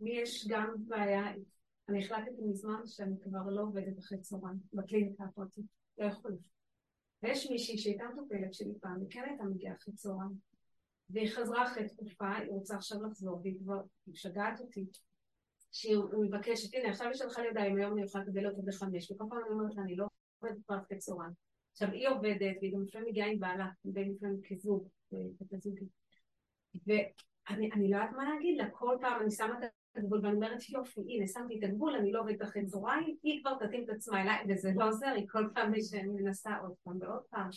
לי 0.00 0.10
יש 0.10 0.48
גם 0.48 0.74
בעיה, 0.78 1.22
אני 1.88 2.04
החלטתי 2.04 2.42
מזמן 2.50 2.86
שאני 2.86 3.14
כבר 3.22 3.50
לא 3.50 3.62
עובדת 3.62 3.98
אחרי 3.98 4.18
צהריים 4.18 4.58
בקליניקה 4.72 5.24
הפרטית, 5.24 5.64
לא 5.98 6.06
יכולה. 6.06 6.36
ויש 7.22 7.50
מישהי 7.50 7.78
שהייתה 7.78 8.04
מטופלת 8.12 8.54
שלי 8.54 8.72
פעם, 8.80 9.00
היא 9.00 9.10
כן 9.10 9.22
הייתה 9.28 9.44
מגיעה 9.44 9.74
אחרי 9.74 9.94
צהריים, 9.94 10.32
והיא 11.10 11.30
חזרה 11.34 11.64
אחרי 11.64 11.88
תקופה, 11.88 12.36
היא 12.36 12.50
רוצה 12.50 12.76
עכשיו 12.76 13.02
לחזור, 13.02 13.40
והיא 13.42 13.58
כבר 13.60 13.80
משגעת 14.06 14.60
אותי, 14.60 14.86
שהיא 15.72 15.96
מבקשת, 16.20 16.74
הנה 16.74 16.90
עכשיו 16.90 17.10
יש 17.10 17.20
לך 17.20 17.38
לידיים, 17.38 17.76
היום 17.76 17.92
אני 17.92 18.02
יכולה 18.02 18.24
לקבל 18.24 18.46
אותו 18.46 18.62
בחמש, 18.62 19.10
וכל 19.10 19.24
פעם 19.28 19.38
אני 19.38 19.50
אומרת 19.50 19.74
לה, 19.76 19.82
אני 19.82 19.96
לא 19.96 20.06
עובדת 20.38 20.58
כבר 20.66 20.78
אחרי 20.78 20.98
צהריים. 20.98 21.47
עכשיו 21.80 21.94
היא 21.94 22.08
עובדת, 22.08 22.56
והיא 22.60 22.72
גם 22.74 22.82
לפעמים 22.82 23.08
מגיעה 23.08 23.28
עם 23.28 23.38
בעלה, 23.38 23.66
בין 23.84 24.12
לפעמים 24.12 24.40
כזוג, 24.48 24.88
ואני 26.86 27.90
לא 27.90 27.96
יודעת 27.96 28.12
מה 28.12 28.34
להגיד 28.34 28.58
לה, 28.58 28.70
כל 28.70 28.96
פעם 29.00 29.22
אני 29.22 29.30
שמה 29.30 29.58
את 29.58 29.96
הגבול 29.96 30.20
ואני 30.22 30.34
אומרת 30.34 30.68
יופי, 30.68 31.00
הנה 31.00 31.26
שמתי 31.26 31.58
את 31.58 31.64
הגבול, 31.64 31.94
אני 31.94 32.12
לא 32.12 32.20
עובדת 32.20 32.42
אחרי 32.42 32.66
צהריים, 32.66 33.16
היא 33.22 33.40
כבר 33.40 33.54
תתאים 33.54 33.84
את 33.84 33.88
עצמה 33.88 34.22
אליי, 34.22 34.36
וזה 34.48 34.70
לא 34.76 34.88
עוזר 34.88 35.14
לי 35.14 35.26
כל 35.28 35.48
פעם 35.54 35.72
מנסה 36.14 36.56
עוד 36.56 36.72
פעם 36.84 36.98
ועוד 37.00 37.22
פעם. 37.30 37.48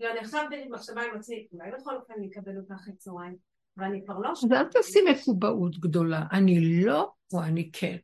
ואני 0.00 0.18
עכשיו 0.18 0.44
במחשבה 0.50 1.02
עם 1.02 1.16
עצמי, 1.18 1.46
אולי 1.52 1.70
בכל 1.70 1.96
אופן 1.96 2.14
אני 2.16 2.28
אקבל 2.28 2.56
אותה 2.56 2.74
אחרי 2.74 2.94
צהריים, 2.96 3.36
ואני 3.76 4.04
כבר 4.04 4.18
לא... 4.18 4.30
אז 4.30 4.52
אל 4.52 4.64
תעשי 4.64 4.98
מקובעות 5.10 5.78
גדולה, 5.78 6.22
אני 6.32 6.84
לא 6.84 7.12
או 7.32 7.42
אני 7.42 7.70
כן. 7.72 7.96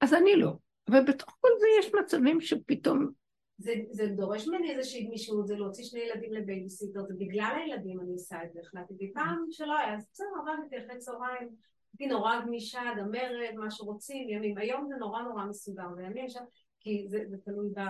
אז 0.00 0.14
אני 0.14 0.36
לא. 0.36 0.56
אבל 0.90 1.04
בתוך 1.04 1.36
כל 1.40 1.48
זה 1.60 1.66
יש 1.80 1.94
מצבים 1.94 2.40
שפתאום 2.40 3.10
זה, 3.58 3.72
זה 3.90 4.06
דורש 4.06 4.48
ממני 4.48 4.76
איזושהי 4.76 5.04
גמישות, 5.04 5.46
זה 5.46 5.54
להוציא 5.56 5.84
שני 5.84 6.00
ילדים 6.00 6.32
לבייביסיטר, 6.32 7.02
זה 7.02 7.14
בגלל 7.18 7.56
הילדים 7.56 8.00
אני 8.00 8.12
עושה 8.12 8.44
את 8.44 8.52
זה, 8.52 8.60
החלטתי 8.60 9.12
פעם 9.14 9.44
שלא 9.50 9.78
היה, 9.78 9.94
אז 9.94 10.06
בסדר, 10.12 10.26
עבדתי 10.40 10.78
אחרי 10.78 10.98
צהריים, 10.98 11.48
הייתי 11.92 12.06
נורא 12.06 12.40
גמישה, 12.40 12.80
דמרת, 12.96 13.54
מה 13.54 13.70
שרוצים, 13.70 14.28
ימים, 14.28 14.58
היום 14.58 14.86
זה 14.88 14.94
נורא 14.96 15.22
נורא 15.22 15.44
מסודר, 15.44 15.86
וימים 15.96 16.28
שם, 16.28 16.44
כי 16.80 17.06
זה, 17.08 17.24
זה 17.28 17.36
תלוי 17.44 17.68
ב, 17.76 17.80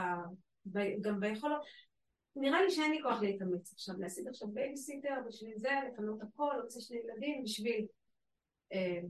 ב, 0.66 1.00
גם 1.00 1.20
ביכולות. 1.20 1.60
נראה 2.36 2.62
לי 2.62 2.70
שאין 2.70 2.90
לי 2.90 3.02
כוח 3.02 3.22
להתאמץ 3.22 3.72
עכשיו, 3.72 3.94
להשיג 3.98 4.28
עכשיו 4.28 4.48
בייביסיטר, 4.48 5.14
בשביל 5.28 5.52
זה, 5.56 5.70
לפנות 5.92 6.22
הכל, 6.22 6.52
להוציא 6.58 6.80
שני 6.80 6.98
ילדים, 6.98 7.42
בשביל 7.42 7.86
אה, 8.72 9.00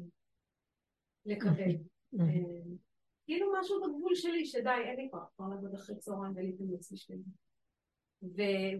לקבל. 1.27 1.71
אה, 2.21 2.25
כאילו 3.27 3.53
משהו 3.61 3.83
בגבול 3.83 4.15
שלי, 4.15 4.47
שדי, 4.47 4.71
אין 4.85 4.97
לי 4.97 5.09
כוח 5.11 5.31
כבר 5.37 5.47
לעבוד 5.49 5.75
אחרי 5.75 5.97
צהריים 5.97 6.33
ולהתאמץ 6.37 6.93
בשביל 6.93 7.19
זה. 7.19 7.31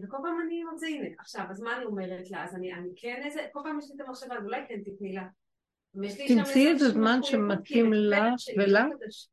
וכל 0.03 0.17
פעם 0.23 0.37
אני 0.45 0.63
מוצא, 0.63 0.85
הנה, 0.85 1.07
עכשיו, 1.19 1.45
אז 1.49 1.61
מה 1.61 1.77
אני 1.77 1.85
אומרת 1.85 2.31
לה? 2.31 2.43
אז 2.43 2.55
אני, 2.55 2.73
אני 2.73 2.89
כן 2.95 3.21
איזה, 3.25 3.39
כל 3.51 3.59
פעם 3.63 3.79
יש 3.79 3.85
לי 3.89 3.95
את 3.95 4.07
המחשבה, 4.07 4.37
אז 4.37 4.45
אולי 4.45 4.61
כן 4.67 4.81
תתני 4.83 5.13
לה. 5.13 5.27
תמצאי 6.27 6.67
איזה 6.67 6.89
זמן 6.89 7.19
שמתאים 7.23 7.93
לך 7.93 8.33
ולה, 8.57 8.85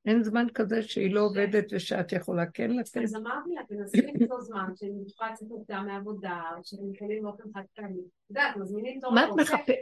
אין 0.07 0.23
זמן 0.23 0.47
כזה 0.55 0.83
שהיא 0.83 1.15
לא 1.15 1.21
עובדת 1.21 1.65
ושאת 1.73 2.13
יכולה 2.13 2.47
כן 2.47 2.71
לתת. 2.71 2.97
אז 2.97 3.17
אמרתי 3.17 3.51
לה, 3.55 3.63
תנסי 3.69 4.03
למצוא 4.03 4.41
זמן 4.41 4.69
שאני 4.77 5.03
יכולה 5.07 5.31
לצאת 5.31 5.49
מוקדם 5.49 5.85
מעבודה, 5.87 6.41
או 6.57 6.61
שאני 6.65 6.83
מתקיימים 6.91 7.23
באופן 7.23 7.45
חד 7.55 7.63
פעמי. 7.77 8.01
את 8.01 8.31
יודעת, 8.31 8.57
מזמינים 8.57 9.01
תור. 9.01 9.15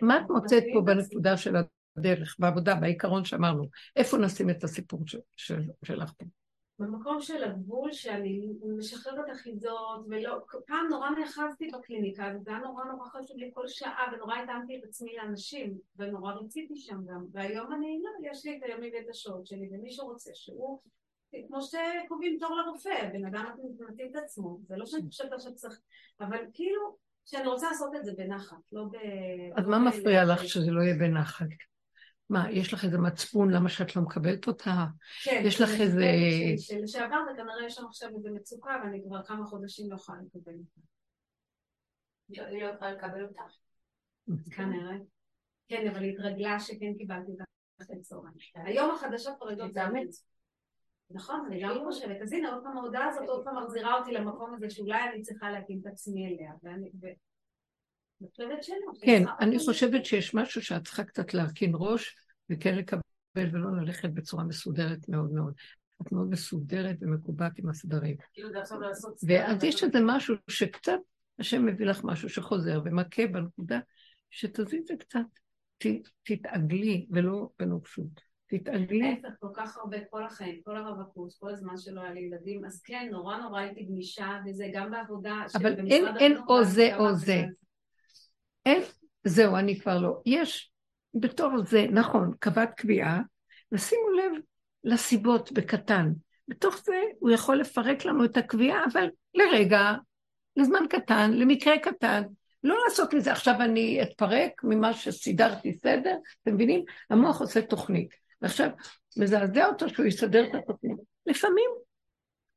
מה 0.02 0.16
את 0.16 0.30
מוצאת 0.30 0.64
פה 0.74 0.80
בנקודה 0.80 1.36
של 1.36 1.56
הדרך, 1.96 2.36
בעבודה, 2.38 2.74
בעיקרון 2.74 3.24
שאמרנו? 3.24 3.64
איפה 3.96 4.18
נשים 4.18 4.50
את 4.50 4.64
הסיפור 4.64 5.00
שלך 5.84 6.12
פה? 6.18 6.26
במקום 6.78 7.20
של 7.20 7.44
הגבול 7.44 7.92
שאני 7.92 8.52
משחררת 8.78 9.30
אחיזות, 9.32 10.06
ולא, 10.08 10.38
פעם 10.66 10.86
נורא 10.90 11.10
נאחזתי 11.10 11.70
בקליניקה, 11.70 12.32
וזה 12.34 12.50
היה 12.50 12.58
נורא 12.58 12.84
נורא 12.84 13.08
חשוב 13.08 13.36
לי 13.36 13.50
כל 13.54 13.68
שעה, 13.68 14.12
ונורא 14.12 14.36
התאמתי 14.36 14.78
את 14.78 14.84
עצמי 14.84 15.16
לאנשים, 15.16 15.78
ונורא 15.96 16.32
רציתי 16.32 16.76
שם 16.76 16.96
גם, 17.06 17.24
והיום 17.32 17.72
אני, 17.72 18.02
לא, 18.04 18.30
יש 18.30 18.46
לי 18.46 18.58
את 18.58 18.62
הימים 18.62 18.92
ואת 18.94 19.08
השעות 19.10 19.46
שלי, 19.46 19.68
ומי 19.72 19.90
שרוצה 19.90 20.30
שהוא, 20.34 20.80
כמו 21.48 21.58
שקובעים 21.62 22.36
תור 22.40 22.56
לרופא, 22.56 23.10
בן 23.12 23.24
אדם 23.24 23.44
מתאים 23.90 24.10
את 24.10 24.16
עצמו, 24.16 24.58
זה 24.68 24.76
לא 24.76 24.86
שאני 24.86 25.06
חושבת 25.06 25.32
עכשיו 25.32 25.54
צריך, 25.54 25.80
אבל 26.20 26.38
כאילו, 26.52 26.96
שאני 27.24 27.46
רוצה 27.46 27.70
לעשות 27.70 27.94
את 27.96 28.04
זה 28.04 28.12
בנחת, 28.16 28.56
לא 28.72 28.84
ב... 28.84 28.96
אז 29.56 29.66
מה 29.66 29.78
מפריע 29.78 30.24
לך 30.24 30.44
שזה 30.44 30.70
לא 30.70 30.82
יהיה 30.82 30.94
בנחת? 30.94 31.46
מה, 32.32 32.50
יש 32.50 32.74
לך 32.74 32.84
איזה 32.84 32.98
מצפון 32.98 33.50
למה 33.50 33.68
שאת 33.68 33.96
לא 33.96 34.02
מקבלת 34.02 34.46
אותה? 34.46 34.86
כן. 35.24 35.42
יש 35.44 35.60
לך 35.60 35.70
איזה... 35.80 36.06
לשעבר 36.82 37.16
זה 37.24 37.30
כנראה 37.36 37.66
יש 37.66 37.74
שם 37.74 37.86
עכשיו 37.86 38.08
איזה 38.16 38.30
מצוקה 38.30 38.80
ואני 38.84 39.02
כבר 39.06 39.22
כמה 39.22 39.46
חודשים 39.46 39.90
לא 39.90 39.96
יכולה 39.96 40.18
לקבל 40.18 40.52
אותה. 40.52 40.80
היא 42.28 42.62
לא 42.62 42.68
יכולה 42.68 42.92
לקבל 42.92 43.24
אותה. 43.24 43.42
כנראה. 44.50 44.96
כן, 45.68 45.88
אבל 45.88 46.02
היא 46.02 46.12
התרגלה 46.12 46.60
שכן 46.60 46.94
קיבלתי 46.98 47.30
אותה. 47.32 47.44
היום 48.54 48.90
החדשות 48.90 49.34
כבר 49.38 49.50
יודעות 49.50 49.72
זה 49.72 49.86
אמת. 49.86 50.08
נכון, 51.10 51.44
אני 51.46 51.62
גם 51.62 51.78
חושבת. 51.84 52.16
אז 52.22 52.32
הנה, 52.32 52.52
עוד 52.52 52.62
פעם 52.62 52.76
ההודעה 52.76 53.08
הזאת 53.08 53.28
עוד 53.28 53.44
פעם 53.44 53.64
מחזירה 53.64 53.98
אותי 53.98 54.12
למקום 54.12 54.54
הזה 54.54 54.70
שאולי 54.70 55.02
אני 55.12 55.22
צריכה 55.22 55.50
להקים 55.50 55.80
את 55.82 55.86
עצמי 55.86 56.26
אליה. 56.26 56.52
כן, 59.00 59.22
אני 59.40 59.58
חושבת 59.58 60.04
שיש 60.04 60.34
משהו 60.34 60.62
שאת 60.62 60.84
צריכה 60.84 61.04
קצת 61.04 61.34
להרכין 61.34 61.72
ראש 61.74 62.16
וכן 62.50 62.76
לקבל 62.76 63.00
ולא 63.36 63.76
ללכת 63.76 64.10
בצורה 64.10 64.44
מסודרת 64.44 65.08
מאוד 65.08 65.32
מאוד. 65.32 65.54
את 66.02 66.12
מאוד 66.12 66.30
מסודרת 66.30 66.96
ומקובעת 67.00 67.58
עם 67.58 67.68
הסדרים. 67.68 68.16
כאילו. 68.32 68.48
ואז 69.26 69.64
יש 69.64 69.84
איזה 69.84 69.98
משהו 70.02 70.34
שקצת, 70.48 70.98
השם 71.38 71.66
מביא 71.66 71.86
לך 71.86 72.04
משהו 72.04 72.28
שחוזר 72.28 72.80
ומכה 72.84 73.26
בנקודה, 73.26 73.80
שתזיזי 74.30 74.98
קצת, 74.98 75.20
תתעגלי 76.22 77.06
ולא 77.10 77.48
בנוקשות. 77.58 78.32
תתעגלי. 78.46 79.20
להפך, 79.22 79.34
כל 79.40 79.48
כך 79.54 79.76
הרבה, 79.76 79.96
כל 80.10 80.24
החיים, 80.24 80.60
כל 80.64 80.76
הרווקות, 80.76 81.32
כל 81.38 81.50
הזמן 81.50 81.76
שלא 81.76 82.00
היה 82.00 82.12
לי 82.12 82.20
ילדים, 82.20 82.64
אז 82.64 82.82
כן, 82.82 83.08
נורא 83.10 83.36
נורא 83.36 83.60
הייתי 83.60 83.84
גמישה, 83.84 84.40
וזה 84.46 84.70
גם 84.74 84.90
בעבודה 84.90 85.44
של 85.48 85.58
אבל 85.58 85.86
אין, 85.90 86.04
אין 86.20 86.36
או 86.48 86.64
זה 86.64 86.96
או. 86.96 87.14
זה. 87.14 87.42
אין, 88.66 88.82
זהו, 89.24 89.56
אני 89.56 89.80
כבר 89.80 89.98
לא. 89.98 90.20
יש, 90.26 90.71
בתור 91.14 91.50
זה, 91.66 91.86
נכון, 91.90 92.32
קבעת 92.38 92.74
קביעה, 92.74 93.20
ושימו 93.72 94.10
לב 94.10 94.32
לסיבות 94.84 95.52
בקטן. 95.52 96.12
בתוך 96.48 96.80
זה 96.84 97.00
הוא 97.18 97.30
יכול 97.30 97.56
לפרק 97.56 98.04
לנו 98.04 98.24
את 98.24 98.36
הקביעה, 98.36 98.84
אבל 98.92 99.08
לרגע, 99.34 99.92
לזמן 100.56 100.86
קטן, 100.90 101.30
למקרה 101.32 101.78
קטן. 101.78 102.22
לא 102.64 102.76
לעשות 102.84 103.14
מזה, 103.14 103.32
עכשיו 103.32 103.54
אני 103.60 104.02
אתפרק 104.02 104.64
ממה 104.64 104.94
שסידרתי 104.94 105.72
סדר, 105.72 106.16
אתם 106.42 106.54
מבינים? 106.54 106.84
המוח 107.10 107.40
עושה 107.40 107.62
תוכנית. 107.62 108.14
ועכשיו, 108.42 108.70
מזעזע 109.16 109.66
אותו 109.66 109.88
שהוא 109.88 110.06
יסדר 110.06 110.44
את 110.44 110.54
התוכנית. 110.54 110.96
לפעמים, 111.26 111.70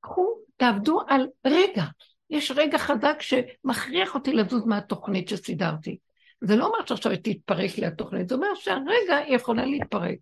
קחו, 0.02 0.40
תעבדו 0.58 1.00
על 1.08 1.28
רגע. 1.46 1.84
יש 2.30 2.52
רגע 2.52 2.78
חזק 2.78 3.18
שמכריח 3.20 4.16
אותי 4.16 4.34
לזוז 4.34 4.66
מהתוכנית 4.66 5.30
שסידרתי. 5.30 5.98
זה 6.48 6.56
לא 6.56 6.66
אומר 6.66 6.86
שעכשיו 6.86 7.12
תתפרק 7.24 7.78
לי 7.78 7.86
התוכנית, 7.86 8.30
זה 8.30 8.36
אומר 8.36 8.56
שהרגע 8.56 9.16
היא 9.26 9.36
יכולה 9.36 9.66
להתפרק. 9.66 10.18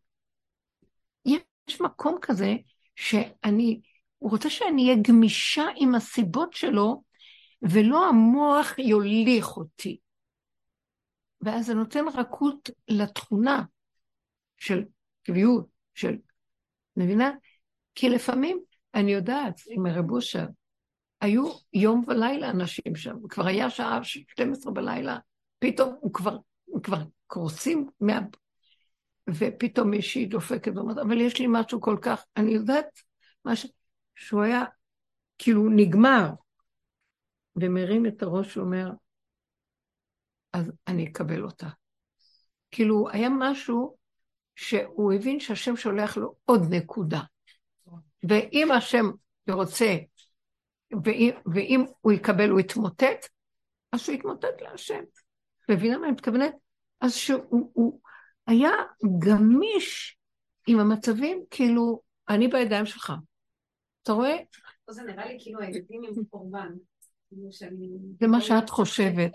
יש 1.25 1.81
מקום 1.81 2.17
כזה 2.21 2.55
שאני, 2.95 3.81
הוא 4.17 4.31
רוצה 4.31 4.49
שאני 4.49 4.83
אהיה 4.83 5.01
גמישה 5.07 5.65
עם 5.75 5.95
הסיבות 5.95 6.53
שלו, 6.53 7.03
ולא 7.61 8.09
המוח 8.09 8.79
יוליך 8.79 9.57
אותי. 9.57 9.97
ואז 11.41 11.65
זה 11.65 11.73
נותן 11.73 12.05
רכות 12.13 12.69
לתכונה 12.87 13.63
של 14.57 14.83
קביעות, 15.23 15.65
של... 15.93 16.15
מבינה? 16.97 17.31
כי 17.95 18.09
לפעמים, 18.09 18.59
אני 18.93 19.13
יודעת, 19.13 19.61
עם 19.69 19.85
הרב 19.85 20.11
אושר, 20.11 20.45
היו 21.21 21.51
יום 21.73 22.03
ולילה 22.07 22.49
אנשים 22.49 22.95
שם, 22.95 23.15
כבר 23.29 23.47
היה 23.47 23.69
שעה 23.69 23.99
12 24.03 24.73
בלילה, 24.73 25.17
פתאום 25.63 25.95
הוא 25.99 26.13
כבר, 26.13 26.37
הוא 26.65 26.83
כבר 26.83 26.97
קורסים 27.27 27.89
מה... 27.99 28.19
ופתאום 29.29 29.89
מישהי 29.89 30.25
דופקת 30.25 30.71
ואומרת, 30.75 30.97
אבל 30.97 31.21
יש 31.21 31.39
לי 31.39 31.45
משהו 31.49 31.81
כל 31.81 31.97
כך, 32.01 32.25
אני 32.37 32.51
יודעת 32.51 32.99
מה 33.45 33.55
ש... 33.55 33.65
שהוא 34.15 34.43
היה 34.43 34.63
כאילו 35.37 35.69
נגמר, 35.69 36.29
ומרים 37.55 38.05
את 38.05 38.23
הראש 38.23 38.57
ואומר, 38.57 38.89
אז 40.53 40.71
אני 40.87 41.07
אקבל 41.07 41.43
אותה. 41.43 41.67
כאילו, 42.71 43.09
היה 43.09 43.29
משהו 43.29 43.97
שהוא 44.55 45.13
הבין 45.13 45.39
שהשם 45.39 45.75
שולח 45.75 46.17
לו 46.17 46.35
עוד 46.45 46.61
נקודה. 46.69 47.21
ואם 48.29 48.71
השם 48.71 49.05
רוצה, 49.49 49.97
ואם, 51.03 51.31
ואם 51.53 51.85
הוא 52.01 52.11
יקבל, 52.11 52.49
הוא 52.49 52.59
יתמוטט, 52.59 53.27
אז 53.91 54.01
שהוא 54.01 54.15
יתמוטט 54.15 54.61
להשם. 54.61 55.03
מבינה 55.69 55.97
מה 55.97 56.05
אני 56.05 56.11
מתכוונת? 56.11 56.53
אז 57.01 57.15
שהוא 57.15 57.71
הוא 57.73 57.99
היה 58.47 58.71
גמיש 59.19 60.17
עם 60.67 60.79
המצבים, 60.79 61.43
כאילו, 61.49 62.01
אני 62.29 62.47
בידיים 62.47 62.85
שלך. 62.85 63.13
אתה 64.03 64.11
רואה? 64.11 64.35
פה 64.85 64.93
זה 64.93 65.03
נראה 65.03 65.25
לי 65.25 65.37
כאילו 65.39 65.59
הילדים 65.59 66.01
הם 66.03 66.23
קורבן. 66.29 66.69
כאילו 67.27 67.51
שאני... 67.51 67.89
זה 68.19 68.27
מה 68.27 68.41
שאת 68.41 68.69
חושבת. 68.69 69.31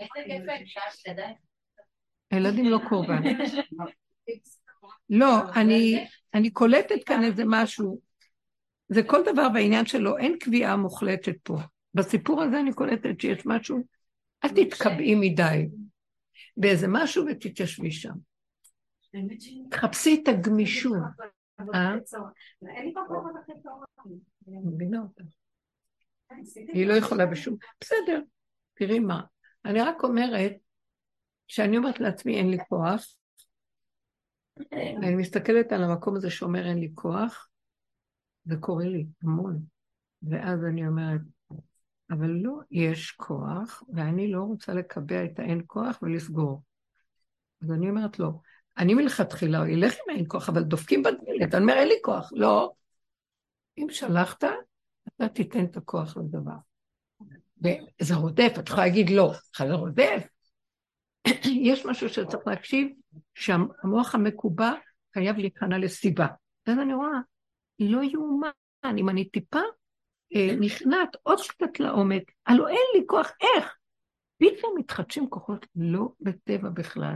הילדים 2.31 2.65
לא 2.65 2.79
קורבן. 2.89 3.21
לא, 5.09 5.51
אני, 5.55 6.07
אני 6.33 6.49
קולטת 6.49 7.03
כאן 7.05 7.23
איזה 7.23 7.43
משהו. 7.47 8.01
זה 8.89 9.03
כל 9.03 9.21
דבר 9.25 9.49
בעניין 9.49 9.85
שלו, 9.85 10.17
אין 10.17 10.37
קביעה 10.39 10.75
מוחלטת 10.75 11.35
פה. 11.43 11.57
בסיפור 11.93 12.41
הזה 12.41 12.59
אני 12.59 12.73
קולטת 12.73 13.21
שיש 13.21 13.45
משהו, 13.45 13.83
אל 14.43 14.49
תתקבעי 14.49 15.15
מדי 15.15 15.67
באיזה 16.57 16.87
משהו 16.89 17.25
ותתיישבי 17.25 17.91
שם. 17.91 18.13
תחפשי 19.71 20.21
את 20.23 20.27
הגמישות. 20.27 20.97
אה? 21.73 21.93
מבינה 24.47 25.01
אותה. 25.01 25.23
היא 26.73 26.87
לא 26.87 26.93
יכולה 26.93 27.25
בשום... 27.25 27.55
בסדר, 27.81 28.21
תראי 28.73 28.99
מה. 28.99 29.21
אני 29.65 29.81
רק 29.81 30.03
אומרת, 30.03 30.51
כשאני 31.47 31.77
אומרת 31.77 31.99
לעצמי 31.99 32.37
אין 32.37 32.49
לי 32.49 32.57
כוח, 32.69 33.15
אני 34.73 35.15
מסתכלת 35.15 35.71
על 35.71 35.83
המקום 35.83 36.15
הזה 36.15 36.29
שאומר 36.29 36.67
אין 36.67 36.79
לי 36.79 36.91
כוח, 36.95 37.49
זה 38.45 38.55
קורה 38.59 38.85
לי 38.85 39.05
המון. 39.23 39.59
ואז 40.23 40.65
אני 40.65 40.87
אומרת, 40.87 41.21
אבל 42.09 42.29
לא, 42.29 42.59
יש 42.71 43.11
כוח, 43.11 43.83
ואני 43.93 44.31
לא 44.31 44.41
רוצה 44.41 44.73
לקבע 44.73 45.25
את 45.25 45.39
האין 45.39 45.61
כוח 45.67 45.99
ולסגור. 46.01 46.63
אז 47.63 47.71
אני 47.71 47.89
אומרת 47.89 48.19
לו, 48.19 48.41
אני 48.77 48.93
מלכתחילה 48.93 49.63
אלך 49.63 49.93
עם 49.93 50.15
האין 50.15 50.25
כוח, 50.27 50.49
אבל 50.49 50.63
דופקים 50.63 51.03
בדלת, 51.03 51.55
אני 51.55 51.63
אומר, 51.63 51.73
אין 51.73 51.87
לי 51.87 51.95
כוח. 52.01 52.31
לא. 52.35 52.71
אם 53.77 53.87
שלחת, 53.89 54.43
אתה 55.07 55.27
תיתן 55.27 55.65
את 55.65 55.77
הכוח 55.77 56.17
לדבר. 56.17 56.51
וזה 57.61 58.15
רודף, 58.15 58.53
את 58.59 58.67
יכולה 58.67 58.83
להגיד 58.85 59.09
לא, 59.09 59.31
זה 59.59 59.73
רודף. 59.73 60.27
יש 61.69 61.85
משהו 61.85 62.09
שצריך 62.09 62.47
להקשיב, 62.47 62.87
שהמוח 63.35 64.15
המקובע 64.15 64.71
חייב 65.13 65.37
להיכנע 65.37 65.77
לסיבה. 65.77 66.27
ואז 66.67 66.79
אני 66.79 66.93
רואה, 66.93 67.19
לא 67.79 68.03
יאומן, 68.03 68.97
אם 68.97 69.09
אני 69.09 69.29
טיפה 69.29 69.59
נכנעת 70.59 71.09
עוד 71.23 71.39
קצת 71.49 71.79
לעומק, 71.79 72.23
הלוא 72.45 72.67
אין 72.67 72.85
לי 72.95 73.01
כוח, 73.07 73.31
איך? 73.41 73.75
פתאום 74.37 74.75
מתחדשים 74.77 75.29
כוחות 75.29 75.65
לא 75.75 76.07
בטבע 76.21 76.69
בכלל, 76.69 77.15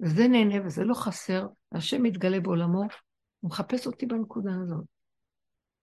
וזה 0.00 0.28
נהנה 0.28 0.66
וזה 0.66 0.84
לא 0.84 0.94
חסר, 0.94 1.46
והשם 1.72 2.02
מתגלה 2.02 2.40
בעולמו, 2.40 2.82
הוא 3.40 3.50
מחפש 3.50 3.86
אותי 3.86 4.06
בנקודה 4.06 4.50
הזאת. 4.62 4.84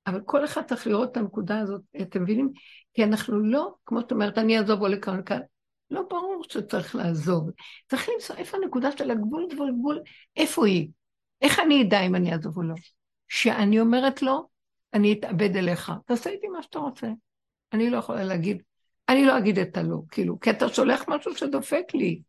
אבל 0.07 0.21
כל 0.25 0.45
אחד 0.45 0.61
צריך 0.65 0.87
לראות 0.87 1.11
את 1.11 1.17
הנקודה 1.17 1.59
הזאת, 1.59 1.81
אתם 2.01 2.23
מבינים? 2.23 2.51
כי 2.93 3.03
אנחנו 3.03 3.39
לא, 3.39 3.73
כמו 3.85 4.01
שאת 4.01 4.11
אומרת, 4.11 4.37
אני 4.37 4.57
אעזוב 4.57 4.81
או 4.81 4.87
לכאן 4.87 5.19
וכאן. 5.19 5.39
לא 5.91 6.01
ברור 6.09 6.43
שצריך 6.49 6.95
לעזוב. 6.95 7.49
צריך 7.89 8.09
למצוא 8.09 8.35
איפה 8.35 8.57
הנקודה 8.57 8.91
של 8.91 9.11
הגבול, 9.11 9.47
גבול, 9.53 9.71
גבול, 9.71 9.99
איפה 10.35 10.67
היא? 10.67 10.89
איך 11.41 11.59
אני 11.59 11.83
אדע 11.83 12.01
אם 12.01 12.15
אני 12.15 12.33
אעזוב 12.33 12.57
או 12.57 12.63
לא? 12.63 12.75
שאני 13.27 13.79
אומרת 13.79 14.21
לו, 14.21 14.49
אני 14.93 15.13
אתאבד 15.13 15.55
אליך, 15.55 15.91
תעשה 16.05 16.29
איתי 16.29 16.47
מה 16.47 16.61
שאתה 16.61 16.79
רוצה. 16.79 17.07
אני 17.73 17.89
לא 17.89 17.97
יכולה 17.97 18.23
להגיד, 18.23 18.61
אני 19.09 19.25
לא 19.25 19.37
אגיד 19.37 19.59
את 19.59 19.77
הלא, 19.77 19.97
כאילו, 20.11 20.39
כי 20.39 20.49
אתה 20.49 20.69
שולח 20.69 21.05
משהו 21.07 21.35
שדופק 21.35 21.85
לי. 21.93 22.21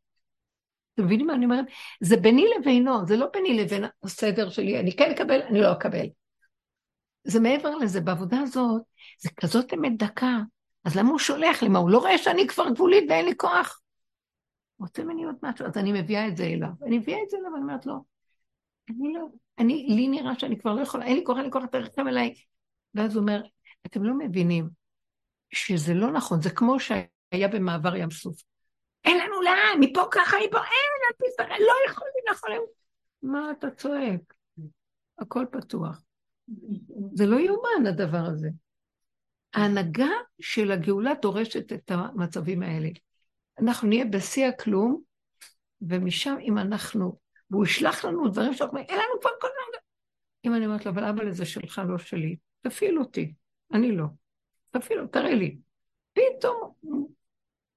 אתם 0.94 1.04
מבינים 1.04 1.26
מה 1.26 1.34
אני 1.34 1.44
אומרת? 1.44 1.64
זה 2.00 2.16
ביני 2.16 2.44
לבינו, 2.58 3.06
זה 3.06 3.16
לא 3.16 3.26
ביני 3.32 3.56
לבין 3.56 3.84
הסדר 4.02 4.50
שלי, 4.50 4.80
אני 4.80 4.96
כן 4.96 5.10
אקבל, 5.10 5.42
אני 5.42 5.60
לא 5.60 5.72
אקבל. 5.72 6.06
זה 7.24 7.40
מעבר 7.40 7.76
לזה, 7.76 8.00
בעבודה 8.00 8.40
הזאת, 8.40 8.82
זה 9.20 9.30
כזאת 9.40 9.74
אמת 9.74 9.96
דקה, 9.96 10.38
אז 10.84 10.96
למה 10.96 11.10
הוא 11.10 11.18
שולח 11.18 11.62
לי? 11.62 11.68
מה, 11.68 11.78
הוא 11.78 11.90
לא 11.90 11.98
רואה 11.98 12.18
שאני 12.18 12.46
כבר 12.46 12.70
גבולית 12.70 13.04
ואין 13.08 13.24
לי 13.24 13.36
כוח? 13.36 13.80
רוצה 14.78 15.04
ממני 15.04 15.24
עוד 15.24 15.36
משהו, 15.42 15.66
אז 15.66 15.76
אני 15.76 16.02
מביאה 16.02 16.28
את 16.28 16.36
זה 16.36 16.44
אליו. 16.44 16.68
אני 16.86 16.98
מביאה 16.98 17.18
את 17.22 17.30
זה 17.30 17.36
אליו, 17.36 17.50
אני 17.54 17.62
אומרת 17.62 17.86
לו, 17.86 17.94
אני 18.90 19.12
לא, 19.14 19.26
אני, 19.58 19.86
לי 19.88 20.08
נראה 20.08 20.38
שאני 20.38 20.58
כבר 20.58 20.74
לא 20.74 20.80
יכולה, 20.80 21.04
אין 21.04 21.16
לי 21.16 21.24
כוח, 21.24 21.36
אין 21.36 21.44
לי 21.44 21.50
כוח, 21.50 21.64
תרחם 21.64 22.08
אליי. 22.08 22.34
ואז 22.94 23.14
הוא 23.14 23.20
אומר, 23.20 23.42
אתם 23.86 24.02
לא 24.02 24.14
מבינים 24.18 24.68
שזה 25.54 25.94
לא 25.94 26.12
נכון, 26.12 26.42
זה 26.42 26.50
כמו 26.50 26.80
שהיה 26.80 27.48
במעבר 27.52 27.96
ים 27.96 28.10
סוף. 28.10 28.42
אין 29.04 29.18
לנו 29.18 29.42
לאן, 29.42 29.80
מפה 29.80 30.02
ככה, 30.10 30.36
מפה 30.46 30.58
אין, 30.58 31.28
תסתכל, 31.28 31.44
לא 31.44 31.74
יכולים, 31.90 32.12
לא. 32.48 32.66
מה 33.22 33.50
אתה 33.50 33.70
צועק? 33.70 34.34
הכל 35.18 35.46
פתוח. 35.52 36.02
זה 37.14 37.26
לא 37.26 37.36
יאומן 37.36 37.86
הדבר 37.88 38.24
הזה. 38.26 38.48
ההנהגה 39.54 40.10
של 40.40 40.70
הגאולה 40.70 41.12
דורשת 41.22 41.72
את 41.72 41.90
המצבים 41.90 42.62
האלה. 42.62 42.88
אנחנו 43.60 43.88
נהיה 43.88 44.04
בשיא 44.04 44.46
הכלום, 44.46 45.02
ומשם 45.82 46.36
אם 46.40 46.58
אנחנו, 46.58 47.18
והוא 47.50 47.64
ישלח 47.64 48.04
לנו 48.04 48.28
דברים 48.28 48.54
שאנחנו 48.54 48.78
אומרים, 48.78 48.86
אין 48.88 48.98
לנו 48.98 49.20
כבר 49.20 49.30
כל 49.40 49.46
הזמן. 49.46 49.78
אם 50.44 50.54
אני 50.54 50.66
אומרת 50.66 50.86
לו, 50.86 50.92
אבל 50.92 51.04
אבא 51.04 51.22
לזה 51.22 51.46
שלך, 51.46 51.80
לא 51.88 51.98
שלי, 51.98 52.36
תפעיל 52.62 52.98
אותי, 52.98 53.34
אני 53.72 53.96
לא. 53.96 54.04
תפעיל, 54.70 55.06
תראה 55.06 55.34
לי. 55.34 55.56
פתאום 56.12 56.72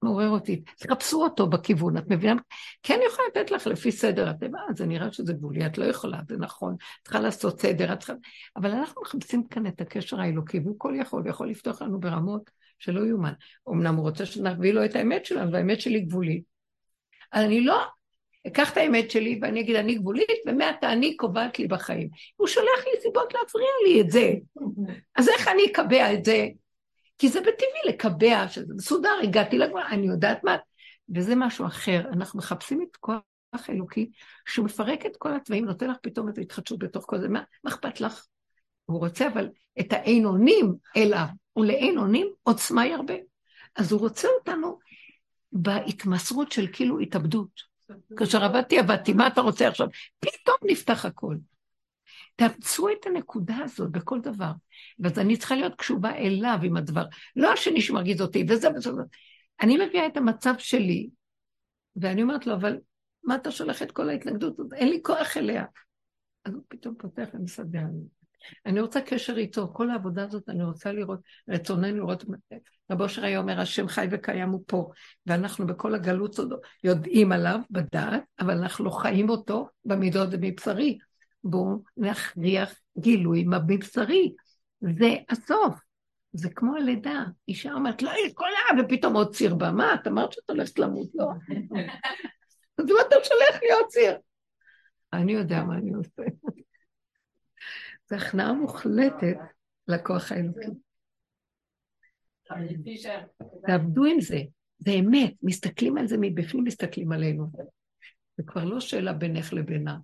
מעורר 0.02 0.28
אותי. 0.28 0.62
תחפשו 0.78 1.22
אותו 1.22 1.46
בכיוון, 1.46 1.96
את 1.96 2.04
מבינה? 2.08 2.40
כן 2.82 2.98
יכולה 3.06 3.28
לתת 3.28 3.50
לך 3.50 3.66
לפי 3.66 3.92
סדר 3.92 4.28
הטבע, 4.28 4.58
זה 4.76 4.86
נראה 4.86 5.12
שזה 5.12 5.32
גבולי, 5.32 5.66
את 5.66 5.78
לא 5.78 5.84
יכולה, 5.84 6.18
זה 6.28 6.36
נכון, 6.36 6.76
צריכה 7.04 7.20
לעשות 7.20 7.60
סדר, 7.60 7.92
את 7.92 7.98
צריכה... 7.98 8.12
אבל 8.56 8.70
אנחנו 8.70 9.02
מחפשים 9.02 9.46
כאן 9.46 9.66
את 9.66 9.80
הקשר 9.80 10.20
האלוקי, 10.20 10.58
והוא 10.58 10.74
כל 10.78 10.94
יכול, 11.00 11.22
ויכול 11.24 11.50
לפתוח 11.50 11.82
לנו 11.82 12.00
ברמות 12.00 12.50
שלא 12.78 13.06
יאומן. 13.06 13.32
אמנם 13.68 13.94
הוא 13.94 14.02
רוצה 14.08 14.26
שנביא 14.26 14.72
לו 14.72 14.84
את 14.84 14.96
האמת 14.96 15.26
שלנו, 15.26 15.52
והאמת 15.52 15.80
שלי 15.80 16.00
גבולית. 16.00 16.44
אני 17.32 17.60
לא 17.60 17.86
אקח 18.46 18.72
את 18.72 18.76
האמת 18.76 19.10
שלי 19.10 19.38
ואני 19.42 19.60
אגיד, 19.60 19.76
אני 19.76 19.94
גבולית, 19.94 20.28
ומעתה 20.46 20.92
אני 20.92 21.16
קובעת 21.16 21.58
לי 21.58 21.68
בחיים. 21.68 22.08
הוא 22.36 22.46
שולח 22.46 22.84
לי 22.86 23.00
סיבות 23.02 23.34
להפריע 23.34 23.68
לי 23.86 24.00
את 24.00 24.10
זה. 24.10 24.32
אז 25.16 25.28
איך 25.28 25.48
אני 25.48 25.62
אקבע 25.72 26.12
את 26.12 26.24
זה? 26.24 26.48
כי 27.18 27.28
זה 27.28 27.40
בטבעי 27.40 27.80
לקבע, 27.88 28.48
שזה 28.48 28.74
מסודר, 28.76 29.14
הגעתי 29.22 29.58
לגמר, 29.58 29.86
אני 29.90 30.06
יודעת 30.06 30.44
מה. 30.44 30.56
וזה 31.14 31.34
משהו 31.36 31.66
אחר, 31.66 32.00
אנחנו 32.12 32.38
מחפשים 32.38 32.82
את 32.82 32.96
כוח 32.96 33.20
אלוקי, 33.68 34.10
מפרק 34.58 35.06
את 35.06 35.16
כל 35.16 35.36
התוואים, 35.36 35.64
נותן 35.64 35.90
לך 35.90 35.96
פתאום 36.02 36.28
איזו 36.28 36.40
התחדשות 36.40 36.78
בתוך 36.78 37.04
כל 37.08 37.18
זה, 37.18 37.28
מה 37.28 37.42
אכפת 37.68 38.00
לך? 38.00 38.26
הוא 38.86 38.98
רוצה 38.98 39.28
אבל 39.28 39.48
את 39.80 39.92
האין 39.92 40.24
אונים 40.24 40.74
אליו, 40.96 41.26
ולאין 41.56 41.98
אונים 41.98 42.28
עוצמה 42.42 42.82
היא 42.82 42.94
הרבה. 42.94 43.14
אז 43.76 43.92
הוא 43.92 44.00
רוצה 44.00 44.28
אותנו 44.38 44.78
בהתמסרות 45.52 46.52
של 46.52 46.66
כאילו 46.72 46.98
התאבדות. 46.98 47.75
כאשר 48.16 48.44
עבדתי, 48.44 48.78
עבדתי, 48.78 49.12
מה 49.12 49.26
אתה 49.26 49.40
רוצה 49.40 49.68
עכשיו? 49.68 49.86
פתאום 50.20 50.56
נפתח 50.64 51.04
הכל. 51.04 51.36
תאמצו 52.36 52.88
את 52.88 53.06
הנקודה 53.06 53.56
הזאת 53.64 53.90
בכל 53.90 54.20
דבר. 54.20 54.52
ואז 54.98 55.18
אני 55.18 55.36
צריכה 55.36 55.54
להיות 55.54 55.74
קשובה 55.74 56.14
אליו 56.14 56.58
עם 56.62 56.76
הדבר. 56.76 57.04
לא 57.36 57.52
השני 57.52 57.80
שמרגיז 57.80 58.20
אותי, 58.20 58.44
וזה 58.48 58.68
וזה. 58.76 58.90
אני 59.60 59.86
מביאה 59.86 60.06
את 60.06 60.16
המצב 60.16 60.54
שלי, 60.58 61.08
ואני 61.96 62.22
אומרת 62.22 62.46
לו, 62.46 62.54
אבל 62.54 62.78
מה 63.24 63.34
אתה 63.34 63.50
שולח 63.50 63.82
את 63.82 63.92
כל 63.92 64.08
ההתנגדות 64.08 64.58
הזאת? 64.58 64.72
אין 64.72 64.88
לי 64.88 65.00
כוח 65.02 65.36
אליה. 65.36 65.64
אז 66.44 66.54
הוא 66.54 66.62
פתאום 66.68 66.94
פותח 66.98 67.28
ומסדר 67.34 67.80
לי. 67.80 68.15
אני 68.66 68.80
רוצה 68.80 69.00
קשר 69.00 69.36
איתו, 69.36 69.72
כל 69.72 69.90
העבודה 69.90 70.24
הזאת 70.24 70.48
אני 70.48 70.64
רוצה 70.64 70.92
לראות, 70.92 71.20
רצוננו 71.48 71.96
לראות, 71.96 72.24
רב 72.90 73.00
אושר 73.00 73.24
היה 73.24 73.38
אומר, 73.38 73.60
השם 73.60 73.88
חי 73.88 74.06
וקיים 74.10 74.50
הוא 74.50 74.64
פה, 74.66 74.90
ואנחנו 75.26 75.66
בכל 75.66 75.94
הגלות 75.94 76.36
יודעים 76.84 77.32
עליו 77.32 77.60
בדעת, 77.70 78.22
אבל 78.40 78.58
אנחנו 78.58 78.84
לא 78.84 78.90
חיים 78.90 79.28
אותו 79.28 79.68
במידות 79.84 80.28
מבשרי. 80.40 80.98
בואו 81.44 81.82
נכריח 81.96 82.74
גילוי 82.98 83.44
מבשרי. 83.44 84.34
זה 84.80 85.14
הסוף. 85.30 85.74
זה 86.32 86.50
כמו 86.50 86.76
הלידה. 86.76 87.24
אישה 87.48 87.72
אומרת, 87.72 88.02
לא, 88.02 88.10
יש 88.26 88.32
כל 88.34 88.44
העם, 88.44 88.84
ופתאום 88.84 89.16
עוד 89.16 89.34
ציר 89.34 89.54
בה. 89.54 89.70
מה, 89.70 89.94
את 89.94 90.06
אמרת 90.06 90.32
שאת 90.32 90.50
הולכת 90.50 90.78
למות? 90.78 91.08
לא. 91.14 91.24
אז 92.78 92.84
מה 92.84 93.00
אתה 93.08 93.16
שולח 93.24 93.62
לי 93.62 93.72
עוד 93.72 93.86
ציר? 93.88 94.16
אני 95.12 95.32
יודע 95.32 95.62
מה 95.62 95.74
אני 95.74 95.92
עושה. 95.94 96.22
זו 98.10 98.16
הכנעה 98.16 98.52
מוחלטת 98.52 99.36
לכוח 99.88 100.32
האלוקי. 100.32 100.66
תעבדו 103.66 104.04
עם 104.04 104.20
זה, 104.20 104.38
זה 104.78 104.90
אמת, 104.90 105.34
מסתכלים 105.42 105.98
על 105.98 106.06
זה 106.06 106.16
מבפנים, 106.20 106.64
מסתכלים 106.64 107.12
עלינו. 107.12 107.46
זה 108.36 108.42
כבר 108.46 108.64
לא 108.64 108.80
שאלה 108.80 109.12
בינך 109.12 109.52
לבינה. 109.52 109.98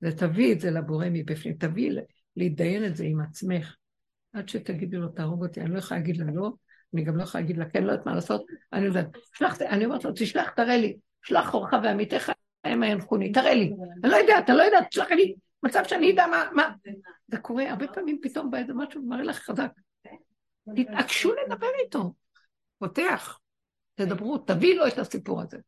זה 0.00 0.16
תביא 0.16 0.52
את 0.52 0.60
זה 0.60 0.70
לבורא 0.70 1.06
מבפנים, 1.10 1.56
תביא 1.56 1.90
להתדיין 2.36 2.84
את 2.84 2.96
זה 2.96 3.04
עם 3.04 3.20
עצמך. 3.20 3.76
עד 4.32 4.48
שתגידי 4.48 4.96
לו, 4.96 5.08
תהרוג 5.08 5.44
אותי, 5.44 5.60
אני 5.60 5.70
לא 5.70 5.78
יכולה 5.78 6.00
להגיד 6.00 6.16
לה 6.16 6.24
לא, 6.34 6.50
אני 6.94 7.04
גם 7.04 7.16
לא 7.16 7.22
יכולה 7.22 7.42
להגיד 7.42 7.56
לה 7.56 7.70
כן, 7.70 7.84
לא 7.84 7.92
יודעת 7.92 8.06
מה 8.06 8.14
לעשות, 8.14 8.46
אני 8.72 8.86
יודעת, 8.86 9.06
שלח, 9.32 9.62
אני 9.62 9.84
אומרת 9.84 10.04
לו, 10.04 10.12
תשלח, 10.12 10.50
תראה 10.50 10.76
לי, 10.76 10.96
שלח 11.22 11.54
אורך 11.54 11.72
ועמיתך, 11.82 12.32
המה 12.64 12.86
ינחוני, 12.86 13.32
תראה 13.32 13.54
לי, 13.54 13.72
אני 14.04 14.12
לא 14.12 14.16
יודעת, 14.16 14.50
אני 14.50 14.58
לא 14.58 14.62
יודעת, 14.62 14.88
תשלח 14.88 15.10
לי 15.10 15.34
מצב 15.62 15.82
שאני 15.84 16.12
אדע 16.12 16.26
מה, 16.26 16.50
מה. 16.54 16.74
זה 17.28 17.38
קורה 17.38 17.70
הרבה 17.70 17.88
פעמים 17.88 18.18
פתאום 18.22 18.50
באיזה 18.50 18.74
משהו 18.74 19.02
מראה 19.02 19.22
לך 19.22 19.38
חזק. 19.38 19.70
תתעקשו 20.76 21.32
לדבר 21.34 21.70
איתו. 21.84 22.14
פותח, 22.78 23.38
תדברו, 23.94 24.38
תביאי 24.38 24.74
לו 24.74 24.86
את 24.86 24.98
הסיפור 24.98 25.42
הזה. 25.42 25.58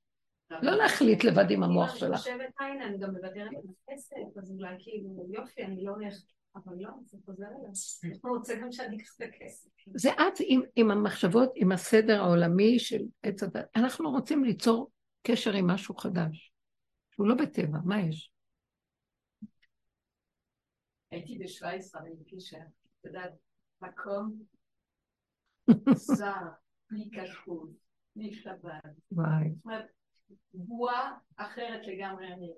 לא 0.51 0.73
להחליט 0.73 1.25
לבד 1.25 1.51
עם 1.51 1.63
המוח 1.63 1.95
שלך. 1.95 2.11
אני 2.11 2.17
חושבת, 2.17 2.51
הנה, 2.61 2.87
אני 2.87 2.99
גם 2.99 3.11
מוותרת 3.11 3.51
עם 3.53 3.71
הכסף, 3.89 4.39
אז 4.43 4.51
אולי 4.51 4.75
כאילו, 4.79 5.27
יופי, 5.33 5.65
אני 5.65 5.85
לא 5.85 5.91
הולכת. 5.91 6.35
אבל 6.57 6.75
לא, 6.79 6.91
זה 7.05 7.19
חוזר 7.25 7.45
אליי. 7.47 8.19
הוא 8.23 8.37
רוצה 8.37 8.55
גם 8.55 8.73
שאני 8.73 8.97
אקח 8.97 9.09
את 9.17 9.23
הכסף. 9.23 9.69
זה 9.95 10.13
את 10.13 10.41
עם, 10.41 10.63
עם 10.77 10.91
המחשבות, 10.91 11.53
עם 11.55 11.73
הסדר 11.73 12.23
העולמי 12.23 12.79
של 12.79 13.03
עץ 13.23 13.43
הדת. 13.43 13.67
אנחנו 13.77 14.11
רוצים 14.11 14.45
ליצור 14.45 14.91
קשר 15.23 15.53
עם 15.53 15.67
משהו 15.67 15.95
חדש, 15.95 16.53
שהוא 17.15 17.27
לא 17.27 17.35
בטבע, 17.35 17.79
מה 17.85 18.01
יש? 18.01 18.34
הייתי 21.15 21.39
בשוויץ, 21.39 21.95
אני 21.95 22.11
בקשר, 22.15 22.57
את 22.57 23.05
יודעת, 23.05 23.33
מקום 23.81 24.43
זר, 26.19 26.47
בלי 26.91 27.11
כשרות, 27.13 27.71
בלי 28.17 28.33
שבת. 28.33 28.83
וואי. 29.13 29.51
זאת 29.55 29.65
אומרת, 29.65 29.87
בועה 30.55 31.19
אחרת 31.37 31.87
לגמרי 31.87 32.33
אני. 32.33 32.53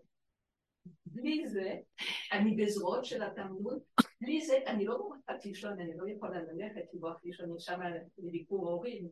בלי 1.07 1.49
זה, 1.49 1.75
אני 2.33 2.57
בזרועות 2.57 3.05
של 3.05 3.23
התמות, 3.23 3.83
בלי 4.21 4.41
זה, 4.47 4.55
אני 4.67 4.85
לא 4.85 4.99
מוכרחת 4.99 5.45
לישון, 5.45 5.81
אני 5.81 5.97
לא 5.97 6.09
יכולה 6.09 6.43
ללכת, 6.43 6.95
לברוח 6.95 7.25
לישון, 7.25 7.51
אני 7.51 7.61
שם 7.61 7.81
לביקור 8.19 8.71
הורים, 8.71 9.09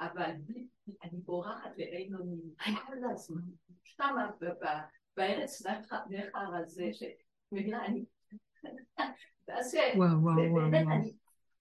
אבל 0.00 0.32
בלי, 0.46 0.68
אני 1.02 1.18
בורחת 1.20 1.78
לאין 1.78 2.14
אונים, 2.14 2.54
כל 2.86 2.96
הזמן, 3.12 3.42
שם 3.84 4.16
בארץ 5.16 5.66
נחר 5.66 6.54
הזה, 6.54 6.90
שמבינה, 6.92 7.86
אני 7.86 8.04
וואו, 9.96 10.22
וואו, 10.22 10.36
וואו. 10.52 10.70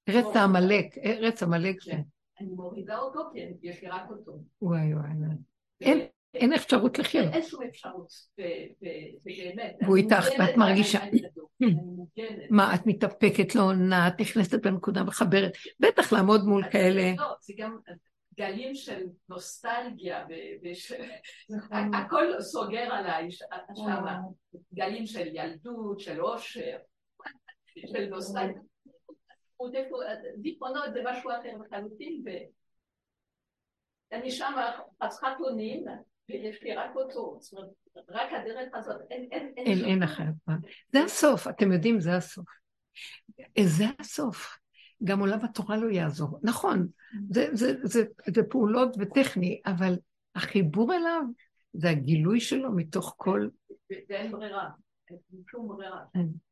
ארץ 0.10 0.36
העמלק, 0.36 0.98
ארץ 0.98 1.44
עמלק. 1.44 1.82
כן. 1.82 2.02
אני 2.40 2.50
מורידה 2.50 3.00
אותו, 3.00 3.20
כן, 3.34 3.52
יש 3.62 3.82
לי 3.82 3.90
רק 3.90 4.10
אותו. 4.10 4.38
וואי 4.62 4.94
וואי. 4.94 6.08
אין 6.34 6.54
אפשרות 6.54 7.00
לחיות. 7.00 7.34
אין 7.34 7.42
שום 7.42 7.64
אפשרות, 7.64 8.08
ובאמת. 8.38 9.76
והוא 9.82 9.98
איתך, 9.98 10.26
ואת 10.40 10.58
מרגישה. 10.58 11.00
מה, 12.50 12.76
את 12.76 12.82
מתאפקת, 12.86 13.56
לא 13.56 13.62
עונה, 13.62 14.08
את 14.08 14.22
נכנסת 14.22 14.66
בנקודה 14.66 15.04
מחברת. 15.04 15.52
בטח 15.80 16.14
לעמוד 16.14 16.44
מול 16.46 16.64
כאלה. 16.72 17.14
לא, 17.18 17.34
זה 17.42 17.54
גם 17.58 17.78
גלים 18.38 18.76
של 18.76 19.04
נוסטלגיה, 19.30 20.26
הכל 21.94 22.42
סוגר 22.42 22.94
עליי 22.94 23.32
שם, 23.32 23.46
גלים 24.74 25.06
של 25.06 25.28
ילדות, 25.34 26.00
של 26.00 26.20
עושר. 26.20 26.78
של 27.78 28.10
נוסטלגיה. 28.10 28.62
דיכאונות 30.38 30.94
זה 30.94 31.02
משהו 31.06 31.30
אחר 31.32 31.58
לחלוטין, 31.58 32.24
ואני 34.12 34.32
שם 34.32 34.54
חסכת 35.04 35.28
אונים, 35.40 35.86
ויש 36.30 36.64
לי 36.64 36.76
רק 36.76 36.95
אותו, 36.95 37.38
זאת 37.41 37.54
אומרת, 37.54 37.70
רק 38.10 38.30
הדרך 38.34 38.70
הזאת, 38.74 39.02
אין, 39.10 39.28
אין, 39.32 39.54
אין. 39.58 39.68
אין, 39.68 39.86
אין 39.86 40.04
אחרת. 40.04 40.34
זה 40.91 41.04
הסוף, 41.04 41.48
אתם 41.48 41.72
יודעים, 41.72 42.00
זה 42.00 42.16
הסוף. 42.16 42.45
זה 43.60 43.86
הסוף. 44.00 44.58
גם 45.04 45.20
עולם 45.20 45.40
התורה 45.44 45.78
לא 45.78 45.90
יעזור. 45.91 46.40
נכון, 46.44 46.88
זה, 47.30 47.48
זה, 47.54 47.74
זה, 47.84 48.04
זה 48.28 48.44
פעולות 48.44 48.95
וטכני, 49.00 49.62
אבל 49.66 49.98
החיבור 50.36 50.94
אליו 50.94 51.22
זה 51.74 51.90
הגילוי 51.90 52.40
שלו 52.40 52.72
מתוך 52.76 53.14
כל... 53.18 53.48
ואין 54.10 54.32
ברירה. 54.32 54.70
שום 55.52 55.68
ברירה. 55.68 56.04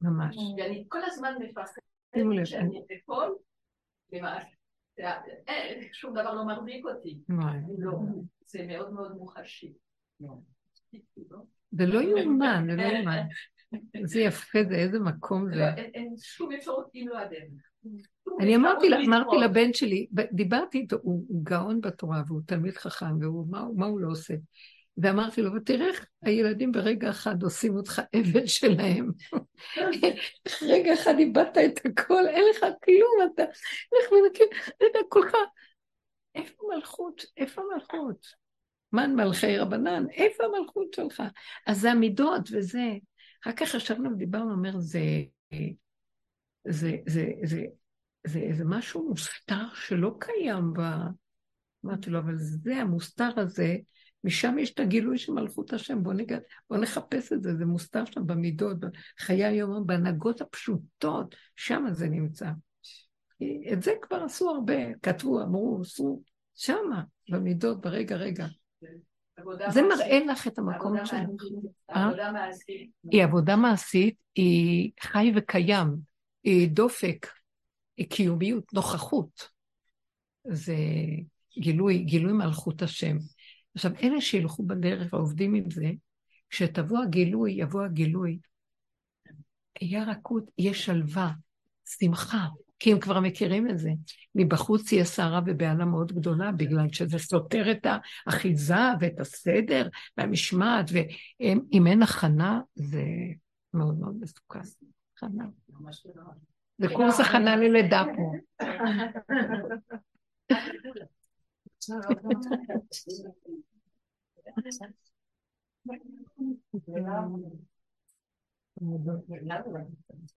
ממש. 0.02 0.38
ואני 0.58 0.86
כל 0.90 1.04
הזמן 1.04 1.34
מפחדת 1.40 1.84
שאני 2.46 2.82
אפול, 2.96 3.36
שום 5.94 6.14
דבר 6.14 6.34
לא 6.34 6.48
מחזיק 6.48 6.86
אותי. 6.86 7.20
לא, 7.78 7.92
זה 8.46 8.66
מאוד 8.68 8.94
מאוד 8.94 9.12
מוחשי. 9.12 9.74
זה 11.72 11.86
לא 11.86 12.02
יאומן, 12.02 12.68
זה 12.70 12.76
לא 12.76 12.82
יאומן. 12.82 13.24
זה 14.04 14.20
יפה, 14.20 14.60
זה 14.70 14.76
איזה 14.76 15.00
מקום 15.00 15.54
זה. 15.54 15.68
אין 15.76 16.14
שום 16.18 16.52
אפשרות 16.52 16.90
אם 16.96 17.06
לא 17.10 17.20
הדרך. 17.20 17.52
אני 18.40 18.56
אמרתי, 18.56 18.88
אמרתי 19.08 19.36
לבן 19.44 19.74
שלי, 19.74 20.08
דיברתי 20.32 20.78
איתו, 20.78 20.98
הוא 21.02 21.44
גאון 21.44 21.82
בתורה 21.82 22.24
והוא 22.28 22.42
תלמיד 22.46 22.78
חכם, 22.78 23.28
ומה 23.28 23.86
הוא 23.86 24.00
לא 24.00 24.12
עושה? 24.12 24.34
ואמרתי 24.98 25.42
לו, 25.42 25.54
ותראה 25.54 25.88
איך 25.88 26.06
הילדים 26.22 26.72
ברגע 26.72 27.10
אחד 27.10 27.44
עושים 27.44 27.76
אותך 27.76 28.02
עבד 28.14 28.46
שלהם. 28.46 29.12
רגע 30.70 30.94
אחד 30.94 31.14
איבדת 31.20 31.58
את 31.58 31.86
הכל, 31.86 32.28
אין 32.28 32.44
לך 32.50 32.60
כלום, 32.60 33.32
אתה 33.34 33.44
איך 33.96 34.12
מנקים, 34.12 34.48
אתה 34.78 34.86
יודע, 34.86 35.00
כולך... 35.10 35.36
איפה 36.36 36.64
המלכות? 36.64 37.26
איפה 37.38 37.62
המלכות? 37.62 38.26
מן 38.94 39.16
מלכי 39.16 39.58
רבנן, 39.58 40.06
איפה 40.10 40.44
המלכות 40.44 40.94
שלך? 40.94 41.24
אז 41.68 41.80
זה 41.80 41.92
המידות 41.92 42.50
וזה. 42.52 42.90
אחר 43.44 43.52
כך 43.52 43.74
ישבנו 43.74 44.12
ודיברנו, 44.12 44.52
אומר, 44.52 44.80
זה... 44.80 45.00
זה, 46.68 46.98
זה, 47.06 47.28
זה, 47.44 47.64
זה, 48.28 48.40
זה 48.58 48.64
משהו 48.66 49.10
מוסתר 49.10 49.74
שלא 49.74 50.16
קיים 50.20 50.74
ב... 50.74 50.82
אמרתי 51.86 52.10
לו, 52.10 52.20
אבל 52.20 52.34
זה 52.38 52.76
המוסתר 52.76 53.30
הזה, 53.38 53.76
משם 54.24 54.60
יש 54.60 54.74
את 54.74 54.80
הגילוי 54.80 55.18
של 55.18 55.32
מלכות 55.32 55.74
השם, 55.74 56.04
בוא, 56.04 56.14
ניגע, 56.14 56.38
בוא 56.70 56.78
נחפש 56.78 57.34
את 57.34 57.44
זה, 57.44 57.56
זה 57.56 57.66
מוסתר 57.66 58.06
שם 58.06 58.28
במידות, 58.28 58.78
בחיי 59.18 59.46
היום, 59.46 59.88
בהנהגות 59.88 60.42
הפשוטות, 60.42 61.36
שם 61.56 61.86
זה 61.92 62.10
נמצא. 62.10 62.50
את 63.74 63.84
זה 63.84 63.94
כבר 64.02 64.24
עשו 64.24 64.50
הרבה, 64.50 64.94
כתבו, 65.02 65.42
אמרו, 65.42 65.80
עשו, 65.82 66.22
שמה, 66.56 67.04
במידות, 67.30 67.82
ברגע, 67.82 68.16
רגע. 68.16 68.46
זה 69.70 69.82
מראה 69.82 70.20
לך 70.26 70.48
את 70.48 70.58
המקום 70.58 71.06
שלנו. 71.06 71.38
אה? 71.90 72.06
עבודה 72.06 72.32
מעשית. 72.32 72.92
היא 73.12 73.24
עבודה 73.24 73.56
מעשית, 73.56 74.16
היא 74.36 74.92
חי 75.02 75.32
וקיים, 75.36 75.88
היא 76.44 76.70
דופק, 76.70 77.28
היא 77.98 78.10
קיומיות, 78.10 78.74
נוכחות. 78.74 79.50
זה 80.48 80.76
גילוי, 81.60 81.98
גילוי 81.98 82.34
מלכות 82.34 82.82
השם. 82.82 83.18
עכשיו, 83.76 83.92
אלה 84.04 84.22
שילכו 84.22 84.64
בדרך 84.64 85.14
ועובדים 85.14 85.54
עם 85.54 85.72
זה, 85.72 85.92
כשתבוא 86.50 87.04
הגילוי, 87.04 87.52
יבוא 87.52 87.84
הגילוי, 87.84 88.40
יהיה 89.82 90.04
רכות, 90.04 90.44
יהיה 90.58 90.74
שלווה, 90.74 91.32
שמחה, 91.86 92.48
כי 92.80 92.92
הם 92.92 93.00
כבר 93.00 93.20
מכירים 93.20 93.70
את 93.70 93.80
זה. 93.80 93.90
מבחוץ 94.36 94.88
תהיה 94.88 95.06
סערה 95.06 95.42
ובהלה 95.46 95.86
מאוד 95.86 96.12
גדולה, 96.12 96.52
בגלל 96.52 96.88
שזה 96.92 97.20
סותר 97.20 97.72
את 97.72 97.88
האחיזה 98.26 98.76
ואת 99.00 99.20
הסדר 99.20 99.90
והמשמעת, 100.18 100.86
ואם 100.92 101.88
אין 101.88 102.02
הכנה, 102.02 102.62
זה 102.76 103.04
מאוד 103.74 104.00
מאוד 104.00 104.16
מסוכן. 104.20 104.60
הכנה. 105.16 105.46
זה 106.78 106.88
קורס 106.88 107.20
הכנה 107.20 107.56
ללידה 107.56 108.04
פה. 108.16 108.32
No. 111.90 112.00